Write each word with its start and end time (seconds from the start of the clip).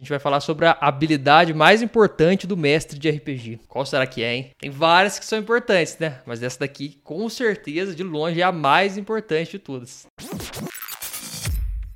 A 0.00 0.02
gente 0.02 0.08
vai 0.08 0.18
falar 0.18 0.40
sobre 0.40 0.64
a 0.64 0.78
habilidade 0.80 1.52
mais 1.52 1.82
importante 1.82 2.46
do 2.46 2.56
mestre 2.56 2.98
de 2.98 3.10
RPG. 3.10 3.60
Qual 3.68 3.84
será 3.84 4.06
que 4.06 4.22
é, 4.22 4.34
hein? 4.34 4.50
Tem 4.58 4.70
várias 4.70 5.18
que 5.18 5.26
são 5.26 5.38
importantes, 5.38 5.98
né? 5.98 6.22
Mas 6.24 6.42
essa 6.42 6.60
daqui, 6.60 6.98
com 7.04 7.28
certeza, 7.28 7.94
de 7.94 8.02
longe, 8.02 8.40
é 8.40 8.44
a 8.44 8.50
mais 8.50 8.96
importante 8.96 9.50
de 9.50 9.58
todas. 9.58 10.06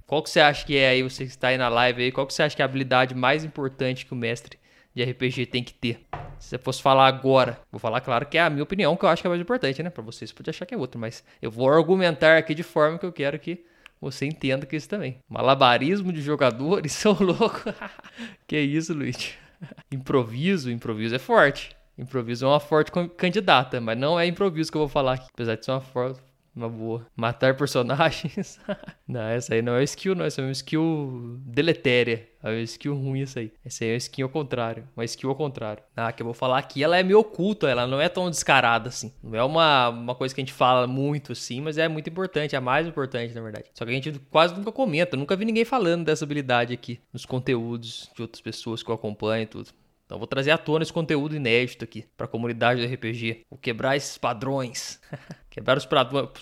Qual 0.06 0.22
que 0.22 0.29
você 0.29 0.38
acha 0.38 0.67
que 0.67 0.77
é 0.77 0.90
aí, 0.90 1.03
você 1.03 1.25
que 1.25 1.30
está 1.30 1.48
aí 1.48 1.56
na 1.56 1.71
live 1.71 2.03
aí, 2.03 2.12
qual 2.12 2.27
que 2.27 2.35
você 2.35 2.43
acha 2.43 2.54
que 2.54 2.61
é 2.61 2.64
a 2.64 2.67
habilidade 2.67 3.14
mais 3.14 3.43
importante 3.43 4.05
que 4.05 4.13
o 4.13 4.17
mestre 4.17 4.59
de 4.95 5.03
RPG 5.03 5.47
tem 5.47 5.65
que 5.65 5.73
ter? 5.73 6.05
Se 6.39 6.51
você 6.51 6.59
fosse 6.59 6.83
falar 6.83 7.07
agora, 7.07 7.59
vou 7.73 7.79
falar, 7.79 8.03
claro, 8.03 8.27
que 8.27 8.37
é 8.37 8.43
a 8.43 8.51
minha 8.51 8.65
opinião, 8.65 8.95
que 8.99 9.05
eu 9.07 9.09
acho 9.09 9.23
que 9.23 9.27
é 9.27 9.31
a 9.31 9.33
mais 9.33 9.41
importante, 9.41 9.83
né? 9.83 9.89
Pra 9.89 10.03
vocês, 10.03 10.29
você 10.29 10.37
pode 10.37 10.51
achar 10.51 10.67
que 10.67 10.75
é 10.75 10.77
outra, 10.77 11.01
mas 11.01 11.25
eu 11.41 11.51
vou 11.51 11.71
argumentar 11.71 12.37
aqui 12.37 12.55
de 12.55 12.63
forma 12.63 12.99
que 12.99 13.07
eu 13.07 13.13
quero 13.13 13.39
que 13.39 13.65
você 14.11 14.27
entenda 14.27 14.67
que 14.67 14.77
isso 14.77 14.89
também. 14.89 15.19
Malabarismo 15.29 16.12
de 16.12 16.21
jogadores, 16.23 16.93
são 16.95 17.16
louco. 17.19 17.62
que 18.47 18.59
isso, 18.59 18.95
Luiz? 18.95 19.34
improviso, 19.91 20.71
improviso 20.71 21.15
é 21.15 21.19
forte. 21.19 21.77
Improviso 21.97 22.45
é 22.45 22.48
uma 22.48 22.61
forte 22.61 22.91
candidata, 23.17 23.81
mas 23.81 23.97
não 23.97 24.19
é 24.19 24.27
improviso 24.27 24.71
que 24.71 24.77
eu 24.77 24.81
vou 24.81 24.89
falar 24.89 25.15
aqui. 25.15 25.29
Apesar 25.33 25.55
de 25.55 25.65
ser 25.65 25.71
uma 25.71 25.81
forte 25.81 26.21
uma 26.55 26.69
boa. 26.69 27.05
Matar 27.17 27.57
personagens. 27.57 28.61
não, 29.09 29.23
essa 29.23 29.55
aí 29.55 29.62
não 29.62 29.75
é 29.75 29.83
skill, 29.83 30.15
não. 30.15 30.25
Essa 30.25 30.41
é 30.41 30.45
uma 30.45 30.53
skill 30.53 31.41
deletéria. 31.45 32.29
É 32.45 32.51
uma 32.51 32.61
skill 32.61 32.95
ruim 32.95 33.23
essa 33.23 33.41
aí. 33.41 33.51
Essa 33.65 33.84
aí 33.84 33.91
é 33.91 33.97
skill 33.97 34.27
ao 34.27 34.30
contrário. 34.30 34.87
Uma 34.95 35.05
skill 35.05 35.30
ao 35.30 35.37
contrário. 35.37 35.83
Ah, 35.97 36.12
que 36.12 36.23
eu 36.23 36.27
vou 36.27 36.34
falar 36.34 36.59
aqui, 36.59 36.84
ela 36.84 36.98
é 36.98 37.03
meio 37.03 37.19
oculta. 37.19 37.69
Ela 37.69 37.87
não 37.87 37.98
é 37.98 38.09
tão 38.09 38.29
descarada 38.29 38.91
assim. 38.91 39.12
Não 39.23 39.34
é 39.34 39.43
uma, 39.43 39.89
uma 39.89 40.15
coisa 40.15 40.34
que 40.34 40.43
a 40.43 40.45
gente 40.45 40.53
fala 40.53 40.87
muito 40.87 41.33
assim, 41.33 41.62
mas 41.62 41.79
é 41.79 41.89
muito 41.89 42.11
importante. 42.11 42.55
É 42.55 42.59
a 42.59 42.61
mais 42.61 42.87
importante, 42.87 43.34
na 43.34 43.41
verdade. 43.41 43.70
Só 43.73 43.84
que 43.87 43.91
a 43.91 43.95
gente 43.95 44.20
quase 44.30 44.55
nunca 44.55 44.70
comenta. 44.70 45.17
Nunca 45.17 45.34
vi 45.34 45.47
ninguém 45.47 45.65
falando 45.65 46.05
dessa 46.05 46.25
habilidade 46.25 46.75
aqui 46.75 47.01
nos 47.12 47.25
conteúdos 47.25 48.11
de 48.15 48.20
outras 48.20 48.43
pessoas 48.43 48.83
que 48.83 48.91
eu 48.91 48.95
acompanho 48.95 49.45
e 49.45 49.47
tudo. 49.47 49.70
Então 50.05 50.19
vou 50.19 50.27
trazer 50.27 50.51
à 50.51 50.59
tona 50.59 50.83
esse 50.83 50.93
conteúdo 50.93 51.35
inédito 51.35 51.85
aqui 51.85 52.05
para 52.17 52.27
a 52.27 52.28
comunidade 52.28 52.87
do 52.87 52.92
RPG. 52.92 53.47
Vou 53.51 53.59
quebrar 53.59 53.97
esses 53.97 54.19
padrões. 54.19 55.01
quebrar 55.48 55.78
os, 55.78 55.87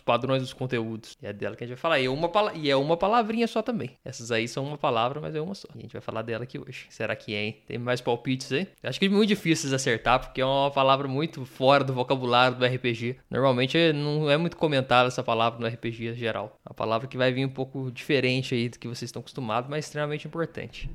padrões 0.04 0.42
dos 0.42 0.52
conteúdos. 0.52 1.16
E 1.22 1.26
é 1.26 1.32
dela 1.32 1.54
que 1.54 1.62
a 1.62 1.66
gente 1.66 1.76
vai 1.76 1.80
falar. 1.80 2.00
E 2.00 2.06
é, 2.06 2.10
uma, 2.10 2.30
e 2.54 2.70
é 2.70 2.76
uma 2.76 2.96
palavrinha 2.96 3.46
só 3.46 3.62
também. 3.62 3.90
Essas 4.04 4.32
aí 4.32 4.48
são 4.48 4.64
uma 4.64 4.78
palavra, 4.78 5.20
mas 5.20 5.34
é 5.34 5.40
uma 5.40 5.54
só. 5.54 5.68
E 5.74 5.78
a 5.78 5.82
gente 5.82 5.92
vai 5.92 6.02
falar 6.02 6.22
dela 6.22 6.44
aqui 6.44 6.58
hoje. 6.58 6.86
Será 6.90 7.14
que 7.14 7.34
é, 7.34 7.44
hein? 7.44 7.62
Tem 7.66 7.78
mais 7.78 8.00
palpites 8.00 8.50
aí? 8.50 8.66
Acho 8.82 8.98
que 8.98 9.06
é 9.06 9.08
muito 9.08 9.28
difícil 9.28 9.68
de 9.68 9.74
acertar, 9.74 10.18
porque 10.18 10.40
é 10.40 10.44
uma 10.44 10.70
palavra 10.70 11.06
muito 11.06 11.44
fora 11.44 11.84
do 11.84 11.92
vocabulário 11.92 12.56
do 12.56 12.64
RPG. 12.64 13.18
Normalmente 13.30 13.92
não 13.92 14.28
é 14.28 14.36
muito 14.36 14.56
comentada 14.56 15.08
essa 15.08 15.22
palavra 15.22 15.60
no 15.60 15.66
RPG 15.66 16.14
geral. 16.14 16.58
É 16.66 16.70
uma 16.70 16.74
palavra 16.74 17.06
que 17.06 17.16
vai 17.16 17.32
vir 17.32 17.46
um 17.46 17.50
pouco 17.50 17.92
diferente 17.92 18.54
aí 18.54 18.68
do 18.68 18.78
que 18.78 18.88
vocês 18.88 19.08
estão 19.08 19.20
acostumados, 19.20 19.70
mas 19.70 19.84
extremamente 19.84 20.26
importante. 20.26 20.90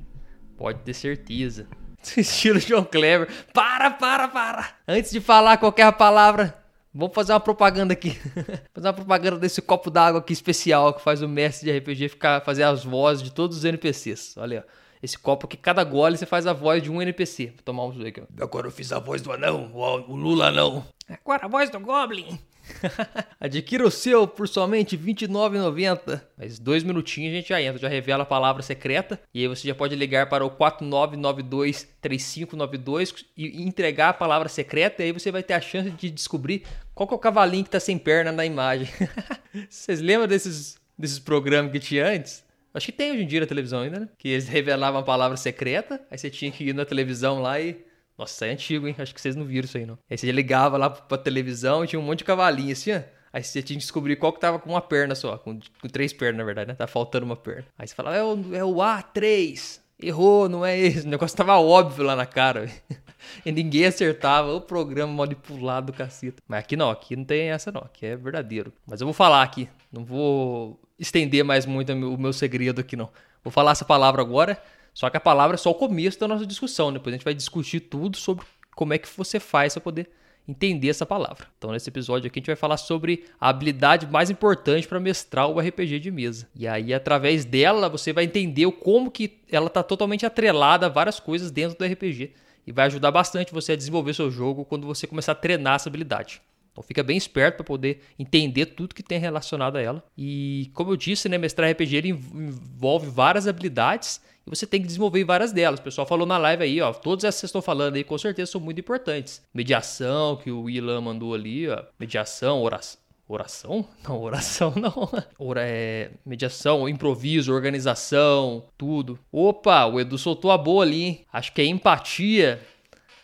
Pode 0.56 0.80
ter 0.80 0.92
certeza. 0.92 1.68
Estilo 2.16 2.58
John 2.60 2.84
Clever. 2.84 3.28
Para, 3.52 3.90
para, 3.90 4.28
para. 4.28 4.70
Antes 4.86 5.10
de 5.10 5.20
falar 5.20 5.58
qualquer 5.58 5.90
palavra, 5.92 6.54
vamos 6.92 7.14
fazer 7.14 7.32
uma 7.32 7.40
propaganda 7.40 7.92
aqui. 7.92 8.10
fazer 8.72 8.86
uma 8.88 8.92
propaganda 8.92 9.38
desse 9.38 9.60
copo 9.60 9.90
d'água 9.90 10.20
aqui 10.20 10.32
especial 10.32 10.94
que 10.94 11.02
faz 11.02 11.22
o 11.22 11.28
mestre 11.28 11.70
de 11.70 11.78
RPG 11.78 12.08
ficar 12.08 12.40
fazer 12.42 12.62
as 12.62 12.84
vozes 12.84 13.22
de 13.22 13.32
todos 13.32 13.58
os 13.58 13.64
NPCs. 13.64 14.36
Olha, 14.36 14.64
ó. 14.66 14.78
Esse 15.00 15.16
copo 15.16 15.46
aqui, 15.46 15.56
cada 15.56 15.84
gole 15.84 16.16
você 16.16 16.26
faz 16.26 16.44
a 16.44 16.52
voz 16.52 16.82
de 16.82 16.90
um 16.90 17.00
NPC. 17.00 17.46
Vou 17.46 17.62
tomar 17.64 17.84
um 17.84 18.06
aqui, 18.06 18.20
ó. 18.20 18.42
Agora 18.42 18.66
eu 18.66 18.70
fiz 18.70 18.90
a 18.90 18.98
voz 18.98 19.22
do 19.22 19.30
anão, 19.30 19.70
o 19.72 20.16
Lula 20.16 20.50
não. 20.50 20.84
Agora 21.08 21.46
a 21.46 21.48
voz 21.48 21.70
do 21.70 21.78
Goblin. 21.78 22.38
Adquira 23.40 23.86
o 23.86 23.90
seu 23.90 24.26
por 24.26 24.48
somente 24.48 24.96
R$ 24.96 25.12
29,90. 25.12 26.20
Mas 26.36 26.58
dois 26.58 26.82
minutinhos 26.82 27.32
a 27.32 27.36
gente 27.36 27.48
já 27.48 27.62
entra, 27.62 27.78
já 27.78 27.88
revela 27.88 28.22
a 28.22 28.26
palavra 28.26 28.62
secreta. 28.62 29.20
E 29.32 29.42
aí 29.42 29.48
você 29.48 29.68
já 29.68 29.74
pode 29.74 29.94
ligar 29.94 30.28
para 30.28 30.44
o 30.44 30.50
4992-3592 30.50 33.24
e 33.36 33.62
entregar 33.62 34.10
a 34.10 34.14
palavra 34.14 34.48
secreta. 34.48 35.02
E 35.02 35.06
aí 35.06 35.12
você 35.12 35.30
vai 35.30 35.42
ter 35.42 35.54
a 35.54 35.60
chance 35.60 35.90
de 35.90 36.10
descobrir 36.10 36.64
qual 36.94 37.06
que 37.06 37.14
é 37.14 37.16
o 37.16 37.20
cavalinho 37.20 37.64
que 37.64 37.68
está 37.68 37.80
sem 37.80 37.98
perna 37.98 38.32
na 38.32 38.44
imagem. 38.44 38.88
Vocês 39.68 40.00
lembram 40.00 40.26
desses, 40.26 40.76
desses 40.98 41.18
programas 41.18 41.72
que 41.72 41.80
tinha 41.80 42.06
antes? 42.06 42.46
Acho 42.74 42.86
que 42.86 42.92
tem 42.92 43.12
hoje 43.12 43.22
em 43.22 43.26
dia 43.26 43.40
na 43.40 43.46
televisão 43.46 43.80
ainda, 43.80 44.00
né? 44.00 44.08
Que 44.18 44.28
eles 44.28 44.46
revelavam 44.46 45.00
a 45.00 45.04
palavra 45.04 45.36
secreta, 45.36 46.00
aí 46.10 46.18
você 46.18 46.30
tinha 46.30 46.50
que 46.50 46.64
ir 46.64 46.74
na 46.74 46.84
televisão 46.84 47.40
lá 47.40 47.60
e 47.60 47.84
nossa, 48.18 48.32
isso 48.32 48.44
é 48.44 48.50
antigo, 48.50 48.88
hein? 48.88 48.96
Acho 48.98 49.14
que 49.14 49.20
vocês 49.20 49.36
não 49.36 49.44
viram 49.44 49.64
isso 49.64 49.78
aí, 49.78 49.86
não. 49.86 49.98
Aí 50.10 50.18
você 50.18 50.30
ligava 50.32 50.76
lá 50.76 50.90
pra 50.90 51.16
televisão 51.16 51.84
e 51.84 51.86
tinha 51.86 52.00
um 52.00 52.02
monte 52.02 52.18
de 52.18 52.24
cavalinho 52.24 52.72
assim, 52.72 52.92
ó. 52.92 53.00
Aí 53.32 53.42
você 53.42 53.62
tinha 53.62 53.78
que 53.78 53.84
descobrir 53.84 54.16
qual 54.16 54.32
que 54.32 54.40
tava 54.40 54.58
com 54.58 54.70
uma 54.70 54.80
perna 54.80 55.14
só. 55.14 55.38
Com, 55.38 55.60
com 55.80 55.88
três 55.88 56.12
pernas, 56.12 56.38
na 56.38 56.44
verdade, 56.44 56.68
né? 56.68 56.74
Tá 56.74 56.86
faltando 56.86 57.26
uma 57.26 57.36
perna. 57.36 57.66
Aí 57.78 57.86
você 57.86 57.94
falava, 57.94 58.16
é 58.16 58.24
o, 58.24 58.54
é 58.54 58.64
o 58.64 58.74
A3. 58.76 59.80
Errou, 60.00 60.48
não 60.48 60.64
é 60.64 60.78
esse. 60.78 61.06
O 61.06 61.10
negócio 61.10 61.36
tava 61.36 61.58
óbvio 61.58 62.04
lá 62.04 62.16
na 62.16 62.26
cara, 62.26 62.68
E 63.44 63.52
ninguém 63.52 63.84
acertava 63.84 64.54
o 64.54 64.60
programa 64.60 65.12
manipulado 65.12 65.92
do 65.92 65.96
caceta. 65.96 66.42
Mas 66.46 66.60
aqui 66.60 66.76
não, 66.76 66.90
aqui 66.90 67.16
não 67.16 67.24
tem 67.24 67.50
essa 67.50 67.70
não. 67.70 67.82
Aqui 67.82 68.06
é 68.06 68.16
verdadeiro. 68.16 68.72
Mas 68.86 69.00
eu 69.00 69.06
vou 69.06 69.14
falar 69.14 69.42
aqui. 69.42 69.68
Não 69.92 70.04
vou 70.04 70.80
estender 70.98 71.44
mais 71.44 71.66
muito 71.66 71.92
o 71.92 72.18
meu 72.18 72.32
segredo 72.32 72.80
aqui, 72.80 72.96
não. 72.96 73.10
Vou 73.42 73.52
falar 73.52 73.72
essa 73.72 73.84
palavra 73.84 74.22
agora. 74.22 74.60
Só 74.98 75.08
que 75.08 75.16
a 75.16 75.20
palavra 75.20 75.54
é 75.54 75.56
só 75.56 75.70
o 75.70 75.76
começo 75.76 76.18
da 76.18 76.26
nossa 76.26 76.44
discussão. 76.44 76.92
Depois 76.92 77.14
a 77.14 77.16
gente 77.16 77.24
vai 77.24 77.32
discutir 77.32 77.78
tudo 77.78 78.16
sobre 78.16 78.44
como 78.74 78.92
é 78.92 78.98
que 78.98 79.08
você 79.16 79.38
faz 79.38 79.74
para 79.74 79.80
poder 79.80 80.10
entender 80.48 80.88
essa 80.88 81.06
palavra. 81.06 81.46
Então, 81.56 81.70
nesse 81.70 81.88
episódio 81.88 82.26
aqui, 82.26 82.36
a 82.36 82.40
gente 82.40 82.48
vai 82.48 82.56
falar 82.56 82.76
sobre 82.78 83.24
a 83.40 83.48
habilidade 83.48 84.08
mais 84.08 84.28
importante 84.28 84.88
para 84.88 84.98
mestrar 84.98 85.48
o 85.48 85.60
RPG 85.60 86.00
de 86.00 86.10
mesa. 86.10 86.48
E 86.52 86.66
aí, 86.66 86.92
através 86.92 87.44
dela, 87.44 87.88
você 87.88 88.12
vai 88.12 88.24
entender 88.24 88.68
como 88.72 89.08
que 89.08 89.38
ela 89.52 89.68
está 89.68 89.84
totalmente 89.84 90.26
atrelada 90.26 90.86
a 90.86 90.88
várias 90.88 91.20
coisas 91.20 91.52
dentro 91.52 91.78
do 91.78 91.84
RPG. 91.84 92.32
E 92.66 92.72
vai 92.72 92.86
ajudar 92.86 93.12
bastante 93.12 93.52
você 93.52 93.74
a 93.74 93.76
desenvolver 93.76 94.14
seu 94.14 94.32
jogo 94.32 94.64
quando 94.64 94.84
você 94.84 95.06
começar 95.06 95.30
a 95.30 95.36
treinar 95.36 95.76
essa 95.76 95.88
habilidade. 95.88 96.42
Então 96.72 96.82
fica 96.82 97.04
bem 97.04 97.16
esperto 97.16 97.58
para 97.58 97.64
poder 97.64 98.02
entender 98.18 98.66
tudo 98.66 98.96
que 98.96 99.02
tem 99.02 99.20
relacionado 99.20 99.76
a 99.76 99.80
ela. 99.80 100.04
E 100.16 100.72
como 100.74 100.90
eu 100.90 100.96
disse, 100.96 101.28
né, 101.28 101.38
mestrar 101.38 101.70
RPG 101.70 101.96
ele 101.96 102.08
envolve 102.08 103.08
várias 103.08 103.46
habilidades 103.46 104.20
e 104.52 104.56
você 104.56 104.66
tem 104.66 104.80
que 104.80 104.86
desenvolver 104.86 105.24
várias 105.24 105.52
delas. 105.52 105.80
O 105.80 105.82
pessoal 105.82 106.06
falou 106.06 106.26
na 106.26 106.38
live 106.38 106.62
aí, 106.62 106.80
ó, 106.80 106.92
todas 106.92 107.24
essas 107.24 107.36
que 107.36 107.40
vocês 107.40 107.48
estão 107.50 107.62
falando 107.62 107.96
aí 107.96 108.04
com 108.04 108.18
certeza 108.18 108.52
são 108.52 108.60
muito 108.60 108.80
importantes. 108.80 109.42
Mediação, 109.52 110.36
que 110.36 110.50
o 110.50 110.68
Ilan 110.68 111.00
mandou 111.00 111.34
ali, 111.34 111.68
ó, 111.68 111.82
mediação, 111.98 112.62
oração. 112.62 113.00
Oração? 113.30 113.86
Não, 114.08 114.22
oração 114.22 114.72
não. 114.74 115.10
Ora, 115.38 115.60
é 115.62 116.12
mediação, 116.24 116.88
improviso, 116.88 117.52
organização, 117.52 118.64
tudo. 118.78 119.18
Opa, 119.30 119.84
o 119.84 120.00
Edu 120.00 120.16
soltou 120.16 120.50
a 120.50 120.56
boa 120.56 120.82
ali, 120.82 121.02
hein? 121.02 121.26
Acho 121.30 121.52
que 121.52 121.60
é 121.60 121.66
empatia 121.66 122.58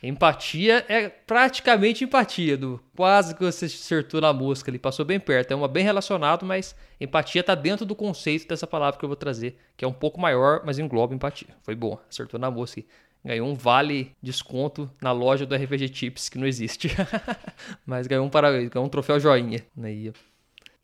Empatia 0.07 0.85
é 0.87 1.09
praticamente 1.09 2.05
empatia, 2.05 2.59
do 2.59 2.79
quase 2.95 3.35
que 3.35 3.43
você 3.43 3.65
acertou 3.65 4.21
na 4.21 4.35
música 4.35 4.71
ali, 4.71 4.79
passou 4.79 5.03
bem 5.03 5.19
perto. 5.19 5.53
É 5.53 5.55
uma 5.55 5.67
bem 5.67 5.83
relacionado, 5.83 6.45
mas 6.45 6.77
empatia 7.01 7.41
está 7.41 7.55
dentro 7.55 7.87
do 7.87 7.95
conceito 7.95 8.47
dessa 8.47 8.67
palavra 8.67 8.99
que 8.99 9.05
eu 9.05 9.09
vou 9.09 9.17
trazer, 9.17 9.57
que 9.75 9.83
é 9.83 9.89
um 9.89 9.93
pouco 9.95 10.21
maior, 10.21 10.61
mas 10.63 10.79
engloba 10.79 11.15
empatia. 11.15 11.49
Foi 11.63 11.75
bom, 11.75 11.99
acertou 12.07 12.39
na 12.39 12.51
música. 12.51 12.87
Ganhou 13.25 13.49
um 13.49 13.55
vale 13.55 14.13
desconto 14.23 14.91
na 15.01 15.11
loja 15.11 15.47
do 15.47 15.55
RPG 15.55 15.95
Chips, 15.95 16.29
que 16.29 16.37
não 16.37 16.47
existe. 16.47 16.91
mas 17.87 18.07
ganhou 18.07 18.27
um, 18.27 18.29
para... 18.29 18.53
ganhou 18.69 18.85
um 18.85 18.91
troféu 18.91 19.19
joinha. 19.19 19.65
Aí, 19.83 20.13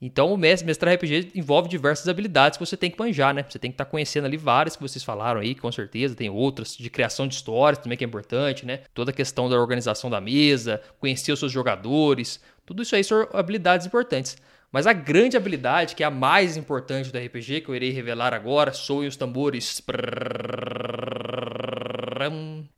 então, 0.02 0.32
o 0.32 0.36
mestrar 0.36 0.94
RPG 0.94 1.32
envolve 1.34 1.68
diversas 1.68 2.08
habilidades 2.08 2.56
que 2.56 2.64
você 2.64 2.74
tem 2.74 2.90
que 2.90 2.98
manjar, 2.98 3.34
né? 3.34 3.44
Você 3.46 3.58
tem 3.58 3.70
que 3.70 3.74
estar 3.74 3.84
tá 3.84 3.90
conhecendo 3.90 4.24
ali 4.24 4.38
várias 4.38 4.74
que 4.74 4.80
vocês 4.80 5.04
falaram 5.04 5.40
aí, 5.40 5.54
com 5.54 5.70
certeza. 5.70 6.14
Tem 6.14 6.30
outras 6.30 6.74
de 6.74 6.88
criação 6.88 7.28
de 7.28 7.34
histórias 7.34 7.82
também 7.82 7.98
que 7.98 8.04
é 8.04 8.06
importante, 8.06 8.64
né? 8.64 8.80
Toda 8.94 9.10
a 9.10 9.14
questão 9.14 9.46
da 9.50 9.58
organização 9.60 10.08
da 10.08 10.18
mesa, 10.18 10.80
conhecer 10.98 11.32
os 11.32 11.38
seus 11.38 11.52
jogadores. 11.52 12.40
Tudo 12.64 12.82
isso 12.82 12.96
aí 12.96 13.04
são 13.04 13.28
habilidades 13.34 13.86
importantes. 13.86 14.38
Mas 14.72 14.86
a 14.86 14.94
grande 14.94 15.36
habilidade, 15.36 15.94
que 15.94 16.02
é 16.02 16.06
a 16.06 16.10
mais 16.10 16.56
importante 16.56 17.12
do 17.12 17.18
RPG, 17.18 17.60
que 17.60 17.68
eu 17.68 17.74
irei 17.74 17.90
revelar 17.90 18.32
agora, 18.32 18.72
soem 18.72 19.06
os 19.06 19.16
tambores. 19.16 19.82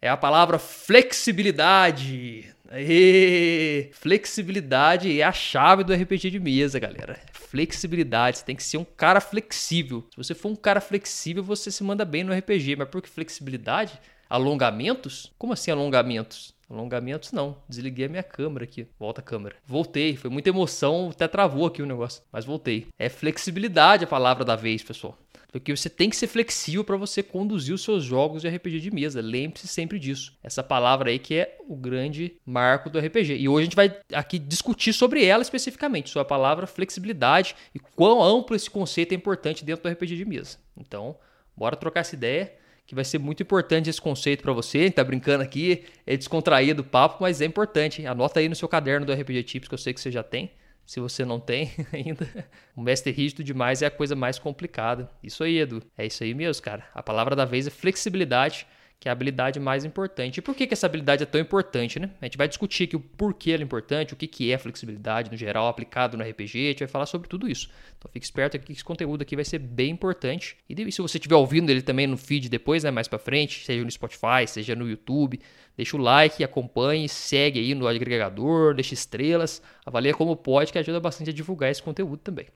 É 0.01 0.09
a 0.09 0.17
palavra 0.17 0.59
flexibilidade. 0.59 2.52
Aê! 2.73 3.91
Flexibilidade 3.93 5.21
é 5.21 5.23
a 5.23 5.31
chave 5.31 5.85
do 5.85 5.93
RPG 5.93 6.31
de 6.31 6.41
mesa, 6.41 6.79
galera. 6.79 7.21
Flexibilidade, 7.31 8.39
você 8.39 8.45
tem 8.47 8.57
que 8.57 8.63
ser 8.63 8.79
um 8.79 8.85
cara 8.85 9.21
flexível. 9.21 10.07
Se 10.11 10.17
você 10.17 10.35
for 10.35 10.49
um 10.49 10.57
cara 10.57 10.81
flexível, 10.81 11.43
você 11.43 11.71
se 11.71 11.85
manda 11.85 12.03
bem 12.03 12.25
no 12.25 12.33
RPG. 12.33 12.77
Mas 12.77 12.89
por 12.89 13.03
que 13.03 13.11
flexibilidade? 13.11 14.01
Alongamentos? 14.27 15.31
Como 15.37 15.53
assim 15.53 15.71
alongamentos? 15.71 16.55
Alongamentos 16.71 17.31
não. 17.31 17.59
Desliguei 17.69 18.07
a 18.07 18.09
minha 18.09 18.23
câmera 18.23 18.65
aqui. 18.65 18.87
Volta 18.99 19.21
a 19.21 19.25
câmera. 19.25 19.57
Voltei. 19.67 20.17
Foi 20.17 20.31
muita 20.31 20.49
emoção. 20.49 21.11
Até 21.11 21.29
travou 21.29 21.67
aqui 21.67 21.83
o 21.83 21.87
negócio. 21.87 22.23
Mas 22.33 22.47
voltei. 22.47 22.87
É 22.99 23.11
flexibilidade 23.11 24.05
a 24.05 24.09
palavra 24.09 24.47
da 24.47 24.57
vez, 24.57 24.83
pessoal. 24.83 25.19
Porque 25.53 25.77
você 25.77 25.91
tem 25.91 26.09
que 26.09 26.17
ser 26.17 26.29
flexível 26.29 26.83
para 26.83 26.97
você 26.97 27.23
conduzir 27.23 27.75
os 27.75 27.85
seus 27.85 28.03
jogos 28.03 28.41
de 28.41 28.49
RPG 28.49 28.81
de 28.81 28.91
mesa. 28.91 29.21
Lembre-se 29.21 29.69
sempre 29.69 29.99
disso. 29.99 30.35
Essa 30.43 30.63
palavra 30.63 31.11
aí 31.11 31.19
que 31.19 31.35
é 31.35 31.59
o 31.69 31.77
grande 31.77 32.37
marco 32.45 32.89
do 32.89 32.99
RPG. 32.99 33.37
E 33.37 33.47
hoje 33.47 33.61
a 33.61 33.65
gente 33.65 33.77
vai 33.77 33.95
aqui 34.15 34.39
discutir 34.39 34.95
sobre 34.95 35.23
ela 35.23 35.43
especificamente, 35.43 36.09
sobre 36.09 36.23
a 36.23 36.29
palavra 36.29 36.67
flexibilidade 36.67 37.55
e 37.75 37.79
quão 37.79 38.23
amplo 38.23 38.57
esse 38.57 38.71
conceito 38.71 39.13
é 39.13 39.15
importante 39.15 39.63
dentro 39.63 39.83
do 39.83 39.93
RPG 39.93 40.17
de 40.17 40.25
mesa. 40.25 40.57
Então, 40.75 41.15
bora 41.55 41.77
trocar 41.77 42.01
essa 42.01 42.15
ideia 42.15 42.55
que 42.87 42.95
vai 42.95 43.05
ser 43.05 43.19
muito 43.19 43.43
importante 43.43 43.91
esse 43.91 44.01
conceito 44.01 44.43
para 44.43 44.55
você. 44.55 44.91
Tá 44.91 45.05
brincando 45.05 45.43
aqui, 45.43 45.85
é 46.07 46.17
descontraído 46.17 46.81
o 46.81 46.85
papo, 46.85 47.19
mas 47.21 47.43
é 47.43 47.45
importante. 47.45 48.07
Anota 48.07 48.41
aí 48.41 48.49
no 48.49 48.57
seu 48.57 48.69
caderno 48.69 49.05
do 49.05 49.13
RPG 49.13 49.43
Tips, 49.43 49.69
que 49.69 49.75
eu 49.75 49.79
sei 49.79 49.93
que 49.93 50.01
você 50.01 50.11
já 50.11 50.23
tem. 50.23 50.51
Se 50.87 51.01
você 51.01 51.25
não 51.25 51.41
tem 51.41 51.71
ainda, 51.93 52.29
o 52.77 52.83
mestre 52.83 53.13
rígido 53.13 53.43
demais 53.43 53.83
é 53.83 53.87
a 53.87 53.91
coisa 53.91 54.15
mais 54.15 54.39
complicada. 54.39 55.11
Isso 55.23 55.43
aí, 55.43 55.59
Edu. 55.59 55.83
É 55.97 56.07
isso 56.07 56.23
aí 56.23 56.35
mesmo, 56.35 56.63
cara. 56.63 56.87
A 56.95 57.03
palavra 57.03 57.35
da 57.37 57.45
vez 57.45 57.67
é 57.67 57.71
flexibilidade 57.71 58.67
que 59.03 59.09
é 59.09 59.11
a 59.11 59.15
habilidade 59.15 59.59
mais 59.59 59.85
importante. 59.85 60.39
E 60.39 60.41
por 60.41 60.55
que, 60.55 60.65
que 60.65 60.75
essa 60.75 60.87
habilidade 60.87 61.25
é 61.25 61.27
tão 61.27 61.41
importante, 61.41 61.99
né? 61.99 62.11
A 62.21 62.25
gente 62.25 62.39
vai 62.39 62.47
discutir 62.47 62.85
aqui 62.85 62.95
o 62.95 63.01
porquê 63.01 63.51
ela 63.51 63.61
é 63.61 63.65
importante, 63.65 64.15
o 64.15 64.17
que, 64.17 64.29
que 64.29 64.53
é 64.53 64.57
flexibilidade 64.57 65.29
no 65.29 65.37
geral 65.37 65.67
aplicado 65.67 66.17
no 66.17 66.23
RPG, 66.23 66.67
a 66.67 66.69
gente 66.69 66.79
vai 66.79 66.89
falar 66.89 67.07
sobre 67.07 67.27
tudo 67.27 67.51
isso. 67.51 67.69
Então 67.99 68.09
fique 68.13 68.25
esperto 68.25 68.57
aqui 68.57 68.67
que 68.67 68.73
esse 68.75 68.85
conteúdo 68.85 69.23
aqui 69.23 69.35
vai 69.35 69.45
ser 69.45 69.59
bem 69.59 69.91
importante. 69.91 70.57
E 70.71 70.93
se 70.93 71.03
você 71.03 71.19
estiver 71.19 71.35
ouvindo 71.35 71.69
ele 71.69 71.83
também 71.83 72.07
no 72.07 72.17
feed 72.17 72.49
depois, 72.49 72.85
né, 72.85 72.93
mais 72.93 73.09
para 73.09 73.19
frente, 73.19 73.65
seja 73.65 73.83
no 73.83 73.91
Spotify, 73.91 74.47
seja 74.47 74.77
no 74.77 74.89
YouTube, 74.89 75.41
deixa 75.77 75.97
o 75.97 76.01
like, 76.01 76.45
acompanhe, 76.45 77.09
segue 77.09 77.59
aí 77.59 77.75
no 77.75 77.89
agregador, 77.89 78.73
deixa 78.73 78.95
estrelas, 78.95 79.61
avalia 79.85 80.15
como 80.15 80.37
pode, 80.37 80.71
que 80.71 80.79
ajuda 80.79 81.01
bastante 81.01 81.31
a 81.31 81.33
divulgar 81.33 81.73
esse 81.73 81.83
conteúdo 81.83 82.19
também. 82.19 82.47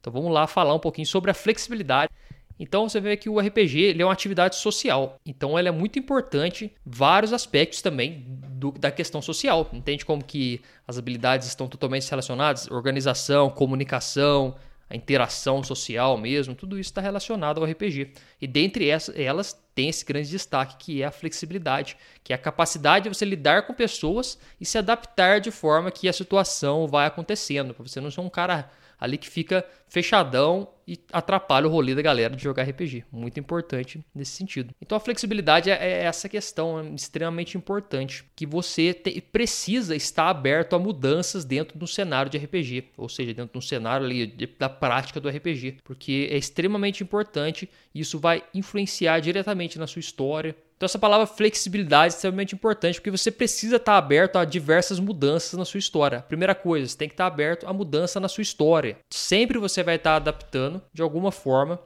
Então 0.00 0.10
vamos 0.10 0.32
lá 0.32 0.46
falar 0.46 0.74
um 0.74 0.78
pouquinho 0.78 1.06
sobre 1.06 1.30
a 1.30 1.34
flexibilidade. 1.34 2.10
Então 2.60 2.86
você 2.86 3.00
vê 3.00 3.16
que 3.16 3.30
o 3.30 3.40
RPG 3.40 3.96
é 3.98 4.04
uma 4.04 4.12
atividade 4.12 4.56
social. 4.56 5.18
Então 5.24 5.58
ela 5.58 5.68
é 5.68 5.72
muito 5.72 5.98
importante 5.98 6.70
vários 6.84 7.32
aspectos 7.32 7.80
também 7.80 8.22
do, 8.28 8.70
da 8.72 8.90
questão 8.90 9.22
social. 9.22 9.66
Entende 9.72 10.04
como 10.04 10.22
que 10.22 10.60
as 10.86 10.98
habilidades 10.98 11.48
estão 11.48 11.66
totalmente 11.66 12.08
relacionadas? 12.10 12.70
Organização, 12.70 13.48
comunicação, 13.48 14.54
a 14.90 14.96
interação 14.96 15.62
social 15.62 16.18
mesmo, 16.18 16.54
tudo 16.54 16.78
isso 16.78 16.90
está 16.90 17.00
relacionado 17.00 17.58
ao 17.60 17.64
RPG. 17.64 18.12
E 18.42 18.46
dentre 18.46 18.90
essas, 18.90 19.16
elas 19.16 19.58
tem 19.74 19.88
esse 19.88 20.04
grande 20.04 20.28
destaque 20.28 20.76
que 20.76 21.02
é 21.02 21.06
a 21.06 21.12
flexibilidade, 21.12 21.96
que 22.22 22.32
é 22.32 22.36
a 22.36 22.38
capacidade 22.38 23.04
de 23.04 23.08
você 23.08 23.24
lidar 23.24 23.66
com 23.66 23.72
pessoas 23.72 24.38
e 24.60 24.66
se 24.66 24.76
adaptar 24.76 25.40
de 25.40 25.50
forma 25.50 25.90
que 25.90 26.08
a 26.08 26.12
situação 26.12 26.86
vai 26.86 27.06
acontecendo. 27.06 27.72
Para 27.72 27.86
você 27.86 28.00
não 28.00 28.10
ser 28.10 28.20
um 28.20 28.28
cara 28.28 28.68
ali 29.00 29.16
que 29.16 29.28
fica 29.28 29.64
fechadão 29.88 30.68
e 30.86 30.98
atrapalha 31.12 31.66
o 31.66 31.70
rolê 31.70 31.94
da 31.94 32.02
galera 32.02 32.34
de 32.34 32.42
jogar 32.42 32.64
RPG. 32.64 33.04
Muito 33.10 33.38
importante 33.40 34.00
nesse 34.14 34.32
sentido. 34.32 34.74
Então 34.80 34.96
a 34.96 35.00
flexibilidade 35.00 35.70
é, 35.70 35.74
é 35.74 36.02
essa 36.04 36.28
questão 36.28 36.80
é 36.80 36.88
extremamente 36.94 37.56
importante, 37.56 38.24
que 38.36 38.44
você 38.44 38.92
te, 38.92 39.20
precisa 39.20 39.96
estar 39.96 40.28
aberto 40.28 40.74
a 40.74 40.78
mudanças 40.78 41.44
dentro 41.44 41.78
do 41.78 41.86
cenário 41.86 42.30
de 42.30 42.38
RPG, 42.38 42.90
ou 42.96 43.08
seja, 43.08 43.32
dentro 43.32 43.58
do 43.58 43.64
cenário 43.64 44.04
ali 44.04 44.26
de, 44.26 44.46
da 44.46 44.68
prática 44.68 45.20
do 45.20 45.28
RPG, 45.28 45.78
porque 45.84 46.28
é 46.30 46.36
extremamente 46.36 47.02
importante 47.02 47.68
e 47.94 48.00
isso 48.00 48.18
vai 48.18 48.42
influenciar 48.52 49.20
diretamente 49.20 49.78
na 49.78 49.86
sua 49.86 50.00
história, 50.00 50.56
então 50.80 50.86
essa 50.86 50.98
palavra 50.98 51.26
flexibilidade 51.26 52.14
é 52.14 52.16
extremamente 52.16 52.54
importante 52.54 52.98
porque 52.98 53.10
você 53.10 53.30
precisa 53.30 53.76
estar 53.76 53.98
aberto 53.98 54.36
a 54.36 54.46
diversas 54.46 54.98
mudanças 54.98 55.58
na 55.58 55.66
sua 55.66 55.76
história. 55.76 56.24
Primeira 56.26 56.54
coisa, 56.54 56.86
você 56.86 56.96
tem 56.96 57.06
que 57.06 57.12
estar 57.12 57.26
aberto 57.26 57.66
a 57.68 57.72
mudança 57.74 58.18
na 58.18 58.28
sua 58.28 58.40
história. 58.40 58.96
Sempre 59.10 59.58
você 59.58 59.82
vai 59.82 59.96
estar 59.96 60.16
adaptando 60.16 60.80
de 60.90 61.02
alguma 61.02 61.30
forma 61.30 61.78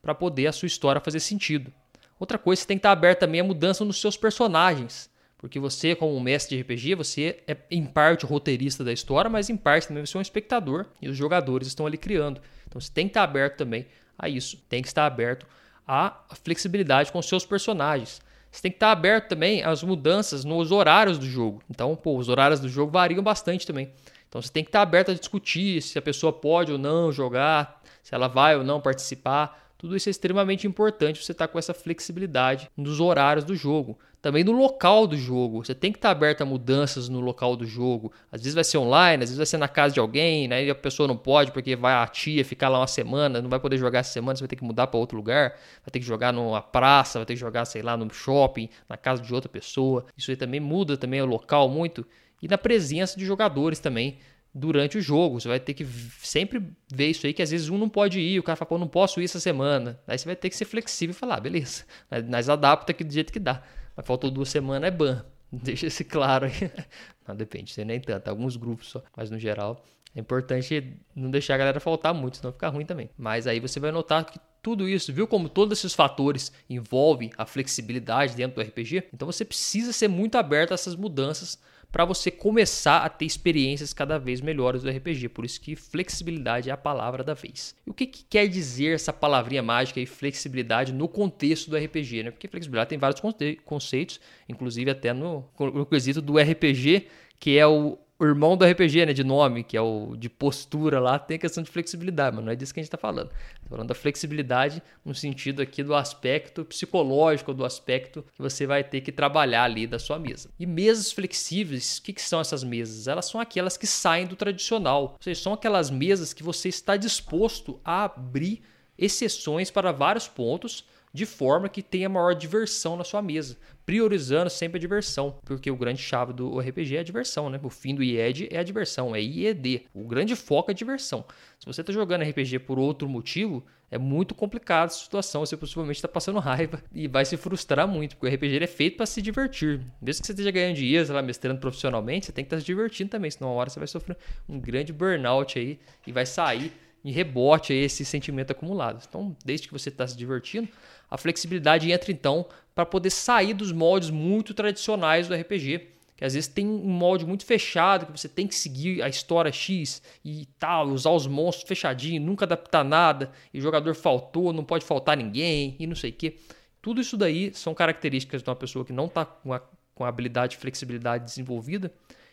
para 0.00 0.14
poder 0.14 0.46
a 0.46 0.52
sua 0.52 0.64
história 0.64 0.98
fazer 0.98 1.20
sentido. 1.20 1.70
Outra 2.18 2.38
coisa, 2.38 2.62
você 2.62 2.68
tem 2.68 2.78
que 2.78 2.80
estar 2.80 2.92
aberto 2.92 3.18
também 3.18 3.42
a 3.42 3.44
mudança 3.44 3.84
nos 3.84 4.00
seus 4.00 4.16
personagens. 4.16 5.10
Porque 5.36 5.60
você, 5.60 5.94
como 5.94 6.18
mestre 6.18 6.56
de 6.56 6.62
RPG, 6.62 6.94
você 6.94 7.42
é 7.46 7.54
em 7.70 7.84
parte 7.84 8.24
roteirista 8.24 8.82
da 8.82 8.94
história, 8.94 9.28
mas 9.28 9.50
em 9.50 9.58
parte 9.58 9.88
também 9.88 10.06
você 10.06 10.16
é 10.16 10.20
um 10.20 10.22
espectador 10.22 10.86
e 11.02 11.08
os 11.10 11.18
jogadores 11.18 11.68
estão 11.68 11.86
ali 11.86 11.98
criando. 11.98 12.40
Então 12.66 12.80
você 12.80 12.90
tem 12.90 13.08
que 13.08 13.10
estar 13.10 13.24
aberto 13.24 13.58
também 13.58 13.84
a 14.18 14.26
isso. 14.26 14.56
Tem 14.70 14.80
que 14.80 14.88
estar 14.88 15.04
aberto 15.04 15.46
à 15.86 16.18
flexibilidade 16.42 17.12
com 17.12 17.18
os 17.18 17.28
seus 17.28 17.44
personagens. 17.44 18.26
Você 18.50 18.62
tem 18.62 18.70
que 18.70 18.76
estar 18.76 18.90
aberto 18.90 19.28
também 19.28 19.62
às 19.62 19.82
mudanças 19.82 20.44
nos 20.44 20.72
horários 20.72 21.18
do 21.18 21.26
jogo. 21.26 21.62
Então, 21.70 21.94
pô, 21.94 22.16
os 22.16 22.28
horários 22.28 22.60
do 22.60 22.68
jogo 22.68 22.90
variam 22.90 23.22
bastante 23.22 23.66
também. 23.66 23.92
Então 24.28 24.42
você 24.42 24.50
tem 24.50 24.62
que 24.62 24.68
estar 24.68 24.82
aberto 24.82 25.10
a 25.10 25.14
discutir 25.14 25.80
se 25.80 25.98
a 25.98 26.02
pessoa 26.02 26.32
pode 26.32 26.70
ou 26.70 26.78
não 26.78 27.10
jogar, 27.10 27.82
se 28.02 28.14
ela 28.14 28.28
vai 28.28 28.56
ou 28.56 28.62
não 28.62 28.80
participar. 28.80 29.68
Tudo 29.78 29.96
isso 29.96 30.08
é 30.08 30.10
extremamente 30.10 30.66
importante 30.66 31.24
você 31.24 31.32
estar 31.32 31.48
com 31.48 31.58
essa 31.58 31.72
flexibilidade 31.72 32.70
nos 32.76 33.00
horários 33.00 33.44
do 33.44 33.54
jogo. 33.54 33.98
Também 34.20 34.42
no 34.42 34.52
local 34.52 35.06
do 35.06 35.16
jogo. 35.16 35.64
Você 35.64 35.74
tem 35.74 35.92
que 35.92 35.98
estar 35.98 36.10
aberto 36.10 36.42
a 36.42 36.44
mudanças 36.44 37.08
no 37.08 37.20
local 37.20 37.54
do 37.54 37.64
jogo. 37.64 38.12
Às 38.32 38.40
vezes 38.40 38.54
vai 38.54 38.64
ser 38.64 38.78
online, 38.78 39.22
às 39.22 39.30
vezes 39.30 39.36
vai 39.36 39.46
ser 39.46 39.58
na 39.58 39.68
casa 39.68 39.94
de 39.94 40.00
alguém, 40.00 40.48
né? 40.48 40.64
E 40.64 40.70
a 40.70 40.74
pessoa 40.74 41.06
não 41.06 41.16
pode 41.16 41.52
porque 41.52 41.76
vai 41.76 41.94
a 41.94 42.06
tia 42.06 42.44
ficar 42.44 42.68
lá 42.68 42.80
uma 42.80 42.86
semana, 42.86 43.40
não 43.40 43.48
vai 43.48 43.60
poder 43.60 43.78
jogar 43.78 44.00
essa 44.00 44.12
semana, 44.12 44.36
você 44.36 44.42
vai 44.42 44.48
ter 44.48 44.56
que 44.56 44.64
mudar 44.64 44.88
para 44.88 44.98
outro 44.98 45.16
lugar, 45.16 45.50
vai 45.50 45.90
ter 45.92 46.00
que 46.00 46.06
jogar 46.06 46.32
numa 46.32 46.60
praça, 46.60 47.18
vai 47.18 47.26
ter 47.26 47.34
que 47.34 47.40
jogar, 47.40 47.64
sei 47.64 47.80
lá, 47.80 47.96
no 47.96 48.12
shopping, 48.12 48.68
na 48.88 48.96
casa 48.96 49.22
de 49.22 49.32
outra 49.32 49.48
pessoa. 49.48 50.06
Isso 50.16 50.30
aí 50.30 50.36
também 50.36 50.58
muda 50.58 50.96
também 50.96 51.22
o 51.22 51.26
local 51.26 51.68
muito 51.68 52.04
e 52.42 52.48
na 52.48 52.58
presença 52.58 53.18
de 53.18 53.24
jogadores 53.24 53.78
também 53.78 54.18
durante 54.54 54.98
o 54.98 55.00
jogo. 55.00 55.40
Você 55.40 55.48
vai 55.48 55.60
ter 55.60 55.74
que 55.74 55.86
sempre 56.20 56.62
ver 56.92 57.08
isso 57.08 57.26
aí, 57.26 57.32
que 57.32 57.42
às 57.42 57.50
vezes 57.50 57.68
um 57.68 57.78
não 57.78 57.88
pode 57.88 58.20
ir, 58.20 58.38
o 58.38 58.42
cara 58.42 58.56
fala, 58.56 58.68
pô, 58.68 58.78
não 58.78 58.88
posso 58.88 59.20
ir 59.20 59.24
essa 59.24 59.40
semana. 59.40 60.00
Aí 60.06 60.18
você 60.18 60.26
vai 60.26 60.36
ter 60.36 60.48
que 60.50 60.56
ser 60.56 60.64
flexível 60.64 61.12
e 61.12 61.14
falar, 61.14 61.36
ah, 61.36 61.40
beleza, 61.40 61.84
mas 62.28 62.48
adapta 62.48 62.92
aqui 62.92 63.04
do 63.04 63.12
jeito 63.12 63.32
que 63.32 63.38
dá. 63.38 63.62
Mas 63.98 64.06
faltou 64.06 64.30
duas 64.30 64.48
semanas, 64.48 64.86
é 64.86 64.90
ban. 64.92 65.24
Deixa 65.50 65.88
esse 65.88 66.04
claro 66.04 66.46
aí. 66.46 66.52
Não, 67.26 67.34
depende, 67.34 67.84
nem 67.84 68.00
tanto, 68.00 68.28
alguns 68.28 68.54
grupos 68.54 68.90
só. 68.90 69.02
Mas 69.16 69.28
no 69.28 69.38
geral, 69.40 69.84
é 70.14 70.20
importante 70.20 70.96
não 71.16 71.30
deixar 71.30 71.56
a 71.56 71.58
galera 71.58 71.80
faltar 71.80 72.14
muito, 72.14 72.36
senão 72.36 72.52
fica 72.52 72.68
ruim 72.68 72.86
também. 72.86 73.10
Mas 73.18 73.48
aí 73.48 73.58
você 73.58 73.80
vai 73.80 73.90
notar 73.90 74.24
que 74.24 74.38
tudo 74.62 74.88
isso, 74.88 75.12
viu 75.12 75.26
como 75.26 75.48
todos 75.48 75.78
esses 75.78 75.94
fatores 75.94 76.52
envolvem 76.70 77.32
a 77.36 77.44
flexibilidade 77.44 78.36
dentro 78.36 78.62
do 78.62 78.68
RPG? 78.68 79.08
Então 79.12 79.26
você 79.26 79.44
precisa 79.44 79.92
ser 79.92 80.06
muito 80.06 80.38
aberto 80.38 80.70
a 80.70 80.74
essas 80.74 80.94
mudanças 80.94 81.58
para 81.90 82.04
você 82.04 82.30
começar 82.30 82.98
a 82.98 83.08
ter 83.08 83.24
experiências 83.24 83.92
cada 83.92 84.18
vez 84.18 84.40
melhores 84.40 84.82
do 84.82 84.90
RPG. 84.90 85.30
Por 85.30 85.44
isso 85.44 85.60
que 85.60 85.74
flexibilidade 85.74 86.68
é 86.68 86.72
a 86.72 86.76
palavra 86.76 87.24
da 87.24 87.34
vez. 87.34 87.74
E 87.86 87.90
o 87.90 87.94
que, 87.94 88.06
que 88.06 88.24
quer 88.24 88.46
dizer 88.46 88.94
essa 88.94 89.12
palavrinha 89.12 89.62
mágica 89.62 89.98
e 89.98 90.06
flexibilidade 90.06 90.92
no 90.92 91.08
contexto 91.08 91.70
do 91.70 91.76
RPG? 91.76 92.24
Né? 92.24 92.30
Porque 92.30 92.48
flexibilidade 92.48 92.90
tem 92.90 92.98
vários 92.98 93.20
conceitos, 93.64 94.20
inclusive 94.48 94.90
até 94.90 95.12
no, 95.12 95.44
no 95.58 95.86
quesito 95.86 96.20
do 96.20 96.38
RPG, 96.38 97.06
que 97.40 97.56
é 97.56 97.66
o 97.66 97.98
o 98.20 98.24
irmão 98.24 98.56
do 98.56 98.64
RPG, 98.64 99.06
né, 99.06 99.12
de 99.12 99.22
nome, 99.22 99.62
que 99.62 99.76
é 99.76 99.80
o 99.80 100.16
de 100.16 100.28
postura 100.28 100.98
lá, 100.98 101.18
tem 101.20 101.36
a 101.36 101.38
questão 101.38 101.62
de 101.62 101.70
flexibilidade, 101.70 102.34
mas 102.34 102.44
não 102.44 102.52
é 102.52 102.56
disso 102.56 102.74
que 102.74 102.80
a 102.80 102.82
gente 102.82 102.88
está 102.88 102.98
falando. 102.98 103.28
Tá 103.28 103.68
falando 103.70 103.88
da 103.88 103.94
flexibilidade 103.94 104.82
no 105.04 105.14
sentido 105.14 105.62
aqui 105.62 105.84
do 105.84 105.94
aspecto 105.94 106.64
psicológico, 106.64 107.54
do 107.54 107.64
aspecto 107.64 108.24
que 108.34 108.42
você 108.42 108.66
vai 108.66 108.82
ter 108.82 109.02
que 109.02 109.12
trabalhar 109.12 109.62
ali 109.62 109.86
da 109.86 110.00
sua 110.00 110.18
mesa. 110.18 110.50
E 110.58 110.66
mesas 110.66 111.12
flexíveis, 111.12 111.98
o 111.98 112.02
que, 112.02 112.12
que 112.12 112.22
são 112.22 112.40
essas 112.40 112.64
mesas? 112.64 113.06
Elas 113.06 113.26
são 113.26 113.40
aquelas 113.40 113.76
que 113.76 113.86
saem 113.86 114.26
do 114.26 114.34
tradicional, 114.34 115.02
ou 115.02 115.22
seja, 115.22 115.40
são 115.40 115.52
aquelas 115.52 115.88
mesas 115.88 116.32
que 116.32 116.42
você 116.42 116.68
está 116.68 116.96
disposto 116.96 117.80
a 117.84 118.04
abrir 118.04 118.62
exceções 118.98 119.70
para 119.70 119.92
vários 119.92 120.26
pontos 120.26 120.84
de 121.12 121.24
forma 121.24 121.68
que 121.68 121.82
tenha 121.82 122.08
maior 122.08 122.34
diversão 122.34 122.96
na 122.96 123.04
sua 123.04 123.22
mesa, 123.22 123.56
priorizando 123.88 124.50
sempre 124.50 124.76
a 124.76 124.80
diversão, 124.80 125.38
porque 125.46 125.70
o 125.70 125.76
grande 125.76 126.02
chave 126.02 126.34
do 126.34 126.60
RPG 126.60 126.96
é 126.96 127.00
a 127.00 127.02
diversão, 127.02 127.48
né? 127.48 127.58
O 127.62 127.70
fim 127.70 127.94
do 127.94 128.02
IED 128.02 128.46
é 128.50 128.58
a 128.58 128.62
diversão, 128.62 129.16
é 129.16 129.22
IED. 129.22 129.86
O 129.94 130.04
grande 130.04 130.36
foco 130.36 130.70
é 130.70 130.72
a 130.72 130.74
diversão. 130.74 131.24
Se 131.58 131.64
você 131.64 131.80
está 131.80 131.90
jogando 131.90 132.22
RPG 132.22 132.58
por 132.58 132.78
outro 132.78 133.08
motivo, 133.08 133.64
é 133.90 133.96
muito 133.96 134.34
complicado 134.34 134.88
essa 134.88 134.98
situação, 134.98 135.40
você 135.40 135.56
possivelmente 135.56 135.96
está 135.96 136.06
passando 136.06 136.38
raiva 136.38 136.82
e 136.92 137.08
vai 137.08 137.24
se 137.24 137.38
frustrar 137.38 137.88
muito, 137.88 138.14
porque 138.14 138.30
o 138.30 138.36
RPG 138.36 138.62
é 138.62 138.66
feito 138.66 138.98
para 138.98 139.06
se 139.06 139.22
divertir. 139.22 139.80
Mesmo 140.02 140.20
que 140.20 140.26
você 140.26 140.32
esteja 140.32 140.50
ganhando 140.50 140.76
sei 140.76 141.04
lá, 141.06 141.22
mestrando 141.22 141.58
profissionalmente, 141.58 142.26
você 142.26 142.32
tem 142.32 142.44
que 142.44 142.48
estar 142.48 142.56
tá 142.56 142.60
se 142.60 142.66
divertindo 142.66 143.08
também, 143.08 143.30
senão 143.30 143.48
uma 143.48 143.58
hora 143.58 143.70
você 143.70 143.78
vai 143.78 143.88
sofrer 143.88 144.18
um 144.46 144.60
grande 144.60 144.92
burnout 144.92 145.58
aí 145.58 145.80
e 146.06 146.12
vai 146.12 146.26
sair 146.26 146.74
em 147.02 147.10
rebote 147.10 147.72
a 147.72 147.76
esse 147.76 148.04
sentimento 148.04 148.50
acumulado. 148.50 149.02
Então, 149.08 149.34
desde 149.42 149.66
que 149.66 149.72
você 149.72 149.88
está 149.88 150.06
se 150.06 150.14
divertindo, 150.14 150.68
a 151.10 151.16
flexibilidade 151.16 151.90
entra 151.90 152.12
então 152.12 152.46
para 152.74 152.86
poder 152.86 153.10
sair 153.10 153.54
dos 153.54 153.72
moldes 153.72 154.10
muito 154.10 154.54
tradicionais 154.54 155.26
do 155.26 155.34
RPG, 155.34 155.88
que 156.16 156.24
às 156.24 156.34
vezes 156.34 156.48
tem 156.48 156.66
um 156.66 156.88
molde 156.88 157.24
muito 157.24 157.46
fechado, 157.46 158.06
que 158.06 158.12
você 158.12 158.28
tem 158.28 158.46
que 158.46 158.54
seguir 158.54 159.02
a 159.02 159.08
história 159.08 159.52
X 159.52 160.02
e 160.24 160.46
tal, 160.58 160.88
usar 160.88 161.10
os 161.10 161.26
monstros 161.26 161.68
fechadinho, 161.68 162.20
nunca 162.20 162.44
adaptar 162.44 162.84
nada, 162.84 163.30
e 163.54 163.58
o 163.58 163.62
jogador 163.62 163.94
faltou, 163.94 164.52
não 164.52 164.64
pode 164.64 164.84
faltar 164.84 165.16
ninguém, 165.16 165.76
e 165.78 165.86
não 165.86 165.94
sei 165.94 166.10
o 166.10 166.12
que. 166.12 166.38
Tudo 166.82 167.00
isso 167.00 167.16
daí 167.16 167.52
são 167.54 167.72
características 167.72 168.42
de 168.42 168.50
uma 168.50 168.56
pessoa 168.56 168.84
que 168.84 168.92
não 168.92 169.06
está 169.06 169.24
com 169.24 169.52
a, 169.52 169.60
com 169.94 170.04
a 170.04 170.08
habilidade 170.08 170.52
de 170.52 170.58
flexibilidade 170.58 171.24
desenvolvida, 171.24 171.92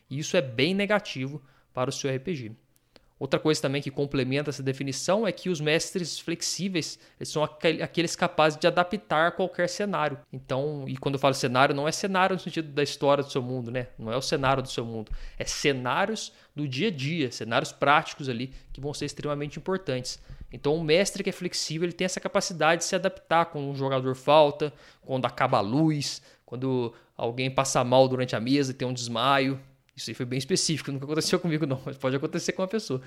e 0.10 0.17
isso 0.17 0.36
é 0.36 0.41
bem 0.41 0.74
negativo 0.74 1.41
para 1.72 1.89
o 1.89 1.94
seu 1.94 2.13
RPG. 2.15 2.53
Outra 3.17 3.39
coisa 3.39 3.62
também 3.62 3.81
que 3.81 3.89
complementa 3.89 4.50
essa 4.50 4.62
definição 4.62 5.25
é 5.25 5.31
que 5.31 5.50
os 5.50 5.62
mestres 5.62 6.19
flexíveis 6.19 7.00
são 7.24 7.43
aqueles 7.43 8.13
capazes 8.13 8.60
de 8.60 8.67
adaptar 8.67 9.31
qualquer 9.31 9.69
cenário. 9.69 10.19
Então, 10.34 10.84
e 10.86 10.98
quando 10.98 11.15
eu 11.15 11.19
falo 11.19 11.34
cenário, 11.34 11.74
não 11.74 11.88
é 11.88 11.93
cenário 11.93 12.36
no 12.36 12.39
sentido 12.41 12.67
da 12.74 12.84
história 12.84 13.24
do 13.24 13.31
seu 13.31 13.41
mundo, 13.41 13.72
né? 13.72 13.88
Não 13.98 14.12
é 14.12 14.17
o 14.17 14.22
cenário 14.22 14.62
do 14.62 14.69
seu 14.69 14.84
mundo. 14.84 15.13
É 15.39 15.45
cenários 15.45 16.34
do 16.53 16.67
dia 16.67 16.89
a 16.89 16.91
dia, 16.91 17.31
cenários 17.31 17.72
práticos 17.72 18.27
ali 18.27 18.53
que 18.74 18.81
vão 18.81 18.93
ser 18.93 19.05
extremamente 19.05 19.57
importantes. 19.60 20.19
Então, 20.51 20.75
o 20.75 20.84
mestre 20.84 21.24
que 21.24 21.29
é 21.29 21.34
flexível, 21.34 21.86
ele 21.86 21.93
tem 21.93 22.05
essa 22.05 22.19
capacidade 22.19 22.81
de 22.81 22.86
se 22.86 22.95
adaptar 22.95 23.45
quando 23.45 23.69
um 23.69 23.75
jogador 23.75 24.13
falta, 24.15 24.74
quando 25.01 25.25
acaba 25.25 25.57
a 25.57 25.62
luz, 25.62 26.22
quando 26.45 26.93
alguém 27.15 27.50
passa 27.50 27.81
mal 27.84 28.10
durante 28.10 28.36
a 28.36 28.41
mesa 28.41 28.72
e 28.72 28.74
tem 28.74 28.88
um 28.88 28.93
desmaio. 28.93 29.60
Isso 29.95 30.09
aí 30.09 30.13
foi 30.13 30.25
bem 30.25 30.37
específico, 30.37 30.91
nunca 30.91 31.05
aconteceu 31.05 31.39
comigo 31.41 31.65
não, 31.65 31.81
mas 31.85 31.97
pode 31.97 32.15
acontecer 32.15 32.51
com 32.53 32.61
uma 32.61 32.67
pessoa. 32.67 33.01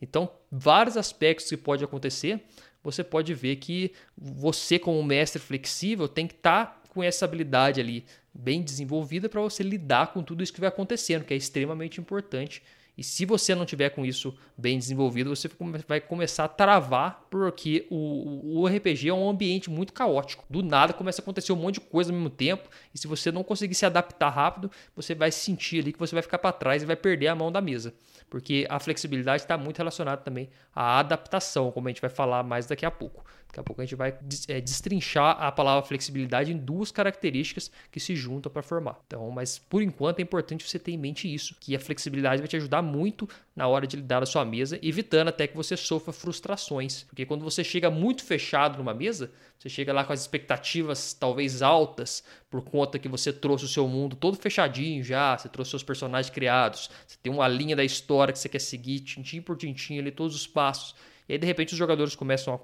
Então, 0.00 0.30
vários 0.50 0.96
aspectos 0.96 1.48
que 1.48 1.56
pode 1.56 1.84
acontecer, 1.84 2.42
você 2.82 3.04
pode 3.04 3.34
ver 3.34 3.56
que 3.56 3.92
você 4.16 4.78
como 4.78 5.02
mestre 5.02 5.40
flexível 5.40 6.08
tem 6.08 6.26
que 6.26 6.34
estar 6.34 6.66
tá 6.66 6.82
com 6.88 7.02
essa 7.02 7.24
habilidade 7.24 7.80
ali 7.80 8.06
bem 8.32 8.62
desenvolvida 8.62 9.28
para 9.28 9.40
você 9.40 9.62
lidar 9.62 10.12
com 10.12 10.22
tudo 10.22 10.42
isso 10.42 10.52
que 10.52 10.60
vai 10.60 10.68
acontecendo, 10.68 11.24
que 11.24 11.34
é 11.34 11.36
extremamente 11.36 12.00
importante 12.00 12.62
e 13.00 13.02
se 13.02 13.24
você 13.24 13.54
não 13.54 13.64
tiver 13.64 13.88
com 13.88 14.04
isso 14.04 14.36
bem 14.58 14.76
desenvolvido, 14.76 15.34
você 15.34 15.48
vai 15.88 16.02
começar 16.02 16.44
a 16.44 16.48
travar, 16.48 17.26
porque 17.30 17.86
o, 17.88 18.60
o 18.60 18.66
RPG 18.66 19.08
é 19.08 19.14
um 19.14 19.30
ambiente 19.30 19.70
muito 19.70 19.90
caótico. 19.90 20.44
Do 20.50 20.62
nada 20.62 20.92
começa 20.92 21.22
a 21.22 21.22
acontecer 21.22 21.50
um 21.50 21.56
monte 21.56 21.76
de 21.76 21.80
coisa 21.80 22.12
ao 22.12 22.14
mesmo 22.14 22.28
tempo, 22.28 22.68
e 22.94 22.98
se 22.98 23.06
você 23.06 23.32
não 23.32 23.42
conseguir 23.42 23.74
se 23.74 23.86
adaptar 23.86 24.28
rápido, 24.28 24.70
você 24.94 25.14
vai 25.14 25.30
sentir 25.30 25.80
ali 25.80 25.94
que 25.94 25.98
você 25.98 26.14
vai 26.14 26.20
ficar 26.20 26.36
para 26.36 26.52
trás 26.52 26.82
e 26.82 26.86
vai 26.86 26.94
perder 26.94 27.28
a 27.28 27.34
mão 27.34 27.50
da 27.50 27.62
mesa. 27.62 27.94
Porque 28.30 28.64
a 28.70 28.78
flexibilidade 28.78 29.42
está 29.42 29.58
muito 29.58 29.76
relacionada 29.76 30.22
também 30.22 30.48
à 30.74 31.00
adaptação, 31.00 31.72
como 31.72 31.88
a 31.88 31.90
gente 31.90 32.00
vai 32.00 32.08
falar 32.08 32.44
mais 32.44 32.64
daqui 32.66 32.86
a 32.86 32.90
pouco. 32.90 33.24
Daqui 33.48 33.58
a 33.58 33.62
pouco 33.64 33.82
a 33.82 33.84
gente 33.84 33.96
vai 33.96 34.16
é, 34.46 34.60
destrinchar 34.60 35.36
a 35.42 35.50
palavra 35.50 35.84
flexibilidade 35.84 36.52
em 36.52 36.56
duas 36.56 36.92
características 36.92 37.68
que 37.90 37.98
se 37.98 38.14
juntam 38.14 38.50
para 38.50 38.62
formar. 38.62 39.00
Então, 39.08 39.28
mas 39.32 39.58
por 39.58 39.82
enquanto 39.82 40.20
é 40.20 40.22
importante 40.22 40.66
você 40.66 40.78
ter 40.78 40.92
em 40.92 40.98
mente 40.98 41.32
isso, 41.32 41.56
que 41.58 41.74
a 41.74 41.80
flexibilidade 41.80 42.40
vai 42.40 42.46
te 42.46 42.56
ajudar 42.56 42.80
muito 42.80 43.28
na 43.56 43.66
hora 43.66 43.88
de 43.88 43.96
lidar 43.96 44.20
na 44.20 44.26
sua 44.26 44.44
mesa, 44.44 44.78
evitando 44.80 45.28
até 45.28 45.48
que 45.48 45.56
você 45.56 45.76
sofra 45.76 46.12
frustrações. 46.12 47.02
Porque 47.02 47.26
quando 47.26 47.42
você 47.42 47.64
chega 47.64 47.90
muito 47.90 48.22
fechado 48.22 48.78
numa 48.78 48.94
mesa, 48.94 49.32
você 49.60 49.68
chega 49.68 49.92
lá 49.92 50.04
com 50.04 50.12
as 50.14 50.22
expectativas 50.22 51.12
talvez 51.12 51.60
altas, 51.60 52.24
por 52.48 52.62
conta 52.62 52.98
que 52.98 53.06
você 53.06 53.30
trouxe 53.30 53.66
o 53.66 53.68
seu 53.68 53.86
mundo 53.86 54.16
todo 54.16 54.38
fechadinho 54.38 55.04
já, 55.04 55.36
você 55.36 55.50
trouxe 55.50 55.72
seus 55.72 55.82
personagens 55.82 56.32
criados, 56.32 56.88
você 57.06 57.18
tem 57.22 57.30
uma 57.30 57.46
linha 57.46 57.76
da 57.76 57.84
história 57.84 58.32
que 58.32 58.38
você 58.38 58.48
quer 58.48 58.58
seguir, 58.58 59.00
tintim 59.00 59.42
por 59.42 59.58
tintim 59.58 59.98
ali, 59.98 60.10
todos 60.10 60.34
os 60.34 60.46
passos. 60.46 60.94
E 61.28 61.34
aí, 61.34 61.38
de 61.38 61.46
repente, 61.46 61.74
os 61.74 61.78
jogadores 61.78 62.16
começam 62.16 62.54
a 62.54 62.58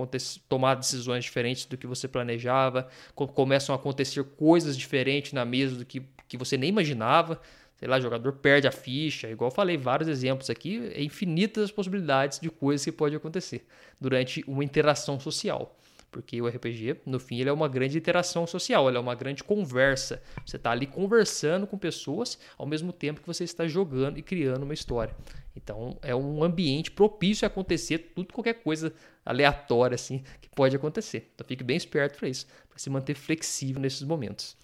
tomar 0.48 0.74
decisões 0.74 1.22
diferentes 1.22 1.66
do 1.66 1.76
que 1.76 1.86
você 1.86 2.08
planejava, 2.08 2.88
começam 3.14 3.74
a 3.74 3.78
acontecer 3.78 4.24
coisas 4.24 4.74
diferentes 4.74 5.34
na 5.34 5.44
mesa 5.44 5.76
do 5.76 5.84
que, 5.84 6.02
que 6.26 6.38
você 6.38 6.56
nem 6.56 6.70
imaginava. 6.70 7.38
Sei 7.76 7.86
lá, 7.86 7.98
o 7.98 8.00
jogador 8.00 8.32
perde 8.32 8.66
a 8.66 8.72
ficha, 8.72 9.28
igual 9.28 9.50
eu 9.50 9.54
falei, 9.54 9.76
vários 9.76 10.08
exemplos 10.08 10.48
aqui, 10.48 10.90
é 10.94 11.02
infinitas 11.02 11.70
possibilidades 11.70 12.40
de 12.40 12.48
coisas 12.48 12.82
que 12.82 12.90
pode 12.90 13.14
acontecer 13.14 13.66
durante 14.00 14.42
uma 14.48 14.64
interação 14.64 15.20
social. 15.20 15.76
Porque 16.10 16.40
o 16.40 16.48
RPG, 16.48 17.00
no 17.04 17.18
fim, 17.18 17.40
ele 17.40 17.50
é 17.50 17.52
uma 17.52 17.68
grande 17.68 17.98
interação 17.98 18.46
social, 18.46 18.88
ele 18.88 18.96
é 18.96 19.00
uma 19.00 19.14
grande 19.14 19.44
conversa. 19.44 20.22
Você 20.44 20.56
está 20.56 20.70
ali 20.70 20.86
conversando 20.86 21.66
com 21.66 21.76
pessoas 21.76 22.38
ao 22.56 22.66
mesmo 22.66 22.92
tempo 22.92 23.20
que 23.20 23.26
você 23.26 23.44
está 23.44 23.66
jogando 23.66 24.18
e 24.18 24.22
criando 24.22 24.62
uma 24.62 24.74
história. 24.74 25.14
Então, 25.54 25.98
é 26.02 26.14
um 26.14 26.42
ambiente 26.42 26.90
propício 26.90 27.44
a 27.44 27.48
acontecer 27.48 28.12
tudo, 28.14 28.32
qualquer 28.32 28.54
coisa 28.54 28.92
aleatória 29.24 29.94
assim 29.94 30.22
que 30.40 30.48
pode 30.48 30.76
acontecer. 30.76 31.30
Então, 31.34 31.46
fique 31.46 31.64
bem 31.64 31.76
esperto 31.76 32.18
para 32.18 32.28
isso, 32.28 32.46
para 32.68 32.78
se 32.78 32.88
manter 32.88 33.14
flexível 33.14 33.80
nesses 33.80 34.02
momentos. 34.02 34.56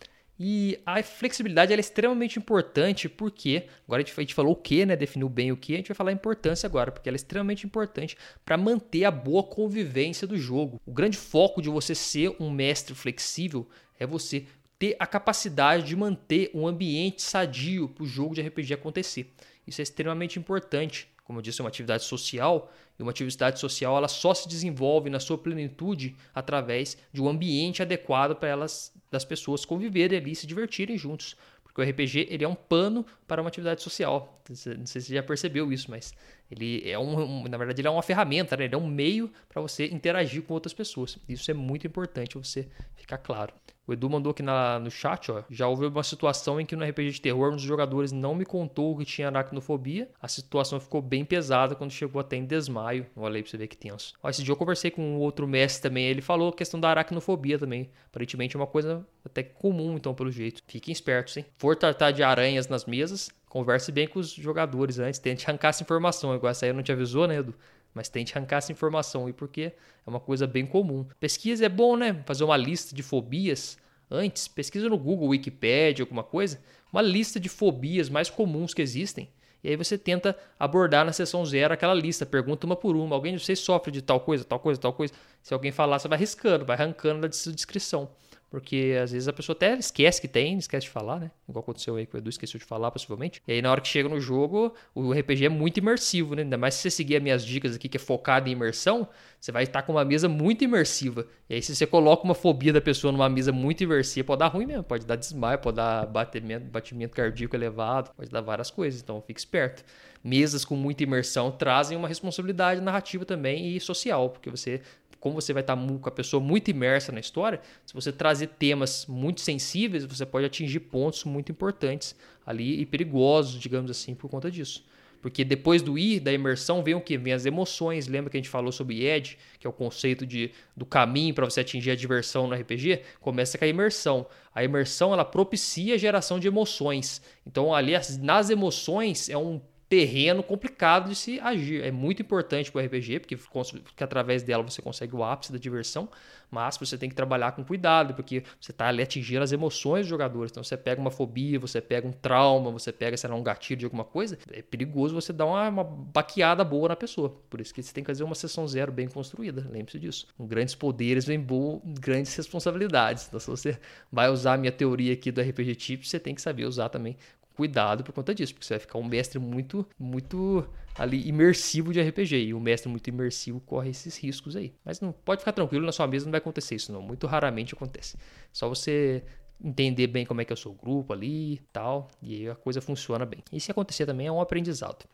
E 0.45 0.81
a 0.85 1.01
flexibilidade 1.05 1.73
é 1.73 1.79
extremamente 1.79 2.37
importante 2.37 3.09
porque, 3.09 3.69
agora 3.87 4.03
a 4.03 4.05
gente, 4.05 4.19
a 4.19 4.21
gente 4.23 4.35
falou 4.35 4.55
o 4.55 4.57
que, 4.57 4.85
né? 4.85 4.97
Definiu 4.97 5.29
bem 5.29 5.53
o 5.53 5.57
que, 5.57 5.75
a 5.75 5.77
gente 5.77 5.87
vai 5.87 5.95
falar 5.95 6.11
a 6.11 6.15
importância 6.15 6.67
agora, 6.67 6.91
porque 6.91 7.09
ela 7.09 7.15
é 7.15 7.17
extremamente 7.17 7.65
importante 7.65 8.17
para 8.45 8.57
manter 8.57 9.05
a 9.05 9.11
boa 9.13 9.45
convivência 9.45 10.27
do 10.27 10.37
jogo. 10.37 10.81
O 10.85 10.93
grande 10.93 11.17
foco 11.17 11.63
de 11.63 11.69
você 11.69 11.95
ser 11.95 12.35
um 12.41 12.51
mestre 12.51 12.93
flexível 12.93 13.69
é 14.01 14.05
você 14.05 14.47
ter 14.81 14.97
a 14.99 15.07
capacidade 15.07 15.85
de 15.85 15.95
manter 15.95 16.51
um 16.53 16.67
ambiente 16.67 17.23
sadio 17.23 17.89
para 17.91 18.03
o 18.03 18.07
jogo 18.09 18.35
de 18.35 18.43
RPG 18.43 18.75
acontecer. 18.75 19.33
Isso 19.65 19.81
é 19.81 19.85
extremamente 19.85 20.41
importante. 20.41 21.09
Como 21.25 21.39
eu 21.39 21.43
disse, 21.43 21.61
é 21.61 21.65
uma 21.65 21.69
atividade 21.69 22.05
social, 22.05 22.73
e 22.99 23.03
uma 23.03 23.11
atividade 23.11 23.59
social 23.59 23.97
ela 23.97 24.09
só 24.09 24.35
se 24.35 24.49
desenvolve 24.49 25.09
na 25.09 25.21
sua 25.21 25.39
plenitude 25.39 26.17
através 26.35 26.97
de 27.13 27.23
um 27.23 27.29
ambiente 27.29 27.81
adequado 27.81 28.35
para 28.35 28.49
elas 28.49 28.93
das 29.11 29.25
pessoas 29.25 29.65
conviverem 29.65 30.19
ali, 30.19 30.35
se 30.35 30.47
divertirem 30.47 30.99
juntos. 30.99 31.37
Porque 31.63 31.81
o 31.81 31.85
RPG 31.91 32.29
ele 32.29 32.45
é 32.45 32.49
um 32.49 32.55
pano 32.55 33.07
para 33.27 33.41
uma 33.41 33.49
atividade 33.49 33.83
social. 33.83 34.43
Não 34.49 34.55
sei 34.55 35.01
se 35.01 35.09
você 35.09 35.15
já 35.15 35.23
percebeu 35.23 35.73
isso, 35.73 35.91
mas 35.91 36.13
ele 36.51 36.83
é 36.89 36.99
um, 36.99 37.19
um 37.19 37.43
na 37.45 37.57
verdade 37.57 37.81
ele 37.81 37.89
é 37.89 37.91
uma 37.91 38.03
ferramenta, 38.03 38.57
né? 38.57 38.65
ele 38.65 38.75
é 38.75 38.79
um 38.79 38.87
meio 38.87 39.33
para 39.49 39.63
você 39.63 39.87
interagir 39.87 40.43
com 40.43 40.53
outras 40.53 40.75
pessoas. 40.75 41.19
Isso 41.27 41.51
é 41.51 41.55
muito 41.55 41.87
importante 41.87 42.37
você 42.37 42.69
ficar 42.95 43.19
claro. 43.19 43.55
O 43.87 43.93
Edu 43.93 44.09
mandou 44.09 44.31
aqui 44.31 44.43
na, 44.43 44.79
no 44.79 44.91
chat, 44.91 45.31
ó. 45.33 45.43
Já 45.51 45.67
houve 45.67 45.87
uma 45.87 46.03
situação 46.05 46.61
em 46.61 46.67
que 46.67 46.77
no 46.77 46.85
RPG 46.85 47.11
de 47.11 47.21
terror 47.21 47.53
um 47.53 47.57
dos 47.57 47.65
jogadores 47.65 48.13
não 48.13 48.35
me 48.35 48.45
contou 48.45 48.97
que 48.97 49.05
tinha 49.05 49.27
aracnofobia. 49.27 50.09
A 50.21 50.29
situação 50.29 50.79
ficou 50.79 51.03
bem 51.03 51.25
pesada 51.25 51.75
quando 51.75 51.91
chegou 51.91 52.21
até 52.21 52.37
em 52.37 52.45
desmaio. 52.45 53.07
Olha 53.17 53.37
aí 53.37 53.43
pra 53.43 53.51
você 53.51 53.57
ver 53.57 53.67
que 53.67 53.77
tenso. 53.77 54.15
Ó, 54.23 54.29
esse 54.31 54.43
dia 54.43 54.53
eu 54.53 54.57
conversei 54.57 54.91
com 54.91 55.03
um 55.03 55.19
outro 55.19 55.49
mestre 55.49 55.83
também. 55.83 56.07
Ele 56.07 56.21
falou 56.21 56.51
a 56.51 56.53
questão 56.53 56.79
da 56.79 56.91
aracnofobia 56.91 57.59
também. 57.59 57.91
Aparentemente 58.07 58.55
é 58.55 58.59
uma 58.59 58.67
coisa 58.67 59.05
até 59.25 59.43
comum, 59.43 59.97
então, 59.97 60.15
pelo 60.15 60.31
jeito. 60.31 60.63
Fiquem 60.67 60.93
espertos, 60.93 61.37
hein? 61.37 61.45
For 61.59 61.75
tratar 61.75 62.13
de 62.13 62.23
aranhas 62.23 62.69
nas 62.69 62.85
mesas, 62.85 63.31
converse 63.49 63.91
bem 63.91 64.07
com 64.07 64.21
os 64.21 64.33
jogadores 64.33 65.01
antes. 65.01 65.19
Tente 65.19 65.45
arrancar 65.49 65.69
essa 65.71 65.83
informação. 65.83 66.35
Igual 66.35 66.53
essa 66.53 66.67
aí 66.67 66.73
não 66.73 66.83
te 66.83 66.93
avisou, 66.93 67.27
né, 67.27 67.39
Edu? 67.39 67.55
Mas 67.95 68.09
tente 68.09 68.37
arrancar 68.37 68.59
essa 68.59 68.73
informação 68.73 69.27
aí 69.27 69.33
porque 69.33 69.73
é 70.07 70.11
uma 70.11 70.21
coisa 70.21 70.47
bem 70.47 70.67
comum. 70.67 71.07
Pesquisa 71.21 71.67
é 71.67 71.69
bom, 71.69 71.97
né? 71.97 72.23
Fazer 72.27 72.45
uma 72.45 72.57
lista 72.57 72.95
de 72.95 73.03
fobias 73.03 73.79
antes, 74.11 74.49
pesquisa 74.49 74.89
no 74.89 74.99
Google, 74.99 75.29
Wikipedia, 75.29 76.03
alguma 76.03 76.23
coisa, 76.23 76.61
uma 76.93 77.03
lista 77.03 77.41
de 77.41 77.49
fobias 77.49 78.09
mais 78.09 78.29
comuns 78.29 78.75
que 78.75 78.83
existem. 78.83 79.29
E 79.65 79.69
aí 79.69 79.77
você 79.77 79.97
tenta 79.97 80.37
abordar 80.59 81.05
na 81.05 81.13
sessão 81.13 81.47
zero 81.47 81.73
aquela 81.73 81.95
lista, 81.95 82.27
pergunta 82.27 82.67
uma 82.67 82.75
por 82.75 82.97
uma. 82.97 83.15
Alguém 83.15 83.37
de 83.37 83.45
vocês 83.45 83.61
sofre 83.61 83.93
de 83.93 84.03
tal 84.03 84.21
coisa, 84.21 84.45
tal 84.45 84.59
coisa, 84.59 84.81
tal 84.81 84.93
coisa? 84.93 85.15
Se 85.41 85.55
alguém 85.55 85.71
falar, 85.71 85.99
você 85.99 86.09
vai 86.09 86.19
riscando, 86.19 86.65
vai 86.65 86.77
arrancando 86.77 87.21
da 87.21 87.29
descrição. 87.29 88.11
Porque 88.53 88.99
às 89.03 89.13
vezes 89.13 89.29
a 89.29 89.33
pessoa 89.33 89.57
até 89.57 89.73
esquece 89.79 90.21
que 90.21 90.29
tem, 90.29 90.59
esquece 90.59 90.85
de 90.85 90.91
falar, 90.91 91.19
né? 91.19 91.31
Igual 91.49 91.63
aconteceu 91.63 91.97
aí 91.97 92.05
com 92.05 92.19
o 92.19 92.21
Edu, 92.21 92.29
esqueceu 92.29 92.61
de 92.61 92.67
falar, 92.67 92.91
possivelmente. 92.91 93.43
E 93.49 93.53
aí 93.53 93.63
na 93.63 93.71
hora 93.71 93.81
que 93.81 93.89
chega 93.89 94.11
no 94.11 94.21
jogo, 94.21 94.75
o 94.95 95.11
RPG 95.11 95.47
é 95.47 95.49
muito 95.49 95.79
imersivo, 95.79 96.35
né? 96.35 96.43
Ainda 96.43 96.59
mais 96.59 96.75
se 96.75 96.83
você 96.83 96.91
seguir 96.91 97.17
as 97.17 97.23
minhas 97.23 97.47
dicas 97.47 97.75
aqui, 97.75 97.89
que 97.89 97.97
é 97.97 98.01
focado 98.01 98.51
em 98.51 98.53
imersão, 98.53 99.09
você 99.41 99.51
vai 99.51 99.63
estar 99.63 99.81
com 99.81 99.93
uma 99.93 100.05
mesa 100.05 100.29
muito 100.29 100.63
imersiva. 100.63 101.27
E 101.49 101.55
aí 101.55 101.63
se 101.63 101.75
você 101.75 101.87
coloca 101.87 102.25
uma 102.25 102.35
fobia 102.35 102.75
da 102.75 102.81
pessoa 102.83 103.11
numa 103.11 103.27
mesa 103.27 103.53
muito 103.53 103.83
imersiva, 103.85 104.27
pode 104.27 104.41
dar 104.41 104.49
ruim 104.49 104.67
mesmo. 104.67 104.85
Pode 104.85 105.07
dar 105.07 105.17
desmaio, 105.17 105.59
pode 105.59 105.79
dar 105.79 106.05
batimento, 106.05 106.67
batimento 106.67 107.17
cardíaco 107.17 107.57
elevado, 107.57 108.11
pode 108.15 108.29
dar 108.29 108.43
várias 108.43 108.71
coisas. 108.71 109.01
Então 109.01 109.23
fique 109.23 109.41
esperto. 109.41 109.83
Mesas 110.23 110.63
com 110.63 110.77
muita 110.77 111.03
imersão 111.03 111.51
trazem 111.51 111.97
uma 111.97 112.07
responsabilidade 112.07 112.83
narrativa 112.83 113.25
também 113.25 113.75
e 113.75 113.81
social, 113.81 114.29
porque 114.29 114.51
você 114.51 114.83
como 115.23 115.41
você 115.41 115.53
vai 115.53 115.63
estar 115.63 115.77
com 115.77 116.09
a 116.09 116.11
pessoa 116.11 116.43
muito 116.43 116.69
imersa 116.69 117.13
na 117.13 117.21
história, 117.21 117.61
se 117.87 117.95
você 117.95 118.11
trazer 118.11 118.49
temas 118.49 119.07
muito 119.07 119.41
sensíveis, 119.41 120.05
você 120.05 120.27
pode 120.27 120.45
atingir 120.45 120.81
pontos 120.81 121.23
muito 121.23 121.53
importantes 121.53 122.17
ali 122.45 122.81
e 122.81 122.85
perigosos, 122.85 123.61
digamos 123.61 123.89
assim, 123.89 124.17
por 124.17 124.29
conta 124.29 124.51
disso. 124.51 124.85
Porque 125.21 125.45
depois 125.45 125.81
do 125.81 125.97
ir, 125.97 126.19
da 126.19 126.33
imersão, 126.33 126.83
vem 126.83 126.97
o 126.97 127.01
que? 127.01 127.17
Vem 127.17 127.33
as 127.33 127.47
emoções. 127.47 128.09
Lembra 128.09 128.31
que 128.33 128.37
a 128.37 128.41
gente 128.41 128.49
falou 128.49 128.73
sobre 128.73 129.07
ED, 129.07 129.39
que 129.61 129.65
é 129.65 129.71
o 129.71 129.73
conceito 129.73 130.27
de, 130.27 130.51
do 130.77 130.85
caminho 130.85 131.33
para 131.33 131.45
você 131.45 131.61
atingir 131.61 131.93
a 131.93 131.95
diversão 131.95 132.49
no 132.49 132.57
RPG? 132.57 133.03
Começa 133.21 133.57
com 133.57 133.65
a 133.65 133.69
imersão. 133.69 134.27
A 134.53 134.65
imersão 134.65 135.13
ela 135.13 135.25
propicia 135.25 135.95
a 135.95 135.99
geração 135.99 136.41
de 136.41 136.49
emoções. 136.49 137.23
Então, 137.47 137.73
ali 137.73 137.93
nas 138.19 138.51
emoções 138.51 139.29
é 139.29 139.39
um 139.39 139.61
terreno 139.93 140.43
complicado 140.43 141.11
de 141.11 141.15
se 141.15 141.39
agir. 141.39 141.85
É 141.85 141.91
muito 141.91 142.23
importante 142.23 142.73
para 142.73 142.81
o 142.81 142.87
RPG, 142.87 143.21
porque, 143.21 143.37
porque 143.37 144.03
através 144.03 144.43
dela 144.43 144.63
você 144.63 144.81
consegue 144.81 145.15
o 145.15 145.23
ápice 145.23 145.53
da 145.53 145.59
diversão, 145.59 146.09
mas 146.51 146.79
você 146.79 146.97
tem 146.97 147.11
que 147.11 147.15
trabalhar 147.15 147.53
com 147.53 147.63
cuidado, 147.63 148.15
porque 148.15 148.43
você 148.59 148.71
está 148.71 148.89
ali 148.89 149.03
atingindo 149.03 149.43
as 149.43 149.53
emoções 149.53 150.01
dos 150.01 150.09
jogadores. 150.09 150.51
Então 150.51 150.65
você 150.65 150.79
pega 150.79 150.99
uma 150.99 151.11
fobia, 151.11 151.61
você 151.61 151.79
pega 151.79 152.09
um 152.09 152.11
trauma, 152.11 152.71
você 152.71 152.91
pega, 152.91 153.19
sei 153.19 153.29
lá, 153.29 153.37
um 153.37 153.43
gatilho 153.43 153.81
de 153.81 153.85
alguma 153.85 154.03
coisa, 154.03 154.39
é 154.51 154.63
perigoso 154.63 155.15
você 155.15 155.31
dar 155.31 155.45
uma, 155.45 155.69
uma 155.69 155.85
baqueada 155.85 156.65
boa 156.65 156.89
na 156.89 156.97
pessoa. 156.97 157.29
Por 157.51 157.61
isso 157.61 157.75
que 157.75 157.83
você 157.83 157.93
tem 157.93 158.03
que 158.03 158.09
fazer 158.09 158.25
uma 158.25 158.35
sessão 158.35 158.67
zero 158.67 158.91
bem 158.91 159.09
construída, 159.09 159.69
lembre-se 159.71 159.99
disso. 159.99 160.27
Com 160.39 160.47
grandes 160.47 160.75
poderes 160.75 161.27
vem 161.27 161.39
bo... 161.39 161.83
grandes 161.85 162.35
responsabilidades. 162.35 163.27
Então 163.29 163.39
se 163.39 163.47
você 163.47 163.79
vai 164.11 164.31
usar 164.31 164.55
a 164.55 164.57
minha 164.57 164.73
teoria 164.73 165.13
aqui 165.13 165.31
do 165.31 165.43
RPG 165.43 165.75
Tips, 165.75 166.09
você 166.09 166.19
tem 166.19 166.35
que 166.35 166.41
saber 166.41 166.65
usar 166.65 166.89
também 166.89 167.15
cuidado 167.63 168.03
por 168.03 168.13
conta 168.13 168.35
disso, 168.35 168.53
porque 168.53 168.67
você 168.67 168.75
vai 168.75 168.81
ficar 168.81 168.99
um 168.99 169.05
mestre 169.05 169.39
muito, 169.39 169.87
muito 169.97 170.69
ali 170.97 171.29
imersivo 171.29 171.93
de 171.93 172.03
RPG. 172.03 172.47
E 172.47 172.55
o 172.55 172.59
mestre 172.59 172.91
muito 172.91 173.07
imersivo 173.07 173.61
corre 173.61 173.91
esses 173.91 174.17
riscos 174.17 174.57
aí. 174.57 174.75
Mas 174.85 175.01
não 175.01 175.13
pode 175.13 175.43
ficar 175.43 175.53
tranquilo, 175.53 175.87
na 175.87 175.93
sua 175.93 176.09
mesa 176.09 176.27
não 176.27 176.33
vai 176.33 176.39
acontecer 176.39 176.75
isso, 176.75 176.91
não. 176.91 177.01
Muito 177.01 177.25
raramente 177.29 177.73
acontece. 177.73 178.17
Só 178.53 178.69
você 178.69 179.23
entender 179.63 180.09
bem 180.09 180.27
como 180.27 180.41
é 180.41 180.45
que 180.45 180.53
é 180.53 180.55
o 180.55 180.57
seu 180.57 180.73
grupo 180.73 181.13
ali 181.13 181.55
e 181.55 181.61
tal, 181.73 182.09
e 182.21 182.35
aí 182.35 182.49
a 182.51 182.57
coisa 182.57 182.81
funciona 182.81 183.25
bem. 183.25 183.45
E 183.53 183.61
se 183.61 183.71
acontecer 183.71 184.07
também 184.07 184.27
é 184.27 184.33
um 184.33 184.41
aprendizado. 184.41 185.05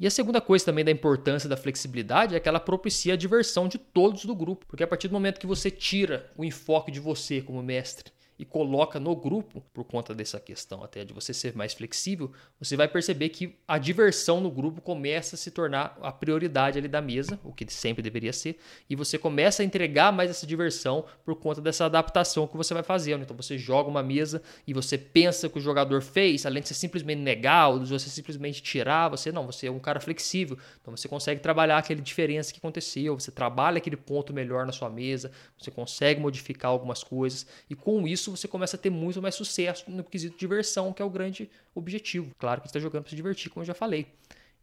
E 0.00 0.08
a 0.08 0.10
segunda 0.10 0.40
coisa 0.40 0.64
também 0.64 0.84
da 0.84 0.90
importância 0.90 1.48
da 1.48 1.56
flexibilidade 1.56 2.34
é 2.34 2.40
que 2.40 2.48
ela 2.48 2.58
propicia 2.58 3.14
a 3.14 3.16
diversão 3.16 3.68
de 3.68 3.78
todos 3.78 4.24
do 4.24 4.34
grupo, 4.34 4.66
porque 4.66 4.82
a 4.82 4.88
partir 4.88 5.06
do 5.06 5.12
momento 5.12 5.38
que 5.38 5.46
você 5.46 5.70
tira 5.70 6.28
o 6.36 6.44
enfoque 6.44 6.90
de 6.90 6.98
você 6.98 7.40
como 7.40 7.62
mestre 7.62 8.10
e 8.44 8.46
coloca 8.46 9.00
no 9.00 9.16
grupo, 9.16 9.64
por 9.72 9.84
conta 9.84 10.14
dessa 10.14 10.38
questão 10.38 10.84
até 10.84 11.02
de 11.02 11.14
você 11.14 11.32
ser 11.32 11.56
mais 11.56 11.72
flexível, 11.72 12.30
você 12.60 12.76
vai 12.76 12.86
perceber 12.86 13.30
que 13.30 13.56
a 13.66 13.78
diversão 13.78 14.38
no 14.38 14.50
grupo 14.50 14.82
começa 14.82 15.34
a 15.34 15.38
se 15.38 15.50
tornar 15.50 15.96
a 16.02 16.12
prioridade 16.12 16.78
ali 16.78 16.86
da 16.86 17.00
mesa, 17.00 17.40
o 17.42 17.54
que 17.54 17.64
sempre 17.72 18.02
deveria 18.02 18.34
ser, 18.34 18.58
e 18.88 18.94
você 18.94 19.16
começa 19.16 19.62
a 19.62 19.64
entregar 19.64 20.12
mais 20.12 20.28
essa 20.28 20.46
diversão 20.46 21.06
por 21.24 21.36
conta 21.36 21.62
dessa 21.62 21.86
adaptação 21.86 22.46
que 22.46 22.54
você 22.54 22.74
vai 22.74 22.82
fazendo. 22.82 23.22
Então 23.22 23.34
você 23.34 23.56
joga 23.56 23.88
uma 23.88 24.02
mesa 24.02 24.42
e 24.66 24.74
você 24.74 24.98
pensa 24.98 25.48
que 25.48 25.58
o 25.58 25.62
jogador 25.62 26.02
fez, 26.02 26.44
além 26.44 26.62
de 26.62 26.68
você 26.68 26.74
simplesmente 26.74 27.20
negar 27.20 27.68
ou 27.68 27.78
de 27.78 27.90
você 27.90 28.10
simplesmente 28.10 28.62
tirar, 28.62 29.08
você 29.08 29.32
não, 29.32 29.46
você 29.46 29.68
é 29.68 29.70
um 29.70 29.78
cara 29.78 30.00
flexível, 30.00 30.58
então 30.82 30.94
você 30.94 31.08
consegue 31.08 31.40
trabalhar 31.40 31.78
aquela 31.78 32.02
diferença 32.02 32.52
que 32.52 32.58
aconteceu, 32.58 33.18
você 33.18 33.30
trabalha 33.30 33.78
aquele 33.78 33.96
ponto 33.96 34.34
melhor 34.34 34.66
na 34.66 34.72
sua 34.72 34.90
mesa, 34.90 35.32
você 35.58 35.70
consegue 35.70 36.20
modificar 36.20 36.70
algumas 36.70 37.02
coisas 37.02 37.46
e 37.70 37.74
com 37.74 38.06
isso 38.06 38.33
você 38.36 38.48
começa 38.48 38.76
a 38.76 38.78
ter 38.78 38.90
muito 38.90 39.20
mais 39.20 39.34
sucesso 39.34 39.84
no 39.88 40.04
quesito 40.04 40.36
diversão, 40.36 40.92
que 40.92 41.02
é 41.02 41.04
o 41.04 41.10
grande 41.10 41.50
objetivo. 41.74 42.30
Claro 42.38 42.60
que 42.60 42.66
está 42.66 42.80
jogando 42.80 43.02
para 43.02 43.10
se 43.10 43.16
divertir, 43.16 43.50
como 43.50 43.62
eu 43.62 43.66
já 43.66 43.74
falei. 43.74 44.06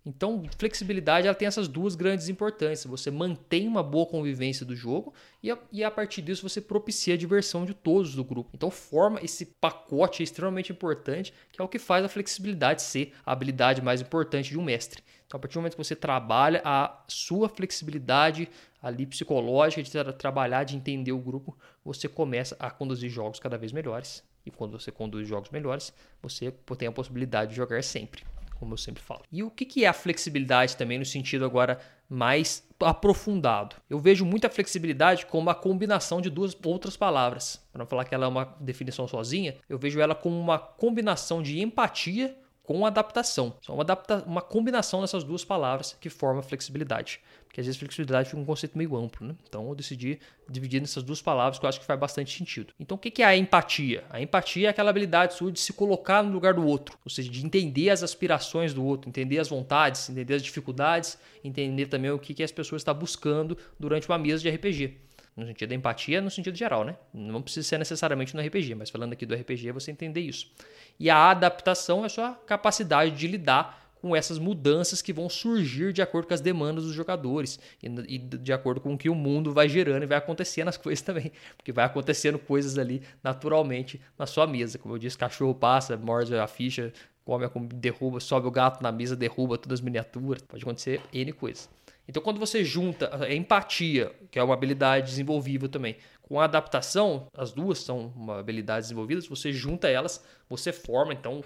Então, 0.04 0.44
flexibilidade 0.58 1.28
ela 1.28 1.36
tem 1.36 1.48
essas 1.48 1.68
duas 1.68 1.94
grandes 1.94 2.28
importâncias. 2.28 2.90
Você 2.90 3.12
mantém 3.12 3.68
uma 3.68 3.84
boa 3.84 4.08
convivência 4.08 4.66
do 4.66 4.76
jogo 4.76 5.14
e 5.44 5.52
a, 5.52 5.58
e 5.72 5.84
a, 5.84 5.92
partir 5.92 6.24
disso 6.24 6.48
você 6.48 6.60
propicia 6.60 7.14
a 7.14 7.18
diversão 7.18 7.66
de 7.66 7.74
todos 7.76 8.16
do 8.16 8.24
grupo. 8.24 8.50
Então, 8.54 8.72
forma 8.72 9.20
esse 9.22 9.46
pacote 9.46 10.24
extremamente 10.24 10.72
importante, 10.72 11.32
que 11.52 11.62
é 11.62 11.64
o 11.64 11.68
que 11.68 11.78
faz 11.78 12.04
a 12.04 12.10
flexibilidade 12.10 12.82
ser 12.82 13.14
a 13.24 13.32
habilidade 13.32 13.82
mais 13.82 14.02
importante 14.02 14.50
de 14.50 14.58
um 14.58 14.64
mestre. 14.64 15.04
Então, 15.28 15.38
a 15.38 15.40
partir 15.40 15.54
do 15.54 15.60
momento 15.60 15.78
que 15.78 15.84
você 15.84 15.96
trabalha 15.96 16.62
a 16.66 17.04
sua 17.08 17.48
flexibilidade 17.48 18.50
ali 18.82 19.06
psicológica 19.06 19.84
de 19.84 19.92
tra 19.92 20.12
trabalhar, 20.12 20.64
de 20.64 20.76
entender 20.76 21.12
o 21.12 21.20
grupo, 21.20 21.56
você 21.86 22.08
começa 22.08 22.56
a 22.60 22.72
conduzir 22.72 23.10
jogos 23.10 23.40
cada 23.40 23.58
vez 23.58 23.72
melhores. 23.72 24.24
E 24.44 24.50
quando 24.50 24.72
você 24.72 24.92
conduz 24.92 25.28
jogos 25.28 25.52
melhores, 25.52 25.94
você 26.22 26.52
tem 26.76 26.88
a 26.88 26.92
possibilidade 26.92 27.52
de 27.52 27.58
jogar 27.58 27.84
sempre, 27.84 28.24
como 28.62 28.76
eu 28.76 28.78
sempre 28.78 29.02
falo. 29.02 29.24
E 29.32 29.42
o 29.42 29.50
que 29.50 29.84
é 29.84 29.88
a 29.88 29.94
flexibilidade 29.94 30.78
também 30.78 31.00
no 31.00 31.04
sentido 31.04 31.44
agora 31.44 31.80
mais 32.08 32.64
aprofundado? 32.80 33.76
Eu 33.90 33.98
vejo 33.98 34.24
muita 34.24 34.52
flexibilidade 34.52 35.26
como 35.26 35.50
a 35.50 35.56
combinação 35.56 36.22
de 36.22 36.30
duas 36.30 36.56
outras 36.64 36.96
palavras. 36.96 37.60
Para 37.72 37.80
não 37.80 37.88
falar 37.88 38.06
que 38.06 38.14
ela 38.14 38.26
é 38.26 38.30
uma 38.30 38.56
definição 38.60 39.08
sozinha, 39.08 39.56
eu 39.68 39.80
vejo 39.80 40.00
ela 40.00 40.14
como 40.14 40.40
uma 40.40 40.60
combinação 40.60 41.42
de 41.42 41.60
empatia 41.60 42.38
com 42.62 42.86
adaptação. 42.86 43.58
São 43.66 43.74
uma, 43.74 43.84
adapta 43.84 44.24
uma 44.28 44.44
combinação 44.44 45.02
dessas 45.02 45.24
duas 45.24 45.44
palavras 45.44 45.98
que 46.00 46.08
forma 46.08 46.44
flexibilidade. 46.44 47.20
Porque 47.52 47.60
às 47.60 47.68
vezes 47.68 47.78
flexibilidade 47.78 48.30
fica 48.30 48.42
um 48.42 48.46
conceito 48.46 48.78
meio 48.78 48.96
amplo, 48.96 49.28
né? 49.28 49.36
Então 49.46 49.68
eu 49.68 49.76
decidi 49.76 50.20
dividir 50.50 50.80
nessas 50.80 51.04
duas 51.04 51.22
palavras 51.22 51.60
que 51.60 51.66
eu 51.66 51.68
acho 51.68 51.82
que 51.82 51.86
faz 51.86 52.00
bastante 52.00 52.36
sentido. 52.36 52.74
Então 52.80 52.96
o 52.96 52.98
que 52.98 53.22
é 53.22 53.26
a 53.26 53.36
empatia? 53.36 54.06
A 54.10 54.22
empatia 54.22 54.68
é 54.68 54.70
aquela 54.70 54.90
habilidade 54.90 55.34
sua 55.34 55.52
de 55.52 55.60
se 55.60 55.74
colocar 55.74 56.24
no 56.24 56.32
lugar 56.32 56.54
do 56.54 56.66
outro, 56.66 56.98
ou 57.04 57.12
seja, 57.12 57.30
de 57.30 57.46
entender 57.46 57.90
as 57.90 58.04
aspirações 58.04 58.74
do 58.74 58.86
outro, 58.86 59.10
entender 59.10 59.38
as 59.38 59.50
vontades, 59.50 60.10
entender 60.10 60.36
as 60.36 60.42
dificuldades, 60.42 61.18
entender 61.44 61.88
também 61.88 62.10
o 62.10 62.18
que 62.18 62.42
as 62.42 62.54
pessoas 62.54 62.84
estão 62.84 62.94
buscando 62.94 63.58
durante 63.78 64.08
uma 64.08 64.18
mesa 64.18 64.42
de 64.42 64.50
RPG. 64.50 64.98
No 65.36 65.46
sentido 65.46 65.70
da 65.70 65.76
empatia, 65.76 66.22
no 66.22 66.32
sentido 66.32 66.58
geral, 66.58 66.86
né? 66.86 66.96
Não 67.14 67.42
precisa 67.42 67.68
ser 67.68 67.78
necessariamente 67.78 68.34
no 68.34 68.42
RPG, 68.42 68.76
mas 68.76 68.90
falando 68.90 69.12
aqui 69.12 69.26
do 69.26 69.36
RPG, 69.36 69.70
é 69.70 69.74
você 69.74 69.92
entender 69.92 70.22
isso. 70.22 70.52
E 70.98 71.10
a 71.10 71.32
adaptação 71.32 72.04
é 72.04 72.06
a 72.06 72.10
sua 72.10 72.34
capacidade 72.34 73.12
de 73.12 73.28
lidar 73.28 73.81
com 74.02 74.16
essas 74.16 74.40
mudanças 74.40 75.02
que 75.02 75.14
vão 75.14 75.30
surgir 75.30 75.94
de 75.94 76.02
acordo 76.02 76.28
com 76.28 76.34
as 76.34 76.42
demandas 76.42 76.86
dos 76.86 76.94
jogadores 76.94 77.60
e, 77.82 78.18
de 78.18 78.52
acordo 78.52 78.82
com 78.82 78.94
o 78.94 78.98
que 78.98 79.10
o 79.10 79.16
mundo 79.16 79.54
vai 79.54 79.70
gerando 79.70 80.04
e 80.04 80.08
vai 80.08 80.18
acontecendo 80.18 80.70
as 80.70 80.76
coisas 80.78 81.02
também, 81.02 81.32
porque 81.56 81.72
vai 81.72 81.86
acontecendo 81.86 82.40
coisas 82.40 82.78
ali 82.78 83.04
naturalmente 83.24 84.02
na 84.18 84.26
sua 84.26 84.48
mesa. 84.48 84.80
Como 84.80 84.96
eu 84.96 85.00
disse, 85.00 85.18
cachorro 85.18 85.54
passa, 85.54 85.96
morde 85.96 86.36
a 86.36 86.48
ficha, 86.48 86.92
come, 87.24 87.48
derruba, 87.76 88.20
sobe 88.20 88.48
o 88.48 88.52
gato 88.52 88.82
na 88.82 88.92
mesa, 88.92 89.16
derruba 89.16 89.58
todas 89.58 89.80
as 89.80 89.86
miniaturas, 89.86 90.42
pode 90.42 90.64
acontecer 90.64 91.00
N 91.14 91.32
coisas. 91.34 91.70
Então, 92.08 92.22
quando 92.22 92.40
você 92.40 92.64
junta 92.64 93.24
a 93.24 93.34
empatia, 93.34 94.12
que 94.32 94.40
é 94.40 94.44
uma 94.44 94.54
habilidade 94.54 95.08
desenvolvível 95.08 95.70
também, 95.70 95.96
com 96.24 96.40
a 96.40 96.46
adaptação, 96.46 97.28
as 97.38 97.52
duas 97.52 97.80
são 97.80 98.12
habilidades 98.38 98.88
desenvolvidas, 98.88 99.28
você 99.28 99.54
junta 99.54 99.88
elas, 99.88 100.24
você 100.50 100.74
forma 100.74 101.14
então 101.14 101.44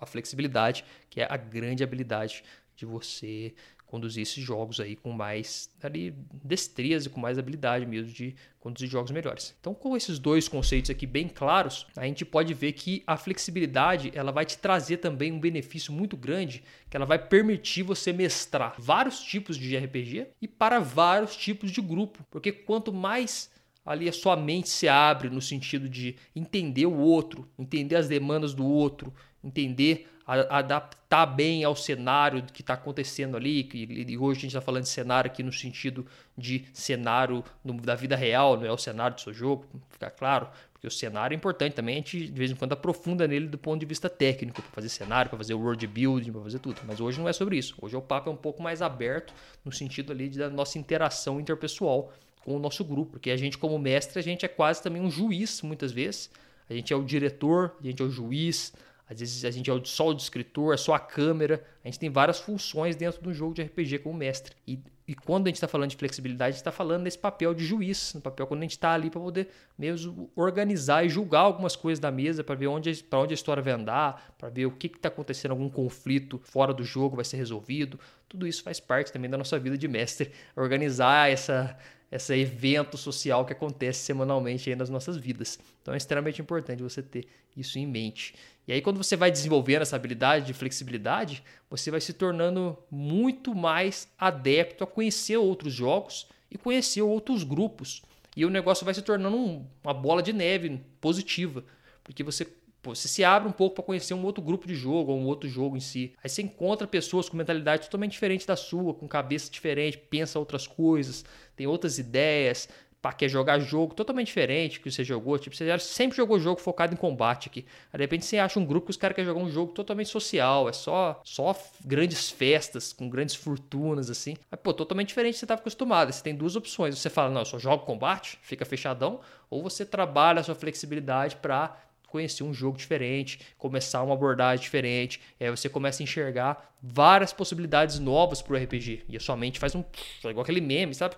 a 0.00 0.06
flexibilidade, 0.06 0.84
que 1.08 1.20
é 1.20 1.26
a 1.30 1.36
grande 1.36 1.84
habilidade 1.84 2.42
de 2.74 2.86
você 2.86 3.54
conduzir 3.90 4.22
esses 4.22 4.42
jogos 4.42 4.78
aí 4.78 4.94
com 4.94 5.10
mais 5.10 5.68
ali, 5.82 6.14
destreza 6.44 7.08
e 7.08 7.10
com 7.10 7.20
mais 7.20 7.38
habilidade 7.38 7.84
mesmo 7.84 8.12
de 8.12 8.36
conduzir 8.60 8.88
jogos 8.88 9.10
melhores. 9.10 9.54
Então, 9.58 9.74
com 9.74 9.96
esses 9.96 10.18
dois 10.18 10.46
conceitos 10.46 10.90
aqui 10.90 11.06
bem 11.06 11.28
claros, 11.28 11.86
a 11.96 12.04
gente 12.06 12.24
pode 12.24 12.54
ver 12.54 12.72
que 12.72 13.02
a 13.04 13.16
flexibilidade 13.16 14.12
ela 14.14 14.30
vai 14.30 14.46
te 14.46 14.56
trazer 14.58 14.98
também 14.98 15.32
um 15.32 15.40
benefício 15.40 15.92
muito 15.92 16.16
grande, 16.16 16.62
que 16.88 16.96
ela 16.96 17.04
vai 17.04 17.18
permitir 17.18 17.82
você 17.82 18.12
mestrar 18.12 18.76
vários 18.78 19.20
tipos 19.20 19.56
de 19.56 19.76
RPG 19.76 20.28
e 20.40 20.46
para 20.46 20.78
vários 20.78 21.34
tipos 21.34 21.72
de 21.72 21.80
grupo, 21.80 22.24
porque 22.30 22.52
quanto 22.52 22.92
mais 22.92 23.50
ali 23.84 24.08
a 24.08 24.12
sua 24.12 24.36
mente 24.36 24.68
se 24.68 24.86
abre 24.88 25.28
no 25.28 25.40
sentido 25.40 25.88
de 25.88 26.14
entender 26.36 26.86
o 26.86 26.96
outro, 26.96 27.48
entender 27.58 27.96
as 27.96 28.06
demandas 28.06 28.54
do 28.54 28.64
outro, 28.64 29.12
entender, 29.42 30.08
a, 30.26 30.58
adaptar 30.58 31.26
bem 31.26 31.64
ao 31.64 31.74
cenário 31.74 32.42
que 32.42 32.60
está 32.60 32.74
acontecendo 32.74 33.36
ali. 33.36 33.68
E, 33.74 34.12
e, 34.12 34.18
hoje 34.18 34.38
a 34.38 34.42
gente 34.42 34.50
está 34.50 34.60
falando 34.60 34.84
de 34.84 34.88
cenário 34.88 35.30
aqui 35.30 35.42
no 35.42 35.52
sentido 35.52 36.06
de 36.36 36.64
cenário 36.72 37.44
no, 37.64 37.74
da 37.74 37.94
vida 37.94 38.14
real, 38.14 38.56
não 38.56 38.66
é 38.66 38.72
o 38.72 38.78
cenário 38.78 39.16
do 39.16 39.20
seu 39.20 39.32
jogo, 39.32 39.66
ficar 39.90 40.10
claro. 40.10 40.48
Porque 40.72 40.86
o 40.86 40.90
cenário 40.90 41.34
é 41.34 41.36
importante 41.36 41.74
também, 41.74 41.96
a 41.96 41.98
gente 41.98 42.26
de 42.26 42.38
vez 42.38 42.50
em 42.50 42.54
quando 42.54 42.72
aprofunda 42.72 43.28
nele 43.28 43.46
do 43.46 43.58
ponto 43.58 43.78
de 43.78 43.84
vista 43.84 44.08
técnico, 44.08 44.62
para 44.62 44.70
fazer 44.70 44.88
cenário, 44.88 45.28
para 45.28 45.36
fazer 45.36 45.52
world 45.52 45.86
building, 45.86 46.32
para 46.32 46.40
fazer 46.40 46.58
tudo. 46.58 46.80
Mas 46.86 47.00
hoje 47.00 47.20
não 47.20 47.28
é 47.28 47.34
sobre 47.34 47.58
isso. 47.58 47.74
Hoje 47.82 47.96
o 47.96 48.00
papo 48.00 48.30
é 48.30 48.32
um 48.32 48.36
pouco 48.36 48.62
mais 48.62 48.80
aberto 48.80 49.34
no 49.62 49.70
sentido 49.70 50.10
ali 50.10 50.30
da 50.30 50.48
nossa 50.48 50.78
interação 50.78 51.38
interpessoal 51.38 52.12
com 52.42 52.56
o 52.56 52.58
nosso 52.58 52.82
grupo, 52.82 53.12
porque 53.12 53.30
a 53.30 53.36
gente 53.36 53.58
como 53.58 53.78
mestre, 53.78 54.18
a 54.18 54.22
gente 54.22 54.46
é 54.46 54.48
quase 54.48 54.82
também 54.82 55.02
um 55.02 55.10
juiz 55.10 55.60
muitas 55.60 55.92
vezes. 55.92 56.30
A 56.68 56.72
gente 56.72 56.92
é 56.92 56.96
o 56.96 57.02
diretor, 57.02 57.76
a 57.78 57.86
gente 57.86 58.00
é 58.00 58.04
o 58.04 58.10
juiz, 58.10 58.72
às 59.10 59.18
vezes 59.18 59.44
a 59.44 59.50
gente 59.50 59.68
é 59.68 59.74
só 59.84 60.08
o 60.08 60.12
escritor, 60.12 60.72
é 60.72 60.76
só 60.76 60.94
a 60.94 60.98
câmera. 61.00 61.64
A 61.84 61.88
gente 61.88 61.98
tem 61.98 62.08
várias 62.08 62.38
funções 62.38 62.94
dentro 62.94 63.20
do 63.20 63.34
jogo 63.34 63.52
de 63.52 63.60
RPG 63.60 63.98
como 63.98 64.16
mestre. 64.16 64.54
E, 64.64 64.78
e 65.06 65.16
quando 65.16 65.48
a 65.48 65.48
gente 65.48 65.56
está 65.56 65.66
falando 65.66 65.90
de 65.90 65.96
flexibilidade, 65.96 66.50
a 66.50 66.52
gente 66.52 66.60
está 66.60 66.70
falando 66.70 67.02
nesse 67.02 67.18
papel 67.18 67.52
de 67.52 67.64
juiz, 67.64 68.14
no 68.14 68.20
papel 68.20 68.46
quando 68.46 68.60
a 68.60 68.62
gente 68.62 68.70
está 68.70 68.92
ali 68.92 69.10
para 69.10 69.20
poder 69.20 69.48
mesmo 69.76 70.30
organizar 70.36 71.04
e 71.04 71.08
julgar 71.08 71.40
algumas 71.40 71.74
coisas 71.74 71.98
da 71.98 72.12
mesa, 72.12 72.44
para 72.44 72.54
ver 72.54 72.68
onde, 72.68 73.02
para 73.02 73.18
onde 73.18 73.32
a 73.32 73.34
história 73.34 73.60
vai 73.60 73.72
andar, 73.72 74.32
para 74.38 74.48
ver 74.48 74.66
o 74.66 74.70
que 74.70 74.86
está 74.86 75.08
acontecendo, 75.08 75.50
algum 75.50 75.68
conflito 75.68 76.40
fora 76.44 76.72
do 76.72 76.84
jogo 76.84 77.16
vai 77.16 77.24
ser 77.24 77.36
resolvido. 77.36 77.98
Tudo 78.28 78.46
isso 78.46 78.62
faz 78.62 78.78
parte 78.78 79.12
também 79.12 79.28
da 79.28 79.36
nossa 79.36 79.58
vida 79.58 79.76
de 79.76 79.88
mestre, 79.88 80.30
organizar 80.54 81.28
essa, 81.28 81.76
esse 82.12 82.32
evento 82.32 82.96
social 82.96 83.44
que 83.44 83.52
acontece 83.52 84.04
semanalmente 84.04 84.72
nas 84.76 84.88
nossas 84.88 85.16
vidas. 85.16 85.58
Então 85.82 85.94
é 85.94 85.96
extremamente 85.96 86.40
importante 86.40 86.80
você 86.80 87.02
ter 87.02 87.26
isso 87.56 87.76
em 87.76 87.86
mente. 87.88 88.34
E 88.70 88.72
aí, 88.72 88.80
quando 88.80 88.98
você 88.98 89.16
vai 89.16 89.32
desenvolvendo 89.32 89.82
essa 89.82 89.96
habilidade 89.96 90.46
de 90.46 90.54
flexibilidade, 90.54 91.42
você 91.68 91.90
vai 91.90 92.00
se 92.00 92.12
tornando 92.12 92.78
muito 92.88 93.52
mais 93.52 94.06
adepto 94.16 94.84
a 94.84 94.86
conhecer 94.86 95.36
outros 95.36 95.74
jogos 95.74 96.28
e 96.48 96.56
conhecer 96.56 97.02
outros 97.02 97.42
grupos. 97.42 98.00
E 98.36 98.46
o 98.46 98.48
negócio 98.48 98.84
vai 98.84 98.94
se 98.94 99.02
tornando 99.02 99.36
um, 99.36 99.66
uma 99.82 99.92
bola 99.92 100.22
de 100.22 100.32
neve 100.32 100.80
positiva, 101.00 101.64
porque 102.04 102.22
você 102.22 102.46
você 102.82 103.08
se 103.08 103.22
abre 103.22 103.48
um 103.48 103.52
pouco 103.52 103.74
para 103.74 103.84
conhecer 103.84 104.14
um 104.14 104.24
outro 104.24 104.42
grupo 104.42 104.66
de 104.66 104.74
jogo 104.74 105.12
ou 105.12 105.18
um 105.18 105.26
outro 105.26 105.48
jogo 105.48 105.76
em 105.76 105.80
si. 105.80 106.14
Aí 106.22 106.30
você 106.30 106.40
encontra 106.40 106.86
pessoas 106.86 107.28
com 107.28 107.36
mentalidade 107.36 107.84
totalmente 107.84 108.12
diferente 108.12 108.46
da 108.46 108.56
sua, 108.56 108.94
com 108.94 109.06
cabeça 109.06 109.50
diferente, 109.50 109.98
pensa 109.98 110.38
outras 110.38 110.66
coisas, 110.66 111.22
tem 111.54 111.66
outras 111.66 111.98
ideias, 111.98 112.70
para 113.00 113.12
quer 113.12 113.28
jogar 113.28 113.58
jogo 113.58 113.94
totalmente 113.94 114.26
diferente 114.26 114.78
que 114.78 114.90
você 114.90 115.02
jogou. 115.02 115.38
Tipo, 115.38 115.56
você 115.56 115.78
sempre 115.78 116.16
jogou 116.16 116.38
jogo 116.38 116.60
focado 116.60 116.92
em 116.92 116.96
combate 116.96 117.48
aqui. 117.48 117.64
Aí, 117.92 117.98
de 117.98 118.04
repente 118.04 118.26
você 118.26 118.38
acha 118.38 118.60
um 118.60 118.64
grupo 118.64 118.86
que 118.86 118.90
os 118.90 118.96
caras 118.96 119.14
querem 119.14 119.28
jogar 119.28 119.40
um 119.40 119.50
jogo 119.50 119.72
totalmente 119.72 120.10
social. 120.10 120.68
É 120.68 120.72
só, 120.72 121.20
só 121.24 121.56
grandes 121.84 122.30
festas, 122.30 122.92
com 122.92 123.08
grandes 123.08 123.34
fortunas, 123.34 124.10
assim. 124.10 124.36
Mas, 124.50 124.60
pô, 124.60 124.74
totalmente 124.74 125.08
diferente 125.08 125.32
do 125.32 125.36
que 125.36 125.38
você 125.40 125.44
estava 125.46 125.60
acostumado. 125.60 126.12
Você 126.12 126.22
tem 126.22 126.34
duas 126.34 126.56
opções. 126.56 126.98
Você 126.98 127.08
fala, 127.08 127.30
não, 127.30 127.40
eu 127.40 127.46
só 127.46 127.58
jogo 127.58 127.86
combate, 127.86 128.38
fica 128.42 128.64
fechadão. 128.64 129.20
Ou 129.48 129.62
você 129.62 129.84
trabalha 129.86 130.40
a 130.40 130.42
sua 130.42 130.54
flexibilidade 130.54 131.36
para 131.36 131.76
conhecer 132.06 132.42
um 132.42 132.52
jogo 132.52 132.76
diferente, 132.76 133.40
começar 133.56 134.02
uma 134.02 134.14
abordagem 134.14 134.62
diferente. 134.62 135.20
E 135.38 135.44
aí 135.44 135.50
você 135.50 135.68
começa 135.68 136.02
a 136.02 136.04
enxergar 136.04 136.74
várias 136.82 137.32
possibilidades 137.32 137.98
novas 137.98 138.42
pro 138.42 138.56
RPG. 138.56 139.04
E 139.08 139.16
a 139.16 139.20
sua 139.20 139.36
mente 139.36 139.58
faz 139.58 139.74
um. 139.74 139.82
igual 140.24 140.42
aquele 140.42 140.60
meme, 140.60 140.94
sabe? 140.94 141.16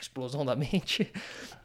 Explosão 0.00 0.44
da 0.44 0.54
mente. 0.56 1.10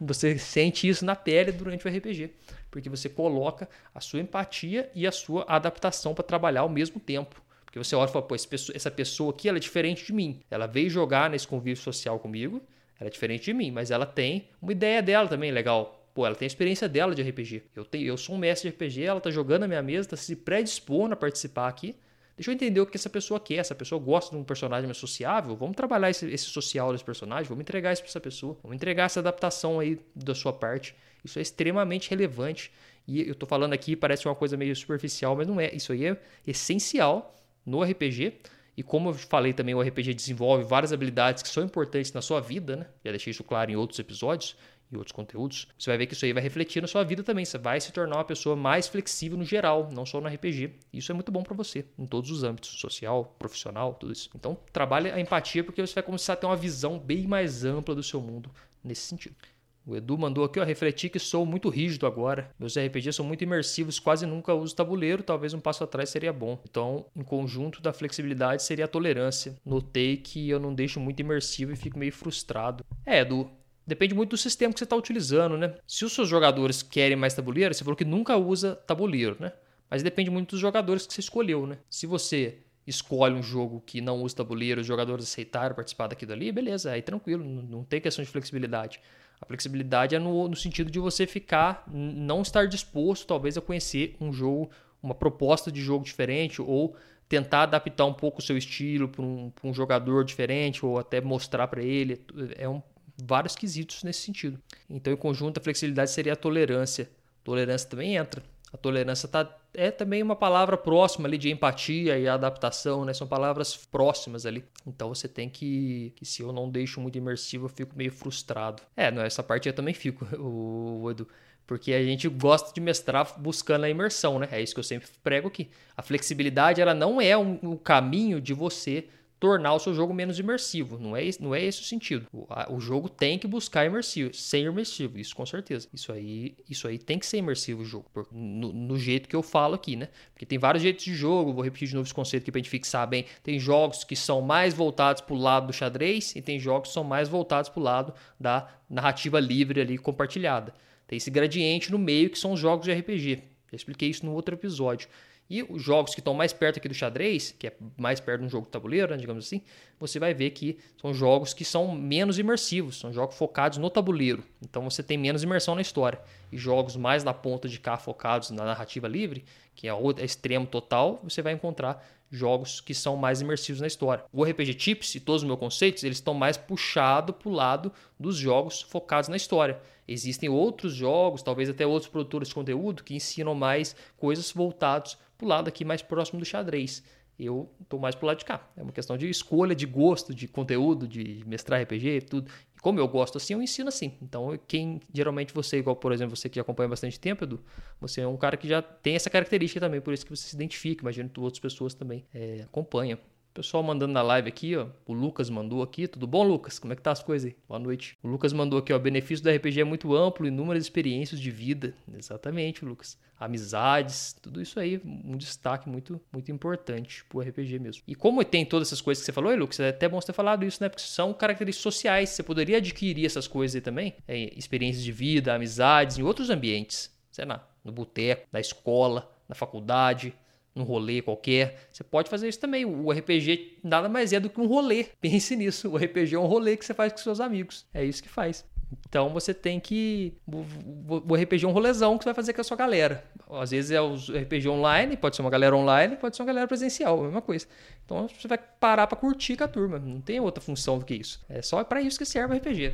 Você 0.00 0.38
sente 0.38 0.88
isso 0.88 1.04
na 1.04 1.14
pele 1.16 1.52
durante 1.52 1.86
o 1.86 1.90
RPG. 1.90 2.30
Porque 2.70 2.88
você 2.88 3.08
coloca 3.08 3.68
a 3.94 4.00
sua 4.00 4.20
empatia 4.20 4.90
e 4.94 5.06
a 5.06 5.12
sua 5.12 5.44
adaptação 5.48 6.14
para 6.14 6.24
trabalhar 6.24 6.62
ao 6.62 6.68
mesmo 6.68 6.98
tempo. 6.98 7.42
Porque 7.64 7.78
você 7.78 7.96
olha 7.96 8.08
e 8.08 8.12
fala, 8.12 8.26
pô, 8.26 8.34
essa 8.34 8.90
pessoa 8.90 9.30
aqui 9.30 9.48
ela 9.48 9.56
é 9.56 9.60
diferente 9.60 10.04
de 10.04 10.12
mim. 10.12 10.42
Ela 10.50 10.66
veio 10.66 10.90
jogar 10.90 11.30
nesse 11.30 11.48
convívio 11.48 11.82
social 11.82 12.18
comigo, 12.18 12.62
ela 13.00 13.08
é 13.08 13.10
diferente 13.10 13.44
de 13.44 13.54
mim, 13.54 13.70
mas 13.70 13.90
ela 13.90 14.04
tem 14.04 14.48
uma 14.60 14.72
ideia 14.72 15.02
dela 15.02 15.26
também 15.26 15.50
legal. 15.50 16.06
Pô, 16.14 16.26
ela 16.26 16.34
tem 16.34 16.44
a 16.44 16.48
experiência 16.48 16.86
dela 16.86 17.14
de 17.14 17.22
RPG. 17.22 17.62
Eu, 17.74 17.84
tenho, 17.84 18.06
eu 18.06 18.18
sou 18.18 18.34
um 18.34 18.38
mestre 18.38 18.68
de 18.68 18.76
RPG, 18.76 19.04
ela 19.04 19.20
tá 19.20 19.30
jogando 19.30 19.62
na 19.62 19.68
minha 19.68 19.82
mesa, 19.82 20.10
tá 20.10 20.16
se 20.16 20.36
predispondo 20.36 21.14
a 21.14 21.16
participar 21.16 21.68
aqui. 21.68 21.96
Deixa 22.36 22.50
eu 22.50 22.54
entender 22.54 22.80
o 22.80 22.86
que 22.86 22.96
essa 22.96 23.10
pessoa 23.10 23.38
quer. 23.38 23.56
Essa 23.56 23.74
pessoa 23.74 24.00
gosta 24.00 24.34
de 24.34 24.40
um 24.40 24.44
personagem 24.44 24.86
mais 24.86 24.96
sociável. 24.96 25.54
Vamos 25.54 25.76
trabalhar 25.76 26.10
esse, 26.10 26.26
esse 26.26 26.46
social 26.46 26.92
desse 26.92 27.04
personagem. 27.04 27.48
Vamos 27.48 27.62
entregar 27.62 27.92
isso 27.92 28.02
para 28.02 28.10
essa 28.10 28.20
pessoa. 28.20 28.56
Vamos 28.62 28.74
entregar 28.74 29.04
essa 29.04 29.20
adaptação 29.20 29.78
aí 29.78 29.98
da 30.14 30.34
sua 30.34 30.52
parte. 30.52 30.94
Isso 31.24 31.38
é 31.38 31.42
extremamente 31.42 32.10
relevante. 32.10 32.72
E 33.06 33.28
eu 33.28 33.34
tô 33.34 33.46
falando 33.46 33.72
aqui, 33.72 33.94
parece 33.94 34.26
uma 34.26 34.34
coisa 34.34 34.56
meio 34.56 34.74
superficial, 34.74 35.36
mas 35.36 35.46
não 35.46 35.60
é. 35.60 35.74
Isso 35.74 35.92
aí 35.92 36.06
é 36.06 36.16
essencial 36.46 37.36
no 37.64 37.82
RPG. 37.82 38.40
E 38.76 38.82
como 38.82 39.10
eu 39.10 39.14
falei 39.14 39.52
também, 39.52 39.74
o 39.74 39.82
RPG 39.82 40.14
desenvolve 40.14 40.64
várias 40.64 40.92
habilidades 40.92 41.42
que 41.42 41.48
são 41.48 41.62
importantes 41.62 42.12
na 42.12 42.22
sua 42.22 42.40
vida, 42.40 42.76
né? 42.76 42.86
Já 43.04 43.10
deixei 43.10 43.30
isso 43.30 43.44
claro 43.44 43.70
em 43.70 43.76
outros 43.76 43.98
episódios 43.98 44.56
e 44.92 44.96
outros 44.96 45.12
conteúdos. 45.12 45.66
Você 45.78 45.90
vai 45.90 45.98
ver 45.98 46.06
que 46.06 46.14
isso 46.14 46.24
aí 46.24 46.32
vai 46.32 46.42
refletir 46.42 46.80
na 46.80 46.86
sua 46.86 47.02
vida 47.02 47.22
também. 47.22 47.44
Você 47.44 47.58
vai 47.58 47.80
se 47.80 47.92
tornar 47.92 48.16
uma 48.16 48.24
pessoa 48.24 48.54
mais 48.54 48.86
flexível 48.86 49.38
no 49.38 49.44
geral, 49.44 49.88
não 49.92 50.04
só 50.04 50.20
no 50.20 50.28
RPG. 50.28 50.74
Isso 50.92 51.10
é 51.10 51.14
muito 51.14 51.32
bom 51.32 51.42
para 51.42 51.54
você, 51.54 51.84
em 51.98 52.06
todos 52.06 52.30
os 52.30 52.44
âmbitos, 52.44 52.70
social, 52.80 53.34
profissional, 53.38 53.94
tudo 53.94 54.12
isso. 54.12 54.30
Então, 54.34 54.56
trabalhe 54.72 55.10
a 55.10 55.18
empatia 55.18 55.64
porque 55.64 55.84
você 55.84 55.94
vai 55.94 56.02
começar 56.02 56.34
a 56.34 56.36
ter 56.36 56.46
uma 56.46 56.56
visão 56.56 56.98
bem 56.98 57.26
mais 57.26 57.64
ampla 57.64 57.94
do 57.94 58.02
seu 58.02 58.20
mundo 58.20 58.50
nesse 58.84 59.02
sentido. 59.02 59.36
O 59.84 59.96
Edu 59.96 60.16
mandou 60.16 60.44
aqui, 60.44 60.60
ó, 60.60 60.64
refletir 60.64 61.10
que 61.10 61.18
sou 61.18 61.44
muito 61.44 61.68
rígido 61.68 62.06
agora. 62.06 62.50
Meus 62.56 62.78
RPGs 62.78 63.16
são 63.16 63.24
muito 63.24 63.42
imersivos, 63.42 63.98
quase 63.98 64.24
nunca 64.24 64.54
uso 64.54 64.76
tabuleiro, 64.76 65.24
talvez 65.24 65.54
um 65.54 65.60
passo 65.60 65.82
atrás 65.82 66.08
seria 66.08 66.32
bom. 66.32 66.56
Então, 66.68 67.06
em 67.16 67.22
conjunto 67.22 67.82
da 67.82 67.92
flexibilidade 67.92 68.62
seria 68.62 68.84
a 68.84 68.88
tolerância. 68.88 69.56
Notei 69.66 70.16
que 70.16 70.48
eu 70.48 70.60
não 70.60 70.72
deixo 70.72 71.00
muito 71.00 71.18
imersivo 71.18 71.72
e 71.72 71.76
fico 71.76 71.98
meio 71.98 72.12
frustrado. 72.12 72.84
É, 73.04 73.20
Edu, 73.20 73.50
Depende 73.92 74.14
muito 74.14 74.30
do 74.30 74.38
sistema 74.38 74.72
que 74.72 74.78
você 74.78 74.84
está 74.84 74.96
utilizando, 74.96 75.58
né? 75.58 75.74
Se 75.86 76.02
os 76.02 76.14
seus 76.14 76.26
jogadores 76.26 76.82
querem 76.82 77.14
mais 77.14 77.34
tabuleiro, 77.34 77.74
você 77.74 77.84
falou 77.84 77.94
que 77.94 78.06
nunca 78.06 78.34
usa 78.38 78.74
tabuleiro, 78.74 79.36
né? 79.38 79.52
Mas 79.90 80.02
depende 80.02 80.30
muito 80.30 80.52
dos 80.52 80.60
jogadores 80.60 81.06
que 81.06 81.12
você 81.12 81.20
escolheu, 81.20 81.66
né? 81.66 81.76
Se 81.90 82.06
você 82.06 82.60
escolhe 82.86 83.34
um 83.34 83.42
jogo 83.42 83.82
que 83.84 84.00
não 84.00 84.22
usa 84.22 84.36
tabuleiro, 84.36 84.80
os 84.80 84.86
jogadores 84.86 85.26
aceitaram 85.26 85.74
participar 85.74 86.06
daquilo 86.06 86.32
ali, 86.32 86.50
beleza, 86.50 86.90
aí 86.90 87.02
tranquilo, 87.02 87.44
não 87.44 87.84
tem 87.84 88.00
questão 88.00 88.24
de 88.24 88.30
flexibilidade. 88.30 88.98
A 89.38 89.44
flexibilidade 89.44 90.14
é 90.14 90.18
no, 90.18 90.48
no 90.48 90.56
sentido 90.56 90.90
de 90.90 90.98
você 90.98 91.26
ficar, 91.26 91.84
não 91.86 92.40
estar 92.40 92.66
disposto, 92.66 93.26
talvez, 93.26 93.58
a 93.58 93.60
conhecer 93.60 94.16
um 94.18 94.32
jogo, 94.32 94.70
uma 95.02 95.14
proposta 95.14 95.70
de 95.70 95.82
jogo 95.82 96.02
diferente 96.02 96.62
ou 96.62 96.96
tentar 97.28 97.64
adaptar 97.64 98.06
um 98.06 98.14
pouco 98.14 98.38
o 98.38 98.42
seu 98.42 98.56
estilo 98.56 99.06
para 99.08 99.22
um, 99.22 99.52
um, 99.64 99.74
jogador 99.74 100.24
diferente 100.24 100.84
ou 100.84 100.98
até 100.98 101.20
mostrar 101.20 101.68
para 101.68 101.82
ele. 101.82 102.24
É 102.56 102.68
um, 102.68 102.82
vários 103.16 103.54
quesitos 103.54 104.02
nesse 104.02 104.20
sentido. 104.20 104.60
Então, 104.88 105.12
em 105.12 105.16
conjunto, 105.16 105.58
a 105.58 105.62
flexibilidade 105.62 106.10
seria 106.10 106.32
a 106.32 106.36
tolerância. 106.36 107.10
Tolerância 107.44 107.88
também 107.88 108.16
entra. 108.16 108.42
A 108.72 108.76
tolerância 108.78 109.28
tá, 109.28 109.54
é 109.74 109.90
também 109.90 110.22
uma 110.22 110.34
palavra 110.34 110.78
próxima 110.78 111.28
ali 111.28 111.36
de 111.36 111.50
empatia 111.50 112.18
e 112.18 112.26
adaptação, 112.26 113.04
né? 113.04 113.12
São 113.12 113.26
palavras 113.26 113.76
próximas 113.76 114.46
ali. 114.46 114.64
Então 114.86 115.10
você 115.10 115.28
tem 115.28 115.48
que, 115.48 116.12
que 116.16 116.24
se 116.24 116.42
eu 116.42 116.52
não 116.52 116.70
deixo 116.70 116.98
muito 116.98 117.18
imersivo, 117.18 117.66
eu 117.66 117.68
fico 117.68 117.94
meio 117.94 118.10
frustrado. 118.10 118.82
É, 118.96 119.10
não, 119.10 119.22
essa 119.22 119.42
parte 119.42 119.68
eu 119.68 119.74
também 119.74 119.92
fico, 119.92 120.24
o, 120.40 121.10
Edu. 121.10 121.28
Porque 121.66 121.92
a 121.92 122.02
gente 122.02 122.28
gosta 122.28 122.72
de 122.72 122.80
mestrar 122.80 123.38
buscando 123.38 123.84
a 123.84 123.90
imersão, 123.90 124.38
né? 124.38 124.48
É 124.50 124.60
isso 124.60 124.74
que 124.74 124.80
eu 124.80 124.84
sempre 124.84 125.08
prego 125.22 125.48
aqui. 125.48 125.70
A 125.94 126.02
flexibilidade, 126.02 126.80
ela 126.80 126.94
não 126.94 127.20
é 127.20 127.36
um, 127.36 127.58
um 127.62 127.76
caminho 127.76 128.40
de 128.40 128.54
você 128.54 129.06
tornar 129.42 129.74
o 129.74 129.80
seu 129.80 129.92
jogo 129.92 130.14
menos 130.14 130.38
imersivo. 130.38 131.00
Não 131.00 131.16
é, 131.16 131.22
não 131.40 131.52
é 131.52 131.64
esse 131.64 131.80
o 131.80 131.84
sentido. 131.84 132.28
O, 132.32 132.46
a, 132.48 132.72
o, 132.72 132.78
jogo 132.78 133.08
tem 133.08 133.36
que 133.36 133.48
buscar 133.48 133.84
imersivo, 133.84 134.32
ser 134.32 134.60
imersivo, 134.60 135.18
isso 135.18 135.34
com 135.34 135.44
certeza. 135.44 135.88
Isso 135.92 136.12
aí, 136.12 136.54
isso 136.70 136.86
aí 136.86 136.96
tem 136.96 137.18
que 137.18 137.26
ser 137.26 137.38
imersivo 137.38 137.82
o 137.82 137.84
jogo, 137.84 138.06
por, 138.14 138.28
no, 138.30 138.72
no, 138.72 138.96
jeito 138.96 139.28
que 139.28 139.34
eu 139.34 139.42
falo 139.42 139.74
aqui, 139.74 139.96
né? 139.96 140.10
Porque 140.32 140.46
tem 140.46 140.60
vários 140.60 140.80
jeitos 140.80 141.04
de 141.04 141.12
jogo, 141.12 141.52
vou 141.52 141.64
repetir 141.64 141.88
de 141.88 141.94
novo 141.94 142.06
esse 142.06 142.14
conceito 142.14 142.44
aqui 142.44 142.52
pra 142.52 142.60
gente 142.60 142.70
fixar 142.70 143.04
bem. 143.08 143.24
Tem 143.42 143.58
jogos 143.58 144.04
que 144.04 144.14
são 144.14 144.40
mais 144.40 144.74
voltados 144.74 145.20
pro 145.20 145.34
lado 145.34 145.66
do 145.66 145.72
xadrez 145.72 146.36
e 146.36 146.40
tem 146.40 146.60
jogos 146.60 146.90
que 146.90 146.94
são 146.94 147.02
mais 147.02 147.28
voltados 147.28 147.68
pro 147.68 147.82
lado 147.82 148.14
da 148.38 148.68
narrativa 148.88 149.40
livre 149.40 149.80
ali 149.80 149.98
compartilhada. 149.98 150.72
Tem 151.08 151.16
esse 151.16 151.32
gradiente 151.32 151.90
no 151.90 151.98
meio 151.98 152.30
que 152.30 152.38
são 152.38 152.52
os 152.52 152.60
jogos 152.60 152.84
de 152.84 152.92
RPG. 152.92 153.42
Já 153.72 153.76
expliquei 153.76 154.08
isso 154.08 154.24
no 154.24 154.34
outro 154.34 154.54
episódio. 154.54 155.08
E 155.52 155.62
os 155.68 155.82
jogos 155.82 156.14
que 156.14 156.20
estão 156.20 156.32
mais 156.32 156.50
perto 156.50 156.78
aqui 156.78 156.88
do 156.88 156.94
xadrez, 156.94 157.54
que 157.58 157.66
é 157.66 157.74
mais 157.98 158.18
perto 158.18 158.40
de 158.40 158.46
um 158.46 158.48
jogo 158.48 158.64
de 158.64 158.72
tabuleiro, 158.72 159.12
né, 159.12 159.18
digamos 159.18 159.44
assim, 159.44 159.60
você 160.00 160.18
vai 160.18 160.32
ver 160.32 160.48
que 160.52 160.78
são 160.98 161.12
jogos 161.12 161.52
que 161.52 161.62
são 161.62 161.94
menos 161.94 162.38
imersivos, 162.38 162.98
são 162.98 163.12
jogos 163.12 163.36
focados 163.36 163.76
no 163.76 163.90
tabuleiro. 163.90 164.42
Então 164.62 164.82
você 164.88 165.02
tem 165.02 165.18
menos 165.18 165.42
imersão 165.42 165.74
na 165.74 165.82
história. 165.82 166.18
E 166.50 166.56
jogos 166.56 166.96
mais 166.96 167.22
na 167.22 167.34
ponta 167.34 167.68
de 167.68 167.78
cá 167.78 167.98
focados 167.98 168.48
na 168.48 168.64
narrativa 168.64 169.06
livre, 169.06 169.44
que 169.74 169.86
é 169.86 169.92
o 169.92 170.10
extremo 170.12 170.66
total, 170.66 171.20
você 171.22 171.42
vai 171.42 171.52
encontrar 171.52 172.02
jogos 172.30 172.80
que 172.80 172.94
são 172.94 173.14
mais 173.14 173.42
imersivos 173.42 173.82
na 173.82 173.86
história. 173.86 174.24
O 174.32 174.44
RPG 174.44 174.72
Tips 174.72 175.16
e 175.16 175.20
todos 175.20 175.42
os 175.42 175.46
meus 175.46 175.58
conceitos, 175.58 176.02
eles 176.02 176.16
estão 176.16 176.32
mais 176.32 176.56
puxados 176.56 177.36
para 177.36 177.48
o 177.50 177.52
lado 177.52 177.92
dos 178.18 178.36
jogos 178.38 178.80
focados 178.80 179.28
na 179.28 179.36
história. 179.36 179.78
Existem 180.08 180.48
outros 180.48 180.94
jogos, 180.94 181.42
talvez 181.42 181.68
até 181.68 181.86
outros 181.86 182.10
produtores 182.10 182.48
de 182.48 182.54
conteúdo, 182.54 183.04
que 183.04 183.14
ensinam 183.14 183.54
mais 183.54 183.94
coisas 184.16 184.50
voltadas 184.50 185.18
para 185.42 185.46
o 185.46 185.48
lado 185.48 185.68
aqui 185.68 185.84
mais 185.84 186.00
próximo 186.00 186.38
do 186.38 186.44
xadrez. 186.46 187.02
Eu 187.38 187.68
estou 187.80 187.98
mais 187.98 188.14
para 188.14 188.24
o 188.24 188.26
lado 188.28 188.38
de 188.38 188.44
cá. 188.44 188.70
É 188.76 188.82
uma 188.82 188.92
questão 188.92 189.16
de 189.16 189.28
escolha, 189.28 189.74
de 189.74 189.86
gosto, 189.86 190.34
de 190.34 190.46
conteúdo, 190.46 191.08
de 191.08 191.42
mestrar 191.46 191.82
RPG, 191.82 192.22
tudo. 192.28 192.50
E 192.76 192.80
como 192.80 193.00
eu 193.00 193.08
gosto 193.08 193.38
assim, 193.38 193.54
eu 193.54 193.62
ensino 193.62 193.88
assim. 193.88 194.16
Então, 194.22 194.56
quem 194.68 195.00
geralmente 195.12 195.52
você, 195.52 195.78
igual 195.78 195.96
por 195.96 196.12
exemplo, 196.12 196.36
você 196.36 196.48
que 196.48 196.60
acompanha 196.60 196.88
bastante 196.88 197.18
tempo, 197.18 197.44
Edu, 197.44 197.60
você 198.00 198.20
é 198.20 198.28
um 198.28 198.36
cara 198.36 198.56
que 198.56 198.68
já 198.68 198.80
tem 198.80 199.16
essa 199.16 199.30
característica 199.30 199.80
também, 199.80 200.00
por 200.00 200.12
isso 200.12 200.24
que 200.24 200.30
você 200.30 200.48
se 200.48 200.54
identifica. 200.54 201.02
Imagino 201.02 201.28
que 201.28 201.40
outras 201.40 201.58
pessoas 201.58 201.94
também 201.94 202.24
é, 202.32 202.60
acompanham. 202.64 203.18
Pessoal 203.54 203.82
mandando 203.82 204.14
na 204.14 204.22
live 204.22 204.48
aqui, 204.48 204.74
ó. 204.74 204.86
O 205.06 205.12
Lucas 205.12 205.50
mandou 205.50 205.82
aqui. 205.82 206.08
Tudo 206.08 206.26
bom, 206.26 206.42
Lucas? 206.42 206.78
Como 206.78 206.92
é 206.92 206.96
que 206.96 207.02
tá 207.02 207.10
as 207.10 207.22
coisas 207.22 207.50
aí? 207.50 207.56
Boa 207.68 207.78
noite. 207.78 208.16
O 208.22 208.28
Lucas 208.28 208.50
mandou 208.50 208.78
aqui, 208.78 208.94
ó. 208.94 208.96
O 208.96 209.00
benefício 209.00 209.44
do 209.44 209.50
RPG 209.50 209.82
é 209.82 209.84
muito 209.84 210.16
amplo, 210.16 210.46
inúmeras 210.46 210.82
experiências 210.82 211.38
de 211.38 211.50
vida. 211.50 211.94
Exatamente, 212.16 212.82
Lucas. 212.82 213.18
Amizades, 213.38 214.34
tudo 214.40 214.62
isso 214.62 214.80
aí, 214.80 215.02
um 215.04 215.36
destaque 215.36 215.88
muito, 215.88 216.18
muito 216.32 216.50
importante 216.50 217.24
pro 217.26 217.40
RPG 217.40 217.78
mesmo. 217.78 218.02
E 218.06 218.14
como 218.14 218.42
tem 218.42 218.64
todas 218.64 218.88
essas 218.88 219.02
coisas 219.02 219.20
que 219.20 219.26
você 219.26 219.32
falou, 219.32 219.50
aí, 219.50 219.56
Lucas, 219.58 219.80
é 219.80 219.88
até 219.90 220.08
bom 220.08 220.18
você 220.18 220.28
ter 220.28 220.32
falado 220.32 220.64
isso, 220.64 220.82
né? 220.82 220.88
Porque 220.88 221.02
são 221.02 221.34
características 221.34 221.82
sociais. 221.82 222.30
Você 222.30 222.42
poderia 222.42 222.78
adquirir 222.78 223.26
essas 223.26 223.46
coisas 223.46 223.74
aí 223.74 223.82
também. 223.82 224.14
É, 224.26 224.56
experiências 224.56 225.04
de 225.04 225.12
vida, 225.12 225.54
amizades 225.54 226.16
em 226.16 226.22
outros 226.22 226.48
ambientes. 226.48 227.14
Sei 227.30 227.44
lá, 227.44 227.68
no 227.84 227.92
boteco, 227.92 228.46
na 228.50 228.60
escola, 228.60 229.30
na 229.48 229.54
faculdade, 229.54 230.34
num 230.74 230.84
rolê 230.84 231.22
qualquer. 231.22 231.88
Você 231.92 232.02
pode 232.02 232.30
fazer 232.30 232.48
isso 232.48 232.58
também. 232.60 232.84
O 232.84 233.10
RPG 233.10 233.78
nada 233.82 234.08
mais 234.08 234.32
é 234.32 234.40
do 234.40 234.48
que 234.48 234.60
um 234.60 234.66
rolê. 234.66 235.04
Pense 235.20 235.54
nisso. 235.56 235.90
O 235.90 235.96
RPG 235.96 236.34
é 236.34 236.38
um 236.38 236.46
rolê 236.46 236.76
que 236.76 236.84
você 236.84 236.94
faz 236.94 237.12
com 237.12 237.18
seus 237.18 237.40
amigos. 237.40 237.86
É 237.92 238.04
isso 238.04 238.22
que 238.22 238.28
faz. 238.28 238.64
Então 239.08 239.30
você 239.30 239.54
tem 239.54 239.80
que. 239.80 240.34
O 240.46 241.34
RPG 241.34 241.64
é 241.64 241.68
um 241.68 241.72
rolezão 241.72 242.18
que 242.18 242.24
você 242.24 242.28
vai 242.28 242.34
fazer 242.34 242.52
com 242.52 242.60
a 242.60 242.64
sua 242.64 242.76
galera. 242.76 243.24
Às 243.50 243.70
vezes 243.70 243.90
é 243.90 244.00
o 244.00 244.14
RPG 244.14 244.68
online, 244.68 245.16
pode 245.16 245.36
ser 245.36 245.42
uma 245.42 245.50
galera 245.50 245.76
online, 245.76 246.16
pode 246.16 246.36
ser 246.36 246.42
uma 246.42 246.46
galera 246.46 246.66
presencial, 246.66 247.20
a 247.20 247.22
mesma 247.24 247.42
coisa. 247.42 247.66
Então 248.04 248.28
você 248.28 248.48
vai 248.48 248.58
parar 248.58 249.06
para 249.06 249.16
curtir 249.16 249.56
com 249.56 249.64
a 249.64 249.68
turma. 249.68 249.98
Não 249.98 250.20
tem 250.20 250.40
outra 250.40 250.62
função 250.62 250.98
do 250.98 251.04
que 251.04 251.14
isso. 251.14 251.42
É 251.48 251.62
só 251.62 251.82
para 251.84 252.00
isso 252.02 252.18
que 252.18 252.24
serve 252.24 252.54
o 252.54 252.56
RPG. 252.58 252.92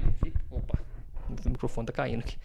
Opa, 0.50 0.78
o 1.44 1.50
microfone 1.50 1.86
tá 1.86 1.92
caindo 1.92 2.20
aqui. 2.20 2.36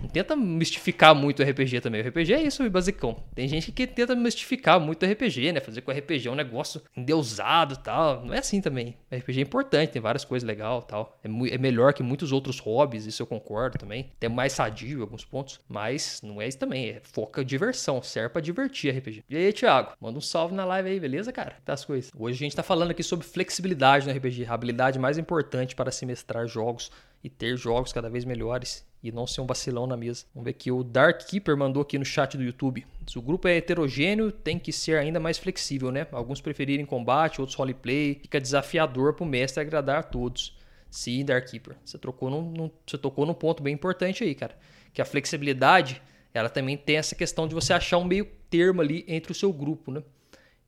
Não 0.00 0.08
tenta 0.08 0.34
mistificar 0.34 1.14
muito 1.14 1.42
o 1.42 1.46
RPG 1.46 1.80
também. 1.80 2.00
O 2.00 2.08
RPG 2.08 2.32
é 2.32 2.42
isso, 2.42 2.68
basicão. 2.70 3.22
Tem 3.34 3.46
gente 3.46 3.70
que 3.70 3.86
tenta 3.86 4.14
mistificar 4.14 4.80
muito 4.80 5.04
o 5.04 5.10
RPG, 5.10 5.52
né? 5.52 5.60
Fazer 5.60 5.82
com 5.82 5.90
o 5.90 5.94
RPG 5.94 6.28
um 6.28 6.34
negócio 6.34 6.80
endeusado 6.96 7.74
e 7.74 7.78
tal. 7.78 8.24
Não 8.24 8.32
é 8.32 8.38
assim 8.38 8.60
também. 8.60 8.96
O 9.10 9.16
RPG 9.16 9.40
é 9.40 9.42
importante, 9.42 9.90
tem 9.90 10.00
várias 10.00 10.24
coisas 10.24 10.46
legais 10.46 10.84
tal. 10.86 11.18
É, 11.22 11.28
é, 11.54 11.58
melhor 11.58 11.92
que 11.92 12.02
muitos 12.02 12.32
outros 12.32 12.58
hobbies, 12.58 13.06
isso 13.06 13.22
eu 13.22 13.26
concordo 13.26 13.78
também. 13.78 14.10
Tem 14.18 14.30
mais 14.30 14.52
sadio 14.52 14.98
em 14.98 15.02
alguns 15.02 15.24
pontos. 15.24 15.60
Mas 15.68 16.20
não 16.22 16.40
é 16.40 16.48
isso 16.48 16.58
também. 16.58 16.90
É 16.90 17.00
foca 17.02 17.44
diversão, 17.44 18.02
serve 18.02 18.30
pra 18.30 18.40
divertir 18.40 18.96
RPG. 18.96 19.24
E 19.28 19.36
aí, 19.36 19.52
Thiago? 19.52 19.92
Manda 20.00 20.18
um 20.18 20.22
salve 20.22 20.54
na 20.54 20.64
live 20.64 20.88
aí, 20.88 21.00
beleza, 21.00 21.32
cara? 21.32 21.56
Tá 21.64 21.74
as 21.74 21.84
coisas. 21.84 22.10
Hoje 22.16 22.36
a 22.36 22.38
gente 22.38 22.56
tá 22.56 22.62
falando 22.62 22.90
aqui 22.90 23.02
sobre 23.02 23.26
flexibilidade 23.26 24.06
no 24.06 24.16
RPG, 24.16 24.46
a 24.46 24.54
habilidade 24.54 24.98
mais 24.98 25.18
importante 25.18 25.74
para 25.74 25.90
se 25.90 26.06
mestrar 26.06 26.46
jogos 26.46 26.90
e 27.22 27.28
ter 27.28 27.56
jogos 27.56 27.92
cada 27.92 28.08
vez 28.08 28.24
melhores 28.24 28.88
e 29.02 29.10
não 29.10 29.26
ser 29.26 29.40
um 29.40 29.46
vacilão 29.46 29.86
na 29.86 29.96
mesa. 29.96 30.24
Vamos 30.34 30.44
ver 30.44 30.50
aqui, 30.50 30.70
o 30.70 30.82
Dark 30.82 31.26
Keeper 31.26 31.56
mandou 31.56 31.82
aqui 31.82 31.98
no 31.98 32.04
chat 32.04 32.36
do 32.36 32.42
YouTube. 32.42 32.86
Se 33.06 33.18
o 33.18 33.22
grupo 33.22 33.48
é 33.48 33.56
heterogêneo, 33.56 34.30
tem 34.30 34.58
que 34.58 34.72
ser 34.72 34.98
ainda 34.98 35.18
mais 35.18 35.38
flexível, 35.38 35.90
né? 35.90 36.06
Alguns 36.12 36.40
preferirem 36.40 36.84
combate, 36.84 37.40
outros 37.40 37.56
roleplay. 37.56 38.18
Fica 38.20 38.40
desafiador 38.40 39.14
pro 39.14 39.24
mestre 39.24 39.60
agradar 39.60 39.98
a 40.00 40.02
todos. 40.02 40.56
Sim, 40.90 41.24
Dark 41.24 41.48
Keeper. 41.48 41.76
Você, 41.84 41.96
trocou 41.96 42.28
num, 42.28 42.42
num, 42.42 42.70
você 42.86 42.98
tocou 42.98 43.24
num 43.24 43.34
ponto 43.34 43.62
bem 43.62 43.74
importante 43.74 44.24
aí, 44.24 44.34
cara. 44.34 44.56
Que 44.92 45.00
a 45.00 45.04
flexibilidade, 45.04 46.02
ela 46.34 46.48
também 46.48 46.76
tem 46.76 46.96
essa 46.96 47.14
questão 47.14 47.48
de 47.48 47.54
você 47.54 47.72
achar 47.72 47.98
um 47.98 48.04
meio 48.04 48.26
termo 48.50 48.80
ali 48.80 49.04
entre 49.08 49.32
o 49.32 49.34
seu 49.34 49.52
grupo, 49.52 49.90
né? 49.90 50.02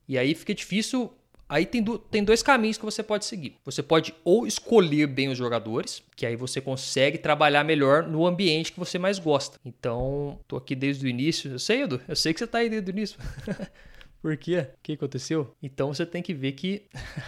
E 0.07 0.17
aí 0.17 0.33
fica 0.33 0.53
difícil 0.53 1.13
Aí 1.53 1.67
tem, 1.67 1.83
do, 1.83 1.99
tem 1.99 2.23
dois 2.23 2.41
caminhos 2.41 2.79
que 2.79 2.83
você 2.83 3.03
pode 3.03 3.25
seguir. 3.25 3.57
Você 3.63 3.83
pode 3.83 4.11
ou 4.23 4.47
escolher 4.47 5.05
bem 5.05 5.29
os 5.29 5.37
jogadores, 5.37 6.01
que 6.15 6.25
aí 6.25 6.35
você 6.35 6.59
consegue 6.59 7.19
trabalhar 7.19 7.63
melhor 7.63 8.07
no 8.07 8.25
ambiente 8.25 8.71
que 8.71 8.79
você 8.79 8.97
mais 8.97 9.19
gosta. 9.19 9.59
Então, 9.63 10.39
tô 10.47 10.57
aqui 10.57 10.73
desde 10.73 11.05
o 11.05 11.07
início. 11.07 11.51
Eu 11.51 11.59
sei, 11.59 11.83
Edu, 11.83 12.01
eu 12.07 12.15
sei 12.15 12.33
que 12.33 12.39
você 12.39 12.47
tá 12.47 12.57
aí 12.57 12.71
desde 12.71 12.89
o 12.89 12.91
início. 12.91 13.19
Por 14.19 14.37
quê? 14.37 14.59
O 14.61 14.81
que 14.81 14.93
aconteceu? 14.93 15.53
Então 15.61 15.93
você 15.93 16.05
tem 16.05 16.23
que 16.23 16.33
ver 16.33 16.53
que 16.53 16.87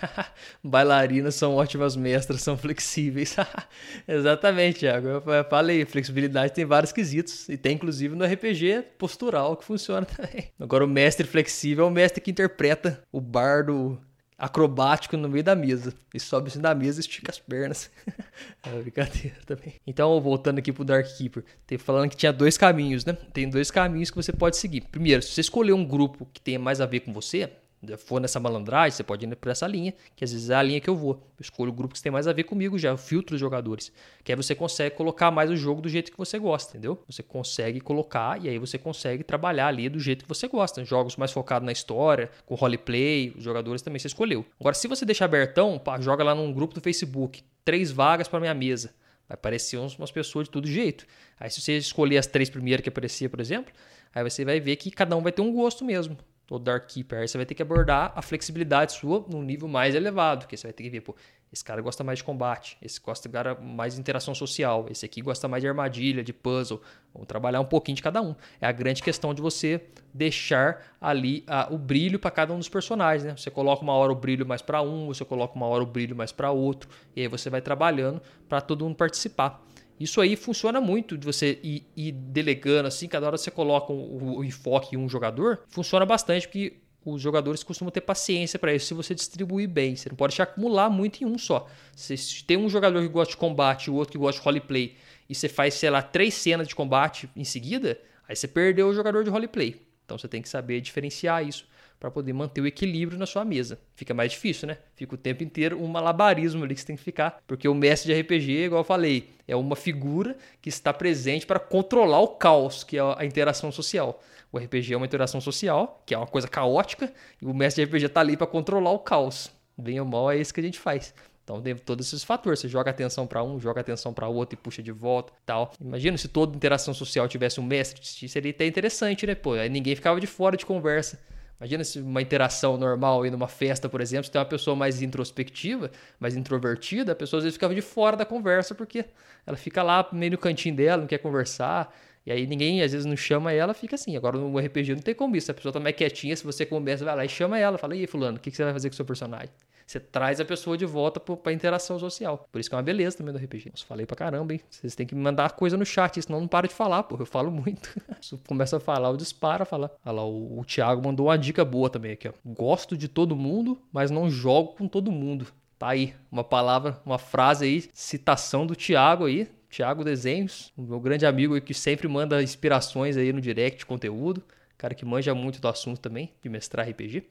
bailarinas 0.64 1.36
são 1.36 1.54
ótimas 1.54 1.96
mestras, 1.96 2.42
são 2.42 2.58
flexíveis. 2.58 3.36
Exatamente, 4.08 4.80
Thiago. 4.80 5.08
Eu 5.10 5.22
falei, 5.50 5.86
flexibilidade 5.86 6.54
tem 6.54 6.66
vários 6.66 6.92
quesitos. 6.94 7.48
E 7.50 7.58
tem 7.58 7.76
inclusive 7.76 8.16
no 8.16 8.26
RPG 8.26 8.86
postural 8.98 9.58
que 9.58 9.66
funciona 9.66 10.06
também. 10.06 10.48
Agora, 10.58 10.86
o 10.86 10.88
mestre 10.88 11.28
flexível 11.28 11.86
é 11.86 11.88
o 11.90 11.92
mestre 11.92 12.22
que 12.22 12.32
interpreta 12.32 13.04
o 13.12 13.20
bardo 13.20 14.02
acrobático 14.38 15.16
no 15.18 15.30
meio 15.30 15.44
da 15.44 15.56
mesa. 15.56 15.94
E 16.14 16.20
sobe 16.20 16.50
assim 16.50 16.60
da 16.60 16.76
mesa 16.76 17.00
estica 17.00 17.32
as 17.32 17.40
pernas. 17.40 17.90
é 18.64 18.82
brincadeira 18.82 19.38
também. 19.46 19.76
Então, 19.86 20.20
voltando 20.20 20.60
aqui 20.60 20.72
pro 20.72 20.84
Dark 20.84 21.08
Keeper, 21.18 21.44
tem 21.66 21.78
falando 21.78 22.10
que 22.10 22.18
tinha 22.18 22.34
dois 22.34 22.58
caminhos, 22.58 23.06
né? 23.06 23.14
Tem 23.34 23.50
dois 23.50 23.72
caminhos 23.72 24.10
que 24.10 24.18
você 24.18 24.34
pode 24.34 24.58
seguir. 24.58 24.82
Primeiro, 24.82 25.22
se 25.22 25.30
você 25.30 25.42
escolher 25.42 25.74
um 25.74 25.86
grupo 25.86 26.28
que 26.34 26.42
tenha 26.42 26.60
mais 26.60 26.82
a 26.82 26.86
ver 26.86 27.02
com 27.02 27.14
você, 27.14 27.50
for 27.98 28.20
nessa 28.20 28.40
malandragem, 28.40 28.92
você 28.92 29.04
pode 29.04 29.26
ir 29.26 29.36
por 29.36 29.50
essa 29.50 29.68
linha, 29.68 29.94
que 30.16 30.24
às 30.24 30.32
vezes 30.32 30.50
é 30.50 30.56
a 30.56 30.64
linha 30.64 30.80
que 30.80 30.90
eu 30.90 30.96
vou. 30.96 31.14
Eu 31.14 31.42
escolho 31.42 31.70
o 31.70 31.74
grupo 31.74 31.94
que 31.94 32.02
tem 32.02 32.12
mais 32.12 32.28
a 32.28 32.34
ver 32.34 32.44
comigo 32.44 32.78
já, 32.78 32.90
eu 32.90 32.98
filtro 32.98 33.36
os 33.36 33.40
jogadores. 33.40 33.92
Que 34.24 34.32
aí 34.32 34.36
você 34.36 34.56
consegue 34.56 34.96
colocar 34.96 35.32
mais 35.32 35.50
o 35.52 35.56
jogo 35.56 35.82
do 35.82 35.90
jeito 35.90 36.12
que 36.12 36.18
você 36.18 36.40
gosta, 36.40 36.72
entendeu? 36.72 37.02
Você 37.08 37.22
consegue 37.22 37.80
colocar 37.80 38.44
e 38.44 38.50
aí 38.50 38.58
você 38.58 38.78
consegue 38.78 39.24
trabalhar 39.24 39.68
ali 39.68 39.90
do 39.90 40.00
jeito 40.00 40.24
que 40.24 40.30
você 40.30 40.48
gosta. 40.48 40.84
Jogos 40.84 41.16
mais 41.16 41.32
focados 41.32 41.66
na 41.66 41.72
história, 41.72 42.30
com 42.46 42.56
roleplay, 42.56 43.34
os 43.38 43.44
jogadores 43.44 43.82
também 43.82 44.00
você 44.00 44.08
escolheu. 44.08 44.46
Agora, 44.60 44.74
se 44.74 44.88
você 44.88 45.06
deixar 45.06 45.26
abertão, 45.26 45.78
pá, 45.78 46.00
joga 46.00 46.24
lá 46.24 46.34
num 46.34 46.52
grupo 46.52 46.74
do 46.74 46.82
Facebook, 46.82 47.44
três 47.64 47.92
vagas 47.92 48.28
para 48.28 48.40
minha 48.40 48.54
mesa. 48.54 48.94
Vai 49.28 49.36
aparecer 49.36 49.78
umas 49.78 50.12
pessoas 50.12 50.46
de 50.46 50.52
todo 50.52 50.68
jeito. 50.68 51.06
Aí 51.40 51.50
se 51.50 51.60
você 51.60 51.78
escolher 51.78 52.18
as 52.18 52.28
três 52.28 52.50
primeiras 52.50 52.84
que 52.84 52.90
aparecia, 52.90 53.28
por 53.30 53.40
exemplo, 53.40 53.74
aí 54.14 54.24
você 54.24 54.46
vai 54.46 54.60
ver 54.60 54.76
que 54.76 54.92
cada 54.92 55.16
um 55.16 55.22
vai 55.22 55.32
ter 55.32 55.42
um 55.42 55.52
gosto 55.52 55.84
mesmo 55.84 56.18
ou 56.50 56.60
Dark 56.60 56.88
Keeper. 56.88 57.20
Aí 57.20 57.28
você 57.28 57.38
vai 57.38 57.46
ter 57.46 57.56
que 57.56 57.62
abordar 57.62 58.12
a 58.16 58.22
flexibilidade 58.22 58.94
sua 58.94 59.26
num 59.30 59.42
nível 59.42 59.68
mais 59.68 59.96
elevado, 59.96 60.42
porque 60.42 60.56
você 60.56 60.68
vai 60.68 60.74
ter 60.74 60.84
que 60.84 60.90
ver, 60.90 61.02
pô, 61.02 61.16
esse 61.56 61.64
cara 61.64 61.82
gosta 61.82 62.04
mais 62.04 62.20
de 62.20 62.24
combate, 62.24 62.78
esse 62.82 63.00
gosta 63.00 63.30
mais 63.62 63.94
de 63.94 64.02
interação 64.02 64.36
social, 64.36 64.88
esse 64.90 65.06
aqui 65.06 65.22
gosta 65.22 65.48
mais 65.48 65.64
de 65.64 65.68
armadilha, 65.70 66.24
de 66.24 66.34
puzzle. 66.34 66.82
Vamos 67.14 67.28
trabalhar 67.28 67.62
um 67.62 67.66
pouquinho 67.66 67.96
de 67.96 68.04
cada 68.04 68.22
um. 68.22 68.36
É 68.60 68.68
a 68.68 68.72
grande 68.74 69.02
questão 69.02 69.34
de 69.34 69.42
você 69.42 69.82
deixar 70.14 70.82
ali 71.00 71.46
a, 71.48 71.74
o 71.74 71.78
brilho 71.78 72.20
para 72.20 72.30
cada 72.30 72.54
um 72.54 72.58
dos 72.58 72.68
personagens, 72.68 73.24
né? 73.24 73.38
Você 73.38 73.50
coloca 73.50 73.84
uma 73.84 73.94
hora 73.94 74.12
o 74.12 74.16
brilho 74.16 74.46
mais 74.46 74.62
para 74.62 74.82
um, 74.82 75.08
você 75.08 75.24
coloca 75.24 75.56
uma 75.56 75.66
hora 75.66 75.82
o 75.82 75.86
brilho 75.86 76.16
mais 76.16 76.32
para 76.32 76.52
outro, 76.52 76.90
e 77.16 77.22
aí 77.22 77.28
você 77.28 77.50
vai 77.50 77.62
trabalhando 77.62 78.22
para 78.50 78.60
todo 78.60 78.84
mundo 78.84 78.96
participar. 78.96 79.64
Isso 80.00 80.20
aí 80.20 80.36
funciona 80.36 80.82
muito 80.82 81.18
de 81.18 81.26
você 81.26 81.60
ir, 81.64 81.86
ir 81.96 82.12
delegando 82.12 82.88
assim, 82.88 83.08
cada 83.08 83.28
hora 83.28 83.38
você 83.38 83.50
coloca 83.50 83.94
o, 83.94 84.44
enfoque 84.44 84.96
em 84.96 85.00
um 85.00 85.08
jogador, 85.08 85.62
funciona 85.70 86.06
bastante 86.06 86.48
porque 86.48 86.78
os 87.06 87.22
jogadores 87.22 87.64
costumam 87.64 87.92
ter 87.92 88.02
paciência 88.02 88.58
para 88.58 88.74
isso 88.74 88.88
se 88.88 88.94
você 88.94 89.14
distribuir 89.14 89.70
bem. 89.70 89.96
Você 89.96 90.10
não 90.10 90.16
pode 90.16 90.32
deixar 90.32 90.44
acumular 90.44 90.90
muito 90.90 91.24
em 91.24 91.26
um 91.26 91.38
só. 91.38 91.68
Se 91.96 92.44
tem 92.44 92.58
um 92.58 92.68
jogador 92.68 93.00
que 93.02 93.08
gosta 93.08 93.32
de 93.32 93.38
combate 93.38 93.86
e 93.86 93.90
o 93.92 93.94
outro 93.94 94.12
que 94.12 94.18
gosta 94.18 94.42
de 94.42 94.46
roleplay, 94.46 94.96
e 95.30 95.36
você 95.36 95.48
faz, 95.48 95.76
sei 95.76 95.90
lá, 95.90 96.02
três 96.02 96.34
cenas 96.34 96.68
de 96.68 96.76
combate 96.76 97.30
em 97.36 97.44
seguida, 97.44 98.00
aí 98.28 98.36
você 98.36 98.48
perdeu 98.48 98.88
o 98.88 98.94
jogador 98.94 99.24
de 99.24 99.30
roleplay. 99.30 99.80
Então 100.04 100.18
você 100.18 100.28
tem 100.28 100.42
que 100.42 100.50
saber 100.50 100.82
diferenciar 100.82 101.48
isso 101.48 101.68
para 102.06 102.12
poder 102.12 102.34
manter 102.34 102.62
o 102.62 102.68
equilíbrio 102.68 103.18
na 103.18 103.26
sua 103.26 103.44
mesa. 103.44 103.80
Fica 103.96 104.14
mais 104.14 104.32
difícil, 104.32 104.68
né? 104.68 104.78
Fica 104.96 105.16
o 105.16 105.18
tempo 105.18 105.44
inteiro 105.44 105.82
um 105.82 105.88
malabarismo 105.88 106.64
ali 106.64 106.76
que 106.76 106.82
você 106.82 106.86
tem 106.86 106.96
que 106.96 107.02
ficar, 107.02 107.42
porque 107.48 107.68
o 107.68 107.74
mestre 107.74 108.14
de 108.14 108.22
RPG, 108.22 108.66
igual 108.66 108.82
eu 108.82 108.86
falei, 108.86 109.30
é 109.48 109.56
uma 109.56 109.76
figura 109.76 110.38
que 110.62 110.70
está 110.70 110.94
presente 110.94 111.48
para 111.48 111.60
controlar 111.60 112.20
o 112.20 112.28
caos, 112.28 112.84
que 112.84 112.96
é 112.96 113.02
a 113.02 113.26
interação 113.26 113.72
social. 113.72 114.22
O 114.52 114.60
RPG 114.60 114.94
é 114.94 114.98
uma 114.98 115.08
interação 115.08 115.42
social, 115.42 116.04
que 116.06 116.14
é 116.14 116.18
uma 116.18 116.28
coisa 116.28 116.48
caótica, 116.48 117.12
e 117.42 117.46
o 117.48 117.56
mestre 117.56 117.84
de 117.84 117.90
RPG 117.90 118.06
está 118.06 118.22
ali 118.22 118.38
para 118.38 118.46
controlar 118.46 118.92
o 118.92 119.00
caos. 119.00 119.50
Bem 119.76 120.00
ou 120.00 120.06
mal 120.06 120.30
é 120.30 120.38
isso 120.38 120.54
que 120.54 120.60
a 120.60 120.64
gente 120.64 120.78
faz. 120.78 121.12
Então 121.44 121.60
tem 121.60 121.76
todos 121.76 122.06
esses 122.06 122.24
fatores. 122.24 122.60
Você 122.60 122.68
joga 122.68 122.92
atenção 122.92 123.26
para 123.26 123.44
um, 123.44 123.60
joga 123.60 123.82
atenção 123.82 124.14
para 124.14 124.28
outro 124.28 124.54
e 124.54 124.62
puxa 124.62 124.84
de 124.84 124.92
volta, 124.92 125.34
tal. 125.44 125.74
Imagina 125.82 126.20
se 126.20 126.28
toda 126.28 126.56
interação 126.56 126.94
social 126.94 127.28
tivesse 127.28 127.60
um 127.60 127.64
mestre, 127.64 128.00
seria 128.30 128.52
até 128.52 128.68
interessante, 128.68 129.26
né? 129.26 129.34
Pô, 129.34 129.54
aí 129.54 129.70
ninguém 129.70 129.96
ficava 129.96 130.20
de 130.20 130.28
fora 130.28 130.56
de 130.56 130.68
conversa. 130.68 131.20
Imagina 131.60 131.84
se 131.84 132.00
uma 132.00 132.22
interação 132.22 132.78
normal 132.78 133.26
e 133.26 133.32
numa 133.32 133.48
festa, 133.48 133.88
por 133.88 134.02
exemplo, 134.02 134.26
se 134.26 134.32
tem 134.32 134.40
uma 134.40 134.46
pessoa 134.46 134.76
mais 134.76 135.02
introspectiva, 135.02 135.90
mais 136.20 136.36
introvertida, 136.36 137.14
a 137.14 137.16
pessoa 137.16 137.40
às 137.40 137.44
vezes 137.46 137.56
ficava 137.56 137.74
de 137.74 137.82
fora 137.82 138.18
da 138.18 138.26
conversa 138.26 138.76
porque 138.76 139.06
ela 139.46 139.56
fica 139.56 139.82
lá 139.82 140.08
meio 140.12 140.34
no 140.34 140.38
cantinho 140.38 140.76
dela, 140.76 141.02
não 141.02 141.08
quer 141.08 141.20
conversar. 141.20 141.94
E 142.26 142.32
aí 142.32 142.46
ninguém 142.48 142.82
às 142.82 142.92
vezes 142.92 143.06
não 143.06 143.16
chama 143.16 143.54
ela, 143.54 143.74
fica 143.74 143.96
assim. 143.96 144.18
Agora 144.18 144.38
no 144.38 144.58
RPG 144.60 144.96
não 144.96 145.02
tem 145.02 145.16
como 145.16 145.36
isso. 145.36 145.52
A 145.52 145.54
pessoa 145.54 145.72
tá 145.72 145.80
mais 145.80 145.96
quietinha, 145.96 146.36
se 146.36 146.44
você 146.44 146.66
começa, 146.66 147.06
vai 147.06 147.16
lá 147.16 147.26
e 147.26 147.30
chama 147.30 147.58
ela, 147.58 147.78
fala: 147.78 147.96
"E 147.96 148.02
aí, 148.02 148.08
fulano, 148.08 148.38
o 148.38 148.40
que 148.42 148.52
você 148.52 148.64
vai 148.64 148.74
fazer 148.74 148.90
com 148.90 148.94
o 148.94 148.96
seu 148.96 149.06
personagem?" 149.06 149.50
Você 149.86 150.00
traz 150.00 150.40
a 150.40 150.46
pessoa 150.46 150.76
de 150.76 150.86
volta 150.86 151.20
para 151.20 151.54
interação 151.54 152.00
social. 152.00 152.48
Por 152.52 152.60
isso 152.60 152.70
que 152.70 152.76
é 152.76 152.78
uma 152.78 152.84
beleza 152.84 153.18
também 153.18 153.34
do 153.34 153.40
RPG. 153.40 153.70
Nossa, 153.70 153.86
falei 153.86 154.06
pra 154.06 154.16
caramba, 154.16 154.54
hein? 154.54 154.62
Vocês 154.70 154.96
têm 154.96 155.06
que 155.06 155.14
me 155.14 155.22
mandar 155.22 155.52
coisa 155.52 155.78
no 155.78 155.86
chat, 155.86 156.20
senão 156.22 156.42
não 156.42 156.48
para 156.48 156.68
de 156.68 156.74
falar, 156.74 157.04
pô. 157.04 157.18
Eu 157.20 157.26
falo 157.26 157.52
muito. 157.52 157.90
Começa 158.48 158.78
a 158.78 158.80
falar, 158.80 159.10
eu 159.10 159.18
disparo 159.18 159.62
a 159.62 159.66
falar. 159.66 159.92
Olha 160.04 160.16
lá, 160.16 160.26
o, 160.26 160.60
o 160.60 160.66
Thiago 160.66 161.06
mandou 161.06 161.28
uma 161.28 161.38
dica 161.38 161.64
boa 161.64 161.90
também 161.90 162.14
aqui, 162.14 162.28
ó. 162.28 162.34
Gosto 162.44 162.98
de 162.98 163.08
todo 163.08 163.36
mundo, 163.36 163.80
mas 163.92 164.10
não 164.10 164.30
jogo 164.30 164.74
com 164.74 164.88
todo 164.88 165.12
mundo. 165.12 165.48
Tá 165.78 165.90
aí, 165.90 166.16
uma 166.32 166.44
palavra, 166.44 167.00
uma 167.06 167.20
frase 167.20 167.66
aí, 167.66 167.84
citação 167.94 168.66
do 168.66 168.76
Thiago 168.76 169.26
aí. 169.26 169.48
Thiago 169.70 170.06
Desenhos, 170.06 170.72
meu 170.78 171.02
grande 171.02 171.26
amigo 171.26 171.60
que 171.60 171.74
sempre 171.74 172.08
manda 172.08 172.42
inspirações 172.42 173.18
aí 173.18 173.34
no 173.34 173.42
direct 173.42 173.86
conteúdo. 173.86 174.42
Cara 174.78 174.96
que 174.96 175.06
manja 175.06 175.36
muito 175.36 175.60
do 175.60 175.68
assunto 175.68 176.00
também, 176.00 176.32
de 176.42 176.50
mestrar 176.50 176.88
RPG. 176.88 177.24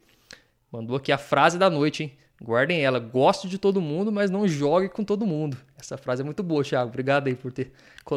Mandou 0.71 0.97
aqui 0.97 1.11
a 1.11 1.19
frase 1.19 1.59
da 1.59 1.71
noite, 1.71 2.03
hein? 2.03 2.13
Guardem 2.45 2.85
ela. 2.85 2.99
Gosto 2.99 3.49
de 3.49 3.59
todo 3.59 3.81
mundo, 3.81 4.13
mas 4.13 4.31
não 4.31 4.47
jogue 4.47 4.89
com 4.89 5.03
todo 5.03 5.27
mundo. 5.27 5.57
Essa 5.79 5.97
frase 5.97 6.21
é 6.21 6.25
muito 6.25 6.43
boa, 6.43 6.63
Thiago. 6.63 6.91
Obrigado 6.91 7.27
aí 7.27 7.35
por 7.35 7.51
ter 7.51 7.73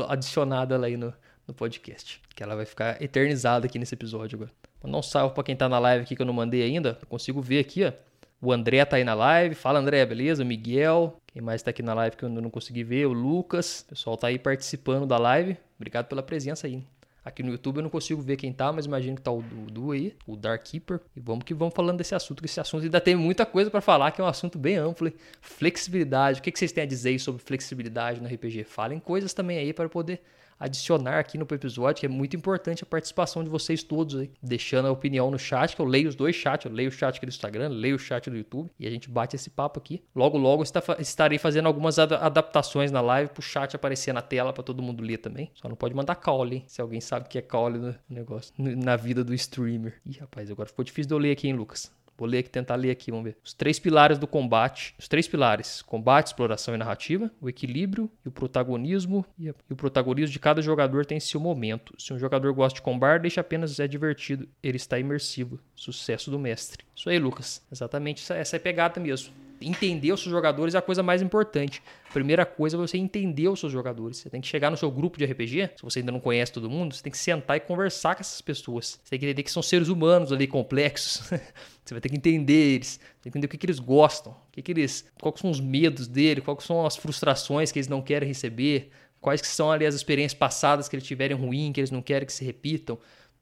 adicionado 0.10 0.74
ela 0.74 0.86
aí 0.86 0.98
no, 0.98 1.14
no 1.48 1.54
podcast. 1.54 2.22
Que 2.36 2.44
ela 2.44 2.56
vai 2.56 2.66
ficar 2.66 3.02
eternizada 3.02 3.66
aqui 3.66 3.80
nesse 3.80 3.96
episódio 3.96 4.36
agora. 4.36 4.52
Não 4.84 5.02
salve 5.02 5.34
para 5.34 5.44
quem 5.44 5.56
tá 5.56 5.68
na 5.68 5.80
live 5.80 6.04
aqui 6.04 6.16
que 6.16 6.22
eu 6.22 6.26
não 6.26 6.34
mandei 6.34 6.62
ainda. 6.62 6.98
Eu 7.02 7.08
consigo 7.08 7.42
ver 7.42 7.60
aqui, 7.60 7.86
ó. 7.86 7.92
O 8.40 8.52
André 8.52 8.84
tá 8.86 8.98
aí 8.98 9.04
na 9.04 9.14
live. 9.14 9.56
Fala, 9.56 9.80
André, 9.80 10.06
beleza? 10.06 10.44
O 10.44 10.46
Miguel. 10.46 11.20
Quem 11.28 11.42
mais 11.42 11.64
tá 11.64 11.72
aqui 11.72 11.82
na 11.82 11.94
live 11.94 12.16
que 12.16 12.24
eu 12.24 12.30
não 12.30 12.50
consegui 12.50 12.84
ver? 12.84 13.08
O 13.08 13.14
Lucas. 13.14 13.82
O 13.82 13.90
pessoal 13.90 14.18
tá 14.18 14.28
aí 14.28 14.38
participando 14.38 15.08
da 15.08 15.18
live. 15.18 15.58
Obrigado 15.78 16.08
pela 16.08 16.22
presença 16.22 16.68
aí. 16.68 16.84
Aqui 17.28 17.44
no 17.44 17.52
YouTube 17.52 17.78
eu 17.78 17.84
não 17.84 17.90
consigo 17.90 18.22
ver 18.22 18.38
quem 18.38 18.54
tá, 18.54 18.72
mas 18.72 18.86
imagino 18.86 19.18
que 19.18 19.22
tá 19.22 19.30
o 19.30 19.42
Dudu 19.42 19.92
aí, 19.92 20.16
o 20.26 20.38
Dark 20.38 20.64
Keeper. 20.64 21.02
E 21.14 21.20
vamos 21.20 21.44
que 21.44 21.54
vamos 21.54 21.74
falando 21.76 21.98
desse 21.98 22.16
assunto, 22.16 22.40
que 22.42 22.46
esse 22.46 22.58
assunto 22.58 22.86
ainda 22.86 23.02
tem 23.02 23.18
muita 23.18 23.46
coisa 23.46 23.70
para 23.70 23.82
falar, 23.82 24.12
que 24.12 24.22
é 24.22 24.24
um 24.24 24.28
assunto 24.28 24.58
bem 24.58 24.78
amplo. 24.78 25.12
Flexibilidade. 25.42 26.40
O 26.40 26.42
que, 26.42 26.50
que 26.54 26.58
vocês 26.58 26.72
têm 26.72 26.86
a 26.86 26.88
dizer 26.88 27.20
sobre 27.20 27.44
flexibilidade 27.44 28.22
no 28.22 28.30
RPG? 28.30 28.64
Falem 28.64 28.98
coisas 28.98 29.34
também 29.34 29.58
aí 29.58 29.74
para 29.74 29.90
poder 29.90 30.22
adicionar 30.60 31.20
aqui 31.20 31.38
no 31.38 31.48
episódio, 31.50 32.00
que 32.00 32.06
é 32.06 32.10
muito 32.10 32.36
importante 32.36 32.84
a 32.84 32.86
participação 32.86 33.44
de 33.44 33.50
vocês 33.50 33.84
todos 33.84 34.16
aí, 34.16 34.32
deixando 34.42 34.88
a 34.88 34.92
opinião 34.92 35.30
no 35.30 35.40
chat, 35.40 35.76
que 35.76 35.82
eu 35.82 35.86
leio 35.86 36.10
os 36.10 36.16
dois 36.16 36.36
chats, 36.36 36.66
eu 36.66 36.72
leio 36.72 36.90
o 36.90 36.92
chat 36.92 37.18
aqui 37.18 37.26
do 37.26 37.30
Instagram, 37.30 37.70
leio 37.70 37.96
o 37.96 38.00
chat 38.00 38.30
do 38.30 38.38
YouTube 38.38 38.70
e 38.80 38.88
a 38.88 38.90
gente 38.90 39.10
bate 39.10 39.36
esse 39.36 39.50
papo 39.50 39.80
aqui. 39.80 40.04
Logo, 40.16 40.38
logo 40.38 40.64
estarei 41.00 41.38
fazendo 41.38 41.68
algumas 41.68 42.00
adaptações 42.00 42.92
na 42.92 43.02
live 43.02 43.32
pro 43.32 43.42
chat 43.42 43.76
aparecer 43.76 44.14
na 44.14 44.22
tela 44.22 44.54
para 44.54 44.64
todo 44.64 44.82
mundo 44.82 45.04
ler 45.04 45.18
também. 45.18 45.52
Só 45.54 45.68
não 45.68 45.76
pode 45.76 45.96
mandar 45.96 46.16
caule, 46.16 46.64
se 46.68 46.82
alguém 46.82 47.02
sabe 47.02 47.28
que 47.30 47.38
é 47.38 47.42
caule 47.42 47.78
no 47.78 47.96
negócio, 48.10 48.54
na 48.58 48.96
vida 48.96 49.24
do 49.24 49.34
streamer. 49.34 50.00
Ih, 50.06 50.18
rapaz, 50.20 50.50
agora 50.50 50.68
ficou 50.68 50.84
difícil 50.84 51.08
de 51.08 51.14
eu 51.14 51.20
ler 51.20 51.32
aqui, 51.32 51.48
hein, 51.48 51.54
Lucas? 51.54 51.92
Vou 52.18 52.28
ler 52.28 52.40
aqui, 52.40 52.50
tentar 52.50 52.76
ler 52.76 52.90
aqui, 52.90 53.12
vamos 53.12 53.26
ver. 53.26 53.38
Os 53.44 53.54
três 53.54 53.80
pilares 53.80 54.18
do 54.18 54.28
combate. 54.28 54.96
Os 54.98 55.08
três 55.08 55.28
pilares: 55.28 55.82
combate, 55.82 56.28
exploração 56.28 56.74
e 56.74 56.78
narrativa, 56.78 57.32
o 57.40 57.48
equilíbrio 57.48 58.10
e 58.26 58.28
o 58.28 58.32
protagonismo. 58.32 59.26
E 59.38 59.50
o 59.50 59.76
protagonismo 59.76 60.34
de 60.34 60.40
cada 60.40 60.62
jogador 60.62 61.06
tem 61.06 61.20
seu 61.20 61.40
momento. 61.40 61.94
Se 61.98 62.14
um 62.14 62.20
jogador 62.20 62.52
gosta 62.54 62.76
de 62.76 62.82
combate, 62.82 63.22
deixa 63.22 63.42
apenas 63.42 63.80
é 63.80 63.88
divertido. 63.88 64.48
Ele 64.64 64.78
está 64.78 64.98
imersivo. 64.98 65.60
Sucesso 65.76 66.32
do 66.32 66.40
mestre. 66.40 66.84
Isso 66.96 67.10
aí, 67.10 67.20
Lucas. 67.20 67.62
Exatamente 67.72 68.32
essa 68.34 68.56
é 68.56 68.58
a 68.58 68.62
pegada 68.62 69.00
mesmo. 69.00 69.32
Entender 69.62 70.12
os 70.12 70.22
seus 70.22 70.32
jogadores 70.32 70.76
é 70.76 70.78
a 70.78 70.82
coisa 70.82 71.02
mais 71.02 71.22
importante. 71.22 71.82
Primeira 72.14 72.46
coisa 72.46 72.76
é 72.76 72.80
você 72.80 72.98
entender 72.98 73.48
os 73.48 73.60
seus 73.60 73.72
jogadores. 73.72 74.18
Você 74.18 74.30
tem 74.30 74.42
que 74.42 74.48
chegar 74.48 74.70
no 74.70 74.78
seu 74.78 74.90
grupo 74.90 75.18
de 75.18 75.26
RPG, 75.26 75.72
se 75.76 75.84
você 75.84 76.00
ainda 76.00 76.12
não 76.12 76.20
conhece 76.20 76.52
todo 76.52 76.70
mundo, 76.70 76.96
você 76.96 77.04
tem 77.04 77.12
que 77.12 77.18
sentar 77.18 77.58
e 77.58 77.60
conversar 77.60 78.16
com 78.16 78.22
essas 78.22 78.42
pessoas. 78.42 79.00
Você 79.04 79.10
tem 79.10 79.20
que 79.20 79.26
entender 79.26 79.44
que 79.44 79.52
são 79.52 79.62
seres 79.62 79.88
humanos 79.88 80.32
ali 80.32 80.48
complexos. 80.48 81.22
você 81.84 81.94
vai 81.94 82.02
ter 82.02 82.10
que 82.10 82.16
entender 82.16 82.76
eles, 82.76 82.98
tem 83.22 83.32
que 83.32 83.38
entender 83.38 83.48
o 83.48 83.50
que, 83.50 83.58
que 83.58 83.66
eles 83.66 83.80
gostam, 83.80 84.32
o 84.34 84.52
que, 84.52 84.62
que 84.62 84.72
eles, 84.72 85.06
quais 85.22 85.40
são 85.40 85.50
os 85.50 85.60
medos 85.60 86.08
dele, 86.08 86.42
quais 86.42 86.64
são 86.64 86.86
as 86.86 86.96
frustrações 86.96 87.72
que 87.72 87.80
eles 87.80 87.88
não 87.88 88.02
querem 88.02 88.28
receber, 88.28 88.92
quais 89.20 89.42
que 89.42 89.48
são 89.48 89.72
ali 89.72 89.86
as 89.86 89.96
experiências 89.96 90.38
passadas 90.38 90.88
que 90.88 90.96
eles 90.96 91.06
tiverem 91.06 91.36
ruim, 91.36 91.72
que 91.72 91.80
eles 91.80 91.92
não 91.92 92.02
querem 92.02 92.26
que 92.26 92.34
se 92.34 92.46
repitam. 92.46 92.98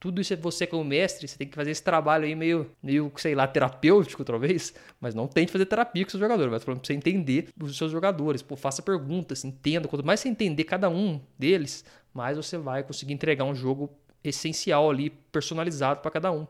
Tudo 0.06 0.22
isso 0.22 0.34
é 0.34 0.36
você 0.36 0.68
como 0.68 0.84
mestre, 0.84 1.28
você 1.28 1.36
tem 1.36 1.48
que 1.48 1.56
fazer 1.56 1.72
esse 1.72 1.82
trabalho 1.82 2.26
aí 2.26 2.36
meio, 2.36 2.70
meio 2.84 3.12
sei 3.15 3.34
lá, 3.34 3.48
terapêutico 3.48 4.24
talvez, 4.24 4.72
mas 5.02 5.15
não 5.15 5.28
tente 5.28 5.52
fazer 5.52 5.65
terapia 5.65 6.04
com 6.06 6.10
o 6.10 6.12
seu 6.12 6.20
jogador, 6.20 6.48
mas 6.52 6.63
para 6.63 6.76
você 6.76 6.94
entender 6.94 7.48
os 7.60 7.76
seus 7.76 7.91
jogadores. 7.91 8.44
Pô, 8.44 8.56
faça 8.56 8.84
perguntas, 8.84 9.44
entenda. 9.44 9.88
Quanto 9.88 10.06
mais 10.06 10.20
você 10.20 10.30
entender 10.30 10.63
cada 10.65 10.91
um 10.91 11.20
deles, 11.39 11.84
mais 12.13 12.38
você 12.38 12.56
vai 12.56 12.84
conseguir 12.84 13.13
entregar 13.13 13.46
um 13.46 13.56
jogo 13.56 13.89
essencial 14.24 14.91
ali, 14.91 15.10
personalizado 15.10 16.02
para 16.02 16.12
cada 16.12 16.32
um. 16.32 16.46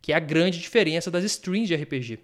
Que 0.00 0.12
é 0.12 0.14
a 0.14 0.20
grande 0.20 0.60
diferença 0.60 1.10
das 1.10 1.24
streams 1.24 1.66
de 1.66 1.74
RPG. 1.74 2.20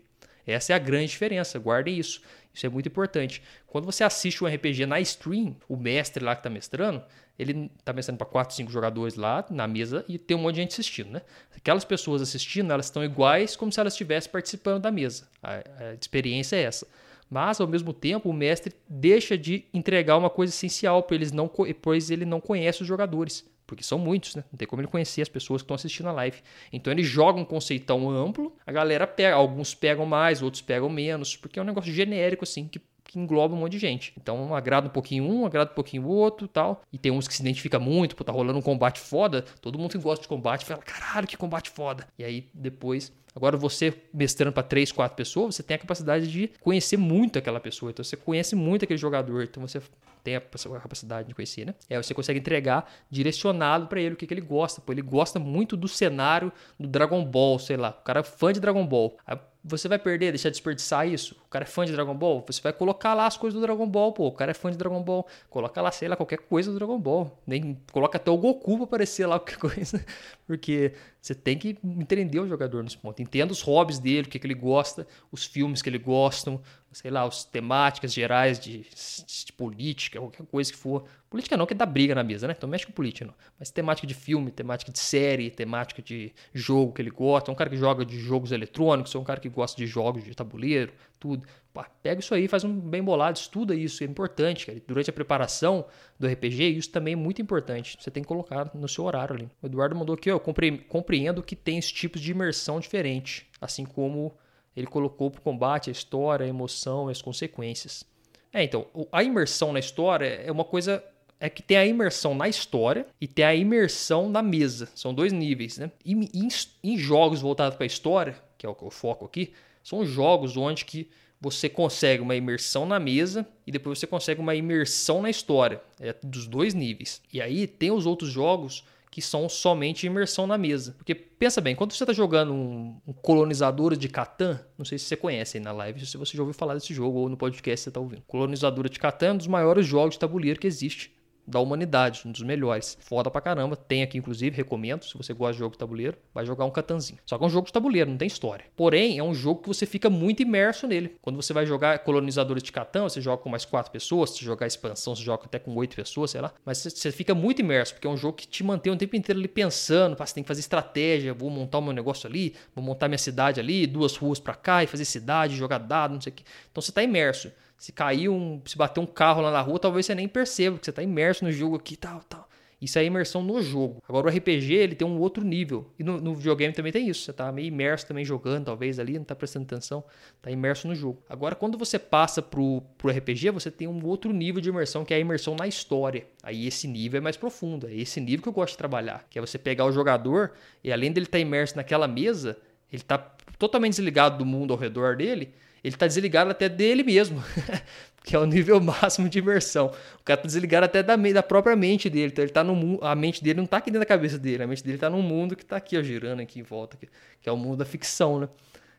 Essa 0.47 0.73
é 0.73 0.77
a 0.77 0.79
grande 0.79 1.11
diferença, 1.11 1.59
guardem 1.59 1.99
isso. 1.99 2.21
Isso 2.55 2.65
é 2.65 2.69
muito 2.69 2.89
importante. 2.89 3.43
Quando 3.67 3.85
você 3.85 4.03
assiste 4.03 4.43
um 4.43 4.47
RPG 4.47 4.87
na 4.87 4.99
stream, 5.01 5.57
o 5.69 5.77
mestre 5.77 6.25
lá 6.25 6.35
que 6.35 6.41
está 6.41 6.49
mestrando, 6.49 7.03
ele 7.39 7.71
está 7.79 7.93
mestrando 7.93 8.17
para 8.17 8.27
4, 8.27 8.55
5 8.55 8.71
jogadores 8.71 9.15
lá 9.15 9.45
na 9.51 9.69
mesa 9.69 10.05
e 10.09 10.19
tem 10.19 10.37
um 10.37 10.41
monte 10.41 10.55
de 10.55 10.61
gente 10.63 10.73
assistindo, 10.73 11.11
né? 11.11 11.23
Aquelas 11.55 11.85
pessoas 11.85 12.23
assistindo, 12.23 12.73
elas 12.73 12.87
estão 12.87 13.05
iguais 13.05 13.57
como 13.57 13.71
se 13.71 13.79
elas 13.79 13.93
estivessem 13.93 14.31
participando 14.31 14.83
da 14.83 14.91
mesa. 14.91 15.29
A, 15.43 15.55
a 15.55 15.95
experiência 16.01 16.57
é 16.57 16.63
essa. 16.63 16.87
Mas, 17.29 17.61
ao 17.61 17.67
mesmo 17.67 17.93
tempo, 17.93 18.31
o 18.31 18.33
mestre 18.33 18.73
deixa 18.89 19.37
de 19.37 19.65
entregar 19.75 20.17
uma 20.17 20.31
coisa 20.31 20.53
essencial, 20.53 21.03
pois, 21.03 21.21
eles 21.21 21.33
não, 21.33 21.51
pois 21.83 22.11
ele 22.11 22.25
não 22.25 22.41
conhece 22.41 22.83
os 22.83 22.89
jogadores. 22.89 23.45
Porque 23.67 23.83
são 23.83 23.99
muitos, 23.99 24.35
né? 24.35 24.45
Não 24.53 24.57
tem 24.57 24.67
como 24.67 24.81
ele 24.81 24.89
conhecer 24.89 25.23
as 25.23 25.29
pessoas 25.29 25.63
que 25.63 25.65
estão 25.65 25.75
assistindo 25.75 26.09
a 26.09 26.13
live. 26.13 26.43
Então 26.73 26.93
ele 26.93 27.03
joga 27.03 27.41
um 27.41 27.45
conceitão 27.45 28.09
amplo, 28.09 28.55
a 28.67 28.73
galera 28.73 29.07
pega, 29.07 29.35
alguns 29.35 29.75
pegam 29.75 30.07
mais, 30.07 30.43
outros 30.43 30.63
pegam 30.63 30.89
menos, 30.89 31.37
porque 31.37 31.59
é 31.59 31.63
um 31.63 31.67
negócio 31.67 31.93
genérico, 31.93 32.45
assim, 32.45 32.69
que 32.69 32.81
que 33.07 33.19
engloba 33.19 33.55
um 33.55 33.59
monte 33.59 33.73
de 33.73 33.79
gente. 33.79 34.13
Então 34.21 34.55
agrada 34.55 34.89
um 34.89 34.91
pouquinho 34.91 35.25
um, 35.25 35.47
agrada 35.47 35.71
um 35.71 35.75
pouquinho 35.75 36.05
o 36.05 36.09
outro 36.09 36.49
tal. 36.49 36.83
E 36.93 36.99
tem 36.99 37.13
uns 37.13 37.29
que 37.29 37.35
se 37.35 37.41
identifica 37.41 37.79
muito, 37.79 38.17
pô, 38.17 38.25
tá 38.25 38.33
rolando 38.33 38.59
um 38.59 38.63
combate 38.63 39.01
foda. 39.01 39.43
Todo 39.61 39.79
mundo 39.79 39.93
que 39.93 39.99
gosta 39.99 40.23
de 40.23 40.29
combate 40.29 40.65
fala, 40.65 40.83
caralho, 40.83 41.27
que 41.27 41.37
combate 41.37 41.71
foda. 41.71 42.07
E 42.19 42.25
aí 42.25 42.49
depois 42.53 43.13
Agora, 43.37 43.55
você 43.59 43.93
mestrando 44.15 44.51
para 44.51 44.63
três, 44.63 44.91
quatro 44.91 45.15
pessoas, 45.15 45.55
você 45.55 45.63
tem 45.63 45.75
a 45.75 45.79
capacidade 45.79 46.27
de 46.27 46.51
conhecer 46.59 46.97
muito 46.97 47.39
aquela 47.39 47.61
pessoa. 47.61 47.91
Então, 47.91 48.03
você 48.03 48.17
conhece 48.17 48.57
muito 48.57 48.85
aquele 48.85 48.99
jogador. 48.99 49.45
Então, 49.45 49.67
você 49.67 49.83
tem 50.25 50.37
a 50.37 50.41
capacidade 50.41 51.29
de 51.29 51.35
conhecer, 51.35 51.67
né? 51.67 51.75
É, 51.89 52.03
você 52.03 52.15
consegue 52.15 52.41
entregar 52.41 52.91
direcionado 53.11 53.89
para 53.89 54.01
ele 54.01 54.15
o 54.15 54.17
que, 54.17 54.27
que 54.27 54.33
ele 54.33 54.41
gosta. 54.41 54.81
Pô, 54.81 54.91
ele 54.91 55.03
gosta 55.03 55.39
muito 55.39 55.77
do 55.77 55.87
cenário 55.87 56.51
do 56.81 56.89
Dragon 56.89 57.23
Ball, 57.25 57.59
sei 57.59 57.77
lá. 57.77 57.91
O 57.91 58.03
cara 58.05 58.21
é 58.21 58.23
fã 58.23 58.53
de 58.53 58.59
Dragon 58.59 58.87
Ball. 58.87 59.19
Aí 59.27 59.39
você 59.69 59.89
vai 59.89 59.99
perder, 59.99 60.31
deixar 60.31 60.49
de 60.49 60.55
desperdiçar 60.55 61.09
isso? 61.09 61.37
O 61.47 61.51
cara 61.51 61.65
é 61.65 61.67
fã 61.67 61.85
de 61.85 61.93
Dragon 61.93 62.15
Ball? 62.15 62.45
Você 62.47 62.61
vai 62.61 62.73
colocar 62.73 63.15
lá 63.15 63.27
as 63.27 63.37
coisas 63.37 63.59
do 63.59 63.67
Dragon 63.67 63.87
Ball, 63.89 64.13
pô. 64.13 64.29
O 64.29 64.33
cara 64.33 64.53
é 64.53 64.55
fã 64.55 64.71
de 64.71 64.79
Dragon 64.79 65.03
Ball. 65.03 65.27
Coloca 65.51 65.83
lá, 65.83 65.91
sei 65.91 66.07
lá, 66.07 66.15
qualquer 66.15 66.39
coisa 66.39 66.71
do 66.71 66.79
Dragon 66.79 66.99
Ball. 66.99 67.37
Nem 67.45 67.77
coloca 67.91 68.17
até 68.17 68.31
o 68.31 68.37
Goku 68.37 68.77
pra 68.77 68.85
aparecer 68.85 69.27
lá 69.27 69.39
qualquer 69.41 69.59
coisa. 69.59 70.05
Porque 70.47 70.93
você 71.21 71.35
tem 71.35 71.59
que 71.59 71.77
entender 71.83 72.39
o 72.39 72.47
jogador 72.47 72.85
nesse 72.85 72.97
ponto. 72.97 73.21
Entenda 73.21 73.53
os 73.53 73.61
hobbies 73.61 73.99
dele, 73.99 74.29
o 74.29 74.31
que, 74.31 74.39
que 74.39 74.47
ele 74.47 74.55
gosta, 74.55 75.07
os 75.33 75.45
filmes 75.45 75.83
que 75.83 75.89
ele 75.89 75.99
gosta, 75.99 76.61
sei 76.93 77.11
lá, 77.11 77.25
as 77.25 77.45
temáticas 77.45 78.13
gerais 78.13 78.59
de, 78.59 78.79
de, 78.79 79.53
política, 79.53 80.19
qualquer 80.19 80.47
coisa 80.47 80.73
que 80.73 80.79
for. 80.79 81.05
Política 81.29 81.57
não, 81.57 81.67
que 81.67 81.75
dá 81.75 81.85
briga 81.85 82.15
na 82.15 82.23
mesa, 82.23 82.47
né? 82.47 82.55
Então 82.57 82.69
mexe 82.69 82.87
com 82.87 82.93
política, 82.93 83.27
não. 83.27 83.35
Mas 83.59 83.71
temática 83.71 84.07
de 84.07 84.15
filme, 84.15 84.51
temática 84.51 84.91
de 84.91 84.99
série, 84.99 85.51
temática 85.51 86.01
de 86.01 86.33
jogo 86.55 86.93
que 86.93 87.03
ele 87.03 87.11
gosta. 87.11 87.51
É 87.51 87.53
um 87.53 87.55
cara 87.55 87.69
que 87.69 87.77
joga 87.77 88.05
de 88.05 88.19
jogos 88.19 88.53
eletrônicos, 88.53 89.15
é 89.15 89.19
um 89.19 89.25
cara 89.25 89.41
que 89.41 89.49
gosta 89.49 89.77
de 89.77 89.87
jogos 89.87 90.25
de 90.25 90.35
tabuleiro, 90.35 90.93
tudo. 91.19 91.47
Pá, 91.75 91.91
pega 92.03 92.21
isso 92.21 92.35
aí, 92.35 92.49
faz 92.49 92.65
um 92.65 92.73
bem 92.73 93.03
bolado, 93.03 93.37
estuda 93.37 93.75
isso, 93.75 94.03
é 94.03 94.07
importante, 94.07 94.65
cara. 94.65 94.81
Durante 94.87 95.11
a 95.11 95.13
preparação 95.13 95.85
do 96.19 96.27
RPG, 96.27 96.69
isso 96.71 96.91
também 96.91 97.13
é 97.13 97.17
muito 97.17 97.43
importante. 97.43 97.99
Você 98.01 98.11
tem 98.11 98.23
que 98.23 98.29
colocar 98.29 98.71
no 98.75 98.89
seu 98.89 99.05
horário 99.05 99.35
ali. 99.35 99.51
O 99.61 99.67
Eduardo 99.67 99.95
mandou 99.95 100.15
aqui, 100.15 100.31
ó, 100.31 100.39
compreendo 100.39 101.43
que 101.43 101.55
tem 101.55 101.77
esse 101.77 101.93
tipos 101.93 102.23
de 102.23 102.31
imersão 102.31 102.81
diferente, 102.81 103.47
assim 103.61 103.85
como 103.85 104.35
ele 104.77 104.87
colocou 104.87 105.31
para 105.31 105.39
o 105.39 105.43
combate 105.43 105.89
a 105.89 105.93
história, 105.93 106.45
a 106.45 106.49
emoção 106.49 107.09
e 107.09 107.13
as 107.13 107.23
consequências. 107.23 108.05
É, 108.53 108.63
então, 108.63 108.87
a 109.11 109.23
imersão 109.23 109.73
na 109.73 109.79
história 109.79 110.27
é 110.27 110.53
uma 110.53 110.65
coisa 110.65 111.03
é 111.39 111.51
que 111.51 111.63
tem 111.63 111.77
a 111.77 111.87
imersão 111.87 112.35
na 112.35 112.49
história 112.49 113.07
e 113.21 113.27
tem 113.27 113.45
a 113.45 113.55
imersão 113.55 114.29
na 114.29 114.43
mesa. 114.43 114.89
São 114.95 115.13
dois 115.13 115.33
níveis, 115.33 115.77
né? 115.79 115.91
E 116.05 116.13
em, 116.13 116.49
em 116.83 116.99
jogos 116.99 117.41
voltados 117.41 117.77
para 117.77 117.85
a 117.85 117.87
história, 117.87 118.37
que 118.57 118.65
é 118.65 118.69
o 118.69 118.77
eu 118.81 118.91
foco 118.91 119.27
aqui, 119.27 119.53
são 119.83 120.05
jogos 120.05 120.57
onde 120.57 120.85
que 120.85 121.09
você 121.41 121.69
consegue 121.69 122.23
uma 122.23 122.35
imersão 122.35 122.87
na 122.87 122.99
mesa 122.99 123.47
e 123.67 123.71
depois 123.71 123.99
você 123.99 124.07
consegue 124.07 124.41
uma 124.41 124.55
imersão 124.55 125.21
na 125.21 125.29
história. 125.29 125.81
É 126.01 126.15
dos 126.23 126.47
dois 126.47 126.73
níveis. 126.73 127.21
E 127.33 127.43
aí 127.43 127.67
tem 127.67 127.91
os 127.91 128.07
outros 128.07 128.31
jogos 128.31 128.85
que 129.17 129.23
são 129.23 129.49
somente 129.49 130.05
imersão 130.05 130.47
na 130.47 130.59
mesa. 130.59 130.95
Porque 130.99 131.15
pensa 131.15 131.59
bem, 131.59 131.75
quando 131.75 131.93
você 131.93 132.05
está 132.05 132.13
jogando 132.13 132.53
um, 132.53 133.01
um, 133.07 133.15
colonizador 133.15 133.97
de 133.97 134.11
Catan, 134.11 134.61
não 134.77 134.85
sei 134.85 134.99
se 134.99 135.07
você 135.07 135.17
conhece 135.17 135.57
aí 135.57 135.65
na 135.65 135.73
live, 135.73 136.05
se 136.05 136.19
você 136.19 136.37
já 136.37 136.43
ouviu 136.43 136.53
falar 136.53 136.75
desse 136.75 136.93
jogo 136.93 137.21
ou 137.21 137.29
no 137.31 137.35
podcast 137.35 137.85
você 137.85 137.89
está 137.89 137.99
ouvindo. 137.99 138.21
Colonizadora 138.27 138.91
de 138.91 138.99
Catan 138.99 139.29
é 139.29 139.33
um 139.33 139.37
dos 139.39 139.47
maiores 139.47 139.87
jogos 139.87 140.17
de 140.17 140.19
tabuleiro 140.19 140.61
que 140.61 140.67
existe 140.67 141.16
da 141.47 141.61
humanidade, 141.61 142.23
um 142.27 142.33
dos 142.33 142.43
melhores. 142.43 142.97
Foda 143.01 143.31
pra 143.31 143.41
caramba. 143.41 143.77
Tem 143.77 144.03
aqui, 144.03 144.19
inclusive, 144.19 144.57
recomendo. 144.57 145.05
Se 145.05 145.17
você 145.17 145.33
gosta 145.33 145.53
de 145.53 145.59
jogo 145.61 145.73
de 145.73 145.79
tabuleiro, 145.79 146.17
vai 146.35 146.45
jogar 146.45 146.65
um 146.65 146.71
Catanzinho. 146.71 147.19
Só 147.25 147.39
que 147.39 147.45
é 147.45 147.47
um 147.47 147.51
jogo 147.51 147.67
de 147.67 147.73
tabuleiro, 147.73 148.11
não 148.11 148.19
tem 148.19 148.27
história. 148.27 148.65
Porém, 148.77 149.19
é 149.19 149.23
um 149.23 149.35
jogo 149.35 149.63
que 149.63 149.69
você 149.69 149.87
fica 149.87 150.11
muito 150.11 150.43
imerso 150.43 150.87
nele. 150.87 151.17
Quando 151.23 151.37
você 151.37 151.53
vai 151.53 151.67
jogar 151.67 152.01
colonizadores 152.01 152.63
de 152.63 152.73
Catan, 152.73 153.05
você 153.05 153.21
joga 153.21 153.43
com 153.43 153.49
mais 153.49 153.65
quatro 153.65 153.93
pessoas. 153.93 154.31
Se 154.31 154.45
jogar 154.45 154.67
expansão, 154.67 155.15
você 155.15 155.23
joga 155.23 155.45
até 155.45 155.59
com 155.59 155.75
oito 155.77 155.95
pessoas, 155.95 156.31
sei 156.31 156.41
lá. 156.41 156.53
Mas 156.65 156.79
você 156.79 157.13
fica 157.13 157.35
muito 157.35 157.61
imerso, 157.61 157.95
porque 157.95 158.07
é 158.07 158.11
um 158.11 158.17
jogo 158.17 158.37
que 158.37 158.47
te 158.47 158.65
mantém 158.65 158.93
o 158.93 158.97
tempo 158.97 159.15
inteiro 159.17 159.39
ali 159.39 159.49
pensando. 159.49 160.17
Você 160.17 160.35
tem 160.35 160.43
que 160.43 160.49
fazer 160.49 160.61
estratégia. 160.61 161.33
Vou 161.33 161.51
montar 161.51 161.79
o 161.79 161.83
meu 161.83 161.93
negócio 161.93 162.29
ali, 162.29 162.55
vou 162.75 162.85
montar 162.85 163.09
minha 163.09 163.19
cidade 163.19 163.61
ali, 163.61 163.87
duas 163.87 164.17
ruas 164.17 164.41
para 164.41 164.55
cá 164.55 164.83
e 164.83 164.87
fazer 164.87 165.05
cidade, 165.05 165.57
jogar 165.57 165.79
dado, 165.79 166.15
não 166.15 166.21
sei 166.21 166.33
o 166.33 166.37
que. 166.37 166.45
Então 166.71 166.83
você 166.83 166.93
tá 166.93 167.03
imerso. 167.03 167.51
Se 167.79 167.93
cair 167.93 168.29
um. 168.29 168.61
Se 168.65 168.77
bater 168.77 169.01
um 169.01 169.07
carro 169.07 169.43
lá 169.43 169.51
na 169.51 169.61
rua, 169.61 169.79
talvez 169.79 170.07
você 170.07 170.15
nem 170.15 170.29
perceba, 170.29 170.77
porque 170.77 170.85
você 170.87 170.91
está 170.91 171.03
imerso 171.03 171.45
no 171.45 171.53
jogo 171.53 171.77
aqui 171.77 171.97
tal, 171.97 172.21
tal. 172.29 172.49
Isso 172.81 172.99
é 172.99 173.05
imersão 173.05 173.43
no 173.43 173.63
jogo. 173.63 174.03
Agora 174.07 174.27
o 174.27 174.31
RPG 174.31 174.75
ele 174.75 174.95
tem 174.95 175.07
um 175.07 175.19
outro 175.19 175.43
nível. 175.43 175.91
E 175.99 176.05
no, 176.05 176.21
no 176.21 176.35
videogame 176.35 176.75
também 176.75 176.93
tem 176.93 177.09
isso. 177.09 177.23
Você 177.23 177.31
está 177.31 177.51
meio 177.51 177.69
imerso 177.69 178.07
também 178.07 178.25
jogando, 178.25 178.67
talvez 178.67 178.99
ali, 178.99 179.15
não 179.15 179.23
está 179.23 179.35
prestando 179.35 179.65
atenção, 179.65 180.05
está 180.37 180.51
imerso 180.51 180.87
no 180.87 180.95
jogo. 180.95 181.23
Agora, 181.29 181.55
quando 181.55 181.79
você 181.79 181.99
passa 181.99 182.43
pro, 182.43 182.83
pro 182.99 183.11
RPG, 183.11 183.51
você 183.51 183.71
tem 183.71 183.89
um 183.89 184.05
outro 184.05 184.31
nível 184.31 184.61
de 184.61 184.69
imersão, 184.69 185.07
que 185.07 185.15
é 185.15 185.17
a 185.17 185.21
imersão 185.21 185.57
na 185.57 185.67
história. 185.67 186.27
Aí 186.43 186.67
esse 186.67 186.87
nível 186.87 187.17
é 187.19 187.21
mais 187.21 187.37
profundo. 187.37 187.87
É 187.87 187.95
esse 187.95 188.21
nível 188.21 188.43
que 188.43 188.49
eu 188.51 188.53
gosto 188.53 188.73
de 188.73 188.79
trabalhar. 188.79 189.27
Que 189.31 189.39
é 189.39 189.41
você 189.41 189.59
pegar 189.59 189.87
o 189.87 189.93
jogador 189.93 190.53
e 190.85 190.93
além 190.93 191.11
dele 191.11 191.25
estar 191.25 191.39
tá 191.39 191.43
imerso 191.43 191.77
naquela 191.77 192.07
mesa, 192.07 192.59
ele 192.93 193.01
está 193.01 193.17
totalmente 193.59 193.93
desligado 193.93 194.37
do 194.37 194.45
mundo 194.45 194.75
ao 194.75 194.79
redor 194.79 195.17
dele 195.17 195.55
ele 195.87 195.95
está 195.95 196.07
desligado 196.09 196.51
até 196.51 196.69
dele 196.69 197.05
mesmo, 197.05 197.41
que 198.25 198.35
é 198.35 198.39
o 198.39 198.45
nível 198.45 198.81
máximo 198.83 199.29
de 199.29 199.39
imersão. 199.39 199.87
O 200.19 200.25
cara 200.25 200.41
está 200.41 200.47
desligado 200.47 200.85
até 200.85 201.01
da, 201.01 201.15
da 201.15 201.43
própria 201.45 201.77
mente 201.77 202.11
dele. 202.11 202.33
Então 202.33 202.45
ele 202.45 202.53
tá 202.53 202.65
no 202.65 202.99
a 203.05 203.15
mente 203.15 203.43
dele 203.43 203.59
não 203.59 203.65
está 203.65 203.77
aqui 203.77 203.89
dentro 203.89 204.01
da 204.01 204.07
cabeça 204.07 204.37
dele, 204.37 204.65
a 204.65 204.67
mente 204.67 204.83
dele 204.83 204.97
está 204.97 205.09
num 205.09 205.23
mundo 205.23 205.55
que 205.55 205.63
está 205.63 205.77
aqui, 205.77 205.97
ó, 205.97 206.03
girando 206.03 206.41
aqui 206.41 206.59
em 206.59 206.63
volta, 206.65 206.97
que, 206.97 207.09
que 207.41 207.49
é 207.49 207.53
o 207.53 207.57
mundo 207.57 207.77
da 207.77 207.85
ficção, 207.85 208.41
né? 208.41 208.49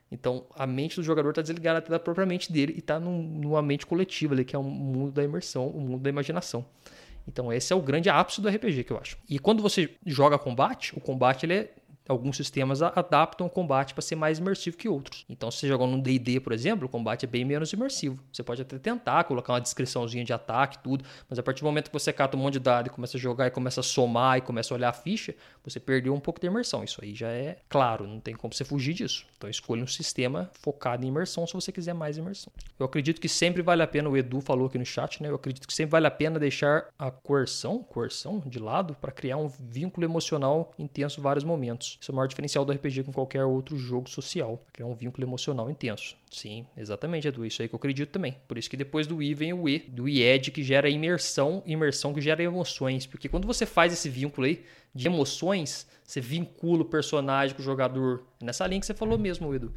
Então 0.10 0.46
a 0.56 0.66
mente 0.66 0.96
do 0.96 1.04
jogador 1.04 1.32
está 1.32 1.42
desligada 1.42 1.80
até 1.80 1.90
da 1.90 2.00
própria 2.00 2.26
mente 2.26 2.50
dele 2.50 2.72
e 2.78 2.80
está 2.80 2.98
num, 2.98 3.22
numa 3.22 3.62
mente 3.62 3.86
coletiva 3.86 4.34
ali, 4.34 4.46
que 4.46 4.56
é 4.56 4.60
o 4.60 4.64
mundo 4.64 5.12
da 5.12 5.22
imersão, 5.22 5.68
o 5.68 5.82
mundo 5.82 6.02
da 6.02 6.10
imaginação. 6.10 6.66
Então 7.28 7.52
esse 7.52 7.74
é 7.74 7.76
o 7.76 7.82
grande 7.82 8.10
ápice 8.10 8.40
do 8.40 8.48
RPG 8.48 8.86
que 8.86 8.94
eu 8.94 8.98
acho. 8.98 9.18
E 9.28 9.38
quando 9.38 9.62
você 9.62 9.90
joga 10.06 10.38
combate, 10.38 10.98
o 10.98 11.02
combate 11.02 11.46
ele 11.46 11.54
é 11.54 11.74
alguns 12.08 12.38
sistemas 12.38 12.82
adaptam 12.82 13.48
o 13.48 13.50
combate 13.50 13.94
para 13.94 14.02
ser 14.02 14.16
mais 14.16 14.40
imersivo 14.40 14.78
que 14.78 14.88
outros. 14.88 15.26
Então, 15.30 15.52
se 15.52 15.60
você 15.60 15.68
jogar 15.68 15.88
no 15.88 16.02
D&D, 16.02 16.40
por 16.40 16.54
exemplo, 16.54 16.88
o 16.88 16.90
combate 16.90 17.26
é 17.26 17.28
bem 17.28 17.46
menos 17.46 17.74
imersivo. 17.74 18.24
Você 18.32 18.44
pode 18.44 18.62
até 18.62 18.78
tentar 18.78 19.24
colocar 19.26 19.54
uma 19.54 19.62
descriçãozinha 19.62 20.24
de 20.24 20.34
ataque, 20.34 20.80
tudo, 20.80 21.04
mas 21.30 21.38
a 21.38 21.44
partir 21.44 21.62
do 21.62 21.66
momento 21.66 21.90
que 21.90 21.94
você 21.94 22.14
cata 22.14 22.38
um 22.38 22.40
monte 22.40 22.54
de 22.54 22.60
dado 22.60 22.88
e 22.88 22.90
começa 22.90 23.18
a 23.18 23.20
jogar 23.20 23.48
e 23.48 23.52
começa 23.52 23.80
a 23.80 23.84
somar 23.84 24.38
e 24.38 24.42
começa 24.42 24.74
a 24.74 24.76
olhar 24.76 24.90
a 24.90 24.94
ficha, 24.94 25.36
você 25.64 25.80
perdeu 25.80 26.14
um 26.14 26.20
pouco 26.20 26.40
de 26.40 26.48
imersão. 26.48 26.84
Isso 26.84 27.00
aí 27.04 27.14
já 27.14 27.30
é 27.30 27.58
claro, 27.70 28.08
não 28.08 28.20
tem 28.20 28.36
como 28.36 28.54
você 28.54 28.64
fugir 28.64 28.94
disso. 28.94 29.26
Então, 29.38 29.50
escolha 29.50 29.84
um 29.84 29.88
sistema 29.88 30.50
focado 30.54 31.06
em 31.06 31.10
imersão 31.10 31.46
se 31.46 31.54
você 31.54 31.72
quiser 31.72 31.94
mais 31.94 32.18
imersão. 32.18 32.52
Eu 32.80 32.86
acredito 32.86 33.20
que 33.20 33.30
sempre 33.30 33.62
vale 33.62 33.84
a 33.84 33.88
pena, 33.88 34.10
o 34.10 34.18
Edu 34.18 34.42
falou 34.42 34.68
aqui 34.68 34.78
no 34.78 34.86
chat, 34.86 35.22
né? 35.22 35.30
Eu 35.30 35.36
acredito 35.36 35.68
que 35.68 35.74
sempre 35.74 35.92
vale 35.92 36.08
a 36.08 36.12
pena 36.12 36.40
deixar 36.40 36.88
a 36.98 37.12
coerção, 37.12 37.84
coerção 37.84 38.42
de 38.46 38.60
lado 38.60 38.96
para 39.00 39.12
criar 39.12 39.38
um 39.38 39.48
vínculo 39.48 40.06
emocional 40.06 40.72
intenso 40.78 41.20
em 41.20 41.24
vários 41.24 41.44
momentos. 41.44 41.97
Isso 42.00 42.12
é 42.12 42.14
o 42.14 42.16
maior 42.16 42.28
diferencial 42.28 42.64
do 42.64 42.72
RPG 42.72 43.04
com 43.04 43.12
qualquer 43.12 43.44
outro 43.44 43.78
jogo 43.78 44.10
social. 44.10 44.64
Criar 44.72 44.86
um 44.86 44.94
vínculo 44.94 45.26
emocional 45.26 45.70
intenso. 45.70 46.16
Sim, 46.32 46.66
exatamente, 46.78 47.28
Edu. 47.28 47.46
Isso 47.46 47.62
aí 47.62 47.68
que 47.68 47.76
eu 47.76 47.78
acredito 47.78 48.12
também. 48.12 48.38
Por 48.48 48.58
isso 48.58 48.70
que 48.70 48.78
depois 48.78 49.08
do 49.08 49.22
I 49.22 49.34
vem 49.34 49.54
o 49.54 49.68
E, 49.68 49.80
do 49.80 50.08
IED, 50.08 50.52
que 50.52 50.64
gera 50.64 50.90
imersão, 50.90 51.64
imersão 51.66 52.14
que 52.14 52.22
gera 52.22 52.44
emoções. 52.44 53.06
Porque 53.06 53.28
quando 53.28 53.48
você 53.48 53.66
faz 53.66 53.92
esse 53.92 54.10
vínculo 54.10 54.46
aí 54.46 54.64
de 54.94 55.08
emoções, 55.08 55.88
você 56.04 56.22
vincula 56.22 56.84
o 56.84 56.86
personagem 56.86 57.56
com 57.56 57.62
o 57.62 57.66
jogador. 57.66 58.24
Nessa 58.42 58.66
linha 58.68 58.80
que 58.80 58.86
você 58.86 58.94
falou 58.94 59.18
mesmo, 59.18 59.54
Edu 59.54 59.74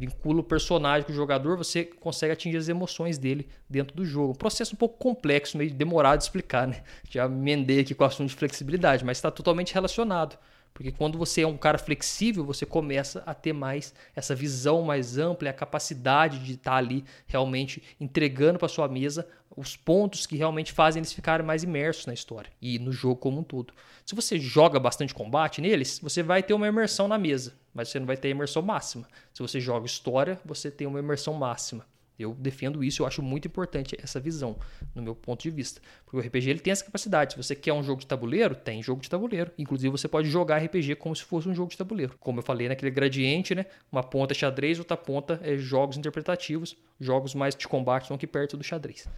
vincula 0.00 0.40
o 0.40 0.42
personagem 0.42 1.04
com 1.04 1.12
o 1.12 1.14
jogador, 1.14 1.58
você 1.58 1.84
consegue 1.84 2.32
atingir 2.32 2.56
as 2.56 2.68
emoções 2.70 3.18
dele 3.18 3.46
dentro 3.68 3.94
do 3.94 4.04
jogo. 4.04 4.32
Um 4.32 4.34
processo 4.34 4.74
um 4.74 4.78
pouco 4.78 4.96
complexo, 4.96 5.58
meio 5.58 5.70
demorado 5.74 6.18
de 6.18 6.24
explicar, 6.24 6.66
né? 6.66 6.82
Já 7.10 7.26
emendei 7.26 7.80
aqui 7.80 7.94
com 7.94 8.02
o 8.02 8.06
assunto 8.06 8.30
de 8.30 8.34
flexibilidade, 8.34 9.04
mas 9.04 9.18
está 9.18 9.30
totalmente 9.30 9.74
relacionado. 9.74 10.38
Porque 10.72 10.90
quando 10.90 11.18
você 11.18 11.42
é 11.42 11.46
um 11.46 11.56
cara 11.56 11.78
flexível, 11.78 12.44
você 12.44 12.64
começa 12.64 13.22
a 13.26 13.34
ter 13.34 13.52
mais 13.52 13.94
essa 14.14 14.34
visão 14.34 14.82
mais 14.82 15.18
ampla, 15.18 15.50
a 15.50 15.52
capacidade 15.52 16.38
de 16.38 16.52
estar 16.52 16.72
tá 16.72 16.76
ali 16.76 17.04
realmente 17.26 17.82
entregando 18.00 18.58
para 18.58 18.68
sua 18.68 18.88
mesa 18.88 19.26
os 19.56 19.76
pontos 19.76 20.26
que 20.26 20.36
realmente 20.36 20.72
fazem 20.72 21.00
eles 21.00 21.12
ficarem 21.12 21.44
mais 21.44 21.62
imersos 21.62 22.06
na 22.06 22.14
história 22.14 22.50
e 22.62 22.78
no 22.78 22.92
jogo 22.92 23.16
como 23.16 23.40
um 23.40 23.42
todo. 23.42 23.74
Se 24.06 24.14
você 24.14 24.38
joga 24.38 24.78
bastante 24.78 25.12
combate 25.12 25.60
neles, 25.60 25.98
você 26.00 26.22
vai 26.22 26.42
ter 26.42 26.54
uma 26.54 26.68
imersão 26.68 27.08
na 27.08 27.18
mesa, 27.18 27.54
mas 27.74 27.88
você 27.88 27.98
não 27.98 28.06
vai 28.06 28.16
ter 28.16 28.28
imersão 28.30 28.62
máxima. 28.62 29.06
Se 29.34 29.42
você 29.42 29.60
joga 29.60 29.86
história, 29.86 30.40
você 30.44 30.70
tem 30.70 30.86
uma 30.86 31.00
imersão 31.00 31.34
máxima. 31.34 31.84
Eu 32.22 32.34
defendo 32.34 32.82
isso, 32.84 33.02
eu 33.02 33.06
acho 33.06 33.22
muito 33.22 33.48
importante 33.48 33.96
essa 34.02 34.20
visão, 34.20 34.58
no 34.94 35.02
meu 35.02 35.14
ponto 35.14 35.42
de 35.42 35.50
vista. 35.50 35.80
Porque 36.04 36.16
o 36.16 36.20
RPG 36.20 36.50
ele 36.50 36.58
tem 36.60 36.72
essa 36.72 36.84
capacidade. 36.84 37.32
Se 37.32 37.36
você 37.36 37.54
quer 37.54 37.72
um 37.72 37.82
jogo 37.82 38.00
de 38.00 38.06
tabuleiro, 38.06 38.54
tem 38.54 38.82
jogo 38.82 39.00
de 39.00 39.08
tabuleiro. 39.08 39.50
Inclusive, 39.58 39.90
você 39.90 40.08
pode 40.08 40.28
jogar 40.28 40.58
RPG 40.58 40.96
como 40.96 41.14
se 41.14 41.24
fosse 41.24 41.48
um 41.48 41.54
jogo 41.54 41.70
de 41.70 41.78
tabuleiro. 41.78 42.14
Como 42.20 42.38
eu 42.38 42.42
falei 42.42 42.68
naquele 42.68 42.90
gradiente, 42.90 43.54
né? 43.54 43.66
Uma 43.90 44.02
ponta 44.02 44.32
é 44.32 44.36
xadrez, 44.36 44.78
outra 44.78 44.96
ponta 44.96 45.40
é 45.42 45.56
jogos 45.56 45.96
interpretativos. 45.96 46.76
Jogos 47.00 47.34
mais 47.34 47.54
de 47.54 47.66
combate 47.66 48.02
estão 48.02 48.14
aqui 48.14 48.26
perto 48.26 48.56
do 48.56 48.64
xadrez. 48.64 49.08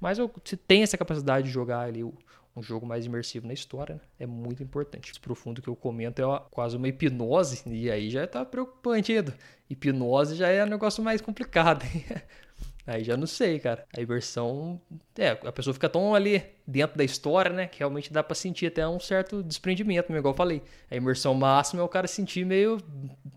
Mas 0.00 0.18
você 0.18 0.56
tem 0.56 0.82
essa 0.82 0.96
capacidade 0.96 1.46
de 1.46 1.52
jogar 1.52 1.80
ali 1.80 2.04
um 2.56 2.62
jogo 2.62 2.86
mais 2.86 3.04
imersivo 3.04 3.46
na 3.46 3.52
história, 3.52 3.96
né? 3.96 4.00
é 4.20 4.26
muito 4.26 4.62
importante. 4.62 5.10
Esse 5.10 5.20
profundo 5.20 5.60
que 5.60 5.68
eu 5.68 5.76
comento 5.76 6.22
é 6.22 6.42
quase 6.50 6.76
uma 6.76 6.88
hipnose, 6.88 7.62
e 7.66 7.90
aí 7.90 8.08
já 8.08 8.26
tá 8.26 8.44
preocupante, 8.44 9.12
Edu. 9.12 9.32
Hipnose 9.68 10.34
já 10.36 10.48
é 10.48 10.64
um 10.64 10.68
negócio 10.68 11.04
mais 11.04 11.20
complicado. 11.20 11.84
Aí 12.86 13.02
já 13.02 13.16
não 13.16 13.26
sei, 13.26 13.58
cara. 13.58 13.84
A 13.96 14.00
imersão. 14.00 14.80
É, 15.18 15.30
a 15.30 15.50
pessoa 15.50 15.74
fica 15.74 15.88
tão 15.88 16.14
ali 16.14 16.42
dentro 16.64 16.96
da 16.96 17.02
história, 17.02 17.50
né? 17.50 17.66
Que 17.66 17.80
realmente 17.80 18.12
dá 18.12 18.22
para 18.22 18.34
sentir 18.34 18.66
até 18.66 18.86
um 18.86 19.00
certo 19.00 19.42
desprendimento, 19.42 20.12
igual 20.12 20.32
eu 20.32 20.36
falei. 20.36 20.62
A 20.88 20.94
imersão 20.94 21.34
máxima 21.34 21.82
é 21.82 21.84
o 21.84 21.88
cara 21.88 22.06
sentir 22.06 22.46
meio 22.46 22.78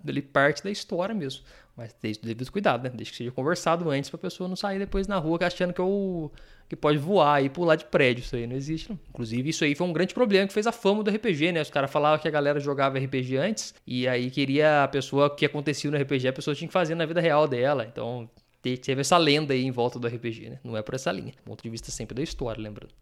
ali 0.07 0.21
parte 0.21 0.63
da 0.63 0.69
história 0.69 1.15
mesmo. 1.15 1.43
Mas 1.75 1.95
desde 1.99 2.21
devido 2.21 2.51
cuidado, 2.51 2.83
né? 2.83 2.91
Desde 2.93 3.11
que 3.11 3.17
seja 3.17 3.31
conversado 3.31 3.89
antes 3.89 4.09
pra 4.09 4.19
pessoa 4.19 4.47
não 4.47 4.55
sair 4.55 4.77
depois 4.77 5.07
na 5.07 5.17
rua 5.17 5.39
achando 5.41 5.73
que, 5.73 5.79
eu, 5.79 6.31
que 6.67 6.75
pode 6.75 6.99
voar 6.99 7.43
e 7.43 7.49
pular 7.49 7.75
de 7.75 7.85
prédio. 7.85 8.21
Isso 8.21 8.35
aí 8.35 8.45
não 8.45 8.55
existe, 8.55 8.89
não. 8.89 8.99
Inclusive, 9.09 9.49
isso 9.49 9.63
aí 9.63 9.73
foi 9.73 9.87
um 9.87 9.93
grande 9.93 10.13
problema 10.13 10.45
que 10.45 10.53
fez 10.53 10.67
a 10.67 10.71
fama 10.71 11.03
do 11.03 11.09
RPG, 11.09 11.53
né? 11.53 11.61
Os 11.61 11.71
caras 11.71 11.89
falavam 11.89 12.19
que 12.19 12.27
a 12.27 12.31
galera 12.31 12.59
jogava 12.59 12.99
RPG 12.99 13.37
antes 13.37 13.73
e 13.87 14.07
aí 14.07 14.29
queria 14.29 14.83
a 14.83 14.87
pessoa, 14.87 15.27
o 15.27 15.29
que 15.31 15.45
acontecia 15.45 15.89
no 15.89 15.97
RPG, 15.97 16.27
a 16.27 16.33
pessoa 16.33 16.53
tinha 16.53 16.67
que 16.67 16.73
fazer 16.73 16.93
na 16.93 17.05
vida 17.05 17.21
real 17.21 17.47
dela. 17.47 17.85
Então, 17.85 18.29
teve 18.61 19.01
essa 19.01 19.17
lenda 19.17 19.53
aí 19.53 19.63
em 19.63 19.71
volta 19.71 19.97
do 19.97 20.07
RPG, 20.07 20.49
né? 20.49 20.59
Não 20.63 20.75
é 20.75 20.81
por 20.81 20.95
essa 20.95 21.11
linha. 21.11 21.33
Ponto 21.45 21.63
de 21.63 21.69
vista 21.69 21.91
sempre 21.91 22.15
da 22.15 22.21
história, 22.21 22.61
lembrando. 22.61 22.93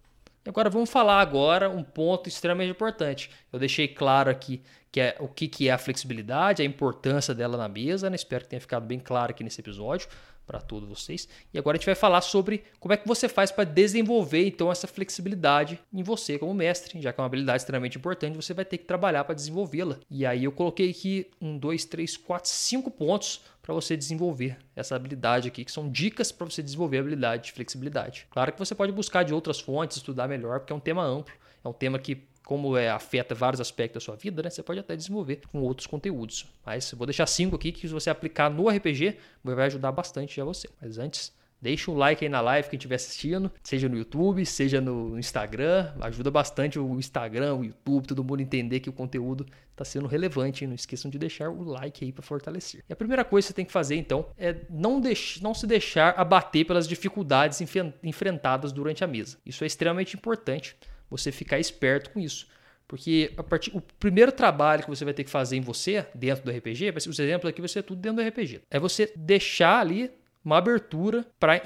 E 0.45 0.49
agora 0.49 0.69
vamos 0.69 0.89
falar 0.89 1.19
agora 1.19 1.69
um 1.69 1.83
ponto 1.83 2.29
extremamente 2.29 2.71
importante. 2.71 3.29
Eu 3.51 3.59
deixei 3.59 3.87
claro 3.87 4.29
aqui 4.29 4.61
que 4.91 5.01
é 5.01 5.17
o 5.19 5.27
que, 5.27 5.47
que 5.47 5.67
é 5.67 5.71
a 5.71 5.77
flexibilidade, 5.77 6.61
a 6.61 6.65
importância 6.65 7.33
dela 7.35 7.57
na 7.57 7.67
mesa, 7.67 8.09
né? 8.09 8.15
Espero 8.15 8.43
que 8.43 8.49
tenha 8.51 8.61
ficado 8.61 8.85
bem 8.85 8.99
claro 8.99 9.31
aqui 9.31 9.43
nesse 9.43 9.59
episódio 9.59 10.07
para 10.47 10.61
todos 10.61 10.87
vocês. 10.87 11.27
E 11.53 11.59
agora 11.59 11.75
a 11.75 11.77
gente 11.77 11.85
vai 11.85 11.93
falar 11.93 12.21
sobre 12.21 12.63
como 12.79 12.93
é 12.93 12.97
que 12.97 13.07
você 13.07 13.27
faz 13.27 13.51
para 13.51 13.65
desenvolver 13.65 14.47
então 14.47 14.71
essa 14.71 14.87
flexibilidade 14.87 15.79
em 15.93 16.01
você 16.01 16.39
como 16.39 16.53
mestre, 16.53 17.01
já 17.01 17.11
que 17.11 17.19
é 17.19 17.21
uma 17.21 17.27
habilidade 17.27 17.61
extremamente 17.61 17.97
importante, 17.97 18.35
você 18.35 18.53
vai 18.53 18.63
ter 18.63 18.77
que 18.77 18.85
trabalhar 18.85 19.25
para 19.25 19.35
desenvolvê-la. 19.35 19.99
E 20.09 20.25
aí 20.25 20.45
eu 20.45 20.51
coloquei 20.51 20.89
aqui 20.89 21.29
um, 21.41 21.57
dois, 21.57 21.83
três, 21.83 22.15
quatro, 22.15 22.49
cinco 22.49 22.89
pontos 22.89 23.41
para 23.61 23.73
você 23.73 23.97
desenvolver 23.97 24.57
essa 24.73 24.95
habilidade 24.95 25.49
aqui, 25.49 25.65
que 25.65 25.71
são 25.71 25.91
dicas 25.91 26.31
para 26.31 26.45
você 26.49 26.63
desenvolver 26.63 26.97
a 26.97 27.01
habilidade 27.01 27.43
de 27.43 27.51
flexibilidade. 27.51 28.25
Claro 28.31 28.53
que 28.53 28.59
você 28.59 28.73
pode 28.73 28.93
buscar 28.93 29.23
de 29.23 29.33
outras 29.33 29.59
fontes, 29.59 29.97
estudar 29.97 30.29
melhor, 30.29 30.61
porque 30.61 30.71
é 30.71 30.75
um 30.75 30.79
tema 30.79 31.03
amplo, 31.03 31.33
é 31.61 31.67
um 31.67 31.73
tema 31.73 31.99
que 31.99 32.23
como 32.47 32.77
é, 32.77 32.89
afeta 32.89 33.35
vários 33.35 33.59
aspectos 33.59 34.01
da 34.01 34.05
sua 34.05 34.15
vida, 34.15 34.41
né, 34.41 34.49
você 34.49 34.63
pode 34.63 34.79
até 34.79 34.95
desenvolver 34.95 35.41
com 35.51 35.59
outros 35.59 35.85
conteúdos. 35.85 36.45
Mas 36.65 36.93
vou 36.93 37.05
deixar 37.05 37.27
cinco 37.27 37.57
aqui 37.57 37.73
que 37.73 37.85
se 37.85 37.93
você 37.93 38.09
aplicar 38.09 38.49
no 38.49 38.69
RPG, 38.69 39.17
vai 39.43 39.65
ajudar 39.65 39.91
bastante 39.91 40.39
a 40.39 40.45
você. 40.45 40.69
Mas 40.81 40.97
antes, 40.97 41.35
Deixa 41.59 41.89
um 41.89 41.95
like 41.95 42.23
aí 42.23 42.29
na 42.29 42.39
live 42.39 42.69
quem 42.69 42.77
estiver 42.77 42.97
assistindo, 42.97 43.51
seja 43.63 43.89
no 43.89 43.97
YouTube, 43.97 44.45
seja 44.45 44.79
no 44.79 45.17
Instagram. 45.17 45.91
Ajuda 46.01 46.29
bastante 46.29 46.77
o 46.77 46.99
Instagram, 46.99 47.55
o 47.55 47.65
YouTube, 47.65 48.07
todo 48.07 48.23
mundo 48.23 48.41
entender 48.41 48.79
que 48.79 48.91
o 48.91 48.93
conteúdo 48.93 49.43
está 49.71 49.83
sendo 49.83 50.05
relevante. 50.05 50.67
Não 50.67 50.75
esqueçam 50.75 51.09
de 51.09 51.17
deixar 51.17 51.49
o 51.49 51.63
like 51.63 52.05
aí 52.05 52.11
para 52.11 52.21
fortalecer. 52.21 52.83
E 52.87 52.93
a 52.93 52.95
primeira 52.95 53.25
coisa 53.25 53.47
que 53.47 53.47
você 53.47 53.55
tem 53.55 53.65
que 53.65 53.71
fazer 53.71 53.95
então 53.95 54.27
é 54.37 54.55
não, 54.69 55.01
deix 55.01 55.39
não 55.41 55.55
se 55.55 55.65
deixar 55.65 56.13
abater 56.15 56.63
pelas 56.63 56.87
dificuldades 56.87 57.59
enfrentadas 58.03 58.71
durante 58.71 59.03
a 59.03 59.07
mesa. 59.07 59.39
Isso 59.43 59.63
é 59.63 59.67
extremamente 59.67 60.15
importante 60.15 60.77
você 61.09 61.31
ficar 61.31 61.59
esperto 61.59 62.11
com 62.11 62.19
isso. 62.19 62.47
Porque 62.87 63.33
a 63.35 63.43
partir, 63.43 63.75
o 63.75 63.81
primeiro 63.81 64.31
trabalho 64.31 64.83
que 64.83 64.89
você 64.89 65.03
vai 65.03 65.13
ter 65.13 65.23
que 65.23 65.29
fazer 65.29 65.57
em 65.57 65.61
você, 65.61 66.05
dentro 66.15 66.45
do 66.45 66.51
RPG, 66.51 66.91
vai 66.91 67.01
ser, 67.01 67.09
os 67.09 67.19
exemplos 67.19 67.49
aqui 67.49 67.59
vai 67.59 67.67
ser 67.67 67.83
tudo 67.83 67.99
dentro 67.99 68.23
do 68.23 68.27
RPG. 68.27 68.61
É 68.71 68.79
você 68.79 69.11
deixar 69.15 69.81
ali 69.81 70.09
uma 70.47 70.59
abertura 70.59 71.25
para 71.37 71.61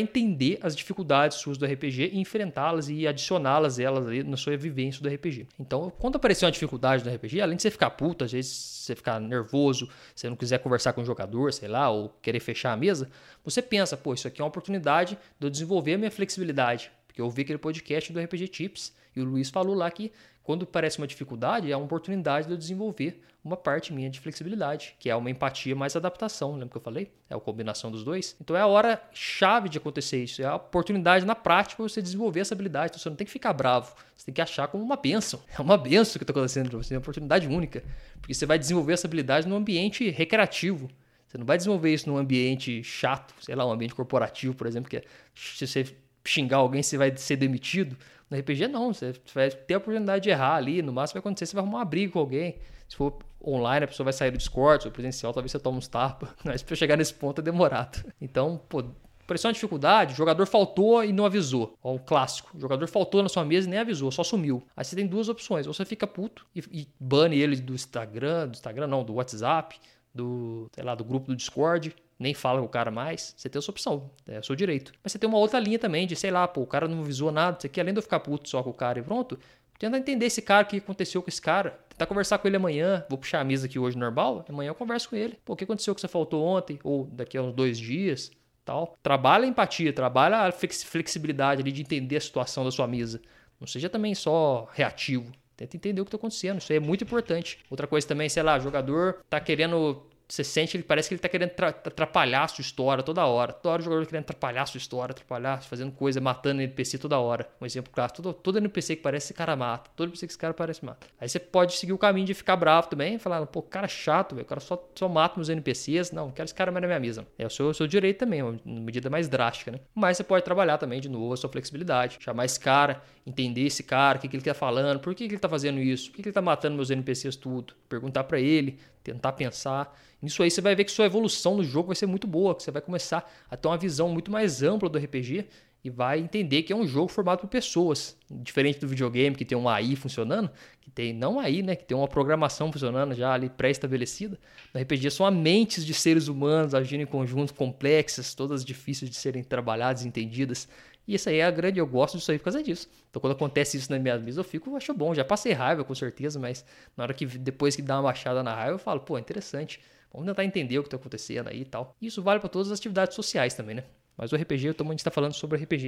entender 0.00 0.58
as 0.62 0.74
dificuldades 0.74 1.36
suas 1.36 1.58
do 1.58 1.66
RPG 1.66 2.12
e 2.14 2.18
enfrentá-las 2.18 2.88
e 2.88 3.06
adicioná-las 3.06 3.78
elas 3.78 4.06
ali 4.06 4.22
na 4.22 4.38
sua 4.38 4.56
vivência 4.56 5.02
do 5.02 5.08
RPG. 5.14 5.48
Então, 5.60 5.92
quando 5.98 6.16
aparecer 6.16 6.46
uma 6.46 6.50
dificuldade 6.50 7.04
no 7.04 7.14
RPG, 7.14 7.42
além 7.42 7.56
de 7.56 7.62
você 7.62 7.70
ficar 7.70 7.90
puto, 7.90 8.24
às 8.24 8.32
vezes 8.32 8.50
você 8.50 8.96
ficar 8.96 9.20
nervoso, 9.20 9.86
você 10.14 10.30
não 10.30 10.36
quiser 10.36 10.58
conversar 10.60 10.94
com 10.94 11.02
o 11.02 11.04
jogador, 11.04 11.52
sei 11.52 11.68
lá, 11.68 11.90
ou 11.90 12.08
querer 12.22 12.40
fechar 12.40 12.72
a 12.72 12.76
mesa, 12.76 13.10
você 13.44 13.60
pensa, 13.60 13.98
pô, 13.98 14.14
isso 14.14 14.26
aqui 14.26 14.40
é 14.40 14.44
uma 14.44 14.48
oportunidade 14.48 15.18
de 15.38 15.46
eu 15.46 15.50
desenvolver 15.50 15.92
a 15.92 15.98
minha 15.98 16.10
flexibilidade. 16.10 16.90
Porque 17.12 17.20
eu 17.20 17.28
vi 17.28 17.42
aquele 17.42 17.58
podcast 17.58 18.10
do 18.10 18.18
RPG 18.18 18.48
Tips 18.48 18.94
e 19.14 19.20
o 19.20 19.24
Luiz 19.24 19.50
falou 19.50 19.74
lá 19.74 19.90
que 19.90 20.10
quando 20.42 20.66
parece 20.66 20.96
uma 20.96 21.06
dificuldade, 21.06 21.70
é 21.70 21.76
uma 21.76 21.84
oportunidade 21.84 22.46
de 22.46 22.54
eu 22.54 22.56
desenvolver 22.56 23.22
uma 23.44 23.56
parte 23.56 23.92
minha 23.92 24.08
de 24.08 24.18
flexibilidade, 24.18 24.96
que 24.98 25.10
é 25.10 25.14
uma 25.14 25.28
empatia 25.28 25.74
mais 25.76 25.94
adaptação, 25.94 26.52
lembra 26.52 26.68
que 26.70 26.76
eu 26.76 26.80
falei? 26.80 27.12
É 27.28 27.34
a 27.34 27.40
combinação 27.40 27.90
dos 27.90 28.02
dois. 28.02 28.34
Então 28.40 28.56
é 28.56 28.60
a 28.60 28.66
hora 28.66 29.02
chave 29.12 29.68
de 29.68 29.78
acontecer 29.78 30.24
isso, 30.24 30.40
é 30.40 30.46
a 30.46 30.56
oportunidade 30.56 31.26
na 31.26 31.34
prática 31.34 31.82
você 31.82 32.00
desenvolver 32.00 32.40
essa 32.40 32.54
habilidade. 32.54 32.90
Então 32.90 33.00
você 33.00 33.10
não 33.10 33.16
tem 33.16 33.26
que 33.26 33.32
ficar 33.32 33.52
bravo, 33.52 33.94
você 34.16 34.26
tem 34.26 34.34
que 34.34 34.40
achar 34.40 34.68
como 34.68 34.82
uma 34.82 34.96
benção. 34.96 35.42
É 35.56 35.60
uma 35.60 35.76
benção 35.76 36.18
que 36.18 36.22
está 36.22 36.32
acontecendo 36.32 36.70
para 36.70 36.78
você, 36.78 36.94
é 36.94 36.96
uma 36.96 37.02
oportunidade 37.02 37.46
única, 37.46 37.84
porque 38.20 38.32
você 38.32 38.46
vai 38.46 38.58
desenvolver 38.58 38.94
essa 38.94 39.06
habilidade 39.06 39.46
num 39.46 39.56
ambiente 39.56 40.08
recreativo. 40.08 40.88
Você 41.26 41.38
não 41.38 41.46
vai 41.46 41.56
desenvolver 41.56 41.92
isso 41.92 42.08
num 42.08 42.16
ambiente 42.16 42.82
chato, 42.84 43.34
sei 43.40 43.54
lá, 43.54 43.66
um 43.66 43.72
ambiente 43.72 43.94
corporativo, 43.94 44.54
por 44.54 44.66
exemplo, 44.66 44.88
que 44.88 44.98
é, 44.98 45.04
se 45.34 45.66
você 45.66 45.84
xingar 46.24 46.58
alguém, 46.58 46.82
você 46.82 46.96
vai 46.96 47.16
ser 47.16 47.36
demitido. 47.36 47.96
No 48.30 48.38
RPG, 48.38 48.68
não. 48.68 48.92
Você 48.92 49.14
vai 49.34 49.50
ter 49.50 49.74
a 49.74 49.78
oportunidade 49.78 50.24
de 50.24 50.30
errar 50.30 50.56
ali. 50.56 50.80
No 50.82 50.92
máximo 50.92 51.14
vai 51.14 51.20
acontecer, 51.20 51.46
você 51.46 51.54
vai 51.54 51.62
arrumar 51.62 51.78
uma 51.78 51.84
briga 51.84 52.12
com 52.12 52.18
alguém. 52.18 52.56
Se 52.88 52.96
for 52.96 53.18
online, 53.44 53.84
a 53.84 53.88
pessoa 53.88 54.04
vai 54.04 54.12
sair 54.12 54.30
do 54.30 54.38
Discord, 54.38 54.84
for 54.84 54.90
presencial, 54.90 55.32
talvez 55.32 55.50
você 55.50 55.58
tome 55.58 55.78
uns 55.78 55.88
tapas. 55.88 56.30
Mas 56.44 56.62
para 56.62 56.76
chegar 56.76 56.96
nesse 56.96 57.14
ponto 57.14 57.40
é 57.40 57.44
demorado. 57.44 58.04
Então, 58.20 58.60
pô, 58.68 58.84
pareceu 59.26 59.48
uma 59.48 59.54
dificuldade, 59.54 60.14
o 60.14 60.16
jogador 60.16 60.46
faltou 60.46 61.04
e 61.04 61.12
não 61.12 61.24
avisou. 61.24 61.76
Ó, 61.82 61.94
um 61.94 61.98
clássico. 61.98 62.56
O 62.56 62.60
jogador 62.60 62.86
faltou 62.88 63.22
na 63.22 63.28
sua 63.28 63.44
mesa 63.44 63.66
e 63.66 63.70
nem 63.70 63.80
avisou, 63.80 64.10
só 64.10 64.22
sumiu. 64.22 64.62
Aí 64.76 64.84
você 64.84 64.94
tem 64.96 65.06
duas 65.06 65.28
opções. 65.28 65.66
Ou 65.66 65.74
você 65.74 65.84
fica 65.84 66.06
puto 66.06 66.46
e, 66.54 66.60
e 66.70 66.88
bane 66.98 67.38
ele 67.38 67.56
do 67.56 67.74
Instagram, 67.74 68.48
do 68.48 68.54
Instagram 68.54 68.86
não, 68.86 69.04
do 69.04 69.14
WhatsApp, 69.14 69.78
do, 70.14 70.68
sei 70.74 70.84
lá, 70.84 70.94
do 70.94 71.04
grupo 71.04 71.26
do 71.26 71.36
Discord 71.36 71.94
nem 72.18 72.34
fala 72.34 72.60
com 72.60 72.66
o 72.66 72.68
cara 72.68 72.90
mais, 72.90 73.34
você 73.36 73.48
tem 73.48 73.58
essa 73.58 73.70
opção, 73.70 74.10
é 74.26 74.38
o 74.38 74.42
seu 74.42 74.54
direito. 74.54 74.92
Mas 75.02 75.12
você 75.12 75.18
tem 75.18 75.28
uma 75.28 75.38
outra 75.38 75.58
linha 75.58 75.78
também 75.78 76.06
de, 76.06 76.14
sei 76.14 76.30
lá, 76.30 76.46
pô, 76.46 76.62
o 76.62 76.66
cara 76.66 76.86
não 76.86 77.00
avisou 77.00 77.32
nada, 77.32 77.58
você 77.60 77.68
quer 77.68 77.80
além 77.80 77.94
de 77.94 77.98
eu 77.98 78.02
ficar 78.02 78.20
puto 78.20 78.48
só 78.48 78.62
com 78.62 78.70
o 78.70 78.74
cara 78.74 78.98
e 78.98 79.02
pronto, 79.02 79.38
tenta 79.78 79.98
entender 79.98 80.26
esse 80.26 80.40
cara, 80.40 80.64
o 80.64 80.68
que 80.68 80.76
aconteceu 80.76 81.22
com 81.22 81.28
esse 81.28 81.42
cara, 81.42 81.78
tentar 81.88 82.06
conversar 82.06 82.38
com 82.38 82.46
ele 82.46 82.56
amanhã, 82.56 83.04
vou 83.08 83.18
puxar 83.18 83.40
a 83.40 83.44
mesa 83.44 83.66
aqui 83.66 83.78
hoje 83.78 83.98
normal, 83.98 84.44
amanhã 84.48 84.70
eu 84.70 84.74
converso 84.74 85.10
com 85.10 85.16
ele, 85.16 85.38
pô, 85.44 85.54
o 85.54 85.56
que 85.56 85.64
aconteceu 85.64 85.94
que 85.94 86.00
você 86.00 86.08
faltou 86.08 86.44
ontem, 86.44 86.78
ou 86.84 87.06
daqui 87.06 87.36
a 87.36 87.42
uns 87.42 87.52
dois 87.52 87.78
dias, 87.78 88.30
tal. 88.64 88.96
Trabalha 89.02 89.44
a 89.44 89.48
empatia, 89.48 89.92
trabalha 89.92 90.38
a 90.38 90.52
flexibilidade 90.52 91.62
ali 91.62 91.72
de 91.72 91.82
entender 91.82 92.16
a 92.16 92.20
situação 92.20 92.64
da 92.64 92.70
sua 92.70 92.86
mesa. 92.86 93.20
Não 93.60 93.66
seja 93.66 93.88
também 93.88 94.14
só 94.14 94.68
reativo. 94.72 95.32
Tenta 95.56 95.76
entender 95.76 96.00
o 96.00 96.04
que 96.04 96.08
está 96.08 96.16
acontecendo. 96.16 96.58
Isso 96.58 96.72
aí 96.72 96.78
é 96.78 96.80
muito 96.80 97.04
importante. 97.04 97.58
Outra 97.70 97.86
coisa 97.86 98.06
também, 98.06 98.28
sei 98.28 98.42
lá, 98.42 98.58
jogador 98.58 99.20
tá 99.28 99.38
querendo 99.38 100.04
você 100.28 100.42
sente 100.42 100.78
que 100.78 100.84
parece 100.84 101.08
que 101.08 101.14
ele 101.14 101.20
tá 101.20 101.28
querendo 101.28 101.52
atrapalhar 101.60 102.44
a 102.44 102.48
sua 102.48 102.62
história 102.62 103.02
toda 103.02 103.24
hora. 103.26 103.52
Toda 103.52 103.74
hora 103.74 103.82
o 103.82 103.84
jogador 103.84 104.06
querendo 104.06 104.22
atrapalhar 104.22 104.62
a 104.62 104.66
sua 104.66 104.78
história, 104.78 105.12
atrapalhar, 105.12 105.62
fazendo 105.62 105.92
coisa, 105.92 106.20
matando 106.20 106.62
NPC 106.62 106.98
toda 106.98 107.18
hora. 107.18 107.48
Um 107.60 107.66
exemplo 107.66 107.92
claro, 107.92 108.12
todo, 108.12 108.32
todo 108.32 108.58
NPC 108.58 108.96
que 108.96 109.02
parece 109.02 109.26
esse 109.26 109.34
cara 109.34 109.54
mata. 109.54 109.90
Todo 109.94 110.08
NPC 110.08 110.26
que 110.26 110.32
esse 110.32 110.38
cara 110.38 110.54
parece 110.54 110.84
mata. 110.84 111.06
Aí 111.20 111.28
você 111.28 111.38
pode 111.38 111.74
seguir 111.74 111.92
o 111.92 111.98
caminho 111.98 112.26
de 112.26 112.34
ficar 112.34 112.56
bravo 112.56 112.88
também, 112.88 113.18
falar, 113.18 113.44
pô, 113.46 113.62
cara 113.62 113.86
chato, 113.86 114.34
velho, 114.34 114.44
o 114.44 114.48
cara 114.48 114.60
só, 114.60 114.90
só 114.94 115.08
mata 115.08 115.36
meus 115.36 115.48
NPCs. 115.48 116.10
Não, 116.12 116.26
não 116.26 116.30
quero 116.32 116.46
esse 116.46 116.54
cara 116.54 116.70
mais 116.72 116.82
na 116.82 116.88
minha 116.88 117.00
mesa. 117.00 117.26
É 117.38 117.46
o 117.46 117.50
seu, 117.50 117.68
o 117.68 117.74
seu 117.74 117.86
direito 117.86 118.18
também, 118.18 118.42
uma 118.42 118.58
medida 118.64 119.10
mais 119.10 119.28
drástica, 119.28 119.70
né? 119.70 119.80
Mas 119.94 120.16
você 120.16 120.24
pode 120.24 120.44
trabalhar 120.44 120.78
também, 120.78 121.00
de 121.00 121.08
novo, 121.08 121.34
a 121.34 121.36
sua 121.36 121.50
flexibilidade. 121.50 122.16
Chamar 122.20 122.44
esse 122.44 122.58
cara, 122.58 123.02
entender 123.26 123.66
esse 123.66 123.82
cara, 123.82 124.18
o 124.18 124.20
que, 124.20 124.28
que 124.28 124.36
ele 124.36 124.44
tá 124.44 124.54
falando, 124.54 124.98
por 125.00 125.14
que, 125.14 125.26
que 125.26 125.34
ele 125.34 125.40
tá 125.40 125.48
fazendo 125.48 125.78
isso, 125.80 126.10
por 126.10 126.16
que, 126.16 126.22
que 126.22 126.28
ele 126.28 126.34
tá 126.34 126.42
matando 126.42 126.76
meus 126.76 126.90
NPCs 126.90 127.36
tudo. 127.36 127.74
Perguntar 127.88 128.24
para 128.24 128.40
ele, 128.40 128.78
tentar 129.02 129.32
pensar. 129.32 129.98
Nisso 130.20 130.42
aí 130.42 130.50
você 130.50 130.60
vai 130.60 130.74
ver 130.74 130.84
que 130.84 130.92
sua 130.92 131.06
evolução 131.06 131.56
no 131.56 131.64
jogo 131.64 131.88
vai 131.88 131.96
ser 131.96 132.06
muito 132.06 132.26
boa, 132.26 132.54
que 132.54 132.62
você 132.62 132.70
vai 132.70 132.82
começar 132.82 133.30
a 133.50 133.56
ter 133.56 133.68
uma 133.68 133.76
visão 133.76 134.08
muito 134.08 134.30
mais 134.30 134.62
ampla 134.62 134.88
do 134.88 134.98
RPG 134.98 135.46
e 135.84 135.90
vai 135.90 136.20
entender 136.20 136.62
que 136.62 136.72
é 136.72 136.76
um 136.76 136.86
jogo 136.86 137.08
formado 137.08 137.40
por 137.40 137.48
pessoas, 137.48 138.16
diferente 138.30 138.78
do 138.78 138.86
videogame 138.86 139.34
que 139.34 139.44
tem 139.44 139.58
um 139.58 139.68
AI 139.68 139.96
funcionando, 139.96 140.48
que 140.80 140.88
tem 140.88 141.12
não 141.12 141.40
AI, 141.40 141.60
né, 141.60 141.74
que 141.74 141.84
tem 141.84 141.96
uma 141.96 142.06
programação 142.06 142.70
funcionando 142.70 143.14
já 143.14 143.32
ali 143.32 143.48
pré-estabelecida. 143.48 144.38
No 144.72 144.80
RPG 144.80 145.10
são 145.10 145.28
mentes 145.30 145.84
de 145.84 145.92
seres 145.92 146.28
humanos 146.28 146.72
agindo 146.72 147.00
em 147.00 147.06
conjunto 147.06 147.52
complexas, 147.52 148.32
todas 148.32 148.64
difíceis 148.64 149.10
de 149.10 149.16
serem 149.16 149.42
trabalhadas, 149.42 150.04
entendidas. 150.04 150.68
E 151.06 151.14
isso 151.14 151.28
aí 151.28 151.36
é 151.36 151.44
a 151.44 151.50
grande, 151.50 151.78
eu 151.78 151.86
gosto 151.86 152.16
disso 152.16 152.30
aí 152.30 152.38
por 152.38 152.44
causa 152.44 152.62
disso. 152.62 152.88
Então 153.10 153.20
quando 153.20 153.32
acontece 153.32 153.76
isso 153.76 153.90
na 153.90 153.98
minha 153.98 154.18
mesa, 154.18 154.40
eu 154.40 154.44
fico, 154.44 154.70
eu 154.70 154.76
acho 154.76 154.94
bom. 154.94 155.14
Já 155.14 155.24
passei 155.24 155.52
raiva 155.52 155.84
com 155.84 155.94
certeza, 155.94 156.38
mas 156.38 156.64
na 156.96 157.04
hora 157.04 157.14
que 157.14 157.26
depois 157.26 157.74
que 157.74 157.82
dá 157.82 157.96
uma 157.96 158.04
baixada 158.04 158.42
na 158.42 158.54
raiva, 158.54 158.74
eu 158.74 158.78
falo, 158.78 159.00
pô, 159.00 159.18
interessante. 159.18 159.80
Vamos 160.12 160.28
tentar 160.28 160.44
entender 160.44 160.78
o 160.78 160.82
que 160.82 160.88
está 160.88 160.96
acontecendo 160.96 161.48
aí 161.48 161.62
e 161.62 161.64
tal. 161.64 161.96
Isso 162.00 162.22
vale 162.22 162.38
para 162.38 162.48
todas 162.48 162.70
as 162.70 162.78
atividades 162.78 163.14
sociais 163.14 163.54
também, 163.54 163.76
né? 163.76 163.84
Mas 164.16 164.30
o 164.30 164.36
RPG, 164.36 164.68
a 164.68 164.72
gente 164.72 164.94
está 164.98 165.10
falando 165.10 165.32
sobre 165.32 165.58
RPG 165.58 165.86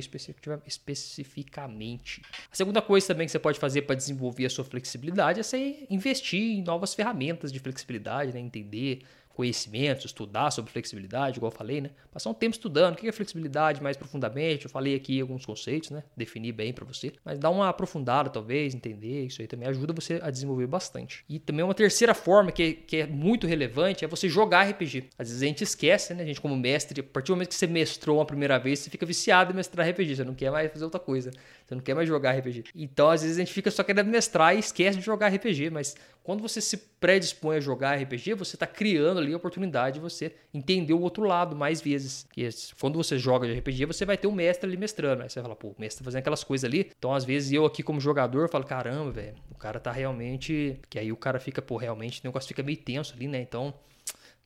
especificamente. 0.67 2.23
A 2.51 2.57
segunda 2.57 2.81
coisa 2.81 3.07
também 3.07 3.27
que 3.27 3.33
você 3.33 3.39
pode 3.39 3.59
fazer 3.59 3.83
para 3.83 3.95
desenvolver 3.95 4.47
a 4.47 4.51
sua 4.51 4.65
flexibilidade 4.65 5.41
é 5.41 5.43
você 5.43 5.87
investir 5.91 6.41
em 6.41 6.63
novas 6.63 6.95
ferramentas 6.95 7.53
de 7.53 7.59
flexibilidade, 7.59 8.33
né? 8.33 8.41
entender 8.41 9.03
conhecimentos, 9.35 10.05
estudar 10.07 10.51
sobre 10.51 10.71
flexibilidade, 10.71 11.39
igual 11.39 11.51
eu 11.51 11.57
falei, 11.57 11.81
né? 11.81 11.91
Passar 12.13 12.31
um 12.31 12.35
tempo 12.35 12.55
estudando 12.55 12.95
o 12.95 12.97
que 12.97 13.09
é 13.09 13.13
flexibilidade 13.13 13.83
mais 13.83 13.97
profundamente. 13.97 14.65
Eu 14.65 14.71
falei 14.71 14.95
aqui 14.95 15.21
alguns 15.21 15.45
conceitos, 15.45 15.91
né? 15.91 16.05
Definir 16.17 16.53
bem 16.53 16.73
para 16.73 16.85
você, 16.85 17.13
mas 17.25 17.39
dar 17.39 17.51
uma 17.51 17.69
aprofundada 17.69 18.31
talvez, 18.31 18.75
entender, 18.75 19.27
isso 19.27 19.43
aí 19.43 19.49
também 19.49 19.69
ajuda 19.69 19.93
você 19.93 20.21
a 20.23 20.31
desenvolver 20.31 20.67
bastante. 20.67 21.25
E 21.29 21.39
também 21.39 21.65
uma 21.65 21.75
terceira 21.75 22.15
forma 22.15 22.53
que, 22.53 22.73
que 22.73 22.99
é 22.99 23.07
muito 23.07 23.47
relevante 23.47 24.05
é 24.05 24.09
você 24.09 24.29
jogar 24.29 24.69
RPG. 24.71 25.11
Às 25.19 25.29
vezes 25.29 25.43
a 25.43 25.47
gente 25.47 25.65
esquece, 25.65 26.15
né? 26.15 26.23
A 26.23 26.27
gente 26.27 26.41
como 26.41 26.57
mestre, 26.57 27.01
a 27.01 27.05
partir 27.05 27.29
do 27.29 27.35
momento 27.35 27.49
que 27.49 27.55
você 27.57 27.67
mestrou 27.67 28.19
uma 28.19 28.27
primeira 28.27 28.59
vez, 28.59 28.79
você 28.79 28.91
fica 28.91 29.05
viciado 29.05 29.53
em 29.53 29.57
mestrar 29.57 29.89
RPG, 29.89 30.17
você 30.17 30.25
não 30.25 30.35
quer 30.35 30.51
mais 30.51 30.71
fazer 30.73 30.85
outra 30.85 31.01
coisa. 31.01 31.31
Você 31.67 31.75
não 31.75 31.83
quer 31.83 31.95
mais 31.95 32.09
jogar 32.09 32.33
RPG. 32.33 32.65
Então, 32.75 33.11
às 33.11 33.23
vezes 33.23 33.37
a 33.37 33.41
gente 33.41 33.53
fica 33.53 33.71
só 33.71 33.83
querendo 33.83 34.09
mestrar 34.09 34.55
e 34.55 34.59
esquece 34.61 34.99
de 34.99 35.05
jogar 35.05 35.29
RPG, 35.29 35.71
mas 35.71 35.97
quando 36.25 36.41
você 36.41 36.59
se 36.59 36.79
predispõe 36.79 37.59
a 37.59 37.61
jogar 37.61 38.01
RPG, 38.01 38.33
você 38.33 38.57
está 38.57 38.67
criando 38.67 39.21
ali 39.21 39.35
a 39.35 39.37
oportunidade 39.37 39.97
de 39.97 40.01
você 40.01 40.35
entender 40.55 40.95
o 40.95 41.01
outro 41.03 41.23
lado 41.23 41.55
mais 41.55 41.83
vezes. 41.83 42.27
Quando 42.81 42.97
você 42.97 43.19
joga 43.19 43.47
de 43.47 43.53
RPG, 43.59 43.85
você 43.85 44.07
vai 44.07 44.17
ter 44.17 44.27
um 44.27 44.33
mestre 44.33 44.67
ali 44.67 44.79
mestrando. 44.79 45.23
Aí 45.23 45.29
você 45.29 45.35
vai 45.35 45.45
falar, 45.45 45.57
pô, 45.57 45.69
o 45.69 45.77
mestre 45.79 45.99
tá 45.99 46.05
fazendo 46.07 46.21
aquelas 46.21 46.43
coisas 46.43 46.65
ali. 46.65 46.91
Então, 46.99 47.13
às 47.13 47.27
vezes, 47.27 47.53
eu 47.53 47.67
aqui 47.67 47.83
como 47.83 48.01
jogador, 48.01 48.49
falo, 48.49 48.65
caramba, 48.65 49.11
velho, 49.11 49.37
o 49.51 49.55
cara 49.55 49.79
tá 49.79 49.93
realmente. 49.93 50.81
Que 50.89 50.99
aí 50.99 51.13
o 51.13 51.17
cara 51.17 51.39
fica, 51.39 51.61
pô, 51.61 51.77
realmente 51.77 52.23
o 52.23 52.27
negócio 52.27 52.49
fica 52.49 52.63
meio 52.63 52.79
tenso 52.79 53.13
ali, 53.15 53.29
né? 53.29 53.43
Então, 53.43 53.75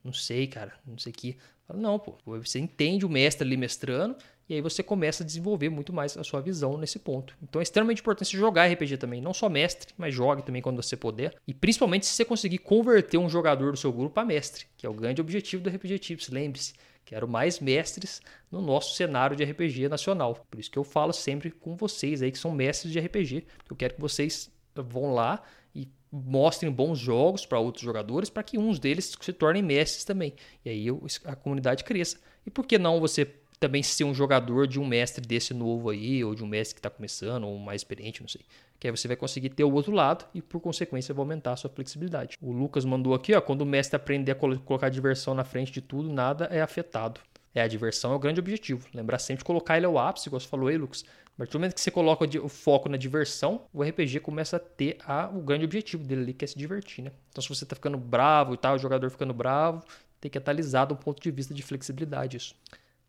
não 0.03 0.11
sei, 0.11 0.47
cara, 0.47 0.73
não 0.85 0.97
sei 0.97 1.13
o 1.13 1.15
que. 1.15 1.37
Não, 1.73 1.97
pô, 1.97 2.17
você 2.25 2.59
entende 2.59 3.05
o 3.05 3.09
mestre 3.09 3.47
ali 3.47 3.55
mestrando 3.55 4.17
e 4.49 4.55
aí 4.55 4.61
você 4.61 4.81
começa 4.81 5.21
a 5.21 5.25
desenvolver 5.25 5.69
muito 5.69 5.93
mais 5.93 6.17
a 6.17 6.23
sua 6.23 6.41
visão 6.41 6.75
nesse 6.75 6.97
ponto. 6.97 7.37
Então 7.41 7.61
é 7.61 7.63
extremamente 7.63 8.01
importante 8.01 8.35
jogar 8.35 8.65
RPG 8.65 8.97
também, 8.97 9.21
não 9.21 9.33
só 9.33 9.47
mestre, 9.47 9.93
mas 9.95 10.13
jogue 10.13 10.41
também 10.41 10.61
quando 10.61 10.81
você 10.81 10.97
puder. 10.97 11.35
E 11.47 11.53
principalmente 11.53 12.07
se 12.07 12.13
você 12.13 12.25
conseguir 12.25 12.57
converter 12.57 13.19
um 13.19 13.29
jogador 13.29 13.71
do 13.71 13.77
seu 13.77 13.93
grupo 13.93 14.19
a 14.19 14.25
mestre, 14.25 14.65
que 14.75 14.87
é 14.87 14.89
o 14.89 14.93
grande 14.93 15.21
objetivo 15.21 15.61
do 15.61 15.69
RPG 15.69 15.99
Tips, 15.99 16.29
lembre-se. 16.29 16.73
Quero 17.05 17.27
mais 17.27 17.59
mestres 17.59 18.21
no 18.51 18.61
nosso 18.61 18.95
cenário 18.95 19.35
de 19.35 19.43
RPG 19.43 19.87
nacional. 19.87 20.45
Por 20.49 20.59
isso 20.59 20.69
que 20.69 20.77
eu 20.77 20.83
falo 20.83 21.13
sempre 21.13 21.49
com 21.49 21.75
vocês 21.75 22.21
aí 22.21 22.31
que 22.31 22.37
são 22.37 22.51
mestres 22.51 22.91
de 22.91 22.99
RPG. 22.99 23.45
Eu 23.69 23.75
quero 23.75 23.95
que 23.95 24.01
vocês 24.01 24.51
vão 24.75 25.13
lá 25.13 25.41
e 25.73 25.87
mostrem 26.11 26.71
bons 26.71 26.99
jogos 26.99 27.45
para 27.45 27.59
outros 27.59 27.83
jogadores 27.83 28.29
para 28.29 28.43
que 28.43 28.57
uns 28.57 28.79
deles 28.79 29.15
se 29.19 29.33
tornem 29.33 29.63
mestres 29.63 30.05
também. 30.05 30.33
E 30.63 30.69
aí 30.69 30.87
a 31.25 31.35
comunidade 31.35 31.83
cresça. 31.83 32.19
E 32.45 32.51
por 32.51 32.65
que 32.65 32.77
não 32.77 32.99
você 32.99 33.25
também 33.59 33.83
ser 33.83 34.05
um 34.05 34.13
jogador 34.13 34.65
de 34.65 34.79
um 34.79 34.85
mestre 34.85 35.25
desse 35.25 35.53
novo 35.53 35.89
aí, 35.89 36.23
ou 36.23 36.33
de 36.33 36.43
um 36.43 36.47
mestre 36.47 36.75
que 36.75 36.79
está 36.79 36.89
começando, 36.89 37.43
ou 37.43 37.57
mais 37.57 37.81
experiente, 37.81 38.21
não 38.21 38.29
sei. 38.29 38.41
Que 38.79 38.87
aí 38.87 38.91
você 38.91 39.07
vai 39.07 39.17
conseguir 39.17 39.49
ter 39.49 39.63
o 39.63 39.73
outro 39.73 39.91
lado 39.91 40.25
e, 40.33 40.41
por 40.41 40.61
consequência, 40.61 41.13
vai 41.13 41.23
aumentar 41.23 41.53
a 41.53 41.55
sua 41.57 41.69
flexibilidade. 41.69 42.37
O 42.41 42.51
Lucas 42.51 42.85
mandou 42.85 43.13
aqui, 43.13 43.33
ó, 43.33 43.41
quando 43.41 43.61
o 43.61 43.65
mestre 43.65 43.97
aprender 43.97 44.31
a 44.31 44.35
colocar 44.35 44.87
a 44.87 44.89
diversão 44.89 45.33
na 45.33 45.43
frente 45.43 45.71
de 45.71 45.81
tudo, 45.81 46.11
nada 46.11 46.45
é 46.45 46.61
afetado. 46.61 47.19
É, 47.53 47.61
a 47.61 47.67
diversão 47.67 48.13
é 48.13 48.15
o 48.15 48.19
grande 48.19 48.39
objetivo. 48.39 48.87
Lembrar 48.93 49.19
sempre 49.19 49.39
de 49.39 49.45
colocar 49.45 49.75
ele 49.75 49.85
ao 49.85 49.97
ápice, 49.97 50.29
igual 50.29 50.39
você 50.39 50.47
falou 50.47 50.67
aí, 50.69 50.77
Lucas. 50.77 51.03
A 51.25 51.37
partir 51.39 51.53
do 51.53 51.59
momento 51.59 51.73
que 51.73 51.81
você 51.81 51.91
coloca 51.91 52.25
o 52.41 52.49
foco 52.49 52.87
na 52.89 52.97
diversão, 52.97 53.65
o 53.73 53.81
RPG 53.81 54.19
começa 54.19 54.57
a 54.57 54.59
ter 54.59 54.97
a, 55.05 55.29
o 55.29 55.41
grande 55.41 55.65
objetivo 55.65 56.03
dele 56.03 56.21
ali, 56.21 56.33
que 56.33 56.45
é 56.45 56.47
se 56.47 56.57
divertir, 56.57 57.03
né? 57.03 57.11
Então, 57.29 57.41
se 57.41 57.49
você 57.49 57.65
tá 57.65 57.75
ficando 57.75 57.97
bravo 57.97 58.53
e 58.53 58.57
tal, 58.57 58.75
o 58.75 58.77
jogador 58.77 59.09
ficando 59.09 59.33
bravo, 59.33 59.83
tem 60.19 60.29
que 60.29 60.37
atualizar 60.37 60.85
do 60.85 60.95
ponto 60.95 61.21
de 61.21 61.31
vista 61.31 61.53
de 61.53 61.63
flexibilidade 61.63 62.37
isso. 62.37 62.55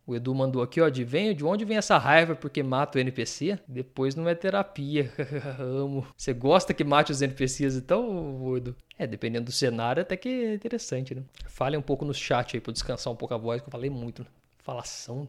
O 0.06 0.14
Edu 0.16 0.34
mandou 0.34 0.62
aqui, 0.62 0.80
ó, 0.80 0.88
de, 0.88 1.04
vem, 1.04 1.34
de 1.34 1.44
onde 1.44 1.64
vem 1.64 1.76
essa 1.76 1.96
raiva 1.98 2.34
porque 2.34 2.62
mata 2.62 2.98
o 2.98 3.00
NPC? 3.00 3.58
Depois 3.68 4.14
não 4.14 4.28
é 4.28 4.34
terapia. 4.34 5.12
Amo. 5.58 6.06
Você 6.16 6.32
gosta 6.32 6.74
que 6.74 6.82
mate 6.82 7.12
os 7.12 7.22
NPCs 7.22 7.76
então, 7.76 8.56
Edu? 8.56 8.74
É, 8.98 9.06
dependendo 9.06 9.46
do 9.46 9.52
cenário, 9.52 10.02
até 10.02 10.16
que 10.16 10.28
é 10.28 10.54
interessante, 10.54 11.14
né? 11.14 11.22
Fale 11.46 11.76
um 11.76 11.82
pouco 11.82 12.04
no 12.04 12.12
chat 12.12 12.56
aí 12.56 12.60
pra 12.60 12.72
descansar 12.72 13.12
um 13.12 13.16
pouco 13.16 13.34
a 13.34 13.38
voz, 13.38 13.60
que 13.60 13.68
eu 13.68 13.72
falei 13.72 13.90
muito, 13.90 14.22
né? 14.22 14.28
Falação, 14.62 15.26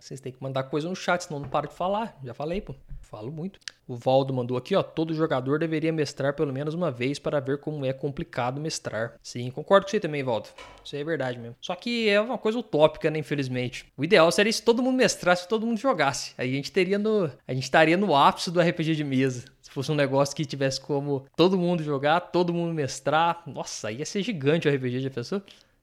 vocês 0.00 0.20
têm 0.20 0.32
que 0.32 0.42
mandar 0.42 0.64
coisa 0.64 0.88
no 0.88 0.94
chat, 0.94 1.22
senão 1.22 1.40
não 1.40 1.48
para 1.48 1.66
de 1.66 1.74
falar. 1.74 2.18
Já 2.22 2.34
falei, 2.34 2.60
pô. 2.60 2.74
Falo 3.00 3.30
muito. 3.30 3.60
O 3.86 3.94
Valdo 3.94 4.32
mandou 4.34 4.56
aqui, 4.56 4.74
ó. 4.74 4.82
Todo 4.82 5.14
jogador 5.14 5.58
deveria 5.58 5.92
mestrar 5.92 6.34
pelo 6.34 6.52
menos 6.52 6.74
uma 6.74 6.90
vez 6.90 7.18
para 7.18 7.38
ver 7.38 7.58
como 7.58 7.84
é 7.84 7.92
complicado 7.92 8.60
mestrar. 8.60 9.14
Sim, 9.22 9.50
concordo 9.50 9.86
com 9.86 9.90
você 9.90 10.00
também, 10.00 10.22
Valdo. 10.22 10.48
Isso 10.84 10.96
aí 10.96 11.02
é 11.02 11.04
verdade 11.04 11.38
mesmo. 11.38 11.54
Só 11.60 11.74
que 11.76 12.08
é 12.08 12.20
uma 12.20 12.36
coisa 12.36 12.58
utópica, 12.58 13.10
né? 13.10 13.18
Infelizmente. 13.18 13.86
O 13.96 14.04
ideal 14.04 14.32
seria 14.32 14.52
se 14.52 14.62
todo 14.62 14.82
mundo 14.82 14.96
mestrasse, 14.96 15.42
se 15.42 15.48
todo 15.48 15.66
mundo 15.66 15.78
jogasse. 15.78 16.34
Aí 16.36 16.50
a 16.50 16.54
gente 16.54 16.72
teria 16.72 16.98
no. 16.98 17.30
A 17.46 17.54
gente 17.54 17.64
estaria 17.64 17.96
no 17.96 18.16
ápice 18.16 18.50
do 18.50 18.60
RPG 18.60 18.96
de 18.96 19.04
mesa. 19.04 19.44
Se 19.62 19.70
fosse 19.70 19.92
um 19.92 19.94
negócio 19.94 20.34
que 20.34 20.44
tivesse 20.44 20.80
como 20.80 21.24
todo 21.36 21.56
mundo 21.58 21.82
jogar, 21.82 22.20
todo 22.20 22.52
mundo 22.52 22.74
mestrar. 22.74 23.42
Nossa, 23.46 23.92
ia 23.92 24.04
ser 24.04 24.22
gigante 24.22 24.66
o 24.66 24.74
RPG, 24.74 25.00
já 25.00 25.10
pensou? 25.10 25.40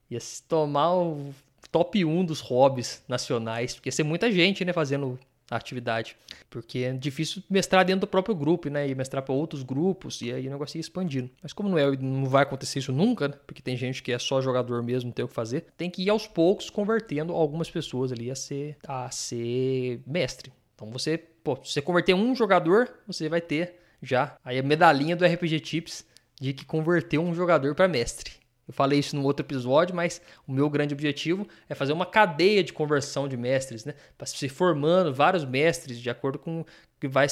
Ia 0.09 0.19
se 0.19 0.43
tomar 0.43 0.93
o 0.93 1.33
top 1.71 2.03
1 2.03 2.25
dos 2.25 2.39
hobbies 2.41 3.03
nacionais. 3.07 3.75
Porque 3.75 3.89
ia 3.89 3.93
ser 3.93 4.03
muita 4.03 4.31
gente, 4.31 4.65
né, 4.65 4.73
fazendo 4.73 5.17
a 5.51 5.57
atividade. 5.57 6.15
Porque 6.49 6.79
é 6.79 6.93
difícil 6.93 7.43
mestrar 7.49 7.83
dentro 7.83 8.01
do 8.01 8.07
próprio 8.07 8.33
grupo, 8.33 8.69
né? 8.69 8.87
E 8.87 8.95
mestrar 8.95 9.21
para 9.21 9.33
outros 9.33 9.61
grupos, 9.61 10.21
e 10.21 10.31
aí 10.31 10.47
o 10.47 10.51
negócio 10.51 10.77
ia 10.77 10.81
expandindo. 10.81 11.29
Mas 11.43 11.51
como 11.51 11.67
não, 11.69 11.77
é, 11.77 11.91
não 11.97 12.25
vai 12.25 12.43
acontecer 12.43 12.79
isso 12.79 12.93
nunca, 12.93 13.27
né? 13.27 13.35
Porque 13.45 13.61
tem 13.61 13.75
gente 13.75 14.01
que 14.01 14.13
é 14.13 14.17
só 14.17 14.41
jogador 14.41 14.81
mesmo, 14.81 15.09
não 15.09 15.13
tem 15.13 15.25
o 15.25 15.27
que 15.27 15.33
fazer, 15.33 15.65
tem 15.77 15.89
que 15.89 16.03
ir 16.03 16.09
aos 16.09 16.25
poucos 16.25 16.69
convertendo 16.69 17.33
algumas 17.33 17.69
pessoas 17.69 18.11
ali 18.11 18.31
a 18.31 18.35
ser, 18.35 18.77
a 18.87 19.11
ser 19.11 20.01
mestre. 20.07 20.51
Então 20.73 20.89
você, 20.89 21.17
pô, 21.17 21.57
se 21.57 21.73
você 21.73 21.81
converter 21.81 22.13
um 22.13 22.33
jogador, 22.33 22.89
você 23.05 23.27
vai 23.27 23.41
ter 23.41 23.75
já 24.01 24.37
aí 24.43 24.57
a 24.57 24.63
medalhinha 24.63 25.15
do 25.15 25.25
RPG 25.25 25.59
Tips 25.59 26.05
de 26.39 26.53
que 26.53 26.65
converteu 26.65 27.21
um 27.21 27.35
jogador 27.35 27.75
para 27.75 27.87
mestre. 27.87 28.40
Eu 28.71 28.73
falei 28.73 28.99
isso 28.99 29.17
no 29.17 29.23
outro 29.23 29.45
episódio, 29.45 29.93
mas 29.93 30.21
o 30.47 30.51
meu 30.53 30.69
grande 30.69 30.93
objetivo 30.93 31.45
é 31.67 31.75
fazer 31.75 31.91
uma 31.91 32.05
cadeia 32.05 32.63
de 32.63 32.71
conversão 32.71 33.27
de 33.27 33.35
mestres, 33.35 33.83
né? 33.83 33.93
Para 34.17 34.25
se 34.25 34.47
formando 34.47 35.13
vários 35.13 35.43
mestres 35.43 35.99
de 35.99 36.09
acordo 36.09 36.39
com 36.39 36.63
que 37.01 37.07
vai, 37.07 37.25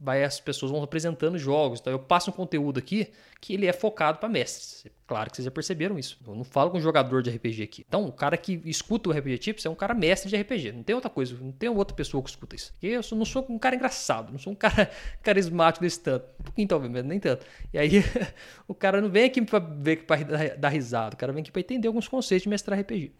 vai 0.00 0.24
as 0.24 0.40
pessoas 0.40 0.72
vão 0.72 0.82
apresentando 0.82 1.38
jogos. 1.38 1.78
Então 1.78 1.92
eu 1.92 2.00
passo 2.00 2.30
um 2.30 2.32
conteúdo 2.32 2.80
aqui 2.80 3.12
que 3.40 3.54
ele 3.54 3.64
é 3.64 3.72
focado 3.72 4.18
para 4.18 4.28
mestres. 4.28 4.84
Claro 5.06 5.30
que 5.30 5.36
vocês 5.36 5.44
já 5.44 5.52
perceberam 5.52 5.96
isso. 5.96 6.18
Eu 6.26 6.34
não 6.34 6.42
falo 6.42 6.72
com 6.72 6.80
jogador 6.80 7.22
de 7.22 7.30
RPG 7.30 7.62
aqui. 7.62 7.84
Então, 7.86 8.06
o 8.06 8.12
cara 8.12 8.36
que 8.36 8.60
escuta 8.64 9.08
o 9.08 9.12
RPG 9.12 9.38
Tips 9.38 9.66
é 9.66 9.70
um 9.70 9.74
cara 9.74 9.94
mestre 9.94 10.28
de 10.28 10.36
RPG. 10.36 10.72
Não 10.72 10.82
tem 10.82 10.96
outra 10.96 11.08
coisa, 11.08 11.36
não 11.40 11.52
tem 11.52 11.68
outra 11.68 11.94
pessoa 11.94 12.24
que 12.24 12.30
escuta 12.30 12.56
isso. 12.56 12.72
Eu 12.82 13.02
não 13.12 13.24
sou 13.24 13.46
um 13.48 13.58
cara 13.58 13.76
engraçado, 13.76 14.32
não 14.32 14.38
sou 14.38 14.52
um 14.52 14.56
cara 14.56 14.90
carismático 15.22 15.84
desse 15.84 16.00
tanto. 16.00 16.26
Então, 16.56 16.80
nem 16.80 17.20
tanto. 17.20 17.46
E 17.72 17.78
aí, 17.78 18.02
o 18.66 18.74
cara 18.74 19.00
não 19.00 19.08
vem 19.08 19.26
aqui 19.26 19.42
para 19.42 19.60
ver 19.60 20.04
para 20.04 20.56
dar 20.56 20.70
risada. 20.70 21.14
O 21.14 21.18
cara 21.18 21.32
vem 21.32 21.42
aqui 21.42 21.52
para 21.52 21.60
entender 21.60 21.86
alguns 21.86 22.08
conceitos 22.08 22.42
de 22.42 22.48
mestrar 22.48 22.80
RPG. 22.80 23.12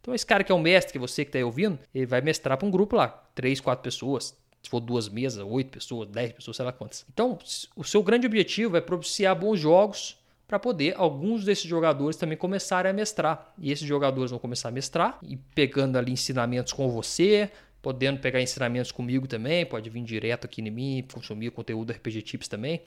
Então, 0.00 0.14
esse 0.14 0.26
cara 0.26 0.44
que 0.44 0.52
é 0.52 0.54
o 0.54 0.58
mestre, 0.58 0.92
que 0.92 0.98
você 0.98 1.24
que 1.24 1.30
está 1.30 1.38
aí 1.38 1.44
ouvindo, 1.44 1.78
ele 1.94 2.04
vai 2.04 2.20
mestrar 2.20 2.58
para 2.58 2.68
um 2.68 2.70
grupo 2.70 2.96
lá, 2.96 3.08
três, 3.34 3.60
quatro 3.60 3.82
pessoas, 3.82 4.36
se 4.68 4.70
for 4.70 4.80
duas 4.80 5.08
mesas, 5.08 5.42
oito 5.42 5.70
pessoas, 5.70 6.06
dez 6.08 6.30
pessoas, 6.30 6.56
sei 6.58 6.66
lá 6.66 6.72
quantas. 6.72 7.06
Então, 7.10 7.38
o 7.74 7.82
seu 7.82 8.02
grande 8.02 8.26
objetivo 8.26 8.76
é 8.76 8.82
propiciar 8.82 9.34
bons 9.34 9.58
jogos 9.58 10.18
para 10.46 10.58
poder 10.58 10.94
alguns 10.96 11.42
desses 11.42 11.64
jogadores 11.64 12.16
também 12.16 12.36
começarem 12.36 12.90
a 12.90 12.92
mestrar. 12.92 13.54
E 13.58 13.72
esses 13.72 13.86
jogadores 13.86 14.30
vão 14.30 14.38
começar 14.38 14.68
a 14.68 14.72
mestrar 14.72 15.18
e 15.22 15.36
pegando 15.36 15.96
ali 15.96 16.12
ensinamentos 16.12 16.74
com 16.74 16.90
você, 16.90 17.50
podendo 17.80 18.20
pegar 18.20 18.42
ensinamentos 18.42 18.92
comigo 18.92 19.26
também, 19.26 19.64
pode 19.64 19.88
vir 19.88 20.02
direto 20.02 20.44
aqui 20.44 20.60
em 20.60 20.70
mim, 20.70 21.04
consumir 21.10 21.50
conteúdo 21.50 21.90
RPG 21.90 22.22
Tips 22.22 22.48
também. 22.48 22.82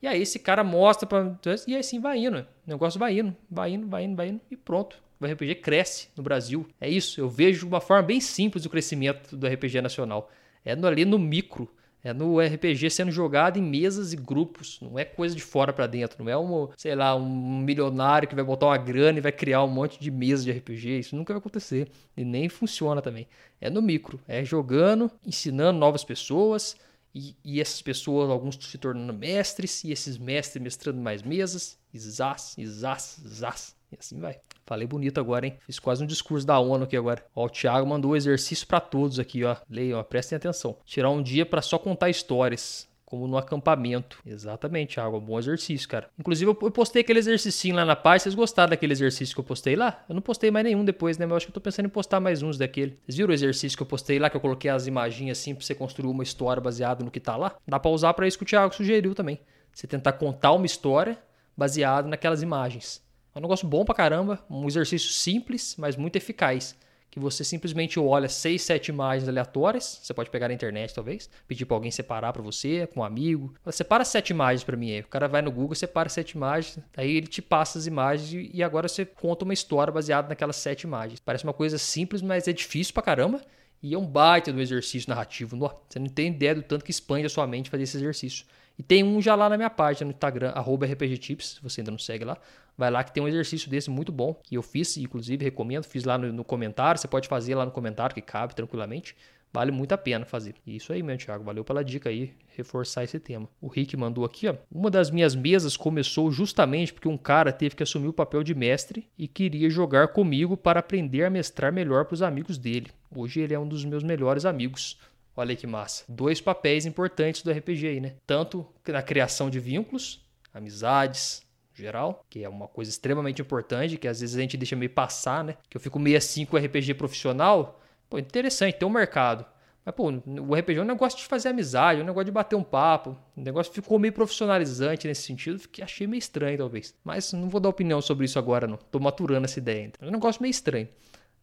E 0.00 0.06
aí 0.06 0.22
esse 0.22 0.38
cara 0.38 0.64
mostra 0.64 1.06
para 1.06 1.38
e 1.66 1.76
assim 1.76 2.00
vai 2.00 2.18
indo, 2.18 2.38
o 2.38 2.46
negócio 2.66 2.98
vai 2.98 3.18
indo, 3.18 3.36
vai 3.50 3.72
indo, 3.72 3.86
vai 3.86 4.04
indo, 4.04 4.16
vai 4.16 4.28
indo 4.28 4.40
e 4.50 4.56
pronto. 4.56 4.96
O 5.20 5.26
RPG 5.26 5.56
cresce 5.56 6.08
no 6.16 6.22
Brasil. 6.22 6.66
É 6.80 6.88
isso, 6.88 7.20
eu 7.20 7.28
vejo 7.28 7.66
uma 7.66 7.80
forma 7.80 8.02
bem 8.04 8.20
simples 8.20 8.64
o 8.64 8.70
crescimento 8.70 9.36
do 9.36 9.46
RPG 9.46 9.82
nacional. 9.82 10.30
É 10.68 10.86
ali 10.86 11.06
no 11.06 11.18
micro, 11.18 11.66
é 12.04 12.12
no 12.12 12.38
RPG 12.38 12.90
sendo 12.90 13.10
jogado 13.10 13.58
em 13.58 13.62
mesas 13.62 14.12
e 14.12 14.16
grupos, 14.16 14.78
não 14.82 14.98
é 14.98 15.04
coisa 15.04 15.34
de 15.34 15.40
fora 15.40 15.72
para 15.72 15.86
dentro, 15.86 16.22
não 16.22 16.30
é 16.30 16.36
um, 16.36 16.68
sei 16.76 16.94
lá, 16.94 17.16
um 17.16 17.60
milionário 17.60 18.28
que 18.28 18.34
vai 18.34 18.44
botar 18.44 18.66
uma 18.66 18.76
grana 18.76 19.16
e 19.16 19.22
vai 19.22 19.32
criar 19.32 19.64
um 19.64 19.68
monte 19.68 19.98
de 19.98 20.10
mesas 20.10 20.44
de 20.44 20.52
RPG, 20.52 20.98
isso 20.98 21.16
nunca 21.16 21.32
vai 21.32 21.38
acontecer. 21.38 21.90
E 22.14 22.22
nem 22.22 22.50
funciona 22.50 23.00
também. 23.00 23.26
É 23.58 23.70
no 23.70 23.80
micro, 23.80 24.20
é 24.28 24.44
jogando, 24.44 25.10
ensinando 25.24 25.78
novas 25.78 26.04
pessoas. 26.04 26.76
E, 27.14 27.34
e 27.42 27.60
essas 27.62 27.80
pessoas, 27.80 28.28
alguns 28.28 28.56
se 28.60 28.76
tornando 28.76 29.14
mestres. 29.14 29.82
E 29.84 29.90
esses 29.90 30.18
mestres 30.18 30.62
mestrando 30.62 31.00
mais 31.00 31.22
mesas, 31.22 31.78
e 31.94 31.98
zás, 31.98 32.54
e 32.58 32.66
zás, 32.66 33.18
zás, 33.26 33.74
e 33.90 33.96
assim 33.98 34.20
vai. 34.20 34.38
Falei 34.66 34.86
bonito 34.86 35.18
agora, 35.18 35.46
hein? 35.46 35.58
Fiz 35.64 35.78
quase 35.78 36.02
um 36.04 36.06
discurso 36.06 36.46
da 36.46 36.58
ONU 36.58 36.84
aqui 36.84 36.96
agora. 36.96 37.24
Ó, 37.34 37.46
o 37.46 37.48
Thiago 37.48 37.86
mandou 37.86 38.12
um 38.12 38.16
exercício 38.16 38.66
para 38.66 38.80
todos 38.80 39.18
aqui, 39.18 39.44
ó. 39.44 39.56
Leiam, 39.68 39.98
ó, 39.98 40.02
prestem 40.02 40.36
atenção. 40.36 40.76
Tirar 40.84 41.10
um 41.10 41.22
dia 41.22 41.46
para 41.46 41.62
só 41.62 41.78
contar 41.78 42.10
histórias 42.10 42.86
como 43.08 43.26
no 43.26 43.38
acampamento. 43.38 44.18
Exatamente, 44.26 44.96
Thiago, 44.96 45.16
um 45.16 45.20
bom 45.20 45.38
exercício, 45.38 45.88
cara. 45.88 46.10
Inclusive, 46.18 46.50
eu 46.50 46.70
postei 46.70 47.00
aquele 47.00 47.18
exercício 47.18 47.74
lá 47.74 47.82
na 47.82 47.96
página. 47.96 48.24
Vocês 48.24 48.34
gostaram 48.34 48.68
daquele 48.68 48.92
exercício 48.92 49.34
que 49.34 49.40
eu 49.40 49.44
postei 49.44 49.74
lá? 49.74 50.04
Eu 50.06 50.14
não 50.14 50.20
postei 50.20 50.50
mais 50.50 50.66
nenhum 50.66 50.84
depois, 50.84 51.16
né? 51.16 51.24
Mas 51.24 51.30
eu 51.30 51.36
acho 51.38 51.46
que 51.46 51.50
eu 51.50 51.54
tô 51.54 51.60
pensando 51.62 51.86
em 51.86 51.88
postar 51.88 52.20
mais 52.20 52.42
uns 52.42 52.58
daquele. 52.58 52.98
Vocês 53.06 53.16
viram 53.16 53.30
o 53.30 53.32
exercício 53.32 53.78
que 53.78 53.82
eu 53.82 53.86
postei 53.86 54.18
lá, 54.18 54.28
que 54.28 54.36
eu 54.36 54.40
coloquei 54.42 54.70
as 54.70 54.86
imagens 54.86 55.30
assim 55.30 55.54
pra 55.54 55.64
você 55.64 55.74
construir 55.74 56.10
uma 56.10 56.22
história 56.22 56.60
baseada 56.60 57.02
no 57.02 57.10
que 57.10 57.18
tá 57.18 57.34
lá? 57.34 57.56
Dá 57.66 57.80
pra 57.80 57.90
usar 57.90 58.12
para 58.12 58.28
isso 58.28 58.36
que 58.36 58.44
o 58.44 58.46
Thiago 58.46 58.74
sugeriu 58.74 59.14
também. 59.14 59.40
Você 59.72 59.86
tentar 59.86 60.12
contar 60.12 60.52
uma 60.52 60.66
história 60.66 61.18
baseada 61.56 62.06
naquelas 62.06 62.42
imagens. 62.42 63.02
É 63.38 63.40
um 63.40 63.42
negócio 63.42 63.68
bom 63.68 63.84
pra 63.84 63.94
caramba, 63.94 64.44
um 64.50 64.66
exercício 64.66 65.10
simples, 65.10 65.76
mas 65.78 65.94
muito 65.94 66.16
eficaz. 66.16 66.74
Que 67.08 67.20
você 67.20 67.44
simplesmente 67.44 67.98
olha 68.00 68.28
seis, 68.28 68.62
sete 68.62 68.88
imagens 68.88 69.28
aleatórias. 69.28 70.00
Você 70.02 70.12
pode 70.12 70.28
pegar 70.28 70.48
na 70.48 70.54
internet, 70.54 70.92
talvez, 70.92 71.30
pedir 71.46 71.64
para 71.64 71.76
alguém 71.76 71.92
separar 71.92 72.32
para 72.32 72.42
você, 72.42 72.88
com 72.88 72.98
um 72.98 73.04
amigo. 73.04 73.54
Separa 73.70 74.04
sete 74.04 74.30
imagens 74.30 74.64
para 74.64 74.76
mim 74.76 74.90
aí. 74.90 75.00
O 75.02 75.06
cara 75.06 75.28
vai 75.28 75.40
no 75.40 75.52
Google, 75.52 75.76
separa 75.76 76.08
sete 76.08 76.32
imagens, 76.32 76.80
aí 76.96 77.16
ele 77.16 77.28
te 77.28 77.40
passa 77.40 77.78
as 77.78 77.86
imagens 77.86 78.50
e 78.52 78.60
agora 78.60 78.88
você 78.88 79.06
conta 79.06 79.44
uma 79.44 79.54
história 79.54 79.92
baseada 79.92 80.28
naquelas 80.28 80.56
sete 80.56 80.82
imagens. 80.82 81.20
Parece 81.20 81.44
uma 81.44 81.54
coisa 81.54 81.78
simples, 81.78 82.20
mas 82.20 82.48
é 82.48 82.52
difícil 82.52 82.92
pra 82.92 83.04
caramba. 83.04 83.40
E 83.80 83.94
é 83.94 83.98
um 83.98 84.04
baita 84.04 84.52
do 84.52 84.60
exercício 84.60 85.08
narrativo. 85.08 85.56
Você 85.88 86.00
não 86.00 86.08
tem 86.08 86.26
ideia 86.26 86.56
do 86.56 86.62
tanto 86.62 86.84
que 86.84 86.90
expande 86.90 87.26
a 87.26 87.30
sua 87.30 87.46
mente 87.46 87.70
fazer 87.70 87.84
esse 87.84 87.96
exercício. 87.98 88.44
E 88.76 88.82
tem 88.82 89.04
um 89.04 89.20
já 89.20 89.36
lá 89.36 89.48
na 89.48 89.56
minha 89.56 89.70
página 89.70 90.06
no 90.06 90.12
Instagram, 90.12 90.52
RPGTips, 90.56 91.54
se 91.54 91.62
você 91.62 91.80
ainda 91.80 91.92
não 91.92 91.98
segue 91.98 92.24
lá. 92.24 92.36
Vai 92.78 92.92
lá 92.92 93.02
que 93.02 93.12
tem 93.12 93.20
um 93.20 93.26
exercício 93.26 93.68
desse 93.68 93.90
muito 93.90 94.12
bom, 94.12 94.40
que 94.44 94.56
eu 94.56 94.62
fiz, 94.62 94.96
inclusive 94.96 95.44
recomendo, 95.44 95.82
fiz 95.82 96.04
lá 96.04 96.16
no, 96.16 96.32
no 96.32 96.44
comentário, 96.44 97.00
você 97.00 97.08
pode 97.08 97.26
fazer 97.26 97.56
lá 97.56 97.66
no 97.66 97.72
comentário, 97.72 98.14
que 98.14 98.22
cabe 98.22 98.54
tranquilamente. 98.54 99.16
Vale 99.52 99.72
muito 99.72 99.92
a 99.92 99.98
pena 99.98 100.24
fazer. 100.24 100.54
E 100.66 100.76
isso 100.76 100.92
aí, 100.92 101.02
meu 101.02 101.16
Thiago. 101.16 101.42
Valeu 101.42 101.64
pela 101.64 101.82
dica 101.82 102.10
aí, 102.10 102.34
reforçar 102.54 103.02
esse 103.02 103.18
tema. 103.18 103.48
O 103.60 103.66
Rick 103.66 103.96
mandou 103.96 104.24
aqui, 104.24 104.46
ó. 104.46 104.54
Uma 104.70 104.90
das 104.90 105.10
minhas 105.10 105.34
mesas 105.34 105.76
começou 105.76 106.30
justamente 106.30 106.92
porque 106.92 107.08
um 107.08 107.16
cara 107.16 107.50
teve 107.50 107.74
que 107.74 107.82
assumir 107.82 108.08
o 108.08 108.12
papel 108.12 108.42
de 108.42 108.54
mestre 108.54 109.08
e 109.18 109.26
queria 109.26 109.70
jogar 109.70 110.08
comigo 110.08 110.56
para 110.56 110.80
aprender 110.80 111.24
a 111.24 111.30
mestrar 111.30 111.72
melhor 111.72 112.04
para 112.04 112.14
os 112.14 112.22
amigos 112.22 112.58
dele. 112.58 112.90
Hoje 113.10 113.40
ele 113.40 113.54
é 113.54 113.58
um 113.58 113.66
dos 113.66 113.84
meus 113.84 114.04
melhores 114.04 114.44
amigos. 114.44 114.98
Olha 115.34 115.56
que 115.56 115.66
massa. 115.66 116.04
Dois 116.08 116.40
papéis 116.40 116.84
importantes 116.84 117.42
do 117.42 117.50
RPG 117.50 117.86
aí, 117.86 118.00
né? 118.00 118.16
Tanto 118.26 118.66
na 118.86 119.02
criação 119.02 119.48
de 119.48 119.58
vínculos, 119.58 120.20
amizades, 120.52 121.42
geral, 121.82 122.24
que 122.28 122.44
é 122.44 122.48
uma 122.48 122.68
coisa 122.68 122.90
extremamente 122.90 123.42
importante, 123.42 123.96
que 123.96 124.08
às 124.08 124.20
vezes 124.20 124.36
a 124.36 124.40
gente 124.40 124.56
deixa 124.56 124.76
meio 124.76 124.90
passar, 124.90 125.44
né? 125.44 125.56
Que 125.68 125.76
eu 125.76 125.80
fico 125.80 125.98
meio 125.98 126.16
assim 126.16 126.44
com 126.44 126.56
o 126.56 126.60
RPG 126.60 126.94
profissional. 126.94 127.80
Pô, 128.08 128.18
interessante, 128.18 128.78
tem 128.78 128.88
um 128.88 128.90
mercado. 128.90 129.44
Mas, 129.84 129.94
pô, 129.94 130.10
o 130.10 130.54
RPG 130.54 130.78
é 130.78 130.82
um 130.82 130.84
negócio 130.84 131.18
de 131.18 131.24
fazer 131.24 131.48
amizade, 131.48 132.00
é 132.00 132.02
um 132.02 132.06
negócio 132.06 132.26
de 132.26 132.30
bater 132.30 132.56
um 132.56 132.62
papo. 132.62 133.16
O 133.34 133.40
negócio 133.40 133.72
ficou 133.72 133.98
meio 133.98 134.12
profissionalizante 134.12 135.08
nesse 135.08 135.22
sentido, 135.22 135.66
que 135.68 135.82
achei 135.82 136.06
meio 136.06 136.18
estranho, 136.18 136.58
talvez. 136.58 136.94
Mas 137.02 137.32
não 137.32 137.48
vou 137.48 137.58
dar 137.58 137.70
opinião 137.70 138.00
sobre 138.02 138.26
isso 138.26 138.38
agora, 138.38 138.66
não. 138.66 138.76
Tô 138.76 139.00
maturando 139.00 139.46
essa 139.46 139.58
ideia 139.58 139.84
ainda. 139.84 139.94
É 140.00 140.06
um 140.06 140.10
negócio 140.10 140.42
meio 140.42 140.50
estranho. 140.50 140.88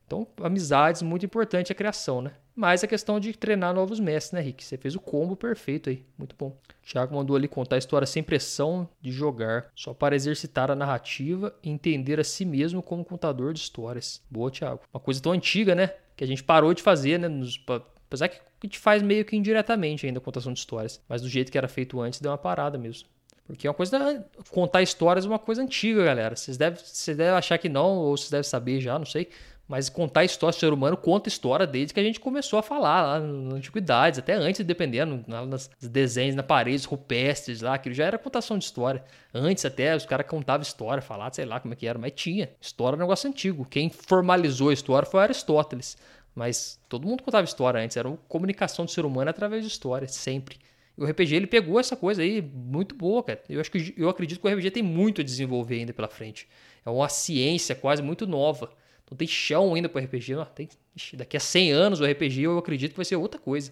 Então, 0.06 0.28
amizades, 0.42 1.02
muito 1.02 1.26
importante 1.26 1.72
a 1.72 1.76
criação, 1.76 2.22
né? 2.22 2.32
Mas 2.56 2.84
a 2.84 2.88
questão 2.88 3.20
de 3.20 3.34
treinar 3.34 3.74
novos 3.74 4.00
mestres, 4.00 4.32
né, 4.32 4.40
Rick? 4.40 4.64
Você 4.64 4.78
fez 4.78 4.96
o 4.96 5.00
combo 5.00 5.36
perfeito 5.36 5.90
aí. 5.90 6.06
Muito 6.18 6.36
bom. 6.38 6.48
O 6.50 6.86
Thiago 6.86 7.14
mandou 7.14 7.36
ali 7.36 7.50
contar 7.50 7.76
a 7.76 7.80
história 7.80 8.08
sem 8.08 8.24
pressão 8.24 8.88
de 9.02 9.12
jogar, 9.12 9.70
só 9.76 9.94
para 9.94 10.16
exercitar 10.16 10.72
a 10.72 10.76
narrativa 10.76 11.54
e 11.62 11.70
entender 11.70 12.18
a 12.20 12.24
si 12.24 12.46
mesmo 12.46 12.82
como 12.82 13.04
contador 13.04 13.52
de 13.52 13.60
histórias. 13.60 14.22
Boa, 14.32 14.50
Thiago. 14.50 14.82
Uma 14.94 15.02
coisa 15.02 15.22
tão 15.22 15.34
antiga, 15.34 15.76
né? 15.76 15.92
Que 16.16 16.24
a 16.24 16.28
gente 16.28 16.44
parou 16.44 16.74
de 16.74 16.82
fazer, 16.82 17.20
né? 17.20 17.28
Nos, 17.28 17.62
apesar 18.08 18.30
que 18.30 18.38
a 18.38 18.66
gente 18.66 18.80
faz 18.80 19.02
meio 19.02 19.26
que 19.26 19.36
indiretamente 19.36 20.06
ainda 20.06 20.20
a 20.20 20.22
contação 20.22 20.54
de 20.54 20.60
histórias. 20.60 21.02
Mas 21.10 21.22
do 21.22 21.28
jeito 21.28 21.52
que 21.52 21.58
era 21.58 21.68
feito 21.68 22.00
antes, 22.00 22.22
deu 22.22 22.32
uma 22.32 22.38
parada 22.38 22.78
mesmo. 22.78 23.10
Porque 23.46 23.68
é 23.68 23.70
uma 23.70 23.76
coisa. 23.76 24.26
Contar 24.50 24.82
histórias 24.82 25.26
é 25.26 25.28
uma 25.28 25.38
coisa 25.38 25.62
antiga, 25.62 26.04
galera. 26.04 26.36
Vocês 26.36 26.58
devem, 26.58 26.80
vocês 26.82 27.16
devem 27.16 27.34
achar 27.34 27.58
que 27.58 27.70
não, 27.70 27.98
ou 27.98 28.18
vocês 28.18 28.32
devem 28.32 28.44
saber 28.44 28.80
já, 28.80 28.98
não 28.98 29.06
sei. 29.06 29.30
Mas 29.68 29.90
contar 29.90 30.24
história, 30.24 30.56
o 30.56 30.60
ser 30.60 30.72
humano 30.72 30.96
conta 30.96 31.28
história 31.28 31.66
desde 31.66 31.94
que 31.94 32.00
a 32.00 32.04
gente 32.04 32.20
começou 32.20 32.60
a 32.60 32.62
falar 32.62 33.02
lá 33.02 33.20
na 33.20 33.56
antiguidades, 33.56 34.20
até 34.20 34.34
antes, 34.34 34.64
dependendo, 34.64 35.26
nos 35.48 35.70
desenhos 35.82 36.36
na 36.36 36.44
parede, 36.44 36.86
rupestres 36.86 37.62
lá, 37.62 37.74
aquilo 37.74 37.96
já 37.96 38.06
era 38.06 38.18
contação 38.18 38.60
de 38.60 38.66
história. 38.66 39.04
Antes 39.34 39.66
até 39.66 39.96
os 39.96 40.06
caras 40.06 40.28
contavam 40.28 40.62
história, 40.62 41.02
falavam, 41.02 41.34
sei 41.34 41.46
lá 41.46 41.60
como 41.60 41.74
é 41.74 41.78
que 41.78 41.88
era, 41.88 41.98
mas 41.98 42.12
tinha. 42.16 42.52
História 42.62 42.96
é 42.96 42.98
um 42.98 43.02
negócio 43.02 43.28
antigo. 43.28 43.66
Quem 43.66 43.90
formalizou 43.90 44.70
a 44.70 44.74
história 44.74 45.10
foi 45.10 45.22
Aristóteles. 45.22 45.98
Mas 46.36 46.80
todo 46.90 47.08
mundo 47.08 47.24
contava 47.24 47.46
história 47.46 47.80
antes, 47.80 47.96
era 47.96 48.10
uma 48.10 48.18
comunicação 48.28 48.84
do 48.84 48.92
ser 48.92 49.06
humano 49.06 49.30
através 49.30 49.64
de 49.64 49.70
história, 49.70 50.08
sempre. 50.08 50.60
E 50.98 51.02
o 51.02 51.06
RPG 51.06 51.34
ele 51.34 51.48
pegou 51.48 51.80
essa 51.80 51.96
coisa 51.96 52.22
aí 52.22 52.42
muito 52.42 52.94
boa, 52.94 53.24
cara. 53.24 53.42
Eu 53.50 53.62
acho 53.62 53.72
que 53.72 53.94
eu 53.98 54.10
acredito 54.10 54.42
que 54.42 54.48
o 54.48 54.52
RPG 54.52 54.72
tem 54.72 54.84
muito 54.84 55.22
a 55.22 55.24
desenvolver 55.24 55.76
ainda 55.76 55.94
pela 55.94 56.10
frente. 56.10 56.48
É 56.86 56.90
uma 56.90 57.10
ciência 57.10 57.74
quase 57.74 58.02
muito 58.04 58.28
nova. 58.28 58.70
Então 59.06 59.18
tem 59.18 59.28
chão 59.28 59.74
ainda 59.74 59.88
para 59.88 60.04
RPG. 60.04 60.36
Não, 60.36 60.46
tem, 60.46 60.68
daqui 61.14 61.38
a 61.38 61.40
100 61.40 61.72
anos 61.72 62.00
o 62.00 62.06
RPG 62.06 62.42
eu 62.42 62.58
acredito 62.58 62.92
que 62.92 62.98
vai 62.98 63.06
ser 63.06 63.16
outra 63.16 63.40
coisa. 63.40 63.72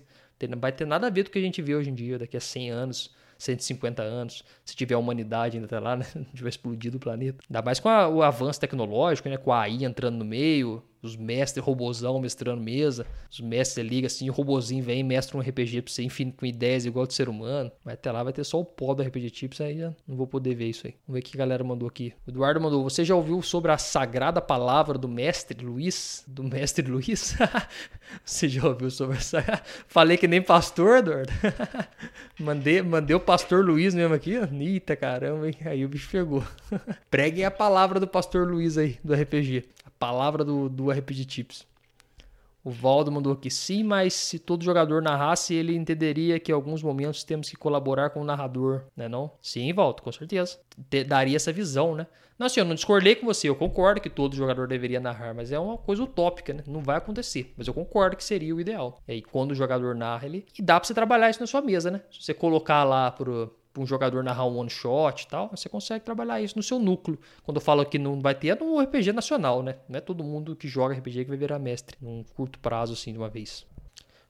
Não 0.49 0.59
vai 0.59 0.71
ter 0.71 0.85
nada 0.85 1.07
a 1.07 1.09
ver 1.09 1.23
do 1.23 1.29
que 1.29 1.39
a 1.39 1.41
gente 1.41 1.61
vê 1.61 1.73
hoje 1.73 1.89
em 1.89 1.93
dia, 1.93 2.19
daqui 2.19 2.35
a 2.35 2.39
100 2.39 2.69
anos, 2.69 3.15
150 3.37 4.01
anos, 4.01 4.43
se 4.65 4.75
tiver 4.75 4.95
a 4.95 4.97
humanidade 4.97 5.55
ainda 5.55 5.65
até 5.65 5.79
lá, 5.79 5.95
né? 5.95 6.05
Não 6.15 6.25
tiver 6.35 6.49
explodido 6.49 6.97
o 6.97 6.99
planeta. 6.99 7.41
Ainda 7.49 7.61
mais 7.61 7.79
com 7.79 7.89
a, 7.89 8.09
o 8.09 8.21
avanço 8.21 8.59
tecnológico, 8.59 9.29
né? 9.29 9.37
Com 9.37 9.53
a 9.53 9.61
AI 9.61 9.85
entrando 9.85 10.17
no 10.17 10.25
meio, 10.25 10.83
os 11.03 11.17
mestres 11.17 11.63
robozão 11.63 12.19
mestrando 12.19 12.61
mesa, 12.61 13.05
os 13.29 13.41
mestres 13.41 13.85
ligam 13.85 14.07
assim, 14.07 14.29
o 14.29 14.33
robozinho 14.33 14.83
vem 14.83 15.01
e 15.01 15.03
mestra 15.03 15.37
um 15.37 15.41
RPG 15.41 15.81
pra 15.81 15.93
você 15.93 16.01
infinito 16.01 16.37
com 16.37 16.45
ideias 16.45 16.85
igual 16.85 17.05
do 17.05 17.13
ser 17.13 17.27
humano. 17.27 17.71
Mas 17.83 17.95
até 17.95 18.11
lá 18.11 18.23
vai 18.23 18.31
ter 18.31 18.43
só 18.43 18.59
o 18.59 18.65
pó 18.65 18.93
do 18.93 19.03
RPG 19.03 19.29
Tips, 19.29 19.61
aí 19.61 19.79
já 19.79 19.93
não 20.07 20.15
vou 20.15 20.25
poder 20.25 20.55
ver 20.55 20.69
isso 20.69 20.87
aí. 20.87 20.95
Vamos 21.05 21.21
ver 21.21 21.27
o 21.27 21.31
que 21.31 21.37
a 21.37 21.39
galera 21.39 21.63
mandou 21.63 21.87
aqui. 21.87 22.13
O 22.25 22.31
Eduardo 22.31 22.61
mandou, 22.61 22.81
você 22.81 23.03
já 23.03 23.13
ouviu 23.13 23.41
sobre 23.41 23.71
a 23.71 23.77
sagrada 23.77 24.41
palavra 24.41 24.97
do 24.97 25.07
mestre 25.07 25.63
Luiz? 25.63 26.23
Do 26.25 26.43
mestre 26.43 26.89
Luiz? 26.89 27.35
você 28.23 28.47
já 28.47 28.65
ouviu 28.65 28.89
sobre 28.89 29.17
essa? 29.17 29.43
Falei 29.87 30.15
que 30.15 30.27
nem 30.27 30.41
pastor, 30.41 30.99
Eduardo. 30.99 31.31
mandei, 32.39 32.81
mandei 32.81 33.15
o 33.15 33.19
pastor 33.19 33.65
Luiz 33.65 33.93
mesmo 33.93 34.13
aqui, 34.13 34.37
ó. 34.39 34.47
Eita 34.53 34.95
caramba, 34.95 35.47
hein? 35.47 35.57
Aí 35.65 35.83
o 35.83 35.89
bicho 35.89 36.09
pegou. 36.09 36.43
Preguem 37.11 37.43
a 37.43 37.51
palavra 37.51 37.99
do 37.99 38.07
pastor 38.07 38.47
Luiz 38.47 38.77
aí, 38.77 38.97
do 39.03 39.13
RPG 39.13 39.65
palavra 40.03 40.43
do, 40.43 40.67
do 40.67 40.91
RPG 40.91 41.23
Tips. 41.23 41.65
O 42.61 42.69
Valdo 42.69 43.09
mandou 43.09 43.31
aqui, 43.31 43.49
sim, 43.49 43.83
mas 43.83 44.13
se 44.13 44.37
todo 44.37 44.61
jogador 44.61 45.01
narrasse, 45.01 45.53
ele 45.53 45.73
entenderia 45.73 46.39
que 46.41 46.51
em 46.51 46.55
alguns 46.55 46.83
momentos 46.83 47.23
temos 47.23 47.49
que 47.49 47.55
colaborar 47.55 48.09
com 48.09 48.19
o 48.19 48.25
narrador, 48.25 48.83
né 48.97 49.07
não? 49.07 49.31
Sim, 49.41 49.71
Valdo, 49.71 50.01
com 50.01 50.11
certeza. 50.11 50.59
Te, 50.89 51.05
daria 51.05 51.37
essa 51.37 51.53
visão, 51.53 51.95
né? 51.95 52.05
Não, 52.37 52.47
assim, 52.47 52.59
eu 52.59 52.65
não 52.65 52.75
discordei 52.75 53.15
com 53.15 53.25
você, 53.25 53.47
eu 53.47 53.55
concordo 53.55 54.01
que 54.01 54.09
todo 54.09 54.35
jogador 54.35 54.67
deveria 54.67 54.99
narrar, 54.99 55.33
mas 55.33 55.53
é 55.53 55.59
uma 55.59 55.77
coisa 55.77 56.03
utópica, 56.03 56.53
né? 56.53 56.63
Não 56.67 56.81
vai 56.81 56.97
acontecer, 56.97 57.53
mas 57.55 57.65
eu 57.65 57.73
concordo 57.73 58.17
que 58.17 58.23
seria 58.23 58.53
o 58.53 58.59
ideal. 58.59 59.01
E 59.07 59.13
aí, 59.13 59.21
quando 59.21 59.51
o 59.51 59.55
jogador 59.55 59.95
narra, 59.95 60.25
ele... 60.25 60.45
E 60.57 60.61
dá 60.61 60.77
pra 60.77 60.85
você 60.85 60.93
trabalhar 60.93 61.29
isso 61.29 61.39
na 61.39 61.47
sua 61.47 61.61
mesa, 61.61 61.89
né? 61.89 62.01
Se 62.11 62.23
você 62.23 62.33
colocar 62.33 62.83
lá 62.83 63.09
pro 63.09 63.55
um 63.77 63.85
jogador 63.85 64.23
narrar 64.23 64.45
um 64.45 64.57
one 64.57 64.69
shot 64.69 65.23
e 65.23 65.27
tal, 65.27 65.49
você 65.49 65.67
consegue 65.67 66.05
trabalhar 66.05 66.41
isso 66.41 66.55
no 66.55 66.63
seu 66.63 66.79
núcleo. 66.79 67.19
Quando 67.43 67.57
eu 67.57 67.61
falo 67.61 67.85
que 67.85 67.97
não 67.97 68.21
vai 68.21 68.35
ter, 68.35 68.49
é 68.49 68.55
no 68.55 68.79
RPG 68.79 69.11
nacional, 69.13 69.63
né? 69.63 69.77
Não 69.89 69.97
é 69.97 70.01
todo 70.01 70.23
mundo 70.23 70.55
que 70.55 70.67
joga 70.67 70.95
RPG 70.95 71.23
que 71.23 71.29
vai 71.29 71.37
virar 71.37 71.59
mestre 71.59 71.97
num 72.01 72.23
curto 72.35 72.59
prazo 72.59 72.93
assim 72.93 73.11
de 73.11 73.17
uma 73.17 73.29
vez. 73.29 73.65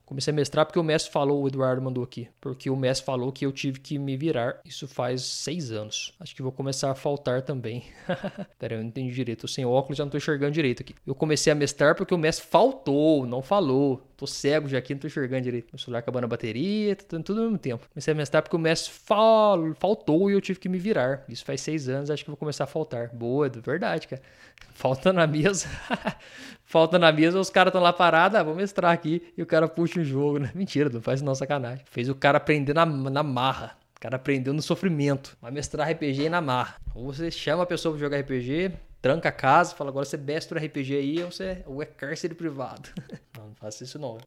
Comecei 0.06 0.32
a 0.32 0.34
mestrar 0.34 0.66
porque 0.66 0.78
o 0.78 0.82
mestre 0.82 1.10
falou, 1.10 1.42
o 1.42 1.48
Eduardo 1.48 1.80
mandou 1.80 2.04
aqui. 2.04 2.28
Porque 2.40 2.68
o 2.68 2.76
mestre 2.76 3.06
falou 3.06 3.32
que 3.32 3.46
eu 3.46 3.52
tive 3.52 3.80
que 3.80 3.98
me 3.98 4.16
virar. 4.16 4.60
Isso 4.64 4.86
faz 4.86 5.22
seis 5.22 5.70
anos. 5.70 6.12
Acho 6.20 6.34
que 6.36 6.42
vou 6.42 6.52
começar 6.52 6.90
a 6.90 6.94
faltar 6.94 7.42
também. 7.42 7.84
Pera, 8.58 8.74
eu 8.74 8.80
não 8.80 8.88
entendi 8.88 9.14
direito. 9.14 9.44
Eu 9.44 9.48
sem 9.48 9.64
óculos 9.64 9.96
já 9.96 10.04
não 10.04 10.10
tô 10.10 10.18
enxergando 10.18 10.52
direito 10.52 10.82
aqui. 10.82 10.94
Eu 11.06 11.14
comecei 11.14 11.50
a 11.52 11.56
mestrar 11.56 11.94
porque 11.94 12.14
o 12.14 12.18
mestre 12.18 12.46
faltou, 12.46 13.26
não 13.26 13.40
falou. 13.40 14.02
Tô 14.16 14.26
cego 14.26 14.68
já 14.68 14.78
aqui, 14.78 14.94
não 14.94 15.00
tô 15.00 15.06
enxergando 15.06 15.42
direito. 15.42 15.68
Meu 15.72 15.78
celular 15.78 16.00
acabando 16.00 16.24
a 16.24 16.28
bateria, 16.28 16.94
tá 16.94 17.18
tudo 17.20 17.40
ao 17.40 17.46
mesmo 17.46 17.58
tempo. 17.58 17.88
Comecei 17.92 18.12
a 18.12 18.16
mestrar 18.16 18.42
porque 18.42 18.56
o 18.56 18.58
mestre 18.58 18.92
fal... 18.92 19.74
faltou 19.74 20.30
e 20.30 20.34
eu 20.34 20.40
tive 20.40 20.58
que 20.60 20.68
me 20.68 20.78
virar. 20.78 21.24
Isso 21.28 21.44
faz 21.44 21.62
seis 21.62 21.88
anos, 21.88 22.10
acho 22.10 22.22
que 22.24 22.30
vou 22.30 22.36
começar 22.36 22.64
a 22.64 22.66
faltar. 22.66 23.08
Boa, 23.08 23.48
verdade, 23.48 24.06
cara. 24.06 24.22
Falta 24.74 25.12
na 25.12 25.26
mesa. 25.26 25.68
Falta 26.74 26.98
na 26.98 27.12
mesa, 27.12 27.38
os 27.38 27.50
caras 27.50 27.70
estão 27.70 27.80
lá 27.80 27.92
parados, 27.92 28.36
ah, 28.36 28.42
vou 28.42 28.52
mestrar 28.52 28.92
aqui. 28.92 29.22
E 29.38 29.42
o 29.44 29.46
cara 29.46 29.68
puxa 29.68 30.00
o 30.00 30.04
jogo, 30.04 30.40
né? 30.40 30.50
Mentira, 30.56 30.90
não 30.90 31.00
faz 31.00 31.22
não 31.22 31.32
sacanagem. 31.32 31.84
Fez 31.88 32.08
o 32.08 32.16
cara 32.16 32.38
aprender 32.38 32.74
na, 32.74 32.84
na 32.84 33.22
marra. 33.22 33.78
O 33.96 34.00
cara 34.00 34.16
aprendeu 34.16 34.52
no 34.52 34.60
sofrimento. 34.60 35.36
Vai 35.40 35.52
mestrar 35.52 35.88
RPG 35.88 36.28
na 36.28 36.40
marra. 36.40 36.74
Ou 36.92 37.12
você 37.12 37.30
chama 37.30 37.62
a 37.62 37.66
pessoa 37.66 37.94
pra 37.94 38.00
jogar 38.00 38.18
RPG, 38.18 38.72
tranca 39.00 39.28
a 39.28 39.32
casa, 39.32 39.72
fala, 39.76 39.90
agora 39.90 40.04
você 40.04 40.16
mestra 40.16 40.58
o 40.58 40.64
RPG 40.64 40.96
aí, 40.96 41.22
ou, 41.22 41.30
você, 41.30 41.62
ou 41.64 41.80
é 41.80 41.86
cárcere 41.86 42.34
privado. 42.34 42.88
não, 43.38 43.46
não 43.46 43.54
faça 43.54 43.84
isso 43.84 43.96
não. 43.96 44.18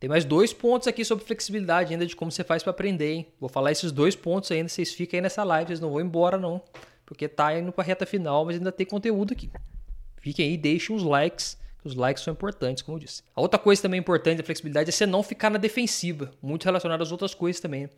Tem 0.00 0.08
mais 0.08 0.24
dois 0.24 0.54
pontos 0.54 0.88
aqui 0.88 1.04
sobre 1.04 1.26
flexibilidade 1.26 1.92
ainda 1.92 2.06
de 2.06 2.16
como 2.16 2.32
você 2.32 2.42
faz 2.42 2.62
para 2.62 2.70
aprender, 2.70 3.12
hein? 3.12 3.26
Vou 3.38 3.50
falar 3.50 3.72
esses 3.72 3.92
dois 3.92 4.16
pontos 4.16 4.50
ainda, 4.50 4.70
vocês 4.70 4.94
ficam 4.94 5.18
aí 5.18 5.20
nessa 5.20 5.44
live, 5.44 5.68
vocês 5.68 5.80
não 5.80 5.90
vão 5.90 6.00
embora 6.00 6.38
não. 6.38 6.62
Porque 7.04 7.28
tá 7.28 7.54
indo 7.58 7.70
pra 7.72 7.84
reta 7.84 8.06
final, 8.06 8.46
mas 8.46 8.56
ainda 8.56 8.72
tem 8.72 8.86
conteúdo 8.86 9.34
aqui. 9.34 9.50
Fiquem 10.16 10.48
aí, 10.48 10.56
deixem 10.56 10.96
os 10.96 11.02
likes 11.02 11.62
os 11.84 11.94
likes 11.94 12.24
são 12.24 12.32
importantes, 12.32 12.82
como 12.82 12.96
eu 12.96 13.00
disse. 13.00 13.22
A 13.34 13.40
outra 13.40 13.58
coisa 13.58 13.82
também 13.82 14.00
importante 14.00 14.38
da 14.38 14.44
flexibilidade 14.44 14.88
é 14.88 14.92
você 14.92 15.06
não 15.06 15.22
ficar 15.22 15.50
na 15.50 15.58
defensiva, 15.58 16.32
muito 16.42 16.64
relacionado 16.64 17.02
às 17.02 17.12
outras 17.12 17.34
coisas 17.34 17.60
também. 17.60 17.88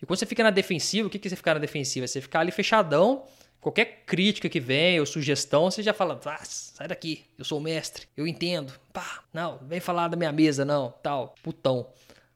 E 0.00 0.06
quando 0.06 0.18
você 0.18 0.26
fica 0.26 0.42
na 0.42 0.50
defensiva, 0.50 1.08
o 1.08 1.10
que 1.10 1.18
é 1.18 1.28
você 1.28 1.36
ficar 1.36 1.54
na 1.54 1.60
defensiva? 1.60 2.04
É 2.04 2.06
você 2.06 2.20
ficar 2.20 2.40
ali 2.40 2.50
fechadão, 2.50 3.24
qualquer 3.60 4.02
crítica 4.04 4.48
que 4.48 4.58
vem 4.58 4.98
ou 4.98 5.06
sugestão, 5.06 5.70
você 5.70 5.82
já 5.82 5.92
fala, 5.92 6.20
ah, 6.24 6.44
sai 6.44 6.88
daqui, 6.88 7.24
eu 7.38 7.44
sou 7.44 7.58
o 7.58 7.62
mestre, 7.62 8.06
eu 8.16 8.26
entendo. 8.26 8.72
Pá, 8.92 9.22
não, 9.32 9.58
vem 9.58 9.80
falar 9.80 10.08
da 10.08 10.16
minha 10.16 10.32
mesa, 10.32 10.64
não, 10.64 10.92
tal, 11.02 11.34
putão. 11.42 11.86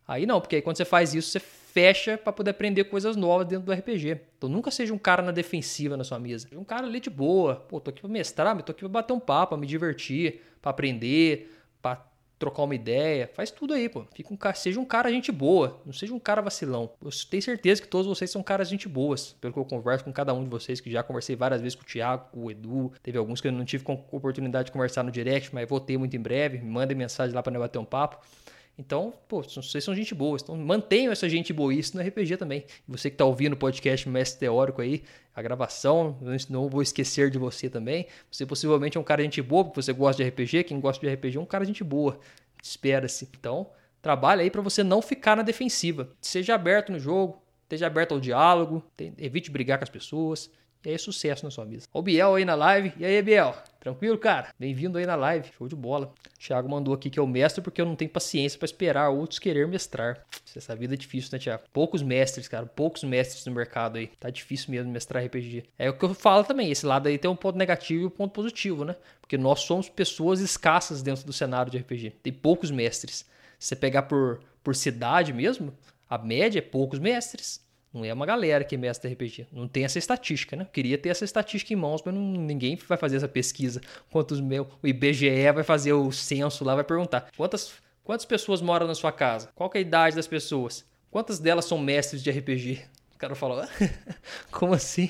Aí 0.07 0.25
não, 0.25 0.41
porque 0.41 0.57
aí 0.57 0.63
quando 0.63 0.77
você 0.77 0.85
faz 0.85 1.15
isso, 1.15 1.31
você 1.31 1.41
fecha 1.77 2.17
para 2.17 2.33
poder 2.33 2.53
aprender 2.53 2.85
coisas 2.85 3.17
novas 3.17 3.47
dentro 3.47 3.67
do 3.67 3.73
RPG. 3.73 4.19
Então 4.39 4.49
nunca 4.49 4.71
seja 4.71 4.95
um 4.95 4.99
cara 4.99 5.23
na 5.23 5.31
defensiva 5.31 5.95
na 5.95 6.05
sua 6.05 6.19
mesa. 6.19 6.49
Um 6.57 6.65
cara 6.65 6.87
ali 6.87 6.99
de 6.99 7.11
boa. 7.11 7.57
Pô, 7.57 7.79
tô 7.79 7.91
aqui 7.91 8.01
pra 8.01 8.09
mestrar, 8.09 8.57
tô 8.63 8.73
aqui 8.73 8.81
pra 8.81 8.89
bater 8.89 9.13
um 9.13 9.21
papo, 9.21 9.51
pra 9.51 9.59
me 9.59 9.67
divertir, 9.67 10.41
para 10.63 10.71
aprender, 10.71 11.55
para 11.83 12.03
trocar 12.39 12.63
uma 12.63 12.75
ideia. 12.75 13.31
Faz 13.35 13.51
tudo 13.51 13.75
aí, 13.75 13.91
pô. 13.91 14.07
Fica 14.15 14.33
um 14.33 14.39
cara, 14.39 14.57
seja 14.57 14.81
um 14.81 14.87
cara 14.87 15.11
gente 15.11 15.31
boa, 15.31 15.79
não 15.85 15.93
seja 15.93 16.15
um 16.15 16.19
cara 16.19 16.41
vacilão. 16.41 16.93
Eu 17.05 17.11
tenho 17.29 17.43
certeza 17.43 17.83
que 17.83 17.89
todos 17.89 18.07
vocês 18.07 18.31
são 18.31 18.43
caras 18.43 18.71
gente 18.71 18.89
boas, 18.89 19.35
pelo 19.39 19.53
que 19.53 19.59
eu 19.59 19.65
converso 19.67 20.03
com 20.03 20.13
cada 20.15 20.33
um 20.33 20.45
de 20.45 20.49
vocês, 20.49 20.81
que 20.81 20.91
já 20.91 21.03
conversei 21.03 21.37
várias 21.37 21.61
vezes 21.61 21.75
com 21.75 21.83
o 21.83 21.87
Thiago, 21.87 22.31
com 22.33 22.45
o 22.45 22.51
Edu. 22.51 22.91
Teve 23.03 23.19
alguns 23.19 23.43
que 23.43 23.49
eu 23.49 23.53
não 23.53 23.67
tive 23.67 23.85
oportunidade 24.11 24.67
de 24.67 24.73
conversar 24.73 25.03
no 25.03 25.11
direct, 25.11 25.55
mas 25.55 25.69
vou 25.69 25.79
ter 25.79 25.99
muito 25.99 26.17
em 26.17 26.21
breve. 26.21 26.57
Me 26.57 26.71
mandem 26.71 26.97
mensagem 26.97 27.35
lá 27.35 27.43
para 27.43 27.59
bater 27.59 27.79
um 27.79 27.85
papo. 27.85 28.19
Então, 28.79 29.15
pô, 29.27 29.43
vocês 29.43 29.83
são 29.83 29.95
gente 29.95 30.15
boa. 30.15 30.37
Então, 30.41 30.57
mantenham 30.57 31.11
essa 31.11 31.29
gente 31.29 31.53
boísta 31.53 31.99
no 31.99 32.07
RPG 32.07 32.37
também. 32.37 32.65
Você 32.87 33.09
que 33.09 33.15
está 33.15 33.25
ouvindo 33.25 33.55
o 33.55 33.57
podcast 33.57 34.07
Mestre 34.09 34.41
Teórico 34.41 34.83
aí, 34.83 35.03
a 35.35 35.41
gravação, 35.41 36.19
não 36.51 36.69
vou 36.69 36.83
esquecer 36.83 37.31
de 37.31 37.39
você 37.39 37.71
também. 37.71 38.07
Você 38.31 38.45
possivelmente 38.45 38.99
é 38.99 39.01
um 39.01 39.05
cara 39.05 39.23
gente 39.23 39.41
boa, 39.41 39.65
porque 39.65 39.81
você 39.81 39.93
gosta 39.93 40.23
de 40.23 40.29
RPG. 40.29 40.65
Quem 40.65 40.79
gosta 40.79 41.07
de 41.07 41.13
RPG 41.13 41.39
é 41.39 41.41
um 41.41 41.47
cara 41.47 41.65
gente 41.65 41.83
boa. 41.83 42.21
Espera-se. 42.63 43.29
Então, 43.39 43.71
trabalha 44.03 44.43
aí 44.43 44.51
para 44.51 44.61
você 44.61 44.83
não 44.83 45.01
ficar 45.01 45.37
na 45.37 45.43
defensiva. 45.43 46.11
Seja 46.21 46.55
aberto 46.55 46.93
no 46.93 46.99
jogo, 46.99 47.43
esteja 47.63 47.87
aberto 47.87 48.13
ao 48.13 48.21
diálogo, 48.21 48.85
evite 49.19 49.51
brigar 49.51 49.79
com 49.79 49.85
as 49.85 49.91
pessoas. 49.91 50.51
É 50.89 50.97
sucesso 50.97 51.45
na 51.45 51.51
sua 51.51 51.65
mesa. 51.65 51.89
Ó 51.93 51.99
o 51.99 52.03
Biel 52.03 52.37
aí 52.37 52.45
na 52.45 52.55
live. 52.55 52.93
E 52.97 53.05
aí, 53.05 53.21
Biel? 53.21 53.57
Tranquilo, 53.81 54.17
cara? 54.17 54.55
Bem-vindo 54.57 54.99
aí 54.99 55.05
na 55.05 55.17
live. 55.17 55.51
Show 55.59 55.67
de 55.67 55.75
bola. 55.75 56.15
O 56.25 56.39
Thiago 56.39 56.69
mandou 56.69 56.95
aqui 56.95 57.11
que 57.11 57.19
é 57.19 57.23
o 57.23 57.27
mestre 57.27 57.61
porque 57.61 57.81
eu 57.81 57.85
não 57.85 57.97
tenho 57.97 58.09
paciência 58.09 58.57
para 58.57 58.67
esperar 58.67 59.11
outros 59.11 59.41
querer 59.41 59.67
mestrar. 59.67 60.25
Essa 60.55 60.77
vida 60.77 60.95
é 60.95 60.97
difícil, 60.97 61.31
né, 61.33 61.41
Thiago? 61.41 61.65
Poucos 61.73 62.03
mestres, 62.03 62.47
cara. 62.47 62.67
Poucos 62.67 63.03
mestres 63.03 63.45
no 63.47 63.53
mercado 63.53 63.99
aí. 63.99 64.07
Tá 64.21 64.31
difícil 64.31 64.71
mesmo 64.71 64.93
mestrar 64.93 65.25
RPG. 65.25 65.65
É 65.77 65.91
o 65.91 65.99
que 65.99 66.05
eu 66.05 66.15
falo 66.15 66.45
também. 66.45 66.71
Esse 66.71 66.87
lado 66.87 67.09
aí 67.09 67.19
tem 67.19 67.29
um 67.29 67.35
ponto 67.35 67.59
negativo 67.59 68.05
e 68.05 68.07
um 68.07 68.11
ponto 68.11 68.31
positivo, 68.31 68.85
né? 68.85 68.95
Porque 69.21 69.37
nós 69.37 69.63
somos 69.63 69.89
pessoas 69.89 70.39
escassas 70.39 71.03
dentro 71.03 71.27
do 71.27 71.33
cenário 71.33 71.73
de 71.73 71.79
RPG. 71.79 72.11
Tem 72.23 72.33
poucos 72.33 72.71
mestres. 72.71 73.27
Se 73.59 73.71
você 73.71 73.75
pegar 73.75 74.03
por, 74.03 74.39
por 74.63 74.77
cidade 74.77 75.33
mesmo, 75.33 75.75
a 76.09 76.17
média 76.17 76.61
é 76.61 76.63
poucos 76.63 77.01
mestres. 77.01 77.66
Não 77.97 78.05
é 78.05 78.13
uma 78.13 78.27
galera 78.27 78.63
que 78.63 78.75
é 78.75 78.79
mestre 78.79 79.11
RPG. 79.11 79.47
Não 79.51 79.67
tem 79.67 79.85
essa 79.85 79.99
estatística, 79.99 80.55
né? 80.55 80.65
Eu 80.65 80.69
queria 80.69 80.99
ter 80.99 81.09
essa 81.09 81.25
estatística 81.25 81.73
em 81.73 81.77
mãos, 81.77 82.03
mas 82.05 82.15
não, 82.15 82.23
ninguém 82.23 82.77
vai 82.77 82.99
fazer 82.99 83.17
essa 83.17 83.27
pesquisa. 83.27 83.81
Quantos 84.11 84.39
meu, 84.39 84.69
o 84.83 84.87
IBGE 84.87 85.51
vai 85.55 85.65
fazer 85.65 85.95
o 85.95 86.13
censo 86.13 86.63
lá, 86.63 86.75
vai 86.75 86.85
perguntar 86.85 87.31
quantas, 87.35 87.73
quantas 88.05 88.27
pessoas 88.27 88.61
moram 88.61 88.87
na 88.87 88.95
sua 88.95 89.11
casa? 89.11 89.49
Qual 89.55 89.71
é 89.73 89.79
a 89.79 89.81
idade 89.81 90.15
das 90.15 90.27
pessoas? 90.27 90.85
Quantas 91.11 91.39
delas 91.39 91.65
são 91.65 91.79
mestres 91.79 92.23
de 92.23 92.31
RPG? 92.31 92.83
O 93.15 93.19
cara 93.19 93.35
falou, 93.35 93.65
como 94.53 94.75
assim? 94.75 95.09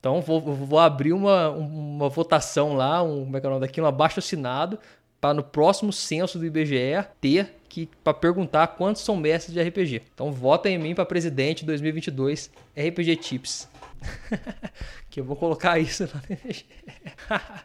Então 0.00 0.20
vou, 0.20 0.40
vou 0.40 0.80
abrir 0.80 1.12
uma, 1.12 1.50
uma 1.50 2.08
votação 2.08 2.74
lá, 2.74 3.00
um, 3.00 3.26
como 3.26 3.36
é 3.36 3.40
que 3.40 3.46
é 3.46 3.48
o 3.48 3.52
nome? 3.52 3.70
Um 3.78 3.86
abaixo 3.86 4.18
assinado 4.18 4.76
para 5.20 5.34
no 5.34 5.44
próximo 5.44 5.92
censo 5.92 6.36
do 6.36 6.46
IBGE 6.46 7.06
ter 7.20 7.57
que 7.68 7.88
para 8.02 8.14
perguntar 8.14 8.66
quantos 8.68 9.02
são 9.02 9.16
mestres 9.16 9.54
de 9.54 9.62
RPG. 9.62 10.02
Então 10.14 10.32
vota 10.32 10.68
em 10.68 10.78
mim 10.78 10.94
para 10.94 11.04
presidente 11.04 11.64
2022 11.64 12.50
RPG 12.76 13.16
Tips. 13.16 13.68
que 15.10 15.20
eu 15.20 15.24
vou 15.24 15.36
colocar 15.36 15.78
isso 15.78 16.04
lá 16.04 16.22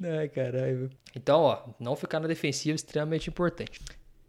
no. 0.00 0.08
Ai, 0.18 0.28
caralho. 0.28 0.90
Então, 1.14 1.40
ó, 1.40 1.62
não 1.80 1.96
ficar 1.96 2.20
na 2.20 2.28
defensiva 2.28 2.74
é 2.74 2.76
extremamente 2.76 3.30
importante. 3.30 3.80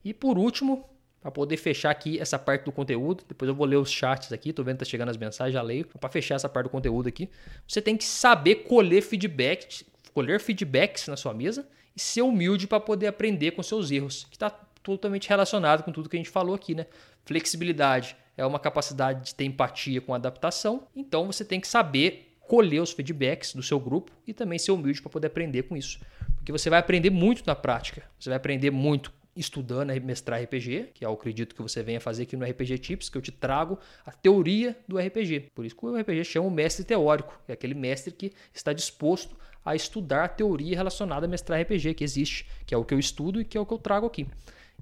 E 0.03 0.13
por 0.13 0.37
último, 0.37 0.89
para 1.21 1.31
poder 1.31 1.57
fechar 1.57 1.89
aqui 1.89 2.19
essa 2.19 2.39
parte 2.39 2.63
do 2.63 2.71
conteúdo, 2.71 3.25
depois 3.27 3.49
eu 3.49 3.55
vou 3.55 3.65
ler 3.65 3.75
os 3.75 3.91
chats 3.91 4.31
aqui, 4.31 4.53
tô 4.53 4.63
vendo 4.63 4.75
que 4.77 4.85
tá 4.85 4.89
chegando 4.89 5.09
as 5.09 5.17
mensagens, 5.17 5.53
já 5.53 5.61
leio. 5.61 5.85
Para 5.99 6.09
fechar 6.09 6.35
essa 6.35 6.47
parte 6.47 6.67
do 6.67 6.69
conteúdo 6.69 7.09
aqui, 7.09 7.29
você 7.67 7.81
tem 7.81 7.97
que 7.97 8.05
saber 8.05 8.55
colher 8.63 9.01
feedback, 9.01 9.85
colher 10.13 10.39
feedbacks 10.39 11.07
na 11.07 11.17
sua 11.17 11.33
mesa 11.33 11.67
e 11.93 11.99
ser 11.99 12.21
humilde 12.21 12.67
para 12.67 12.79
poder 12.79 13.07
aprender 13.07 13.51
com 13.51 13.61
seus 13.61 13.91
erros, 13.91 14.25
que 14.29 14.37
está 14.37 14.49
totalmente 14.95 15.27
relacionado 15.27 15.83
com 15.83 15.91
tudo 15.91 16.07
que 16.07 16.15
a 16.15 16.19
gente 16.19 16.29
falou 16.29 16.55
aqui, 16.55 16.73
né? 16.75 16.85
Flexibilidade 17.25 18.15
é 18.37 18.45
uma 18.45 18.59
capacidade 18.59 19.25
de 19.25 19.35
ter 19.35 19.45
empatia 19.45 19.99
com 19.99 20.13
adaptação, 20.13 20.87
então 20.95 21.25
você 21.27 21.43
tem 21.43 21.59
que 21.59 21.67
saber 21.67 22.35
colher 22.39 22.81
os 22.81 22.91
feedbacks 22.91 23.53
do 23.53 23.61
seu 23.61 23.79
grupo 23.79 24.11
e 24.25 24.33
também 24.33 24.57
ser 24.57 24.71
humilde 24.71 25.01
para 25.01 25.11
poder 25.11 25.27
aprender 25.27 25.63
com 25.63 25.75
isso. 25.75 25.99
Porque 26.35 26.51
você 26.51 26.69
vai 26.69 26.79
aprender 26.79 27.09
muito 27.09 27.43
na 27.45 27.55
prática, 27.55 28.03
você 28.17 28.29
vai 28.29 28.37
aprender 28.37 28.71
muito 28.71 29.11
estudando 29.35 29.91
mestrar 30.01 30.41
RPG, 30.41 30.91
que 30.93 31.05
eu 31.05 31.11
acredito 31.11 31.53
que 31.53 31.61
você 31.61 31.83
venha 31.83 31.99
fazer 31.99 32.23
aqui 32.23 32.35
no 32.35 32.45
RPG 32.45 32.79
Tips, 32.79 33.09
que 33.09 33.17
eu 33.17 33.21
te 33.21 33.31
trago 33.31 33.77
a 34.05 34.11
teoria 34.11 34.75
do 34.87 34.97
RPG. 34.97 35.51
Por 35.53 35.65
isso 35.65 35.75
que 35.75 35.85
o 35.85 35.95
RPG 35.95 36.23
chama 36.23 36.47
o 36.47 36.51
mestre 36.51 36.83
teórico, 36.83 37.39
é 37.47 37.53
aquele 37.53 37.75
mestre 37.75 38.11
que 38.11 38.33
está 38.53 38.73
disposto 38.73 39.35
a 39.63 39.75
estudar 39.75 40.23
a 40.23 40.27
teoria 40.29 40.75
relacionada 40.75 41.25
a 41.25 41.29
mestrar 41.29 41.61
RPG 41.61 41.93
que 41.93 42.03
existe, 42.03 42.47
que 42.65 42.73
é 42.73 42.77
o 42.77 42.85
que 42.85 42.93
eu 42.93 42.99
estudo 42.99 43.41
e 43.41 43.45
que 43.45 43.57
é 43.57 43.61
o 43.61 43.65
que 43.65 43.73
eu 43.73 43.77
trago 43.77 44.07
aqui. 44.07 44.25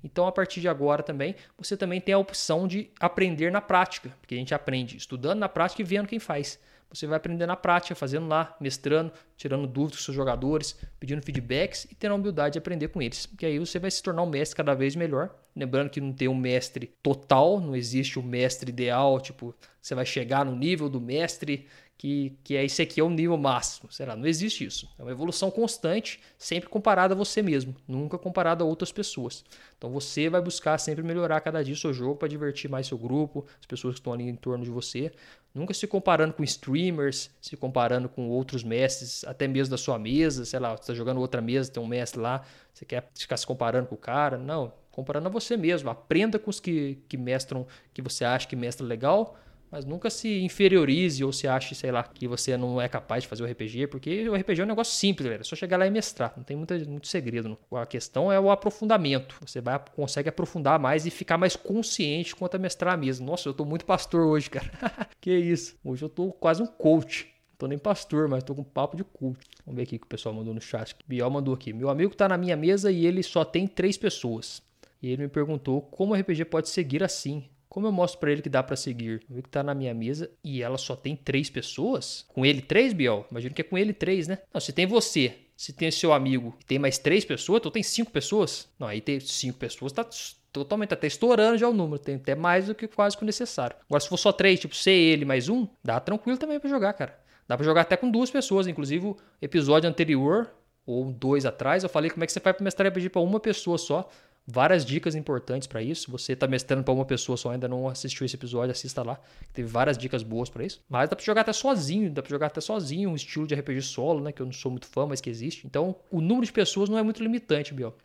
Então, 0.03 0.27
a 0.27 0.31
partir 0.31 0.61
de 0.61 0.67
agora 0.67 1.01
também, 1.01 1.35
você 1.57 1.75
também 1.75 1.99
tem 1.99 2.13
a 2.13 2.19
opção 2.19 2.67
de 2.67 2.91
aprender 2.99 3.51
na 3.51 3.61
prática, 3.61 4.15
porque 4.21 4.35
a 4.35 4.37
gente 4.37 4.53
aprende 4.53 4.97
estudando 4.97 5.39
na 5.39 5.49
prática 5.49 5.81
e 5.81 5.85
vendo 5.85 6.07
quem 6.07 6.19
faz. 6.19 6.59
Você 6.89 7.07
vai 7.07 7.17
aprender 7.17 7.45
na 7.45 7.57
prática, 7.57 7.95
fazendo 7.95 8.27
lá, 8.27 8.55
mestrando, 8.59 9.11
tirando 9.35 9.67
dúvidas 9.67 9.97
dos 9.97 10.05
seus 10.05 10.15
jogadores, 10.15 10.79
pedindo 10.99 11.21
feedbacks 11.21 11.85
e 11.85 11.95
tendo 11.95 12.13
a 12.13 12.15
humildade 12.15 12.53
de 12.53 12.59
aprender 12.59 12.87
com 12.87 13.01
eles. 13.01 13.25
Porque 13.25 13.45
aí 13.45 13.59
você 13.59 13.79
vai 13.79 13.91
se 13.91 14.01
tornar 14.01 14.21
um 14.21 14.29
mestre 14.29 14.55
cada 14.55 14.73
vez 14.73 14.95
melhor. 14.95 15.35
Lembrando 15.55 15.89
que 15.89 15.99
não 15.99 16.13
tem 16.13 16.27
um 16.27 16.35
mestre 16.35 16.93
total, 17.01 17.59
não 17.59 17.75
existe 17.75 18.17
o 18.17 18.21
um 18.21 18.25
mestre 18.25 18.69
ideal, 18.69 19.19
tipo, 19.19 19.53
você 19.81 19.93
vai 19.93 20.05
chegar 20.05 20.45
no 20.45 20.55
nível 20.55 20.87
do 20.89 21.01
mestre 21.01 21.67
que, 21.97 22.37
que 22.43 22.55
é 22.55 22.63
esse 22.63 22.81
aqui 22.81 22.99
é 22.99 23.03
o 23.03 23.09
nível 23.09 23.37
máximo. 23.37 23.91
Será? 23.91 24.15
Não 24.15 24.27
existe 24.27 24.65
isso. 24.65 24.89
É 24.99 25.01
uma 25.01 25.11
evolução 25.11 25.49
constante, 25.49 26.19
sempre 26.37 26.69
comparada 26.69 27.13
a 27.13 27.17
você 27.17 27.41
mesmo, 27.41 27.75
nunca 27.87 28.17
comparada 28.17 28.63
a 28.63 28.67
outras 28.67 28.91
pessoas. 28.91 29.43
Então 29.77 29.89
você 29.89 30.29
vai 30.29 30.41
buscar 30.41 30.77
sempre 30.77 31.03
melhorar 31.03 31.39
cada 31.41 31.63
dia 31.63 31.73
o 31.73 31.77
seu 31.77 31.93
jogo 31.93 32.15
para 32.15 32.27
divertir 32.27 32.69
mais 32.69 32.87
seu 32.87 32.97
grupo, 32.97 33.45
as 33.59 33.65
pessoas 33.65 33.95
que 33.95 33.99
estão 33.99 34.13
ali 34.13 34.27
em 34.27 34.35
torno 34.35 34.63
de 34.63 34.69
você. 34.69 35.11
Nunca 35.53 35.73
se 35.73 35.87
comparando 35.87 36.33
com 36.33 36.43
streamers, 36.43 37.31
se 37.41 37.55
comparando 37.55 38.09
com 38.09 38.27
outros 38.27 38.61
mestres, 38.61 39.23
até 39.23 39.47
mesmo 39.47 39.71
da 39.71 39.77
sua 39.77 39.97
mesa, 39.97 40.43
sei 40.43 40.59
lá, 40.59 40.75
você 40.75 40.81
está 40.81 40.93
jogando 40.93 41.21
outra 41.21 41.41
mesa, 41.41 41.71
tem 41.71 41.81
um 41.81 41.87
mestre 41.87 42.19
lá, 42.19 42.43
você 42.73 42.83
quer 42.83 43.09
ficar 43.15 43.37
se 43.37 43.47
comparando 43.47 43.87
com 43.87 43.95
o 43.95 43.97
cara. 43.97 44.37
Não, 44.37 44.73
comparando 44.91 45.27
a 45.27 45.31
você 45.31 45.55
mesmo. 45.55 45.89
Aprenda 45.89 46.37
com 46.37 46.49
os 46.49 46.59
que, 46.59 46.99
que 47.07 47.15
mestram, 47.15 47.65
que 47.93 48.01
você 48.01 48.25
acha 48.25 48.45
que 48.47 48.55
mestra 48.55 48.85
legal, 48.85 49.37
Mas 49.75 49.83
nunca 49.83 50.09
se 50.09 50.41
inferiorize 50.41 51.21
ou 51.21 51.33
se 51.33 51.49
ache, 51.49 51.75
sei 51.75 51.91
lá, 51.91 52.01
que 52.01 52.29
você 52.29 52.55
não 52.55 52.79
é 52.79 52.87
capaz 52.87 53.23
de 53.23 53.27
fazer 53.27 53.43
o 53.43 53.45
RPG, 53.45 53.87
porque 53.87 54.29
o 54.29 54.33
RPG 54.33 54.61
é 54.61 54.63
um 54.63 54.67
negócio 54.67 54.93
simples, 54.93 55.27
velho. 55.27 55.41
É 55.41 55.43
só 55.43 55.53
chegar 55.53 55.75
lá 55.75 55.85
e 55.85 55.91
mestrar. 55.91 56.33
Não 56.37 56.45
tem 56.45 56.55
muita, 56.55 56.79
muito 56.85 57.09
segredo. 57.09 57.49
Não. 57.49 57.77
A 57.77 57.85
questão 57.85 58.31
é 58.31 58.39
o 58.39 58.49
aprofundamento. 58.49 59.35
Você 59.45 59.59
vai, 59.59 59.77
consegue 59.93 60.29
aprofundar 60.29 60.79
mais 60.79 61.05
e 61.05 61.11
ficar 61.11 61.37
mais 61.37 61.57
consciente 61.57 62.33
quanto 62.33 62.55
a 62.55 62.57
mestrar 62.57 62.97
mesmo. 62.97 63.25
Nossa, 63.25 63.49
eu 63.49 63.53
tô 63.53 63.65
muito 63.65 63.83
pastor 63.83 64.25
hoje, 64.25 64.49
cara. 64.49 64.71
que 65.19 65.37
isso. 65.37 65.75
Hoje 65.83 66.05
eu 66.05 66.09
tô 66.09 66.31
quase 66.31 66.63
um 66.63 66.67
coach. 66.67 67.25
Não 67.25 67.57
tô 67.57 67.67
nem 67.67 67.77
pastor, 67.77 68.29
mas 68.29 68.45
tô 68.45 68.55
com 68.55 68.63
papo 68.63 68.95
de 68.95 69.03
culto. 69.03 69.41
Vamos 69.65 69.75
ver 69.75 69.83
aqui 69.83 69.97
o 69.97 69.99
que 69.99 70.05
o 70.05 70.09
pessoal 70.09 70.33
mandou 70.33 70.53
no 70.53 70.61
chat. 70.61 70.95
Biel 71.05 71.29
mandou 71.29 71.53
aqui. 71.53 71.73
Meu 71.73 71.89
amigo 71.89 72.15
tá 72.15 72.29
na 72.29 72.37
minha 72.37 72.55
mesa 72.55 72.89
e 72.89 73.05
ele 73.05 73.21
só 73.21 73.43
tem 73.43 73.67
três 73.67 73.97
pessoas. 73.97 74.63
E 75.01 75.11
ele 75.11 75.23
me 75.23 75.29
perguntou 75.29 75.81
como 75.81 76.13
o 76.13 76.17
RPG 76.17 76.45
pode 76.45 76.69
seguir 76.69 77.03
assim. 77.03 77.49
Como 77.69 77.87
eu 77.87 77.91
mostro 77.91 78.19
para 78.19 78.31
ele 78.31 78.41
que 78.41 78.49
dá 78.49 78.63
para 78.63 78.75
seguir? 78.75 79.21
Eu 79.29 79.35
vi 79.35 79.41
que 79.41 79.49
tá 79.49 79.63
na 79.63 79.73
minha 79.73 79.93
mesa 79.93 80.29
e 80.43 80.61
ela 80.61 80.77
só 80.77 80.95
tem 80.95 81.15
três 81.15 81.49
pessoas? 81.49 82.25
Com 82.29 82.45
ele 82.45 82.61
três, 82.61 82.93
Biel? 82.93 83.25
Imagino 83.29 83.53
que 83.53 83.61
é 83.61 83.65
com 83.65 83.77
ele 83.77 83.93
três, 83.93 84.27
né? 84.27 84.39
Não, 84.53 84.61
se 84.61 84.71
tem 84.71 84.85
você, 84.85 85.35
se 85.55 85.73
tem 85.73 85.89
seu 85.91 86.13
amigo 86.13 86.55
e 86.61 86.65
tem 86.65 86.79
mais 86.79 86.97
três 86.97 87.25
pessoas, 87.25 87.59
então 87.59 87.71
tem 87.71 87.83
cinco 87.83 88.11
pessoas? 88.11 88.69
Não, 88.79 88.87
aí 88.87 89.01
tem 89.01 89.19
cinco 89.19 89.57
pessoas, 89.57 89.91
tá 89.91 90.07
totalmente, 90.51 90.89
tá 90.89 90.95
até 90.95 91.07
estourando 91.07 91.57
já 91.57 91.67
o 91.67 91.73
número, 91.73 91.99
tem 91.99 92.15
até 92.15 92.35
mais 92.35 92.67
do 92.67 92.75
que 92.75 92.87
quase 92.87 93.17
que 93.17 93.23
o 93.23 93.25
necessário. 93.25 93.75
Agora, 93.89 93.99
se 93.99 94.07
for 94.07 94.17
só 94.17 94.31
três, 94.31 94.59
tipo, 94.59 94.75
ser 94.75 94.91
ele 94.91 95.25
mais 95.25 95.49
um, 95.49 95.67
dá 95.83 95.99
tranquilo 95.99 96.37
também 96.37 96.59
para 96.59 96.69
jogar, 96.69 96.93
cara. 96.93 97.19
Dá 97.47 97.55
para 97.57 97.65
jogar 97.65 97.81
até 97.81 97.97
com 97.97 98.09
duas 98.09 98.31
pessoas, 98.31 98.67
inclusive 98.67 99.05
o 99.05 99.17
episódio 99.41 99.89
anterior, 99.89 100.49
ou 100.85 101.11
dois 101.11 101.45
atrás, 101.45 101.83
eu 101.83 101.89
falei 101.89 102.09
como 102.09 102.23
é 102.23 102.27
que 102.27 102.33
você 102.33 102.39
faz 102.39 102.55
para 102.55 102.63
mestrar 102.63 102.89
RPG 102.89 103.09
para 103.09 103.21
uma 103.21 103.39
pessoa 103.39 103.77
só. 103.77 104.09
Várias 104.47 104.85
dicas 104.85 105.15
importantes 105.15 105.67
para 105.67 105.81
isso. 105.81 106.11
Você 106.11 106.33
está 106.33 106.45
mestrando 106.47 106.83
para 106.83 106.93
uma 106.93 107.05
pessoa 107.05 107.35
só, 107.35 107.49
ainda 107.49 107.67
não 107.67 107.87
assistiu 107.87 108.25
esse 108.25 108.35
episódio, 108.35 108.71
assista 108.71 109.01
lá. 109.01 109.19
Teve 109.53 109.67
várias 109.67 109.97
dicas 109.97 110.21
boas 110.21 110.49
para 110.49 110.63
isso. 110.63 110.81
Mas 110.87 111.09
dá 111.09 111.15
para 111.15 111.25
jogar 111.25 111.41
até 111.41 111.53
sozinho, 111.53 112.11
dá 112.11 112.21
para 112.21 112.29
jogar 112.29 112.47
até 112.47 112.61
sozinho, 112.61 113.09
um 113.09 113.15
estilo 113.15 113.47
de 113.47 113.55
RPG 113.55 113.81
solo, 113.81 114.21
né, 114.21 114.31
que 114.31 114.41
eu 114.41 114.45
não 114.45 114.53
sou 114.53 114.69
muito 114.69 114.85
fã, 114.85 115.07
mas 115.07 115.19
que 115.19 115.29
existe. 115.29 115.65
Então, 115.65 115.95
o 116.11 116.21
número 116.21 116.45
de 116.45 116.53
pessoas 116.53 116.89
não 116.89 116.97
é 116.97 117.03
muito 117.03 117.23
limitante, 117.23 117.73
Biel. 117.73 117.95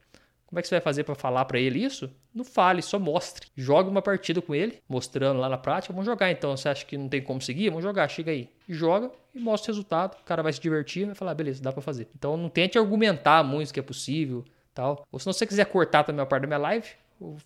Como 0.50 0.58
é 0.58 0.62
que 0.62 0.66
você 0.66 0.74
vai 0.74 0.80
fazer 0.80 1.04
para 1.04 1.14
falar 1.14 1.44
para 1.44 1.60
ele 1.60 1.78
isso? 1.78 2.10
Não 2.34 2.44
fale, 2.44 2.82
só 2.82 2.98
mostre. 2.98 3.46
Jogue 3.54 3.88
uma 3.88 4.02
partida 4.02 4.42
com 4.42 4.52
ele, 4.52 4.80
mostrando 4.88 5.38
lá 5.38 5.48
na 5.48 5.56
prática. 5.56 5.92
Vamos 5.92 6.06
jogar 6.06 6.28
então. 6.32 6.56
Você 6.56 6.68
acha 6.68 6.84
que 6.84 6.98
não 6.98 7.08
tem 7.08 7.22
como 7.22 7.40
seguir? 7.40 7.68
Vamos 7.68 7.84
jogar, 7.84 8.08
chega 8.08 8.32
aí. 8.32 8.48
Joga 8.68 9.12
e 9.32 9.38
mostra 9.38 9.70
o 9.70 9.74
resultado. 9.74 10.16
O 10.20 10.24
cara 10.24 10.42
vai 10.42 10.52
se 10.52 10.60
divertir, 10.60 11.06
vai 11.06 11.14
falar, 11.14 11.34
beleza, 11.34 11.62
dá 11.62 11.70
para 11.70 11.80
fazer. 11.80 12.08
Então 12.16 12.36
não 12.36 12.48
tente 12.48 12.76
argumentar 12.76 13.44
muito 13.44 13.72
que 13.72 13.78
é 13.78 13.82
possível, 13.82 14.44
tal. 14.74 15.06
Ou 15.10 15.18
se 15.18 15.26
você 15.26 15.46
quiser 15.46 15.66
cortar 15.66 16.04
também 16.04 16.22
a 16.22 16.26
parte 16.26 16.42
da 16.42 16.48
minha 16.48 16.58
live, 16.58 16.88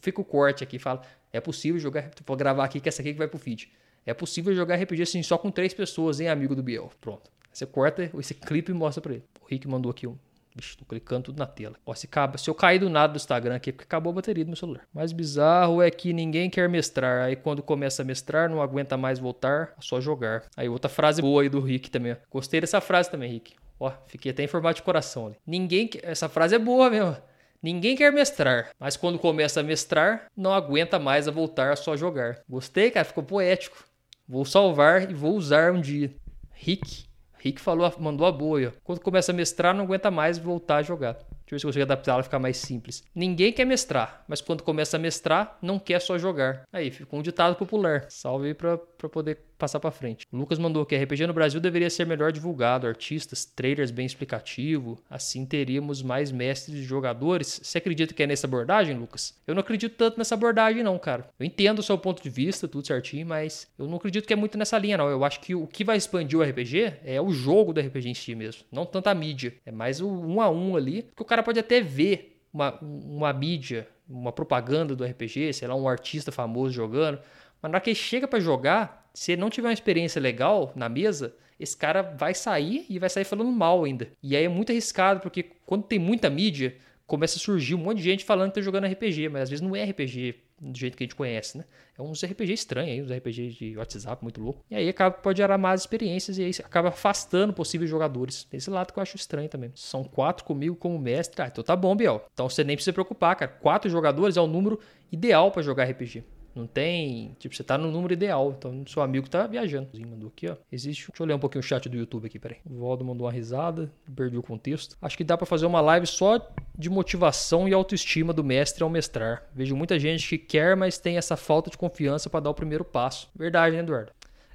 fica 0.01 0.21
o 0.21 0.25
corte 0.25 0.63
aqui, 0.63 0.79
fala, 0.79 1.03
é 1.33 1.41
possível 1.41 1.81
jogar, 1.81 2.11
vou 2.27 2.37
gravar 2.37 2.65
aqui 2.65 2.81
que 2.81 2.89
essa 2.89 3.03
aqui 3.03 3.13
que 3.13 3.19
vai 3.19 3.29
pro 3.29 3.39
feed. 3.39 3.71
É 4.07 4.13
possível 4.13 4.55
jogar 4.55 4.77
RPG 4.77 5.03
assim 5.03 5.23
só 5.23 5.39
com 5.39 5.51
três 5.51 5.73
pessoas, 5.73 6.21
hein, 6.21 6.29
amigo 6.29 6.55
do 6.55 6.63
Biel. 6.63 6.91
Pronto. 7.01 7.31
Você 7.53 7.65
corta 7.65 8.11
esse 8.19 8.35
clipe 8.35 8.73
e 8.73 8.75
mostra 8.75 9.01
para 9.01 9.15
ele. 9.15 9.25
O 9.41 9.47
Rick 9.47 9.67
mandou 9.67 9.91
aqui 9.91 10.07
um 10.07 10.19
Bicho, 10.57 10.79
tô 10.79 10.85
clicando 10.85 11.25
tudo 11.25 11.39
na 11.39 11.47
tela. 11.47 11.75
Ó, 11.85 11.93
se, 11.95 12.07
acaba, 12.07 12.39
se 12.39 12.49
eu 12.49 12.55
cair 12.55 12.79
do 12.79 12.89
nada 12.89 13.13
do 13.13 13.17
Instagram 13.17 13.57
aqui, 13.57 13.71
é 13.71 13.73
porque 13.73 13.85
acabou 13.85 14.13
a 14.13 14.15
bateria 14.15 14.45
do 14.45 14.49
meu 14.49 14.57
celular. 14.57 14.87
Mais 14.95 15.11
bizarro 15.11 15.83
é 15.83 15.91
que 15.91 16.13
ninguém 16.13 16.49
quer 16.49 16.69
mestrar. 16.69 17.25
Aí 17.25 17.35
quando 17.35 17.61
começa 17.61 18.03
a 18.03 18.05
mestrar, 18.05 18.49
não 18.49 18.63
aguenta 18.63 18.97
mais 18.97 19.19
voltar, 19.19 19.75
só 19.81 20.01
jogar. 20.01 20.45
Aí 20.57 20.69
outra 20.69 20.89
frase 20.89 21.21
boa 21.21 21.43
aí 21.43 21.49
do 21.49 21.61
Rick 21.61 21.91
também. 21.91 22.17
Gostei 22.31 22.61
dessa 22.61 22.81
frase 22.81 23.11
também, 23.11 23.33
Rick. 23.33 23.57
Ó, 23.79 23.93
fiquei 24.07 24.31
até 24.33 24.45
informado 24.45 24.77
de 24.77 24.83
coração 24.83 25.27
ali. 25.27 25.37
Ninguém. 25.47 25.91
Essa 26.03 26.29
frase 26.29 26.55
é 26.55 26.59
boa 26.59 26.91
mesmo. 26.91 27.17
Ninguém 27.63 27.97
quer 27.97 28.13
mestrar, 28.13 28.71
mas 28.79 28.95
quando 28.95 29.19
começa 29.19 29.61
a 29.61 29.63
mestrar, 29.63 30.27
não 30.37 30.53
aguenta 30.53 30.99
mais 30.99 31.27
a 31.27 31.31
voltar 31.31 31.73
a 31.73 31.77
só 31.77 31.97
jogar. 31.97 32.43
Gostei, 32.47 32.91
cara, 32.91 33.07
ficou 33.07 33.25
poético. 33.25 33.83
Vou 34.29 34.45
salvar 34.45 35.11
e 35.11 35.15
vou 35.15 35.35
usar 35.35 35.73
um 35.73 35.81
dia. 35.81 36.15
Rick 36.53 37.07
Rick 37.45 37.61
falou, 37.61 37.93
mandou 37.99 38.27
a 38.27 38.33
boa 38.33 38.59
aí, 38.59 38.67
ó. 38.67 38.71
Quando 38.83 39.01
começa 39.01 39.31
a 39.31 39.35
mestrar, 39.35 39.75
não 39.75 39.85
aguenta 39.85 40.11
mais 40.11 40.39
voltar 40.39 40.77
a 40.77 40.83
jogar. 40.83 41.13
Deixa 41.13 41.27
eu 41.29 41.51
ver 41.51 41.59
se 41.59 41.67
eu 41.67 41.69
consigo 41.69 41.83
adaptar 41.83 42.13
ela 42.13 42.23
ficar 42.23 42.39
mais 42.39 42.57
simples. 42.57 43.05
Ninguém 43.15 43.53
quer 43.53 43.67
mestrar, 43.67 44.25
mas 44.27 44.41
quando 44.41 44.63
começa 44.63 44.97
a 44.97 45.01
mestrar, 45.01 45.59
não 45.61 45.79
quer 45.79 46.01
só 46.01 46.17
jogar. 46.17 46.63
Aí, 46.73 46.91
ficou 46.91 47.21
um 47.21 47.23
ditado 47.23 47.55
popular. 47.55 48.07
Salve 48.09 48.47
aí 48.47 48.55
pra, 48.55 48.79
pra 48.79 49.11
poder 49.11 49.45
passar 49.59 49.81
para 49.81 49.91
frente. 49.91 50.27
O 50.33 50.37
Lucas 50.37 50.59
mandou 50.59 50.85
que 50.85 50.97
RPG 50.97 51.27
no 51.27 51.33
Brasil 51.33 51.61
deveria 51.61 51.91
ser 51.91 52.07
melhor 52.07 52.33
divulgado, 52.33 52.87
artistas, 52.87 53.45
trailers 53.45 53.91
bem 53.91 54.07
explicativo, 54.07 54.99
assim 55.09 55.45
teríamos 55.47 56.03
mais 56.03 56.31
mestres 56.31 56.79
e 56.79 56.83
jogadores. 56.83 57.61
Você 57.63 57.79
acredita 57.79 58.15
que 58.15 58.23
é 58.23 58.27
nessa 58.27 58.47
abordagem, 58.47 58.97
Lucas? 58.97 59.39
Eu 59.47 59.55
não 59.55 59.61
acredito 59.61 59.97
tanto 59.97 60.19
nessa 60.19 60.35
abordagem 60.35 60.83
não, 60.83 60.99
cara. 60.99 61.29
Eu 61.39 61.47
entendo 61.47 61.79
o 61.79 61.83
seu 61.83 61.97
ponto 61.99 62.23
de 62.23 62.31
vista, 62.31 62.69
tudo 62.69 62.87
certinho, 62.87 63.27
mas 63.27 63.69
eu 63.79 63.87
não 63.87 63.97
acredito 63.97 64.27
que 64.27 64.33
é 64.33 64.37
muito 64.37 64.59
nessa 64.59 64.79
linha 64.79 64.99
não. 64.99 65.09
Eu 65.09 65.25
acho 65.25 65.41
que 65.41 65.55
o 65.55 65.67
que 65.67 65.85
vai 65.85 65.97
expandir 65.97 66.39
o 66.39 66.43
RPG 66.43 66.95
é 67.05 67.21
o 67.21 67.31
jogo 67.31 67.73
do 67.73 67.81
RPG 67.81 68.09
em 68.09 68.15
si 68.15 68.35
mesmo, 68.35 68.65
não 68.71 68.85
tanto 68.85 69.09
a 69.09 69.15
mídia. 69.15 69.55
É 69.65 69.73
mais 69.73 70.01
o 70.01 70.09
um 70.09 70.41
a 70.41 70.51
um 70.51 70.77
ali, 70.77 71.09
que 71.15 71.23
o 71.23 71.25
cara 71.25 71.43
pode 71.43 71.59
até 71.59 71.81
ver 71.81 72.41
uma, 72.53 72.79
uma 72.81 73.33
mídia, 73.33 73.89
uma 74.09 74.33
propaganda 74.33 74.95
do 74.95 75.05
RPG, 75.05 75.53
sei 75.53 75.69
lá, 75.69 75.75
um 75.75 75.89
artista 75.89 76.31
famoso 76.31 76.73
jogando, 76.73 77.19
mas 77.61 77.73
na 77.73 77.77
hora 77.77 77.81
que 77.81 77.91
ele 77.91 77.95
chega 77.95 78.29
para 78.29 78.39
jogar, 78.39 79.04
se 79.15 79.33
ele 79.33 79.41
não 79.41 79.49
tiver 79.49 79.69
uma 79.69 79.73
experiência 79.73 80.21
legal 80.21 80.73
na 80.75 80.89
mesa, 80.89 81.35
esse 81.59 81.77
cara 81.77 82.03
vai 82.03 82.35
sair 82.35 82.85
e 82.91 82.99
vai 82.99 83.09
sair 83.09 83.25
falando 83.25 83.51
mal 83.53 83.85
ainda. 83.85 84.09
E 84.23 84.37
aí 84.37 84.45
é 84.45 84.49
muito 84.49 84.73
arriscado, 84.73 85.21
porque 85.21 85.45
quando 85.65 85.85
tem 85.85 85.99
muita 85.99 86.29
mídia, 86.29 86.77
começa 87.07 87.39
a 87.39 87.41
surgir 87.41 87.75
um 87.75 87.79
monte 87.79 87.99
de 87.99 88.05
gente 88.05 88.25
falando 88.25 88.51
que 88.51 88.57
tá 88.57 88.61
jogando 88.61 88.87
RPG, 88.87 89.29
mas 89.29 89.43
às 89.43 89.51
vezes 89.51 89.63
não 89.63 89.77
é 89.77 89.85
RPG 89.85 90.35
do 90.61 90.79
jeito 90.79 90.97
que 90.97 91.05
a 91.05 91.07
gente 91.07 91.15
conhece, 91.15 91.59
né? 91.59 91.65
É 91.97 92.03
uns 92.03 92.25
RPG 92.25 92.53
estranhos 92.53 92.91
aí, 92.91 93.03
uns 93.03 93.11
RPG 93.11 93.49
de 93.51 93.77
WhatsApp 93.77 94.23
muito 94.23 94.41
louco. 94.41 94.65
E 94.71 94.75
aí 94.75 94.89
acaba, 94.89 95.15
pode 95.17 95.39
gerar 95.39 95.59
más 95.59 95.83
experiências 95.83 96.39
e 96.39 96.43
aí 96.43 96.51
acaba 96.65 96.89
afastando 96.89 97.53
possíveis 97.53 97.91
jogadores. 97.91 98.49
Esse 98.53 98.71
lado 98.71 98.93
que 98.93 98.99
eu 98.99 99.03
acho 99.03 99.17
estranho 99.17 99.49
também. 99.49 99.71
São 99.75 100.03
quatro 100.03 100.45
comigo 100.45 100.75
como 100.75 100.99
mestre. 100.99 101.41
Ah, 101.43 101.49
então 101.49 101.63
tá 101.63 101.77
bom, 101.77 101.95
Biel. 101.95 102.25
Então 102.33 102.49
você 102.49 102.65
nem 102.65 102.77
precisa 102.77 102.93
se 102.93 102.95
preocupar, 102.95 103.37
cara. 103.37 103.51
Quatro 103.51 103.91
jogadores 103.91 104.37
é 104.37 104.41
o 104.41 104.47
número 104.47 104.81
ideal 105.13 105.51
para 105.51 105.63
jogar 105.63 105.85
RPG. 105.85 106.25
Não 106.55 106.67
tem. 106.67 107.35
Tipo, 107.39 107.55
você 107.55 107.65
tá 107.65 107.77
no 107.77 107.91
número 107.91 108.13
ideal. 108.13 108.55
Então, 108.57 108.85
seu 108.87 109.03
amigo 109.03 109.29
tá 109.29 109.47
viajando. 109.47 109.89
Mandou 110.09 110.29
aqui, 110.29 110.49
ó. 110.49 110.57
Existe. 110.71 111.09
Deixa 111.09 111.23
eu 111.23 111.27
ler 111.27 111.35
um 111.35 111.39
pouquinho 111.39 111.61
o 111.61 111.67
chat 111.67 111.89
do 111.89 111.97
YouTube 111.97 112.27
aqui, 112.27 112.39
peraí. 112.39 112.59
O 112.65 112.81
Valdo 112.81 113.05
mandou 113.05 113.27
uma 113.27 113.33
risada. 113.33 113.91
Perdi 114.15 114.37
o 114.37 114.43
contexto. 114.43 114.97
Acho 115.03 115.17
que 115.17 115.25
dá 115.25 115.37
para 115.37 115.47
fazer 115.47 115.67
uma 115.67 115.81
live 115.81 116.07
só 116.07 116.39
de 116.77 116.89
motivação 116.89 117.69
e 117.69 117.75
autoestima 117.75 118.33
do 118.33 118.45
mestre 118.45 118.83
ao 118.83 118.91
mestrar. 118.91 119.45
Vejo 119.55 119.77
muita 119.77 119.99
gente 119.99 120.29
que 120.29 120.39
quer, 120.39 120.77
mas 120.77 120.99
tem 120.99 121.17
essa 121.17 121.37
falta 121.37 121.71
de 121.71 121.77
confiança 121.77 122.31
para 122.31 122.41
dar 122.41 122.51
o 122.51 122.55
primeiro 122.55 122.85
passo. 122.85 123.29
Verdade, 123.35 123.75
né, 123.77 123.83
Eduardo? 123.83 124.13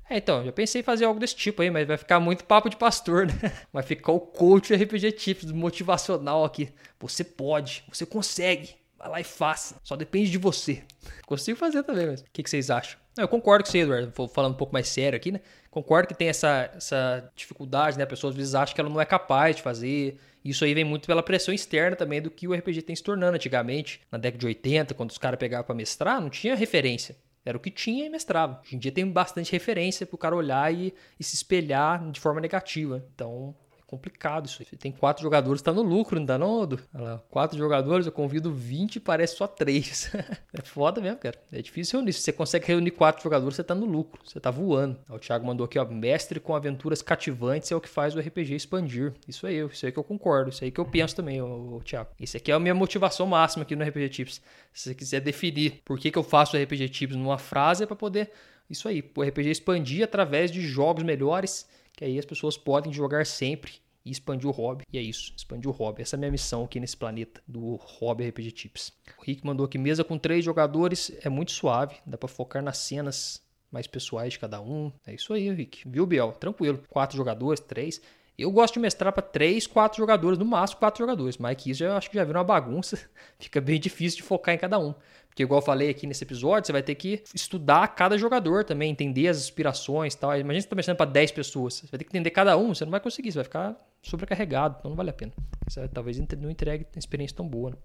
É, 0.09 0.17
então, 0.17 0.43
já 0.43 0.51
pensei 0.51 0.81
em 0.81 0.83
fazer 0.83 1.05
algo 1.05 1.19
desse 1.19 1.35
tipo 1.35 1.61
aí, 1.61 1.69
mas 1.69 1.87
vai 1.87 1.95
ficar 1.95 2.19
muito 2.19 2.43
papo 2.43 2.67
de 2.67 2.75
pastor, 2.75 3.27
né? 3.27 3.33
Vai 3.71 3.83
ficar 3.83 4.11
o 4.11 4.19
coach 4.19 4.73
RPG 4.73 5.11
Tips 5.11 5.51
motivacional 5.51 6.43
aqui. 6.43 6.69
Você 6.99 7.23
pode, 7.23 7.83
você 7.87 8.07
consegue. 8.07 8.78
Vai 8.99 9.09
lá 9.09 9.21
e 9.21 9.23
faça. 9.23 9.75
Só 9.81 9.95
depende 9.95 10.29
de 10.29 10.37
você. 10.37 10.83
Consigo 11.25 11.57
fazer 11.57 11.83
também, 11.83 12.05
mas 12.05 12.19
o 12.19 12.25
que, 12.33 12.43
que 12.43 12.49
vocês 12.49 12.69
acham? 12.69 12.99
Eu 13.17 13.29
concordo 13.29 13.63
com 13.63 13.71
você, 13.71 13.79
Eduardo. 13.79 14.11
Vou 14.13 14.27
falando 14.27 14.53
um 14.53 14.57
pouco 14.57 14.73
mais 14.73 14.89
sério 14.89 15.15
aqui, 15.15 15.31
né? 15.31 15.39
Concordo 15.71 16.09
que 16.09 16.13
tem 16.13 16.27
essa, 16.27 16.69
essa 16.75 17.31
dificuldade, 17.33 17.97
né? 17.97 18.03
A 18.03 18.07
pessoa 18.07 18.29
às 18.29 18.35
vezes 18.35 18.55
acha 18.55 18.75
que 18.75 18.81
ela 18.81 18.89
não 18.89 18.99
é 18.99 19.05
capaz 19.05 19.55
de 19.55 19.61
fazer. 19.61 20.19
Isso 20.43 20.65
aí 20.65 20.73
vem 20.73 20.83
muito 20.83 21.07
pela 21.07 21.23
pressão 21.23 21.53
externa 21.53 21.95
também 21.95 22.21
do 22.21 22.29
que 22.29 22.47
o 22.47 22.53
RPG 22.53 22.81
tem 22.81 22.95
se 22.95 23.03
tornando 23.03 23.35
antigamente. 23.35 24.01
Na 24.11 24.17
década 24.17 24.39
de 24.39 24.45
80, 24.47 24.93
quando 24.93 25.11
os 25.11 25.17
caras 25.17 25.39
pegavam 25.39 25.65
para 25.65 25.75
mestrar, 25.75 26.19
não 26.19 26.29
tinha 26.29 26.55
referência. 26.55 27.15
Era 27.45 27.57
o 27.57 27.61
que 27.61 27.71
tinha 27.71 28.05
e 28.05 28.09
mestrava. 28.09 28.61
Hoje 28.65 28.75
em 28.75 28.79
dia 28.79 28.91
tem 28.91 29.09
bastante 29.09 29.51
referência 29.51 30.05
para 30.05 30.15
o 30.15 30.19
cara 30.19 30.35
olhar 30.35 30.73
e, 30.73 30.93
e 31.17 31.23
se 31.23 31.35
espelhar 31.35 32.11
de 32.11 32.19
forma 32.19 32.41
negativa. 32.41 33.05
Então, 33.15 33.55
complicado 33.89 34.45
isso. 34.45 34.63
Tem 34.77 34.91
quatro 34.91 35.23
jogadores, 35.23 35.61
tá 35.61 35.73
no 35.73 35.81
lucro, 35.81 36.19
não 36.19 36.25
tá 36.25 36.37
não, 36.37 36.59
Olha 36.59 36.79
lá, 36.93 37.23
quatro 37.29 37.57
jogadores, 37.57 38.05
eu 38.05 38.11
convido 38.11 38.53
20 38.53 38.97
e 38.97 38.99
parece 38.99 39.35
só 39.35 39.47
três. 39.47 40.11
é 40.53 40.61
foda 40.63 41.01
mesmo, 41.01 41.17
cara. 41.17 41.35
É 41.51 41.61
difícil 41.61 41.99
reunir. 41.99 42.13
Se 42.13 42.21
você 42.21 42.31
consegue 42.31 42.67
reunir 42.67 42.91
quatro 42.91 43.23
jogadores, 43.23 43.55
você 43.55 43.63
tá 43.63 43.73
no 43.73 43.85
lucro. 43.85 44.21
Você 44.23 44.39
tá 44.39 44.51
voando. 44.51 44.99
O 45.09 45.17
Thiago 45.17 45.45
mandou 45.45 45.65
aqui, 45.65 45.79
ó, 45.79 45.85
mestre 45.85 46.39
com 46.39 46.55
aventuras 46.55 47.01
cativantes 47.01 47.71
é 47.71 47.75
o 47.75 47.81
que 47.81 47.89
faz 47.89 48.15
o 48.15 48.19
RPG 48.19 48.55
expandir. 48.55 49.13
Isso 49.27 49.47
aí, 49.47 49.57
isso 49.57 49.85
aí 49.85 49.91
que 49.91 49.97
eu 49.97 50.03
concordo. 50.03 50.51
Isso 50.51 50.63
aí 50.63 50.69
que 50.69 50.79
eu 50.79 50.85
penso 50.85 51.15
também, 51.15 51.41
ô, 51.41 51.81
Thiago. 51.83 52.11
Isso 52.19 52.37
aqui 52.37 52.51
é 52.51 52.55
a 52.55 52.59
minha 52.59 52.75
motivação 52.75 53.25
máxima 53.25 53.63
aqui 53.63 53.75
no 53.75 53.83
RPG 53.83 54.09
Tips. 54.09 54.41
Se 54.71 54.89
você 54.89 54.95
quiser 54.95 55.21
definir 55.21 55.81
por 55.83 55.97
que, 55.97 56.11
que 56.11 56.17
eu 56.17 56.23
faço 56.23 56.55
o 56.55 56.61
RPG 56.61 56.89
Tips 56.89 57.15
numa 57.15 57.39
frase, 57.39 57.83
é 57.83 57.87
para 57.87 57.95
poder 57.95 58.31
isso 58.69 58.87
aí, 58.87 59.03
o 59.15 59.23
RPG 59.23 59.49
expandir 59.49 60.03
através 60.03 60.51
de 60.51 60.61
jogos 60.61 61.03
melhores 61.03 61.67
que 61.99 62.05
aí 62.05 62.17
as 62.17 62.23
pessoas 62.23 62.55
podem 62.55 62.93
jogar 62.93 63.25
sempre 63.25 63.73
e 64.05 64.11
expandir 64.11 64.47
o 64.47 64.53
hobby. 64.53 64.85
E 64.89 64.97
é 64.97 65.01
isso, 65.01 65.33
expandir 65.35 65.69
o 65.69 65.73
hobby. 65.73 66.01
Essa 66.01 66.15
é 66.15 66.17
a 66.17 66.19
minha 66.19 66.31
missão 66.31 66.63
aqui 66.63 66.79
nesse 66.79 66.95
planeta 66.95 67.41
do 67.45 67.75
Hobby 67.75 68.25
RPG 68.29 68.51
Tips. 68.51 68.93
O 69.17 69.21
Rick 69.21 69.45
mandou 69.45 69.65
aqui 69.65 69.77
mesa 69.77 70.01
com 70.01 70.17
três 70.17 70.45
jogadores, 70.45 71.11
é 71.21 71.27
muito 71.27 71.51
suave, 71.51 71.97
dá 72.05 72.17
para 72.17 72.29
focar 72.29 72.63
nas 72.63 72.77
cenas 72.77 73.43
mais 73.69 73.85
pessoais 73.85 74.31
de 74.31 74.39
cada 74.39 74.61
um. 74.61 74.93
É 75.05 75.13
isso 75.13 75.33
aí, 75.33 75.51
Rick. 75.51 75.89
Viu, 75.89 76.05
Biel? 76.05 76.31
Tranquilo. 76.31 76.81
Quatro 76.87 77.17
jogadores, 77.17 77.59
três. 77.59 78.01
Eu 78.41 78.51
gosto 78.51 78.75
de 78.75 78.79
mestrar 78.79 79.11
para 79.11 79.21
3, 79.21 79.67
4 79.67 79.97
jogadores, 79.97 80.39
no 80.39 80.45
máximo 80.45 80.79
4 80.79 80.97
jogadores. 80.97 81.37
Mas 81.37 81.55
que 81.57 81.71
isso 81.71 81.83
eu 81.83 81.93
acho 81.93 82.09
que 82.09 82.15
já 82.15 82.23
vira 82.23 82.39
uma 82.39 82.43
bagunça. 82.43 82.97
Fica 83.37 83.59
bem 83.59 83.79
difícil 83.79 84.17
de 84.17 84.23
focar 84.23 84.55
em 84.55 84.57
cada 84.57 84.79
um. 84.79 84.93
Porque, 85.27 85.43
igual 85.43 85.59
eu 85.59 85.65
falei 85.65 85.89
aqui 85.89 86.07
nesse 86.07 86.23
episódio, 86.23 86.67
você 86.67 86.71
vai 86.71 86.81
ter 86.81 86.95
que 86.95 87.23
estudar 87.33 87.87
cada 87.89 88.17
jogador 88.17 88.63
também, 88.63 88.91
entender 88.91 89.27
as 89.27 89.37
inspirações 89.37 90.13
e 90.13 90.17
tal. 90.17 90.31
Imagina 90.31 90.61
você 90.61 90.65
está 90.65 90.75
mestrando 90.75 90.97
para 90.97 91.11
10 91.11 91.31
pessoas. 91.31 91.75
Você 91.75 91.87
vai 91.87 91.97
ter 91.97 92.05
que 92.05 92.11
entender 92.11 92.31
cada 92.31 92.57
um, 92.57 92.73
você 92.73 92.83
não 92.85 92.91
vai 92.91 92.99
conseguir, 92.99 93.31
você 93.31 93.37
vai 93.37 93.43
ficar 93.43 93.77
sobrecarregado, 94.01 94.77
então 94.79 94.89
não 94.89 94.95
vale 94.95 95.09
a 95.09 95.13
pena. 95.13 95.33
Você 95.67 95.87
talvez 95.87 96.17
não 96.17 96.49
entregue 96.49 96.85
uma 96.93 96.99
experiência 96.99 97.35
tão 97.37 97.47
boa. 97.47 97.71
Né? 97.71 97.77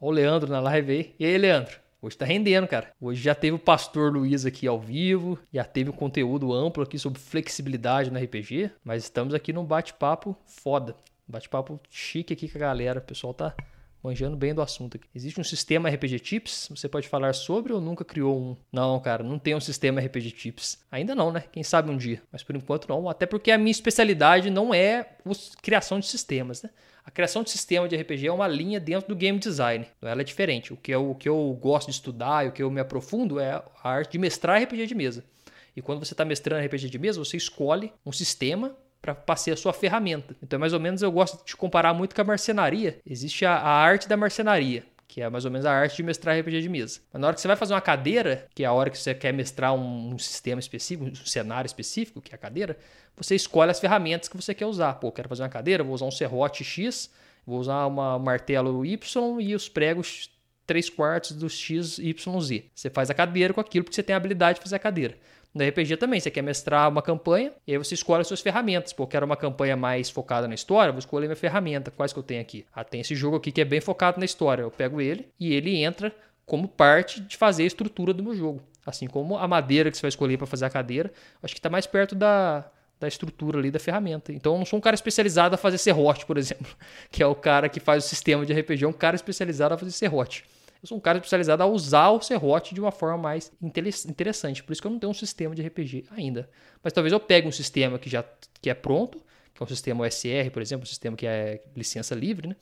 Olha 0.00 0.08
o 0.08 0.10
Leandro 0.10 0.50
na 0.50 0.60
live 0.60 0.92
aí. 0.92 1.14
E 1.18 1.26
aí, 1.26 1.38
Leandro? 1.38 1.85
Hoje 2.06 2.16
tá 2.16 2.24
rendendo, 2.24 2.68
cara. 2.68 2.92
Hoje 3.00 3.20
já 3.20 3.34
teve 3.34 3.56
o 3.56 3.58
Pastor 3.58 4.12
Luiz 4.12 4.46
aqui 4.46 4.64
ao 4.68 4.78
vivo, 4.78 5.36
já 5.52 5.64
teve 5.64 5.90
um 5.90 5.92
conteúdo 5.92 6.52
amplo 6.52 6.84
aqui 6.84 7.00
sobre 7.00 7.18
flexibilidade 7.18 8.12
no 8.12 8.18
RPG, 8.20 8.70
mas 8.84 9.02
estamos 9.02 9.34
aqui 9.34 9.52
num 9.52 9.64
bate-papo 9.64 10.36
foda. 10.46 10.94
Bate-papo 11.26 11.80
chique 11.90 12.32
aqui 12.32 12.48
com 12.48 12.58
a 12.58 12.60
galera. 12.60 13.00
O 13.00 13.02
pessoal 13.02 13.34
tá 13.34 13.56
manjando 14.00 14.36
bem 14.36 14.54
do 14.54 14.62
assunto 14.62 14.96
aqui. 14.96 15.08
Existe 15.12 15.40
um 15.40 15.42
sistema 15.42 15.88
RPG 15.88 16.20
Tips? 16.20 16.68
Você 16.70 16.88
pode 16.88 17.08
falar 17.08 17.32
sobre 17.32 17.72
ou 17.72 17.80
nunca 17.80 18.04
criou 18.04 18.40
um? 18.40 18.56
Não, 18.70 19.00
cara, 19.00 19.24
não 19.24 19.36
tem 19.36 19.56
um 19.56 19.60
sistema 19.60 20.00
RPG 20.00 20.30
Tips. 20.30 20.78
Ainda 20.92 21.12
não, 21.12 21.32
né? 21.32 21.42
Quem 21.50 21.64
sabe 21.64 21.90
um 21.90 21.96
dia. 21.96 22.22
Mas 22.30 22.44
por 22.44 22.54
enquanto 22.54 22.88
não. 22.88 23.08
Até 23.08 23.26
porque 23.26 23.50
a 23.50 23.58
minha 23.58 23.72
especialidade 23.72 24.48
não 24.48 24.72
é 24.72 25.00
a 25.00 25.06
criação 25.60 25.98
de 25.98 26.06
sistemas, 26.06 26.62
né? 26.62 26.70
A 27.06 27.10
criação 27.12 27.44
de 27.44 27.50
sistema 27.50 27.88
de 27.88 27.94
RPG 27.94 28.26
é 28.26 28.32
uma 28.32 28.48
linha 28.48 28.80
dentro 28.80 29.08
do 29.08 29.14
game 29.14 29.38
design. 29.38 29.86
Ela 30.02 30.22
é 30.22 30.24
diferente. 30.24 30.72
O 30.72 30.76
que 30.76 30.90
eu, 30.90 31.12
o 31.12 31.14
que 31.14 31.28
eu 31.28 31.56
gosto 31.62 31.86
de 31.86 31.92
estudar 31.92 32.44
e 32.44 32.48
o 32.48 32.52
que 32.52 32.60
eu 32.60 32.68
me 32.68 32.80
aprofundo 32.80 33.38
é 33.38 33.52
a 33.52 33.88
arte 33.88 34.12
de 34.12 34.18
mestrar 34.18 34.60
RPG 34.60 34.88
de 34.88 34.94
mesa. 34.96 35.24
E 35.76 35.80
quando 35.80 36.04
você 36.04 36.14
está 36.14 36.24
mestrando 36.24 36.66
RPG 36.66 36.90
de 36.90 36.98
mesa, 36.98 37.20
você 37.20 37.36
escolhe 37.36 37.92
um 38.04 38.10
sistema 38.10 38.76
para 39.00 39.36
ser 39.36 39.52
a 39.52 39.56
sua 39.56 39.72
ferramenta. 39.72 40.34
Então, 40.42 40.58
mais 40.58 40.72
ou 40.72 40.80
menos, 40.80 41.00
eu 41.00 41.12
gosto 41.12 41.46
de 41.46 41.54
comparar 41.54 41.94
muito 41.94 42.12
com 42.12 42.20
a 42.22 42.24
marcenaria. 42.24 42.98
Existe 43.06 43.46
a, 43.46 43.52
a 43.54 43.70
arte 43.70 44.08
da 44.08 44.16
marcenaria 44.16 44.82
que 45.08 45.22
é 45.22 45.30
mais 45.30 45.44
ou 45.44 45.50
menos 45.50 45.64
a 45.64 45.72
arte 45.72 45.96
de 45.96 46.02
mestrar 46.02 46.38
RPG 46.38 46.60
de 46.62 46.68
mesa. 46.68 47.00
Mas 47.12 47.20
na 47.20 47.28
hora 47.28 47.34
que 47.34 47.40
você 47.40 47.48
vai 47.48 47.56
fazer 47.56 47.72
uma 47.74 47.80
cadeira, 47.80 48.46
que 48.54 48.64
é 48.64 48.66
a 48.66 48.72
hora 48.72 48.90
que 48.90 48.98
você 48.98 49.14
quer 49.14 49.32
mestrar 49.32 49.72
um, 49.74 50.12
um, 50.12 50.18
sistema 50.18 50.60
específico, 50.60 51.08
um 51.08 51.14
cenário 51.14 51.66
específico, 51.66 52.20
que 52.20 52.32
é 52.32 52.34
a 52.34 52.38
cadeira, 52.38 52.76
você 53.16 53.34
escolhe 53.34 53.70
as 53.70 53.80
ferramentas 53.80 54.28
que 54.28 54.36
você 54.36 54.54
quer 54.54 54.66
usar. 54.66 54.94
Pô, 54.94 55.10
quero 55.10 55.28
fazer 55.28 55.42
uma 55.42 55.48
cadeira, 55.48 55.82
vou 55.82 55.94
usar 55.94 56.04
um 56.04 56.10
serrote 56.10 56.62
X, 56.62 57.10
vou 57.46 57.58
usar 57.58 57.86
uma, 57.86 58.16
um 58.16 58.18
martelo 58.18 58.84
Y 58.84 59.40
e 59.40 59.54
os 59.54 59.68
pregos 59.68 60.30
3 60.66 60.90
quartos 60.90 61.32
do 61.32 61.48
X, 61.48 61.98
Y, 61.98 62.40
Z. 62.40 62.64
Você 62.74 62.90
faz 62.90 63.08
a 63.08 63.14
cadeira 63.14 63.54
com 63.54 63.60
aquilo 63.60 63.84
porque 63.84 63.94
você 63.94 64.02
tem 64.02 64.14
a 64.14 64.16
habilidade 64.16 64.58
de 64.58 64.62
fazer 64.62 64.76
a 64.76 64.80
cadeira. 64.80 65.16
No 65.54 65.66
RPG 65.66 65.96
também, 65.96 66.20
você 66.20 66.30
quer 66.30 66.42
mestrar 66.42 66.86
uma 66.86 67.00
campanha, 67.00 67.50
e 67.66 67.72
aí 67.72 67.78
você 67.78 67.94
escolhe 67.94 68.20
as 68.20 68.28
suas 68.28 68.42
ferramentas. 68.42 68.92
Pô, 68.92 69.06
quero 69.06 69.24
uma 69.24 69.38
campanha 69.38 69.74
mais 69.74 70.10
focada 70.10 70.46
na 70.46 70.54
história, 70.54 70.92
vou 70.92 70.98
escolher 70.98 71.28
minha 71.28 71.36
ferramenta. 71.36 71.90
Quais 71.90 72.12
que 72.12 72.18
eu 72.18 72.22
tenho 72.22 72.42
aqui? 72.42 72.66
Ah, 72.74 72.84
tem 72.84 73.00
esse 73.00 73.14
jogo 73.14 73.36
aqui 73.36 73.50
que 73.50 73.62
é 73.62 73.64
bem 73.64 73.80
focado 73.80 74.18
na 74.18 74.26
história. 74.26 74.62
Eu 74.62 74.70
pego 74.70 75.00
ele 75.00 75.30
e 75.40 75.54
ele 75.54 75.82
entra 75.82 76.14
como 76.44 76.68
parte 76.68 77.22
de 77.22 77.38
fazer 77.38 77.62
a 77.62 77.66
estrutura 77.66 78.12
do 78.12 78.22
meu 78.22 78.34
jogo. 78.34 78.62
Assim 78.84 79.06
como 79.06 79.38
a 79.38 79.48
madeira 79.48 79.90
que 79.90 79.96
você 79.96 80.02
vai 80.02 80.10
escolher 80.10 80.36
para 80.36 80.46
fazer 80.46 80.66
a 80.66 80.70
cadeira, 80.70 81.10
acho 81.42 81.54
que 81.54 81.58
está 81.58 81.70
mais 81.70 81.86
perto 81.86 82.14
da, 82.14 82.70
da 82.98 83.06
estrutura 83.06 83.58
ali 83.58 83.70
da 83.70 83.78
ferramenta. 83.78 84.32
Então 84.32 84.54
eu 84.54 84.58
não 84.58 84.66
sou 84.66 84.78
um 84.78 84.82
cara 84.82 84.94
especializado 84.94 85.54
a 85.54 85.58
fazer 85.58 85.78
serrote, 85.78 86.24
por 86.24 86.38
exemplo, 86.38 86.74
que 87.10 87.22
é 87.22 87.26
o 87.26 87.34
cara 87.34 87.68
que 87.68 87.80
faz 87.80 88.04
o 88.04 88.08
sistema 88.08 88.44
de 88.46 88.52
RPG, 88.52 88.84
é 88.84 88.88
um 88.88 88.92
cara 88.92 89.16
especializado 89.16 89.74
a 89.74 89.78
fazer 89.78 89.92
serrote. 89.92 90.44
Eu 90.82 90.88
sou 90.88 90.98
um 90.98 91.00
cara 91.00 91.18
especializado 91.18 91.62
a 91.62 91.66
usar 91.66 92.10
o 92.10 92.20
serrote 92.20 92.74
de 92.74 92.80
uma 92.80 92.92
forma 92.92 93.16
mais 93.16 93.50
interessante. 93.62 94.62
Por 94.62 94.72
isso 94.72 94.80
que 94.80 94.86
eu 94.86 94.92
não 94.92 94.98
tenho 94.98 95.10
um 95.10 95.14
sistema 95.14 95.54
de 95.54 95.62
RPG 95.66 96.04
ainda. 96.10 96.48
Mas 96.82 96.92
talvez 96.92 97.12
eu 97.12 97.18
pegue 97.18 97.48
um 97.48 97.52
sistema 97.52 97.98
que 97.98 98.10
já 98.10 98.24
que 98.60 98.68
é 98.68 98.74
pronto, 98.74 99.18
que 99.54 99.62
é 99.62 99.64
um 99.64 99.66
sistema 99.66 100.04
OSR, 100.04 100.50
por 100.52 100.60
exemplo, 100.60 100.84
um 100.84 100.86
sistema 100.86 101.16
que 101.16 101.26
é 101.26 101.62
licença 101.74 102.14
livre, 102.14 102.48
né? 102.48 102.56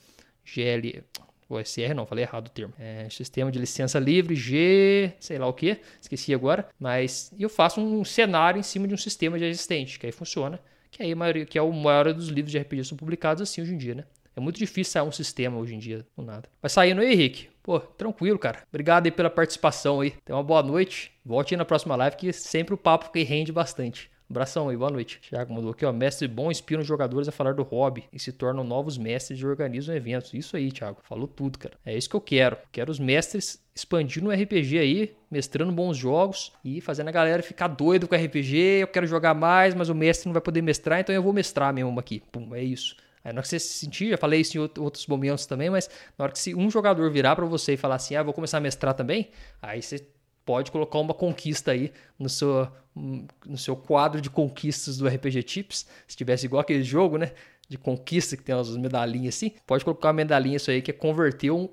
GL. 0.45 1.03
OSR 1.49 1.95
não, 1.95 2.07
falei 2.07 2.24
errado 2.24 2.47
o 2.47 2.51
termo. 2.51 2.72
É 2.78 3.09
sistema 3.11 3.51
de 3.51 3.59
licença 3.59 3.99
livre, 3.99 4.34
G, 4.34 5.12
sei 5.20 5.38
lá 5.38 5.47
o 5.47 5.53
que, 5.53 5.78
esqueci 6.01 6.34
agora. 6.34 6.68
Mas 6.78 7.32
eu 7.38 7.49
faço 7.49 7.80
um 7.80 8.05
cenário 8.05 8.59
em 8.59 8.62
cima 8.62 8.88
de 8.88 8.95
um 8.95 8.99
sistema 8.99 9.38
já 9.38 9.47
existente, 9.47 9.99
que 9.99 10.07
aí 10.07 10.12
funciona. 10.12 10.61
Que 10.90 11.03
aí 11.03 11.47
que 11.47 11.59
é 11.59 11.62
o 11.62 11.72
maior 11.72 12.12
dos 12.12 12.28
livros 12.28 12.53
de 12.53 12.59
RPG 12.59 12.84
são 12.84 12.97
publicados 12.97 13.42
assim 13.42 13.61
hoje 13.61 13.74
em 13.74 13.78
dia, 13.78 13.95
né? 13.95 14.05
É 14.36 14.40
muito 14.40 14.59
difícil 14.59 14.92
sair 14.92 15.07
um 15.07 15.12
sistema 15.12 15.59
hoje 15.59 15.74
em 15.74 15.78
dia, 15.78 16.05
do 16.16 16.22
nada. 16.22 16.49
Mas 16.61 16.72
saindo 16.72 17.01
aí, 17.01 17.12
Henrique. 17.12 17.49
Pô, 17.62 17.78
tranquilo, 17.78 18.38
cara. 18.38 18.62
Obrigado 18.68 19.07
aí 19.07 19.12
pela 19.12 19.30
participação 19.30 20.01
aí. 20.01 20.11
Tenha 20.24 20.36
uma 20.36 20.42
boa 20.42 20.62
noite. 20.62 21.12
Volte 21.24 21.55
aí 21.55 21.59
na 21.59 21.64
próxima 21.64 21.97
live 21.97 22.16
que 22.16 22.32
sempre 22.32 22.74
o 22.74 22.78
papo 22.78 23.11
que 23.11 23.22
rende 23.22 23.53
bastante. 23.53 24.11
Abração 24.35 24.68
aí, 24.68 24.76
boa 24.76 24.91
noite. 24.91 25.20
Thiago 25.20 25.55
mandou 25.55 25.70
aqui, 25.70 25.87
ó. 25.87 25.93
Mestre 25.93 26.26
bom 26.26 26.51
inspira 26.51 26.80
os 26.80 26.87
jogadores 26.89 27.28
a 27.28 27.30
falar 27.30 27.55
do 27.55 27.62
hobby 27.62 28.03
e 28.12 28.18
se 28.18 28.32
tornam 28.32 28.64
novos 28.64 28.99
mestres 28.99 29.39
e 29.39 29.47
organizam 29.47 29.95
eventos. 29.95 30.35
Isso 30.35 30.57
aí, 30.57 30.72
Thiago. 30.72 30.99
Falou 31.05 31.28
tudo, 31.28 31.57
cara. 31.57 31.76
É 31.87 31.97
isso 31.97 32.11
que 32.11 32.16
eu 32.16 32.20
quero. 32.20 32.57
Quero 32.72 32.91
os 32.91 32.99
mestres 32.99 33.62
expandindo 33.72 34.30
o 34.30 34.32
RPG 34.32 34.76
aí, 34.80 35.16
mestrando 35.30 35.70
bons 35.70 35.97
jogos 35.97 36.53
e 36.64 36.80
fazendo 36.80 37.11
a 37.11 37.12
galera 37.12 37.45
ficar 37.45 37.68
doido 37.68 38.09
com 38.09 38.16
RPG. 38.16 38.57
Eu 38.80 38.89
quero 38.89 39.07
jogar 39.07 39.35
mais, 39.35 39.72
mas 39.72 39.89
o 39.89 39.95
mestre 39.95 40.26
não 40.26 40.32
vai 40.32 40.43
poder 40.43 40.62
mestrar, 40.62 40.99
então 40.99 41.14
eu 41.14 41.22
vou 41.22 41.32
mestrar 41.32 41.72
mesmo 41.72 41.97
aqui. 42.01 42.20
Pum, 42.32 42.57
é 42.57 42.62
isso. 42.64 42.97
Aí 43.24 43.32
na 43.32 43.39
hora 43.39 43.43
que 43.43 43.49
você 43.49 43.61
se 43.61 43.78
sentir, 43.78 44.11
já 44.11 44.18
falei 44.18 44.41
isso 44.41 44.59
em 44.59 44.61
outros 44.61 45.07
momentos 45.07 45.47
também, 45.47 45.70
mas 45.70 45.89
na 46.18 46.24
hora 46.24 46.32
que 46.32 46.41
se 46.41 46.57
um 46.57 46.68
jogador 46.68 47.09
virar 47.09 47.37
para 47.37 47.47
você 47.47 47.74
e 47.74 47.76
falar 47.76 47.95
assim, 47.95 48.16
ah, 48.16 48.22
vou 48.24 48.35
começar 48.35 48.59
a 48.59 48.61
mestrar 48.61 48.95
também, 48.95 49.30
aí 49.62 49.80
você 49.80 50.05
pode 50.45 50.70
colocar 50.70 50.99
uma 50.99 51.14
conquista 51.14 51.72
aí 51.72 51.92
no 52.18 52.28
seu, 52.28 52.68
no 52.95 53.57
seu 53.57 53.74
quadro 53.76 54.20
de 54.20 54.30
conquistas 54.30 54.99
do 54.99 55.09
RPG 55.09 55.42
Tips. 55.42 55.86
Se 56.07 56.16
tivesse 56.16 56.47
igual 56.47 56.61
aquele 56.61 56.82
jogo, 56.82 57.16
né? 57.16 57.32
De 57.68 57.78
conquista 57.78 58.36
que 58.36 58.42
tem 58.42 58.55
as 58.55 58.76
medalhinhas 58.76 59.36
assim, 59.36 59.53
pode 59.66 59.84
colocar 59.84 60.09
uma 60.09 60.14
medalhinha 60.14 60.57
isso 60.57 60.70
aí 60.70 60.82
que 60.82 60.90
é 60.90 60.95
converter 60.95 61.51
um, 61.51 61.68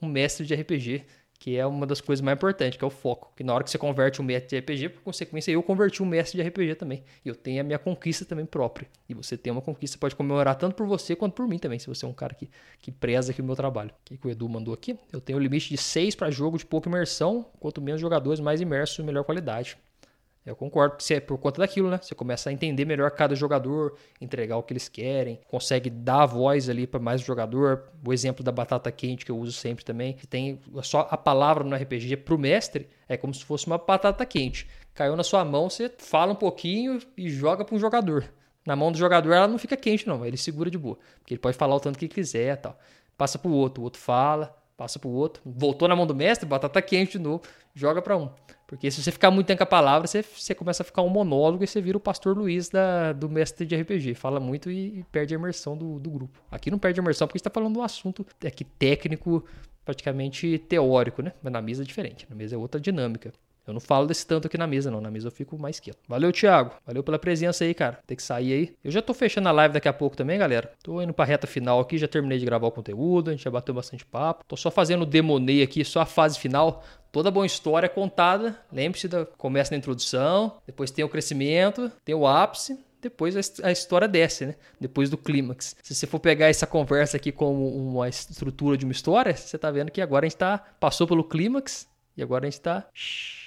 um 0.00 0.06
mestre 0.06 0.46
de 0.46 0.54
RPG 0.54 1.04
que 1.42 1.56
é 1.56 1.66
uma 1.66 1.84
das 1.84 2.00
coisas 2.00 2.20
mais 2.20 2.36
importantes, 2.36 2.78
que 2.78 2.84
é 2.84 2.86
o 2.86 2.90
foco. 2.90 3.32
Que 3.34 3.42
na 3.42 3.52
hora 3.52 3.64
que 3.64 3.70
você 3.70 3.76
converte 3.76 4.22
um 4.22 4.24
mestre 4.24 4.50
de 4.50 4.58
RPG, 4.60 4.90
por 4.90 5.02
consequência, 5.02 5.50
eu 5.50 5.60
converti 5.60 6.00
um 6.00 6.06
mestre 6.06 6.40
de 6.40 6.48
RPG 6.48 6.76
também. 6.76 7.02
E 7.24 7.28
eu 7.28 7.34
tenho 7.34 7.60
a 7.60 7.64
minha 7.64 7.80
conquista 7.80 8.24
também 8.24 8.46
própria. 8.46 8.86
E 9.08 9.14
você 9.14 9.36
tem 9.36 9.52
uma 9.52 9.60
conquista, 9.60 9.98
pode 9.98 10.14
comemorar 10.14 10.54
tanto 10.54 10.76
por 10.76 10.86
você 10.86 11.16
quanto 11.16 11.32
por 11.32 11.48
mim 11.48 11.58
também, 11.58 11.80
se 11.80 11.88
você 11.88 12.04
é 12.04 12.08
um 12.08 12.12
cara 12.12 12.32
que, 12.32 12.48
que 12.78 12.92
preza 12.92 13.32
aqui 13.32 13.42
o 13.42 13.44
meu 13.44 13.56
trabalho. 13.56 13.90
O 13.90 13.94
que, 14.04 14.16
que 14.16 14.24
o 14.24 14.30
Edu 14.30 14.48
mandou 14.48 14.72
aqui? 14.72 14.96
Eu 15.12 15.20
tenho 15.20 15.36
o 15.36 15.42
limite 15.42 15.68
de 15.68 15.76
6 15.76 16.14
para 16.14 16.30
jogo 16.30 16.56
de 16.56 16.64
pouca 16.64 16.88
imersão, 16.88 17.44
quanto 17.58 17.82
menos 17.82 18.00
jogadores, 18.00 18.38
mais 18.38 18.60
imersos 18.60 19.00
e 19.00 19.02
melhor 19.02 19.24
qualidade. 19.24 19.76
Eu 20.44 20.56
concordo 20.56 20.96
que 20.96 21.14
é 21.14 21.20
por 21.20 21.38
conta 21.38 21.60
daquilo, 21.60 21.88
né? 21.88 22.00
Você 22.02 22.16
começa 22.16 22.50
a 22.50 22.52
entender 22.52 22.84
melhor 22.84 23.10
cada 23.12 23.34
jogador, 23.34 23.96
entregar 24.20 24.56
o 24.56 24.62
que 24.62 24.72
eles 24.72 24.88
querem, 24.88 25.40
consegue 25.46 25.88
dar 25.88 26.22
a 26.22 26.26
voz 26.26 26.68
ali 26.68 26.84
para 26.84 26.98
mais 26.98 27.20
jogador. 27.20 27.84
O 28.04 28.12
exemplo 28.12 28.42
da 28.42 28.50
batata 28.50 28.90
quente 28.90 29.24
que 29.24 29.30
eu 29.30 29.38
uso 29.38 29.52
sempre 29.52 29.84
também, 29.84 30.14
que 30.14 30.26
tem 30.26 30.60
só 30.82 31.06
a 31.10 31.16
palavra 31.16 31.62
no 31.62 31.76
RPG 31.76 32.16
para 32.16 32.34
o 32.34 32.38
mestre, 32.38 32.88
é 33.08 33.16
como 33.16 33.32
se 33.32 33.44
fosse 33.44 33.68
uma 33.68 33.78
batata 33.78 34.26
quente. 34.26 34.66
Caiu 34.94 35.14
na 35.14 35.22
sua 35.22 35.44
mão, 35.44 35.70
você 35.70 35.88
fala 35.98 36.32
um 36.32 36.36
pouquinho 36.36 36.98
e 37.16 37.30
joga 37.30 37.64
para 37.64 37.76
um 37.76 37.78
jogador. 37.78 38.24
Na 38.66 38.74
mão 38.74 38.90
do 38.90 38.98
jogador 38.98 39.32
ela 39.32 39.48
não 39.48 39.58
fica 39.58 39.76
quente 39.76 40.08
não, 40.08 40.24
ele 40.26 40.36
segura 40.36 40.70
de 40.70 40.78
boa, 40.78 40.98
porque 41.18 41.34
ele 41.34 41.40
pode 41.40 41.56
falar 41.56 41.76
o 41.76 41.80
tanto 41.80 41.98
que 41.98 42.08
quiser, 42.08 42.56
tal. 42.56 42.76
Passa 43.16 43.38
para 43.38 43.50
o 43.50 43.54
outro, 43.54 43.80
o 43.80 43.84
outro 43.84 44.00
fala, 44.00 44.56
passa 44.76 44.98
para 44.98 45.08
o 45.08 45.12
outro, 45.12 45.42
voltou 45.46 45.86
na 45.86 45.94
mão 45.94 46.06
do 46.06 46.14
mestre, 46.14 46.48
batata 46.48 46.82
quente 46.82 47.12
de 47.12 47.20
novo, 47.20 47.42
joga 47.74 48.02
para 48.02 48.16
um. 48.16 48.28
Porque 48.72 48.90
se 48.90 49.02
você 49.02 49.12
ficar 49.12 49.30
muito 49.30 49.46
tempo 49.46 49.58
com 49.58 49.64
a 49.64 49.66
palavra, 49.66 50.08
você, 50.08 50.22
você 50.22 50.54
começa 50.54 50.82
a 50.82 50.86
ficar 50.86 51.02
um 51.02 51.08
monólogo 51.10 51.62
e 51.62 51.66
você 51.66 51.78
vira 51.78 51.94
o 51.94 52.00
pastor 52.00 52.34
Luiz 52.34 52.70
da, 52.70 53.12
do 53.12 53.28
mestre 53.28 53.66
de 53.66 53.76
RPG. 53.76 54.14
Fala 54.14 54.40
muito 54.40 54.70
e, 54.70 55.00
e 55.00 55.04
perde 55.12 55.34
a 55.34 55.38
imersão 55.38 55.76
do, 55.76 56.00
do 56.00 56.10
grupo. 56.10 56.40
Aqui 56.50 56.70
não 56.70 56.78
perde 56.78 56.98
a 56.98 57.02
imersão 57.02 57.28
porque 57.28 57.36
está 57.36 57.50
falando 57.50 57.74
de 57.74 57.80
um 57.80 57.82
assunto 57.82 58.26
aqui 58.42 58.64
técnico, 58.64 59.44
praticamente 59.84 60.56
teórico, 60.56 61.20
né? 61.20 61.34
Mas 61.42 61.52
na 61.52 61.60
mesa 61.60 61.82
é 61.82 61.84
diferente. 61.84 62.26
Na 62.30 62.34
mesa 62.34 62.54
é 62.54 62.58
outra 62.58 62.80
dinâmica. 62.80 63.30
Eu 63.66 63.74
não 63.74 63.80
falo 63.80 64.06
desse 64.06 64.26
tanto 64.26 64.46
aqui 64.46 64.56
na 64.56 64.66
mesa, 64.66 64.90
não. 64.90 65.02
Na 65.02 65.10
mesa 65.10 65.28
eu 65.28 65.30
fico 65.30 65.58
mais 65.58 65.78
quieto. 65.78 65.98
Valeu, 66.08 66.32
Thiago. 66.32 66.72
Valeu 66.86 67.02
pela 67.02 67.18
presença 67.18 67.64
aí, 67.64 67.74
cara. 67.74 68.00
Tem 68.06 68.16
que 68.16 68.22
sair 68.22 68.52
aí. 68.54 68.74
Eu 68.82 68.90
já 68.90 69.02
tô 69.02 69.12
fechando 69.12 69.48
a 69.48 69.52
live 69.52 69.74
daqui 69.74 69.86
a 69.86 69.92
pouco 69.92 70.16
também, 70.16 70.38
galera. 70.38 70.72
Tô 70.82 71.00
indo 71.00 71.12
pra 71.12 71.26
reta 71.26 71.46
final 71.46 71.78
aqui. 71.78 71.98
Já 71.98 72.08
terminei 72.08 72.38
de 72.38 72.46
gravar 72.46 72.66
o 72.66 72.72
conteúdo. 72.72 73.28
A 73.28 73.32
gente 73.32 73.44
já 73.44 73.50
bateu 73.50 73.74
bastante 73.74 74.04
papo. 74.04 74.44
Tô 74.48 74.56
só 74.56 74.70
fazendo 74.70 75.02
o 75.02 75.06
demonei 75.06 75.62
aqui, 75.62 75.84
só 75.84 76.00
a 76.00 76.06
fase 76.06 76.38
final. 76.38 76.82
Toda 77.12 77.30
boa 77.30 77.44
história 77.44 77.86
é 77.86 77.90
contada. 77.90 78.58
Lembre-se 78.72 79.06
da 79.06 79.26
começa 79.26 79.70
na 79.70 79.76
introdução, 79.76 80.56
depois 80.66 80.90
tem 80.90 81.04
o 81.04 81.08
crescimento, 81.10 81.92
tem 82.04 82.14
o 82.14 82.26
ápice, 82.26 82.78
depois 83.02 83.36
a 83.62 83.70
história 83.70 84.08
desce, 84.08 84.46
né? 84.46 84.54
Depois 84.80 85.10
do 85.10 85.18
clímax. 85.18 85.76
Se 85.82 85.94
você 85.94 86.06
for 86.06 86.18
pegar 86.18 86.48
essa 86.48 86.66
conversa 86.66 87.18
aqui 87.18 87.30
como 87.30 87.68
uma 87.68 88.08
estrutura 88.08 88.78
de 88.78 88.86
uma 88.86 88.92
história, 88.92 89.36
você 89.36 89.58
tá 89.58 89.70
vendo 89.70 89.90
que 89.90 90.00
agora 90.00 90.24
a 90.24 90.28
gente 90.28 90.38
tá 90.38 90.56
passou 90.80 91.06
pelo 91.06 91.22
clímax 91.22 91.86
e 92.16 92.22
agora 92.22 92.46
a 92.46 92.50
gente 92.50 92.60
tá 92.62 92.86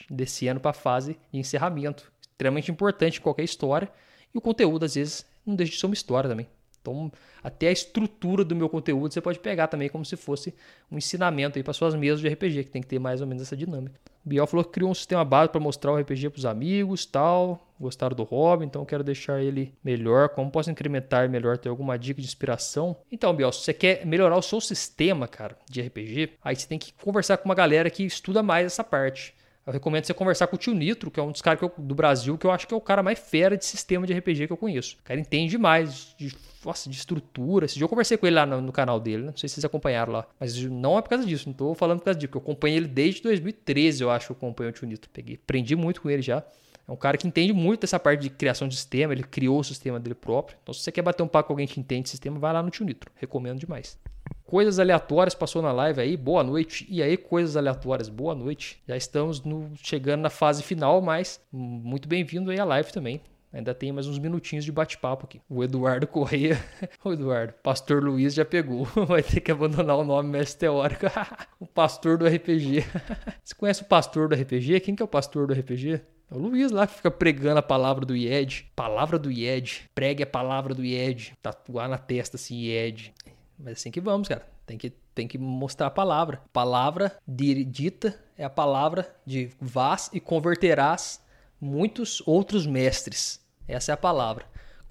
descendo 0.10 0.60
para 0.60 0.72
a 0.72 0.74
fase 0.74 1.18
de 1.32 1.40
encerramento. 1.40 2.12
Extremamente 2.22 2.70
importante 2.70 3.18
em 3.18 3.22
qualquer 3.22 3.44
história. 3.44 3.90
E 4.34 4.38
o 4.38 4.42
conteúdo, 4.42 4.86
às 4.86 4.94
vezes, 4.94 5.26
não 5.46 5.56
deixa 5.56 5.74
de 5.74 5.80
ser 5.80 5.86
uma 5.86 5.94
história 5.96 6.30
também. 6.30 6.48
Então, 6.86 7.12
até 7.44 7.70
a 7.70 7.72
estrutura 7.72 8.44
do 8.44 8.56
meu 8.56 8.70
conteúdo 8.70 9.12
você 9.12 9.22
pode 9.22 9.40
pegar 9.40 9.68
também 9.68 9.90
como 9.90 10.06
se 10.06 10.16
fosse 10.16 10.54
um 10.92 10.98
ensinamento 10.98 11.58
aí 11.58 11.64
para 11.64 11.74
suas 11.74 11.96
mesas 11.96 12.20
de 12.20 12.28
RPG, 12.28 12.66
que 12.66 12.72
tem 12.72 12.82
que 12.82 12.88
ter 12.88 13.00
mais 13.00 13.22
ou 13.22 13.28
menos 13.28 13.42
essa 13.42 13.58
dinâmica. 13.58 14.00
O 14.24 14.30
Biel 14.30 14.48
falou 14.48 14.64
que 14.64 14.72
criou 14.72 14.90
um 14.90 14.94
sistema 14.94 15.24
básico 15.24 15.54
para 15.54 15.62
mostrar 15.62 15.92
o 15.92 15.98
RPG 15.98 16.30
para 16.30 16.40
os 16.40 16.46
amigos 16.46 17.06
tal. 17.06 17.68
gostaram 17.80 18.16
do 18.16 18.24
hobby, 18.24 18.66
então 18.66 18.86
quero 18.86 19.04
deixar 19.04 19.42
ele 19.42 19.74
melhor. 19.84 20.30
Como 20.30 20.50
posso 20.50 20.72
incrementar 20.72 21.30
melhor? 21.30 21.58
Ter 21.58 21.70
alguma 21.70 21.98
dica 21.98 22.22
de 22.22 22.28
inspiração? 22.28 22.96
Então, 23.12 23.36
Biel, 23.36 23.52
se 23.52 23.62
você 23.62 23.74
quer 23.74 24.06
melhorar 24.06 24.38
o 24.38 24.42
seu 24.42 24.62
sistema, 24.62 25.28
cara, 25.28 25.58
de 25.70 25.82
RPG, 25.82 26.34
aí 26.44 26.56
você 26.56 26.68
tem 26.68 26.80
que 26.80 26.94
conversar 26.94 27.38
com 27.38 27.46
uma 27.46 27.56
galera 27.56 27.90
que 27.90 28.04
estuda 28.04 28.42
mais 28.42 28.66
essa 28.66 28.84
parte. 28.84 29.36
Eu 29.66 29.74
recomendo 29.74 30.06
você 30.06 30.14
conversar 30.14 30.46
com 30.46 30.56
o 30.56 30.60
tio 30.60 30.76
Nitro, 30.76 31.10
que 31.10 31.20
é 31.20 31.24
um 31.24 31.32
dos 31.32 31.42
caras 31.42 31.60
do 31.76 31.96
Brasil 31.96 32.38
que 32.38 32.46
eu 32.46 32.52
acho 32.52 32.68
que 32.68 32.74
é 32.74 32.78
o 32.78 32.82
cara 32.82 33.02
mais 33.02 33.18
fera 33.18 33.58
de 33.58 33.66
sistema 33.66 34.06
de 34.06 34.14
RPG 34.14 34.46
que 34.46 34.54
eu 34.54 34.58
conheço. 34.58 34.96
O 35.00 35.04
cara 35.04 35.20
entende 35.20 35.50
demais 35.50 36.14
de, 36.16 36.32
nossa, 36.64 36.88
de 36.88 36.96
estrutura. 36.96 37.66
Esse 37.66 37.74
dia 37.74 37.84
eu 37.84 37.90
conversei 37.90 38.16
com 38.16 38.28
ele 38.28 38.36
lá 38.36 38.46
no, 38.46 38.62
no, 38.62 38.72
canal 38.72 39.00
dele, 39.00 39.24
né? 39.24 39.30
não 39.32 39.38
sei 39.38 39.50
se 39.50 39.56
vocês 39.56 39.66
acompanharam 39.66 40.14
lá. 40.14 40.28
Mas 40.40 40.56
não 40.56 41.00
é 41.00 41.02
por 41.02 41.10
causa 41.10 41.26
disso, 41.26 41.50
não 41.50 41.54
tô 41.54 41.74
falando 41.74 41.98
por 41.98 42.06
causa 42.06 42.20
disso, 42.20 42.30
porque 42.30 42.38
eu 42.38 42.52
acompanhei 42.52 42.78
ele 42.78 42.88
desde 42.88 43.24
2013, 43.24 44.04
eu 44.04 44.12
acho 44.12 44.28
que 44.28 44.32
eu 44.34 44.38
acompanho 44.38 44.70
o 44.70 44.74
tio 44.74 44.88
Nitro. 44.88 45.10
Peguei, 45.12 45.40
aprendi 45.44 45.76
muito 45.76 46.00
com 46.00 46.12
ele 46.12 46.22
já. 46.22 46.44
É 46.88 46.92
um 46.92 46.96
cara 46.96 47.18
que 47.18 47.28
entende 47.28 47.52
muito 47.52 47.82
dessa 47.82 48.00
parte 48.00 48.22
de 48.22 48.30
criação 48.30 48.68
de 48.68 48.76
sistema, 48.76 49.14
ele 49.14 49.24
criou 49.24 49.60
o 49.60 49.64
sistema 49.64 50.00
dele 50.00 50.14
próprio. 50.14 50.58
Então, 50.62 50.74
se 50.74 50.82
você 50.82 50.92
quer 50.92 51.02
bater 51.02 51.24
um 51.24 51.28
papo 51.28 51.48
com 51.48 51.54
alguém 51.54 51.68
que 51.68 51.80
entende 51.80 52.04
de 52.04 52.10
sistema, 52.10 52.38
vai 52.38 52.54
lá 52.54 52.62
no 52.62 52.70
Tio 52.70 52.86
Nitro. 52.86 53.12
Recomendo 53.16 53.60
demais. 53.60 53.98
Coisas 54.46 54.78
aleatórias 54.80 55.34
passou 55.34 55.62
na 55.62 55.72
live 55.72 56.00
aí, 56.00 56.16
boa 56.16 56.44
noite. 56.44 56.86
E 56.88 57.02
aí, 57.02 57.18
coisas 57.18 57.58
aleatórias, 57.58 58.08
boa 58.08 58.36
noite. 58.36 58.82
Já 58.88 58.96
estamos 58.96 59.44
no, 59.44 59.72
chegando 59.76 60.22
na 60.22 60.30
fase 60.30 60.62
final, 60.62 61.02
mas 61.02 61.42
muito 61.52 62.08
bem-vindo 62.08 62.52
aí 62.52 62.60
à 62.60 62.66
live 62.66 62.92
também. 62.92 63.22
Ainda 63.52 63.74
tem 63.74 63.92
mais 63.92 64.06
uns 64.06 64.20
minutinhos 64.20 64.66
de 64.66 64.72
bate-papo 64.72 65.26
aqui. 65.26 65.42
O 65.50 65.64
Eduardo 65.64 66.06
Correia. 66.06 66.62
o 67.04 67.14
Eduardo, 67.14 67.54
Pastor 67.64 68.04
Luiz 68.04 68.34
já 68.34 68.44
pegou. 68.44 68.84
Vai 69.08 69.24
ter 69.24 69.40
que 69.40 69.50
abandonar 69.50 69.98
o 69.98 70.04
nome 70.04 70.30
mestre 70.30 70.60
teórico. 70.60 71.06
o 71.58 71.66
pastor 71.66 72.18
do 72.18 72.28
RPG. 72.28 72.84
Você 73.42 73.56
conhece 73.56 73.82
o 73.82 73.86
pastor 73.86 74.28
do 74.28 74.36
RPG? 74.36 74.82
Quem 74.82 74.94
que 74.94 75.02
é 75.02 75.06
o 75.06 75.08
pastor 75.08 75.48
do 75.48 75.54
RPG? 75.54 76.02
É 76.30 76.36
o 76.36 76.40
Luiz 76.40 76.72
lá 76.72 76.88
que 76.88 76.96
fica 76.96 77.12
pregando 77.12 77.60
a 77.60 77.64
palavra 77.64 78.06
do 78.06 78.16
IED. 78.16 78.72
Palavra 78.76 79.20
do 79.20 79.32
IED. 79.32 79.90
Pregue 79.94 80.24
a 80.24 80.28
palavra 80.28 80.74
do 80.74 80.84
IED. 80.84 81.34
Tatuar 81.42 81.88
na 81.88 81.98
testa 81.98 82.36
assim, 82.38 82.56
IED. 82.56 83.14
Mas 83.58 83.74
assim 83.74 83.92
que 83.92 84.02
vamos, 84.02 84.28
cara. 84.28 84.46
Tem 84.66 84.78
que, 84.78 84.92
tem 85.14 85.28
que 85.28 85.38
mostrar 85.38 85.88
a 85.88 85.92
palavra. 85.92 86.42
Palavra 86.52 87.16
dita 87.28 88.20
é 88.38 88.44
a 88.44 88.50
palavra 88.50 89.16
de 89.26 89.50
vás 89.62 90.10
e 90.12 90.20
converterás 90.20 91.24
muitos 91.62 92.22
outros 92.26 92.66
mestres. 92.66 93.40
Essa 93.68 93.92
é 93.92 93.94
a 93.94 93.98
palavra. 93.98 94.46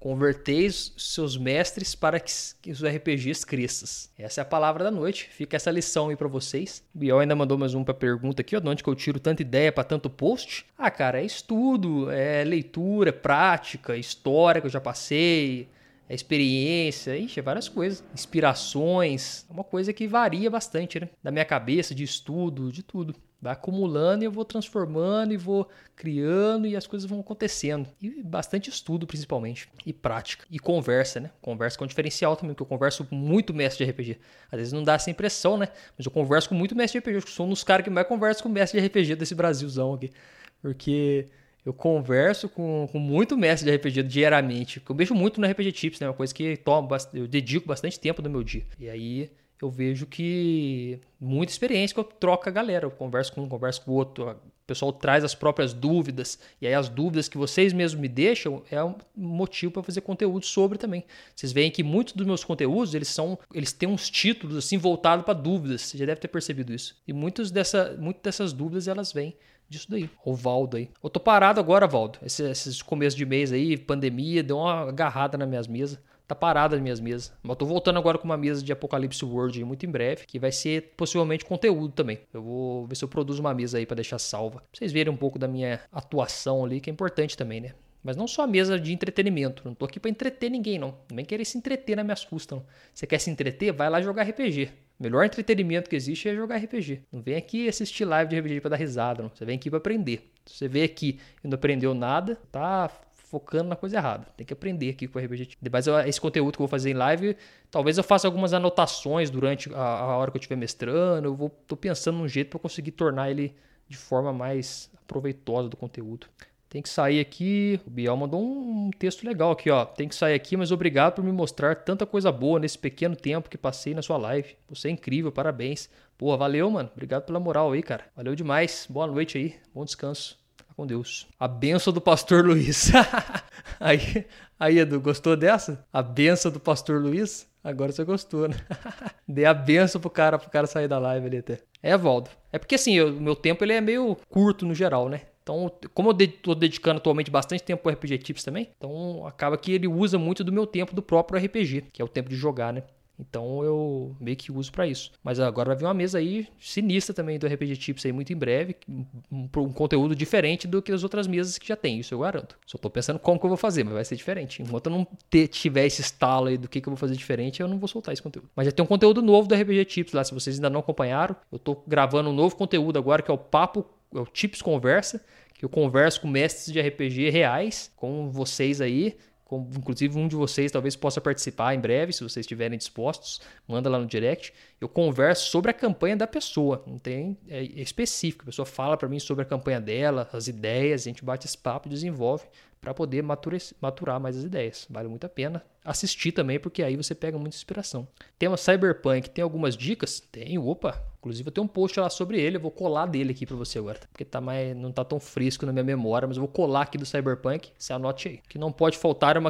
Converteis 0.05 0.93
seus 0.99 1.35
mestres 1.35 1.95
para 1.95 2.19
que, 2.19 2.69
os 2.69 2.83
RPGs 2.83 3.43
cresçam. 3.43 4.11
Essa 4.15 4.41
é 4.41 4.43
a 4.43 4.45
palavra 4.45 4.83
da 4.83 4.91
noite. 4.91 5.27
Fica 5.31 5.55
essa 5.55 5.71
lição 5.71 6.09
aí 6.09 6.15
para 6.15 6.27
vocês. 6.27 6.83
O 6.93 6.99
Biel 6.99 7.17
ainda 7.17 7.35
mandou 7.35 7.57
mais 7.57 7.73
um 7.73 7.83
para 7.83 7.95
pergunta 7.95 8.43
aqui, 8.43 8.55
ó, 8.55 8.59
de 8.59 8.69
onde 8.69 8.83
que 8.83 8.89
eu 8.91 8.93
tiro 8.93 9.19
tanta 9.19 9.41
ideia 9.41 9.71
para 9.71 9.83
tanto 9.83 10.07
post? 10.07 10.63
Ah, 10.77 10.91
cara, 10.91 11.19
é 11.19 11.25
estudo, 11.25 12.11
é 12.11 12.43
leitura, 12.43 13.11
prática, 13.11 13.97
história 13.97 14.61
que 14.61 14.67
eu 14.67 14.71
já 14.71 14.79
passei, 14.79 15.69
é 16.07 16.13
experiência, 16.13 17.17
ixi, 17.17 17.39
é 17.39 17.41
várias 17.41 17.67
coisas. 17.67 18.03
Inspirações, 18.13 19.43
é 19.49 19.53
uma 19.53 19.63
coisa 19.63 19.91
que 19.91 20.07
varia 20.07 20.51
bastante, 20.51 20.99
né? 20.99 21.09
Da 21.23 21.31
minha 21.31 21.45
cabeça, 21.45 21.95
de 21.95 22.03
estudo, 22.03 22.71
de 22.71 22.83
tudo. 22.83 23.15
Vai 23.45 23.53
acumulando 23.53 24.23
e 24.23 24.25
eu 24.25 24.31
vou 24.31 24.43
transformando 24.43 25.31
e 25.31 25.37
vou 25.37 25.69
criando 25.95 26.65
e 26.65 26.75
as 26.75 26.87
coisas 26.87 27.07
vão 27.07 27.19
acontecendo. 27.19 27.87
E 28.01 28.23
bastante 28.23 28.71
estudo, 28.71 29.05
principalmente. 29.05 29.69
E 29.85 29.93
prática. 29.93 30.47
E 30.49 30.57
conversa, 30.57 31.19
né? 31.19 31.29
Conversa 31.43 31.77
com 31.77 31.85
diferencial 31.85 32.35
também, 32.35 32.55
porque 32.55 32.63
eu 32.63 32.67
converso 32.67 33.07
muito 33.11 33.53
mestre 33.53 33.85
de 33.85 33.91
RPG. 33.91 34.17
Às 34.51 34.57
vezes 34.57 34.73
não 34.73 34.83
dá 34.83 34.95
essa 34.95 35.11
impressão, 35.11 35.57
né? 35.57 35.67
Mas 35.95 36.07
eu 36.07 36.11
converso 36.11 36.49
com 36.49 36.55
muito 36.55 36.75
mestre 36.75 36.99
de 36.99 37.03
RPG. 37.03 37.17
Eu 37.17 37.31
sou 37.31 37.45
um 37.45 37.49
dos 37.49 37.63
caras 37.63 37.83
que 37.83 37.89
mais 37.91 38.07
conversa 38.07 38.41
com 38.41 38.49
mestre 38.49 38.81
de 38.81 38.87
RPG 38.87 39.15
desse 39.15 39.35
Brasilzão 39.35 39.93
aqui. 39.93 40.11
Porque 40.59 41.27
eu 41.63 41.71
converso 41.71 42.49
com, 42.49 42.89
com 42.91 42.97
muito 42.97 43.37
mestre 43.37 43.69
de 43.69 43.77
RPG 43.77 44.01
diariamente. 44.07 44.81
Eu 44.89 44.95
vejo 44.95 45.13
muito 45.13 45.39
no 45.39 45.45
RPG 45.45 45.71
Tips, 45.71 45.99
né? 45.99 46.07
Uma 46.07 46.15
coisa 46.15 46.33
que 46.33 46.57
toma, 46.57 46.97
eu 47.13 47.27
dedico 47.27 47.67
bastante 47.67 47.99
tempo 47.99 48.23
do 48.23 48.29
meu 48.29 48.43
dia. 48.43 48.65
E 48.79 48.89
aí 48.89 49.29
eu 49.61 49.69
vejo 49.69 50.05
que 50.05 50.99
muita 51.19 51.51
experiência 51.51 51.93
que 51.93 51.99
eu 51.99 52.03
troco 52.03 52.47
a 52.47 52.51
galera. 52.51 52.85
Eu 52.85 52.91
converso 52.91 53.33
com 53.33 53.41
um, 53.41 53.49
converso 53.49 53.81
com 53.81 53.91
o 53.91 53.93
outro. 53.95 54.29
O 54.31 54.65
pessoal 54.67 54.91
traz 54.91 55.23
as 55.23 55.33
próprias 55.33 55.73
dúvidas. 55.73 56.39
E 56.61 56.67
aí 56.67 56.73
as 56.73 56.89
dúvidas 56.89 57.29
que 57.29 57.37
vocês 57.37 57.71
mesmos 57.71 58.01
me 58.01 58.07
deixam 58.07 58.63
é 58.69 58.83
um 58.83 58.95
motivo 59.15 59.71
para 59.71 59.83
fazer 59.83 60.01
conteúdo 60.01 60.45
sobre 60.45 60.77
também. 60.77 61.05
Vocês 61.35 61.53
veem 61.53 61.71
que 61.71 61.83
muitos 61.83 62.13
dos 62.13 62.25
meus 62.25 62.43
conteúdos, 62.43 62.93
eles 62.93 63.07
são, 63.07 63.39
eles 63.53 63.71
têm 63.71 63.87
uns 63.87 64.09
títulos 64.09 64.57
assim 64.57 64.77
voltados 64.77 65.23
para 65.23 65.33
dúvidas. 65.33 65.81
Você 65.81 65.97
já 65.97 66.05
deve 66.05 66.19
ter 66.19 66.27
percebido 66.27 66.73
isso. 66.73 66.95
E 67.07 67.13
muitas 67.13 67.49
dessa, 67.49 67.95
muitas 67.97 68.23
dessas 68.23 68.53
dúvidas 68.53 68.87
elas 68.87 69.13
vêm 69.13 69.35
disso 69.69 69.89
daí. 69.89 70.09
O 70.25 70.35
Valdo 70.35 70.77
aí. 70.77 70.89
Eu 71.01 71.09
tô 71.09 71.19
parado 71.19 71.59
agora, 71.59 71.87
Valdo. 71.87 72.19
Esse, 72.23 72.43
esses 72.43 72.81
começo 72.81 73.15
de 73.15 73.25
mês 73.25 73.53
aí, 73.53 73.77
pandemia, 73.77 74.43
deu 74.43 74.57
uma 74.57 74.89
agarrada 74.89 75.37
nas 75.37 75.47
minhas 75.47 75.67
mesas 75.67 75.97
tá 76.27 76.35
parada 76.35 76.75
as 76.75 76.81
minhas 76.81 76.99
mesas. 76.99 77.33
Mas 77.41 77.57
tô 77.57 77.65
voltando 77.65 77.97
agora 77.99 78.17
com 78.17 78.25
uma 78.25 78.37
mesa 78.37 78.63
de 78.63 78.71
Apocalipse 78.71 79.23
World 79.23 79.63
muito 79.63 79.85
em 79.85 79.89
breve, 79.89 80.25
que 80.25 80.39
vai 80.39 80.51
ser 80.51 80.93
possivelmente 80.97 81.45
conteúdo 81.45 81.93
também. 81.93 82.19
Eu 82.33 82.41
vou 82.41 82.87
ver 82.87 82.95
se 82.95 83.03
eu 83.03 83.09
produzo 83.09 83.41
uma 83.41 83.53
mesa 83.53 83.77
aí 83.77 83.85
para 83.85 83.95
deixar 83.95 84.19
salva. 84.19 84.59
Pra 84.59 84.67
vocês 84.73 84.91
verem 84.91 85.13
um 85.13 85.17
pouco 85.17 85.39
da 85.39 85.47
minha 85.47 85.79
atuação 85.91 86.63
ali, 86.65 86.79
que 86.79 86.89
é 86.89 86.93
importante 86.93 87.37
também, 87.37 87.61
né? 87.61 87.73
Mas 88.03 88.15
não 88.15 88.27
só 88.27 88.43
a 88.43 88.47
mesa 88.47 88.79
de 88.79 88.93
entretenimento. 88.93 89.63
Não 89.65 89.73
tô 89.73 89.83
aqui 89.85 89.99
para 89.99 90.11
entreter 90.11 90.51
ninguém, 90.51 90.77
não. 90.77 90.95
Nem 91.11 91.25
querer 91.25 91.43
se 91.43 91.57
entreter 91.57 91.95
nas 91.95 92.05
minhas 92.05 92.23
custas, 92.23 92.59
não. 92.59 92.65
Você 92.93 93.07
quer 93.07 93.17
se 93.17 93.31
entreter? 93.31 93.73
Vai 93.73 93.89
lá 93.89 93.99
jogar 93.99 94.21
RPG. 94.23 94.69
O 94.99 95.03
melhor 95.03 95.25
entretenimento 95.25 95.89
que 95.89 95.95
existe 95.95 96.29
é 96.29 96.35
jogar 96.35 96.57
RPG. 96.57 97.01
Não 97.11 97.19
vem 97.19 97.35
aqui 97.35 97.67
assistir 97.67 98.05
live 98.05 98.29
de 98.29 98.39
RPG 98.39 98.61
para 98.61 98.69
dar 98.69 98.75
risada, 98.75 99.23
não. 99.23 99.31
Você 99.33 99.43
vem 99.43 99.55
aqui 99.55 99.71
para 99.71 99.77
aprender. 99.77 100.31
Você 100.45 100.67
veio 100.67 100.85
aqui 100.85 101.19
e 101.43 101.47
não 101.47 101.55
aprendeu 101.55 101.95
nada, 101.95 102.37
tá 102.51 102.91
focando 103.35 103.67
na 103.67 103.75
coisa 103.75 103.97
errada. 103.97 104.27
Tem 104.37 104.45
que 104.45 104.53
aprender 104.53 104.89
aqui 104.91 105.09
com 105.09 105.19
o 105.19 105.21
RPG. 105.21 105.57
Mas 105.69 105.87
esse 106.07 106.21
conteúdo 106.21 106.53
que 106.55 106.61
eu 106.61 106.65
vou 106.65 106.69
fazer 106.69 106.91
em 106.91 106.93
live, 106.93 107.35
talvez 107.69 107.97
eu 107.97 108.03
faça 108.03 108.25
algumas 108.25 108.53
anotações 108.53 109.29
durante 109.29 109.73
a, 109.73 109.81
a 109.81 110.17
hora 110.17 110.31
que 110.31 110.37
eu 110.37 110.39
estiver 110.39 110.55
mestrando. 110.55 111.27
Eu 111.27 111.35
vou, 111.35 111.49
tô 111.67 111.75
pensando 111.75 112.17
num 112.17 112.29
jeito 112.29 112.49
para 112.49 112.59
conseguir 112.59 112.91
tornar 112.91 113.29
ele 113.29 113.53
de 113.89 113.97
forma 113.97 114.31
mais 114.31 114.89
proveitosa 115.05 115.67
do 115.67 115.75
conteúdo. 115.75 116.27
Tem 116.69 116.81
que 116.81 116.87
sair 116.87 117.19
aqui. 117.19 117.77
O 117.85 117.89
Biel 117.89 118.15
mandou 118.15 118.41
um 118.41 118.89
texto 118.97 119.25
legal 119.25 119.51
aqui, 119.51 119.69
ó. 119.69 119.83
Tem 119.83 120.07
que 120.07 120.15
sair 120.15 120.33
aqui, 120.33 120.55
mas 120.55 120.71
obrigado 120.71 121.15
por 121.15 121.23
me 121.23 121.31
mostrar 121.33 121.75
tanta 121.75 122.05
coisa 122.05 122.31
boa 122.31 122.57
nesse 122.57 122.79
pequeno 122.79 123.17
tempo 123.17 123.49
que 123.49 123.57
passei 123.57 123.93
na 123.93 124.01
sua 124.01 124.15
live. 124.15 124.55
Você 124.69 124.87
é 124.87 124.91
incrível, 124.91 125.29
parabéns. 125.29 125.89
Pô, 126.17 126.35
valeu, 126.37 126.71
mano. 126.71 126.89
Obrigado 126.93 127.25
pela 127.25 127.39
moral 127.39 127.73
aí, 127.73 127.83
cara. 127.83 128.05
Valeu 128.15 128.33
demais. 128.33 128.87
Boa 128.89 129.07
noite 129.07 129.37
aí. 129.37 129.55
Bom 129.73 129.83
descanso 129.83 130.44
com 130.75 130.85
Deus. 130.85 131.27
A 131.39 131.47
benção 131.47 131.93
do 131.93 132.01
pastor 132.01 132.45
Luiz. 132.45 132.91
aí, 133.79 134.25
aí, 134.59 134.79
Edu, 134.79 134.99
gostou 134.99 135.35
dessa? 135.35 135.85
A 135.91 136.03
benção 136.03 136.51
do 136.51 136.59
pastor 136.59 137.01
Luiz? 137.01 137.47
Agora 137.63 137.91
você 137.91 138.03
gostou, 138.03 138.47
né? 138.47 138.55
Dê 139.27 139.45
a 139.45 139.53
benção 139.53 139.99
pro 139.99 140.09
cara, 140.09 140.37
pro 140.37 140.49
cara 140.49 140.67
sair 140.67 140.87
da 140.87 140.99
live 140.99 141.25
ali 141.25 141.37
até. 141.37 141.59
É, 141.81 141.97
Valdo. 141.97 142.29
É 142.51 142.59
porque 142.59 142.75
assim, 142.75 142.99
o 142.99 143.11
meu 143.13 143.35
tempo 143.35 143.63
ele 143.63 143.73
é 143.73 143.81
meio 143.81 144.17
curto 144.29 144.65
no 144.65 144.75
geral, 144.75 145.09
né? 145.09 145.21
Então, 145.41 145.71
como 145.93 146.09
eu 146.09 146.17
estou 146.19 146.55
dedicando 146.55 146.97
atualmente 146.97 147.29
bastante 147.29 147.63
tempo 147.63 147.83
para 147.83 147.93
RPG 147.93 148.17
Tips 148.17 148.43
também, 148.43 148.71
então 148.75 149.27
acaba 149.27 149.55
que 149.55 149.71
ele 149.71 149.87
usa 149.87 150.17
muito 150.17 150.43
do 150.43 150.51
meu 150.51 150.65
tempo 150.65 150.95
do 150.95 151.03
próprio 151.03 151.39
RPG, 151.39 151.85
que 151.93 152.01
é 152.01 152.05
o 152.05 152.07
tempo 152.07 152.29
de 152.29 152.35
jogar, 152.35 152.73
né? 152.73 152.81
Então 153.19 153.63
eu 153.63 154.15
meio 154.19 154.35
que 154.35 154.51
uso 154.51 154.71
para 154.71 154.87
isso. 154.87 155.11
Mas 155.23 155.39
agora 155.39 155.69
vai 155.69 155.77
vir 155.77 155.85
uma 155.85 155.93
mesa 155.93 156.17
aí 156.17 156.47
sinistra 156.59 157.13
também 157.13 157.39
do 157.39 157.47
RPG 157.47 157.77
Tips 157.77 158.05
aí 158.05 158.11
muito 158.11 158.31
em 158.33 158.35
breve, 158.35 158.75
um, 158.87 159.05
um, 159.31 159.71
conteúdo 159.71 160.15
diferente 160.15 160.67
do 160.67 160.81
que 160.81 160.91
as 160.91 161.03
outras 161.03 161.27
mesas 161.27 161.57
que 161.57 161.67
já 161.67 161.75
tem, 161.75 161.99
isso 161.99 162.13
eu 162.13 162.19
garanto. 162.19 162.57
Só 162.65 162.77
tô 162.77 162.89
pensando 162.89 163.19
como 163.19 163.39
que 163.39 163.45
eu 163.45 163.49
vou 163.49 163.57
fazer, 163.57 163.83
mas 163.83 163.93
vai 163.93 164.05
ser 164.05 164.15
diferente. 164.15 164.61
Enquanto 164.61 164.87
eu 164.87 164.91
não 164.91 165.07
ter, 165.29 165.47
tiver 165.47 165.85
esse 165.85 166.01
estalo 166.01 166.47
aí 166.47 166.57
do 166.57 166.67
que, 166.67 166.81
que 166.81 166.87
eu 166.87 166.91
vou 166.91 166.97
fazer 166.97 167.15
diferente, 167.15 167.61
eu 167.61 167.67
não 167.67 167.79
vou 167.79 167.87
soltar 167.87 168.13
esse 168.13 168.21
conteúdo. 168.21 168.49
Mas 168.55 168.65
já 168.65 168.71
tem 168.71 168.83
um 168.83 168.87
conteúdo 168.87 169.21
novo 169.21 169.47
do 169.47 169.55
RPG 169.55 169.85
Tips 169.85 170.13
lá, 170.13 170.23
se 170.23 170.33
vocês 170.33 170.57
ainda 170.57 170.69
não 170.69 170.81
acompanharam, 170.81 171.35
eu 171.51 171.59
tô 171.59 171.81
gravando 171.87 172.29
um 172.29 172.33
novo 172.33 172.55
conteúdo 172.55 172.99
agora 172.99 173.21
que 173.21 173.31
é 173.31 173.33
o 173.33 173.37
Papo, 173.37 173.85
é 174.13 174.19
o 174.19 174.25
Tips 174.25 174.61
Conversa, 174.61 175.23
que 175.53 175.63
eu 175.63 175.69
converso 175.69 176.21
com 176.21 176.27
mestres 176.27 176.71
de 176.71 176.81
RPG 176.81 177.29
reais, 177.29 177.91
com 177.95 178.29
vocês 178.29 178.81
aí, 178.81 179.17
inclusive 179.51 180.17
um 180.17 180.27
de 180.27 180.35
vocês 180.35 180.71
talvez 180.71 180.95
possa 180.95 181.21
participar 181.21 181.75
em 181.75 181.79
breve, 181.79 182.11
se 182.11 182.23
vocês 182.23 182.43
estiverem 182.43 182.77
dispostos, 182.77 183.39
manda 183.67 183.89
lá 183.89 183.99
no 183.99 184.05
direct. 184.07 184.53
Eu 184.81 184.89
converso 184.89 185.49
sobre 185.49 185.69
a 185.71 185.73
campanha 185.73 186.17
da 186.17 186.25
pessoa, 186.25 186.83
não 186.87 186.97
tem 186.97 187.37
é, 187.47 187.59
é 187.59 187.81
específico. 187.81 188.43
A 188.43 188.45
pessoa 188.47 188.65
fala 188.65 188.97
para 188.97 189.07
mim 189.07 189.19
sobre 189.19 189.43
a 189.43 189.45
campanha 189.45 189.79
dela, 189.79 190.27
as 190.33 190.47
ideias, 190.47 191.01
a 191.01 191.05
gente 191.05 191.23
bate 191.23 191.45
esse 191.45 191.57
papo, 191.57 191.87
desenvolve 191.87 192.45
para 192.85 192.93
poder 192.93 193.23
maturar, 193.23 194.19
mais 194.19 194.37
as 194.37 194.43
ideias. 194.43 194.85
Vale 194.87 195.07
muito 195.07 195.25
a 195.25 195.29
pena 195.29 195.63
assistir 195.83 196.31
também, 196.31 196.59
porque 196.59 196.83
aí 196.83 196.95
você 196.95 197.15
pega 197.15 197.35
muita 197.35 197.55
inspiração. 197.55 198.07
Tema 198.37 198.57
Cyberpunk, 198.57 199.27
tem 199.31 199.43
algumas 199.43 199.75
dicas? 199.75 200.19
Tenho, 200.19 200.67
opa. 200.67 201.03
Inclusive 201.17 201.47
eu 201.47 201.51
tenho 201.51 201.65
um 201.65 201.67
post 201.67 201.99
lá 201.99 202.11
sobre 202.11 202.39
ele, 202.39 202.57
eu 202.57 202.61
vou 202.61 202.69
colar 202.69 203.07
dele 203.07 203.31
aqui 203.31 203.47
para 203.47 203.55
você 203.55 203.79
agora, 203.79 203.99
porque 204.11 204.23
tá 204.23 204.39
mais, 204.39 204.75
não 204.75 204.91
tá 204.91 205.03
tão 205.03 205.19
fresco 205.19 205.65
na 205.65 205.71
minha 205.71 205.83
memória, 205.83 206.27
mas 206.27 206.37
eu 206.37 206.41
vou 206.41 206.47
colar 206.47 206.83
aqui 206.83 206.99
do 206.99 207.05
Cyberpunk, 207.07 207.71
você 207.75 207.91
anote 207.91 208.27
aí. 208.27 208.39
Que 208.47 208.59
não 208.59 208.71
pode 208.71 208.99
faltar 208.99 209.35
uma 209.35 209.49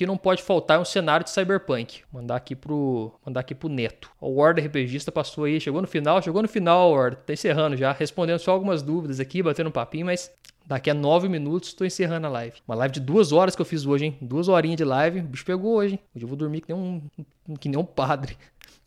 que 0.00 0.06
não 0.06 0.16
pode 0.16 0.42
faltar 0.42 0.78
é 0.78 0.80
um 0.80 0.84
cenário 0.84 1.24
de 1.24 1.30
cyberpunk. 1.30 2.00
Mandar 2.10 2.36
aqui 2.36 2.56
pro, 2.56 3.12
mandar 3.22 3.40
aqui 3.40 3.54
pro 3.54 3.68
Neto. 3.68 4.10
O 4.18 4.40
Ward 4.40 4.58
RPGista 4.58 5.12
passou 5.12 5.44
aí, 5.44 5.60
chegou 5.60 5.82
no 5.82 5.86
final, 5.86 6.22
chegou 6.22 6.40
no 6.40 6.48
final, 6.48 6.92
Ward. 6.92 7.18
Tá 7.26 7.34
encerrando 7.34 7.76
já, 7.76 7.92
respondendo 7.92 8.38
só 8.38 8.52
algumas 8.52 8.80
dúvidas 8.82 9.20
aqui, 9.20 9.42
batendo 9.42 9.68
um 9.68 9.72
papinho, 9.72 10.06
mas 10.06 10.32
Daqui 10.70 10.88
a 10.88 10.94
nove 10.94 11.28
minutos 11.28 11.70
estou 11.70 11.84
encerrando 11.84 12.28
a 12.28 12.30
live. 12.30 12.58
Uma 12.68 12.76
live 12.76 12.94
de 12.94 13.00
duas 13.00 13.32
horas 13.32 13.56
que 13.56 13.60
eu 13.60 13.66
fiz 13.66 13.84
hoje, 13.84 14.04
hein? 14.04 14.18
Duas 14.20 14.46
horinhas 14.46 14.76
de 14.76 14.84
live. 14.84 15.18
O 15.18 15.24
bicho 15.24 15.44
pegou 15.44 15.74
hoje, 15.74 15.94
hein? 15.94 16.00
Hoje 16.14 16.24
eu 16.24 16.28
vou 16.28 16.36
dormir 16.36 16.60
que 16.60 16.72
nem 16.72 16.80
um, 16.80 17.56
que 17.56 17.68
nem 17.68 17.76
um 17.76 17.84
padre. 17.84 18.36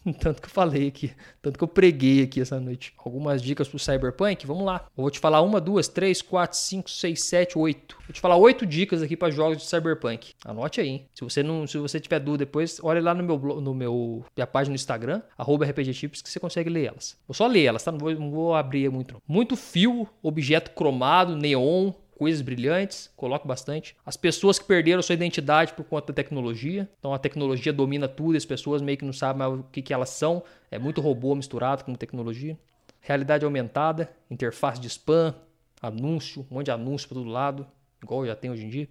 Tanto 0.20 0.42
que 0.42 0.48
eu 0.48 0.52
falei 0.52 0.88
aqui, 0.88 1.14
tanto 1.42 1.58
que 1.58 1.64
eu 1.64 1.68
preguei 1.68 2.24
aqui 2.24 2.42
essa 2.42 2.60
noite. 2.60 2.94
Algumas 2.98 3.42
dicas 3.42 3.68
pro 3.68 3.80
Cyberpunk, 3.80 4.46
vamos 4.46 4.66
lá. 4.66 4.86
Eu 4.98 5.02
vou 5.02 5.10
te 5.10 5.20
falar 5.20 5.42
uma, 5.42 5.62
duas, 5.62 5.88
três, 5.88 6.22
quatro, 6.22 6.58
cinco, 6.58 6.90
seis, 6.90 7.24
sete, 7.24 7.58
oito. 7.58 7.98
Vou 8.06 8.14
te 8.14 8.20
falar 8.20 8.36
oito 8.36 8.66
dicas 8.66 9.02
aqui 9.02 9.16
para 9.16 9.32
jogos 9.32 9.60
de 9.60 9.64
Cyberpunk. 9.64 10.34
Anote 10.44 10.82
aí. 10.82 10.88
Hein? 10.88 11.08
Se 11.16 11.24
você 11.24 11.42
não, 11.42 11.66
se 11.66 11.78
você 11.78 12.00
tiver 12.00 12.20
dúvida 12.20 12.46
depois, 12.46 12.80
olhe 12.84 13.00
lá 13.00 13.14
no 13.14 13.24
meu 13.24 13.38
no 13.62 13.74
meu 13.74 14.26
minha 14.36 14.48
página 14.48 14.72
no 14.72 14.76
Instagram 14.76 15.22
@rpgtips 15.38 16.22
que 16.22 16.30
você 16.30 16.40
consegue 16.40 16.70
ler 16.70 16.88
elas. 16.88 17.18
Vou 17.28 17.34
só 17.34 17.48
ler 17.48 17.64
elas, 17.64 17.84
tá? 17.84 17.92
Não 17.92 18.00
vou, 18.00 18.14
não 18.14 18.32
vou 18.32 18.56
abrir 18.56 18.90
muito. 18.90 19.14
Não. 19.14 19.22
Muito 19.26 19.56
fio, 19.56 20.08
objeto 20.22 20.72
cromado, 20.72 21.36
neon, 21.36 21.94
coisas 22.24 22.42
brilhantes, 22.42 23.12
coloco 23.18 23.46
bastante. 23.46 23.98
As 24.06 24.16
pessoas 24.16 24.58
que 24.58 24.64
perderam 24.64 25.02
sua 25.02 25.12
identidade 25.12 25.74
por 25.74 25.84
conta 25.84 26.08
da 26.08 26.14
tecnologia. 26.14 26.90
Então 26.98 27.14
a 27.14 27.20
tecnologia 27.20 27.74
domina 27.74 28.08
tudo, 28.08 28.38
as 28.38 28.46
pessoas 28.46 28.82
meio 28.82 28.98
que 28.98 29.04
não 29.04 29.12
sabem 29.12 29.40
mais 29.40 29.60
o 29.60 29.64
que, 29.64 29.82
que 29.82 29.94
elas 29.94 30.10
são. 30.10 30.42
É 30.72 30.80
muito 30.80 31.02
robô 31.02 31.36
misturado 31.36 31.84
com 31.84 31.94
tecnologia. 31.96 32.58
Realidade 33.02 33.44
aumentada, 33.44 34.10
interface 34.32 34.80
de 34.80 34.88
spam, 34.88 35.36
anúncio, 35.82 36.48
um 36.50 36.56
monte 36.56 36.68
de 36.68 36.72
anúncio 36.72 37.10
para 37.10 37.16
todo 37.16 37.30
lado, 37.30 37.68
igual 38.02 38.26
já 38.26 38.38
tem 38.38 38.50
hoje 38.50 38.64
em 38.64 38.70
dia. 38.70 38.88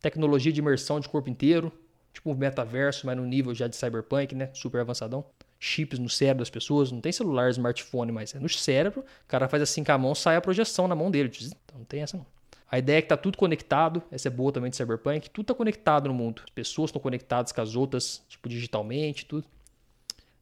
Tecnologia 0.00 0.52
de 0.52 0.60
imersão 0.60 1.00
de 1.00 1.08
corpo 1.08 1.28
inteiro, 1.28 1.72
tipo 2.12 2.30
o 2.30 2.36
metaverso, 2.36 3.06
mas 3.06 3.16
no 3.16 3.26
nível 3.26 3.52
já 3.56 3.66
de 3.66 3.74
cyberpunk, 3.74 4.36
né? 4.36 4.50
Super 4.54 4.82
avançadão. 4.82 5.24
Chips 5.58 5.98
no 5.98 6.08
cérebro 6.08 6.42
das 6.42 6.50
pessoas, 6.50 6.92
não 6.92 7.00
tem 7.00 7.10
celular, 7.10 7.50
smartphone, 7.50 8.12
mas 8.12 8.36
é 8.36 8.38
no 8.38 8.48
cérebro. 8.48 9.00
O 9.00 9.26
cara 9.26 9.48
faz 9.48 9.64
assim 9.64 9.82
com 9.82 9.90
a 9.90 9.98
mão, 9.98 10.14
sai 10.14 10.36
a 10.36 10.40
projeção 10.40 10.86
na 10.86 10.94
mão 10.94 11.10
dele. 11.10 11.28
Então 11.36 11.78
não 11.78 11.84
tem 11.84 12.02
essa 12.02 12.16
não. 12.16 12.37
A 12.70 12.78
ideia 12.78 12.98
é 12.98 13.02
que 13.02 13.08
tá 13.08 13.16
tudo 13.16 13.38
conectado, 13.38 14.02
essa 14.10 14.28
é 14.28 14.30
boa 14.30 14.52
também 14.52 14.70
de 14.70 14.76
Cyberpunk, 14.76 15.30
tudo 15.30 15.46
tá 15.46 15.54
conectado 15.54 16.08
no 16.08 16.14
mundo. 16.14 16.42
As 16.44 16.50
pessoas 16.50 16.88
estão 16.88 17.00
conectadas 17.00 17.50
com 17.50 17.60
as 17.62 17.74
outras, 17.74 18.22
tipo, 18.28 18.48
digitalmente, 18.48 19.24
tudo. 19.24 19.46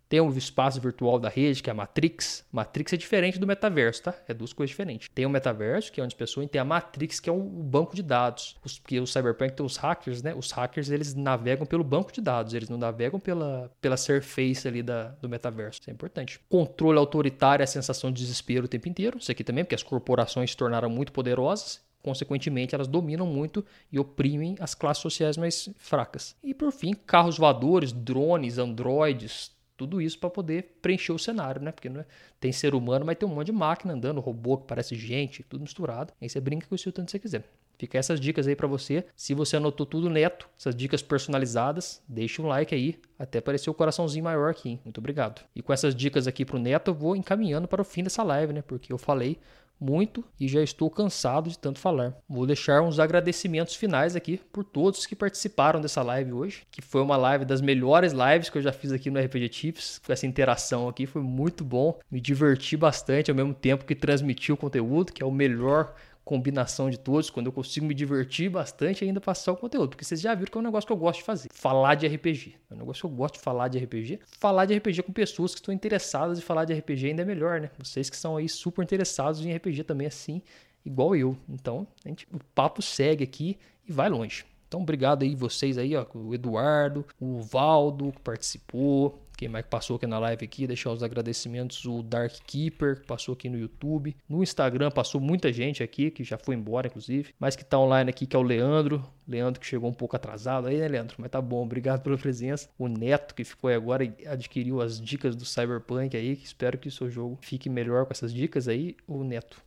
Tem 0.08 0.20
o 0.20 0.30
espaço 0.36 0.80
virtual 0.80 1.18
da 1.18 1.28
rede, 1.28 1.60
que 1.60 1.68
é 1.68 1.72
a 1.72 1.74
Matrix. 1.74 2.44
Matrix 2.52 2.92
é 2.92 2.96
diferente 2.96 3.40
do 3.40 3.46
metaverso, 3.46 4.04
tá? 4.04 4.14
É 4.28 4.32
duas 4.32 4.52
coisas 4.52 4.70
diferentes. 4.70 5.08
Tem 5.12 5.26
o 5.26 5.30
metaverso, 5.30 5.90
que 5.90 6.00
é 6.00 6.04
onde 6.04 6.14
as 6.14 6.18
pessoas, 6.18 6.46
e 6.46 6.48
tem 6.48 6.60
a 6.60 6.64
Matrix, 6.64 7.18
que 7.18 7.28
é 7.28 7.32
o 7.32 7.40
banco 7.40 7.94
de 7.94 8.04
dados. 8.04 8.56
Os, 8.64 8.78
porque 8.78 9.00
o 9.00 9.06
Cyberpunk 9.06 9.54
tem 9.54 9.66
os 9.66 9.76
hackers, 9.76 10.22
né? 10.22 10.32
Os 10.32 10.52
hackers, 10.52 10.90
eles 10.90 11.14
navegam 11.14 11.66
pelo 11.66 11.82
banco 11.82 12.12
de 12.12 12.20
dados, 12.20 12.54
eles 12.54 12.68
não 12.68 12.78
navegam 12.78 13.18
pela, 13.18 13.68
pela 13.80 13.96
surface 13.96 14.66
ali 14.68 14.80
da, 14.80 15.08
do 15.20 15.28
metaverso. 15.28 15.80
Isso 15.80 15.90
é 15.90 15.92
importante. 15.92 16.38
Controle 16.48 16.98
autoritário, 16.98 17.64
a 17.64 17.66
sensação 17.66 18.12
de 18.12 18.22
desespero 18.22 18.66
o 18.66 18.68
tempo 18.68 18.88
inteiro. 18.88 19.18
Isso 19.18 19.32
aqui 19.32 19.42
também, 19.42 19.64
porque 19.64 19.74
as 19.74 19.82
corporações 19.82 20.50
se 20.50 20.56
tornaram 20.56 20.88
muito 20.88 21.10
poderosas 21.10 21.84
consequentemente, 22.06 22.72
elas 22.72 22.86
dominam 22.86 23.26
muito 23.26 23.64
e 23.90 23.98
oprimem 23.98 24.54
as 24.60 24.76
classes 24.76 25.02
sociais 25.02 25.36
mais 25.36 25.68
fracas. 25.76 26.36
E 26.40 26.54
por 26.54 26.70
fim, 26.70 26.94
carros 26.94 27.36
voadores, 27.36 27.90
drones, 27.90 28.58
androides, 28.58 29.50
tudo 29.76 30.00
isso 30.00 30.16
para 30.20 30.30
poder 30.30 30.76
preencher 30.80 31.10
o 31.10 31.18
cenário, 31.18 31.60
né? 31.60 31.72
Porque 31.72 31.88
não 31.88 32.02
é, 32.02 32.06
tem 32.38 32.52
ser 32.52 32.76
humano, 32.76 33.04
mas 33.04 33.16
tem 33.18 33.28
um 33.28 33.34
monte 33.34 33.46
de 33.46 33.52
máquina 33.52 33.92
andando, 33.92 34.20
robô 34.20 34.56
que 34.56 34.68
parece 34.68 34.94
gente, 34.94 35.42
tudo 35.42 35.62
misturado. 35.62 36.12
Aí 36.22 36.28
você 36.28 36.40
brinca 36.40 36.64
com 36.68 36.76
isso 36.76 36.88
o 36.88 36.92
tanto 36.92 37.06
que 37.06 37.10
você 37.10 37.18
quiser. 37.18 37.44
Fica 37.76 37.98
essas 37.98 38.20
dicas 38.20 38.46
aí 38.46 38.54
para 38.54 38.68
você. 38.68 39.04
Se 39.16 39.34
você 39.34 39.56
anotou 39.56 39.84
tudo 39.84 40.08
neto, 40.08 40.48
essas 40.56 40.76
dicas 40.76 41.02
personalizadas, 41.02 42.00
deixa 42.06 42.40
um 42.40 42.46
like 42.46 42.72
aí, 42.72 43.00
até 43.18 43.40
aparecer 43.40 43.68
o 43.68 43.74
coraçãozinho 43.74 44.24
maior 44.24 44.48
aqui. 44.48 44.70
Hein? 44.70 44.80
Muito 44.84 44.98
obrigado. 44.98 45.44
E 45.56 45.60
com 45.60 45.72
essas 45.72 45.92
dicas 45.92 46.28
aqui 46.28 46.44
pro 46.44 46.56
neto, 46.56 46.92
eu 46.92 46.94
vou 46.94 47.16
encaminhando 47.16 47.66
para 47.66 47.82
o 47.82 47.84
fim 47.84 48.04
dessa 48.04 48.22
live, 48.22 48.52
né? 48.52 48.62
Porque 48.62 48.92
eu 48.92 48.96
falei 48.96 49.40
muito 49.80 50.24
e 50.38 50.48
já 50.48 50.62
estou 50.62 50.90
cansado 50.90 51.50
de 51.50 51.58
tanto 51.58 51.78
falar. 51.78 52.14
Vou 52.28 52.46
deixar 52.46 52.82
uns 52.82 52.98
agradecimentos 52.98 53.74
finais 53.74 54.16
aqui 54.16 54.40
por 54.52 54.64
todos 54.64 55.06
que 55.06 55.16
participaram 55.16 55.80
dessa 55.80 56.02
live 56.02 56.32
hoje, 56.32 56.62
que 56.70 56.82
foi 56.82 57.02
uma 57.02 57.16
live 57.16 57.44
das 57.44 57.60
melhores 57.60 58.12
lives 58.12 58.48
que 58.48 58.58
eu 58.58 58.62
já 58.62 58.72
fiz 58.72 58.92
aqui 58.92 59.10
no 59.10 59.20
RPG 59.20 59.48
Tips. 59.48 60.00
Essa 60.08 60.26
interação 60.26 60.88
aqui 60.88 61.06
foi 61.06 61.22
muito 61.22 61.64
bom, 61.64 61.98
me 62.10 62.20
diverti 62.20 62.76
bastante 62.76 63.30
ao 63.30 63.36
mesmo 63.36 63.54
tempo 63.54 63.84
que 63.84 63.94
transmiti 63.94 64.52
o 64.52 64.56
conteúdo, 64.56 65.12
que 65.12 65.22
é 65.22 65.26
o 65.26 65.30
melhor 65.30 65.94
combinação 66.26 66.90
de 66.90 66.98
todos, 66.98 67.30
quando 67.30 67.46
eu 67.46 67.52
consigo 67.52 67.86
me 67.86 67.94
divertir 67.94 68.50
bastante 68.50 69.04
ainda 69.04 69.20
passar 69.20 69.52
o 69.52 69.56
conteúdo. 69.56 69.90
Porque 69.90 70.04
vocês 70.04 70.20
já 70.20 70.34
viram 70.34 70.50
que 70.50 70.58
é 70.58 70.60
um 70.60 70.64
negócio 70.64 70.84
que 70.84 70.92
eu 70.92 70.96
gosto 70.96 71.20
de 71.20 71.24
fazer. 71.24 71.48
Falar 71.52 71.94
de 71.94 72.04
RPG. 72.04 72.56
É 72.68 72.74
um 72.74 72.78
negócio 72.78 73.02
que 73.02 73.06
eu 73.06 73.16
gosto 73.16 73.34
de 73.34 73.40
falar 73.40 73.68
de 73.68 73.78
RPG. 73.78 74.18
Falar 74.26 74.64
de 74.66 74.74
RPG 74.76 75.04
com 75.04 75.12
pessoas 75.12 75.54
que 75.54 75.60
estão 75.60 75.72
interessadas 75.72 76.36
em 76.36 76.42
falar 76.42 76.64
de 76.64 76.74
RPG 76.74 77.06
ainda 77.06 77.22
é 77.22 77.24
melhor, 77.24 77.60
né? 77.60 77.70
Vocês 77.78 78.10
que 78.10 78.16
são 78.16 78.36
aí 78.36 78.48
super 78.48 78.82
interessados 78.82 79.46
em 79.46 79.54
RPG 79.54 79.84
também 79.84 80.08
assim, 80.08 80.42
igual 80.84 81.14
eu. 81.14 81.36
Então, 81.48 81.86
gente, 82.04 82.26
o 82.32 82.40
papo 82.56 82.82
segue 82.82 83.22
aqui 83.22 83.56
e 83.88 83.92
vai 83.92 84.08
longe. 84.08 84.44
Então, 84.66 84.82
obrigado 84.82 85.22
aí 85.22 85.36
vocês 85.36 85.78
aí, 85.78 85.94
ó, 85.94 86.04
o 86.12 86.34
Eduardo, 86.34 87.06
o 87.20 87.40
Valdo 87.40 88.10
que 88.10 88.20
participou, 88.20 89.22
quem 89.36 89.48
mais 89.48 89.66
passou 89.66 89.96
aqui 89.96 90.06
na 90.06 90.18
live 90.18 90.44
aqui, 90.44 90.66
deixar 90.66 90.90
os 90.90 91.02
agradecimentos, 91.02 91.84
o 91.84 92.02
Dark 92.02 92.32
Keeper, 92.46 93.00
que 93.00 93.06
passou 93.06 93.34
aqui 93.34 93.50
no 93.50 93.58
YouTube. 93.58 94.16
No 94.26 94.42
Instagram 94.42 94.90
passou 94.90 95.20
muita 95.20 95.52
gente 95.52 95.82
aqui, 95.82 96.10
que 96.10 96.24
já 96.24 96.38
foi 96.38 96.54
embora, 96.54 96.86
inclusive. 96.86 97.34
Mas 97.38 97.54
que 97.54 97.64
tá 97.64 97.78
online 97.78 98.08
aqui, 98.08 98.26
que 98.26 98.34
é 98.34 98.38
o 98.38 98.42
Leandro. 98.42 99.04
Leandro 99.28 99.60
que 99.60 99.66
chegou 99.66 99.90
um 99.90 99.92
pouco 99.92 100.16
atrasado 100.16 100.68
aí, 100.68 100.78
né, 100.78 100.88
Leandro? 100.88 101.16
Mas 101.18 101.30
tá 101.30 101.42
bom, 101.42 101.62
obrigado 101.66 102.02
pela 102.02 102.16
presença. 102.16 102.70
O 102.78 102.88
Neto, 102.88 103.34
que 103.34 103.44
ficou 103.44 103.68
aí 103.68 103.76
agora 103.76 104.04
e 104.04 104.26
adquiriu 104.26 104.80
as 104.80 104.98
dicas 104.98 105.36
do 105.36 105.44
Cyberpunk 105.44 106.16
aí, 106.16 106.34
que 106.34 106.46
espero 106.46 106.78
que 106.78 106.88
o 106.88 106.92
seu 106.92 107.10
jogo 107.10 107.38
fique 107.42 107.68
melhor 107.68 108.06
com 108.06 108.12
essas 108.12 108.32
dicas 108.32 108.66
aí. 108.68 108.96
O 109.06 109.22
Neto, 109.22 109.62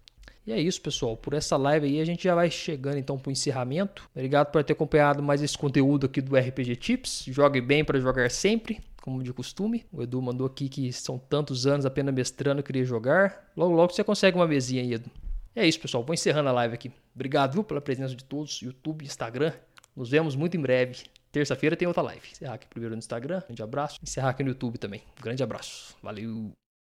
e 0.47 0.51
é 0.51 0.59
isso, 0.59 0.81
pessoal. 0.81 1.15
Por 1.15 1.35
essa 1.35 1.55
live 1.57 1.85
aí, 1.85 2.01
a 2.01 2.05
gente 2.05 2.23
já 2.23 2.33
vai 2.33 2.49
chegando 2.49 2.97
então 2.97 3.19
para 3.19 3.29
o 3.29 3.31
encerramento. 3.31 4.09
Obrigado 4.15 4.51
por 4.51 4.63
ter 4.63 4.73
acompanhado 4.73 5.21
mais 5.21 5.43
esse 5.43 5.55
conteúdo 5.55 6.07
aqui 6.07 6.21
do 6.21 6.35
RPG 6.35 6.75
Tips. 6.77 7.25
Jogue 7.27 7.61
bem 7.61 7.85
para 7.85 7.99
jogar 7.99 8.31
sempre 8.31 8.81
como 9.01 9.23
de 9.23 9.34
costume. 9.34 9.85
O 9.91 10.01
Edu 10.01 10.21
mandou 10.21 10.47
aqui 10.47 10.69
que 10.69 10.91
são 10.93 11.17
tantos 11.17 11.65
anos 11.65 11.85
apenas 11.85 12.13
mestrando, 12.13 12.63
queria 12.63 12.84
jogar. 12.84 13.51
Logo, 13.55 13.73
logo 13.73 13.93
você 13.93 14.03
consegue 14.03 14.38
uma 14.38 14.47
mesinha 14.47 14.81
aí, 14.81 14.93
Edu. 14.93 15.09
É 15.55 15.67
isso, 15.67 15.80
pessoal. 15.80 16.03
Vou 16.03 16.13
encerrando 16.13 16.49
a 16.49 16.51
live 16.51 16.73
aqui. 16.73 16.91
Obrigado 17.13 17.53
viu, 17.53 17.63
pela 17.63 17.81
presença 17.81 18.15
de 18.15 18.23
todos, 18.23 18.61
YouTube, 18.61 19.03
Instagram. 19.03 19.53
Nos 19.95 20.09
vemos 20.09 20.35
muito 20.35 20.55
em 20.55 20.61
breve. 20.61 21.03
Terça-feira 21.31 21.76
tem 21.76 21.88
outra 21.88 22.01
live. 22.03 22.27
Encerrar 22.31 22.53
aqui 22.53 22.67
primeiro 22.67 22.95
no 22.95 22.99
Instagram. 22.99 23.41
Grande 23.45 23.61
abraço. 23.61 23.99
Encerrar 24.01 24.30
aqui 24.30 24.43
no 24.43 24.49
YouTube 24.49 24.77
também. 24.77 25.03
Grande 25.21 25.43
abraço. 25.43 25.95
Valeu. 26.01 26.51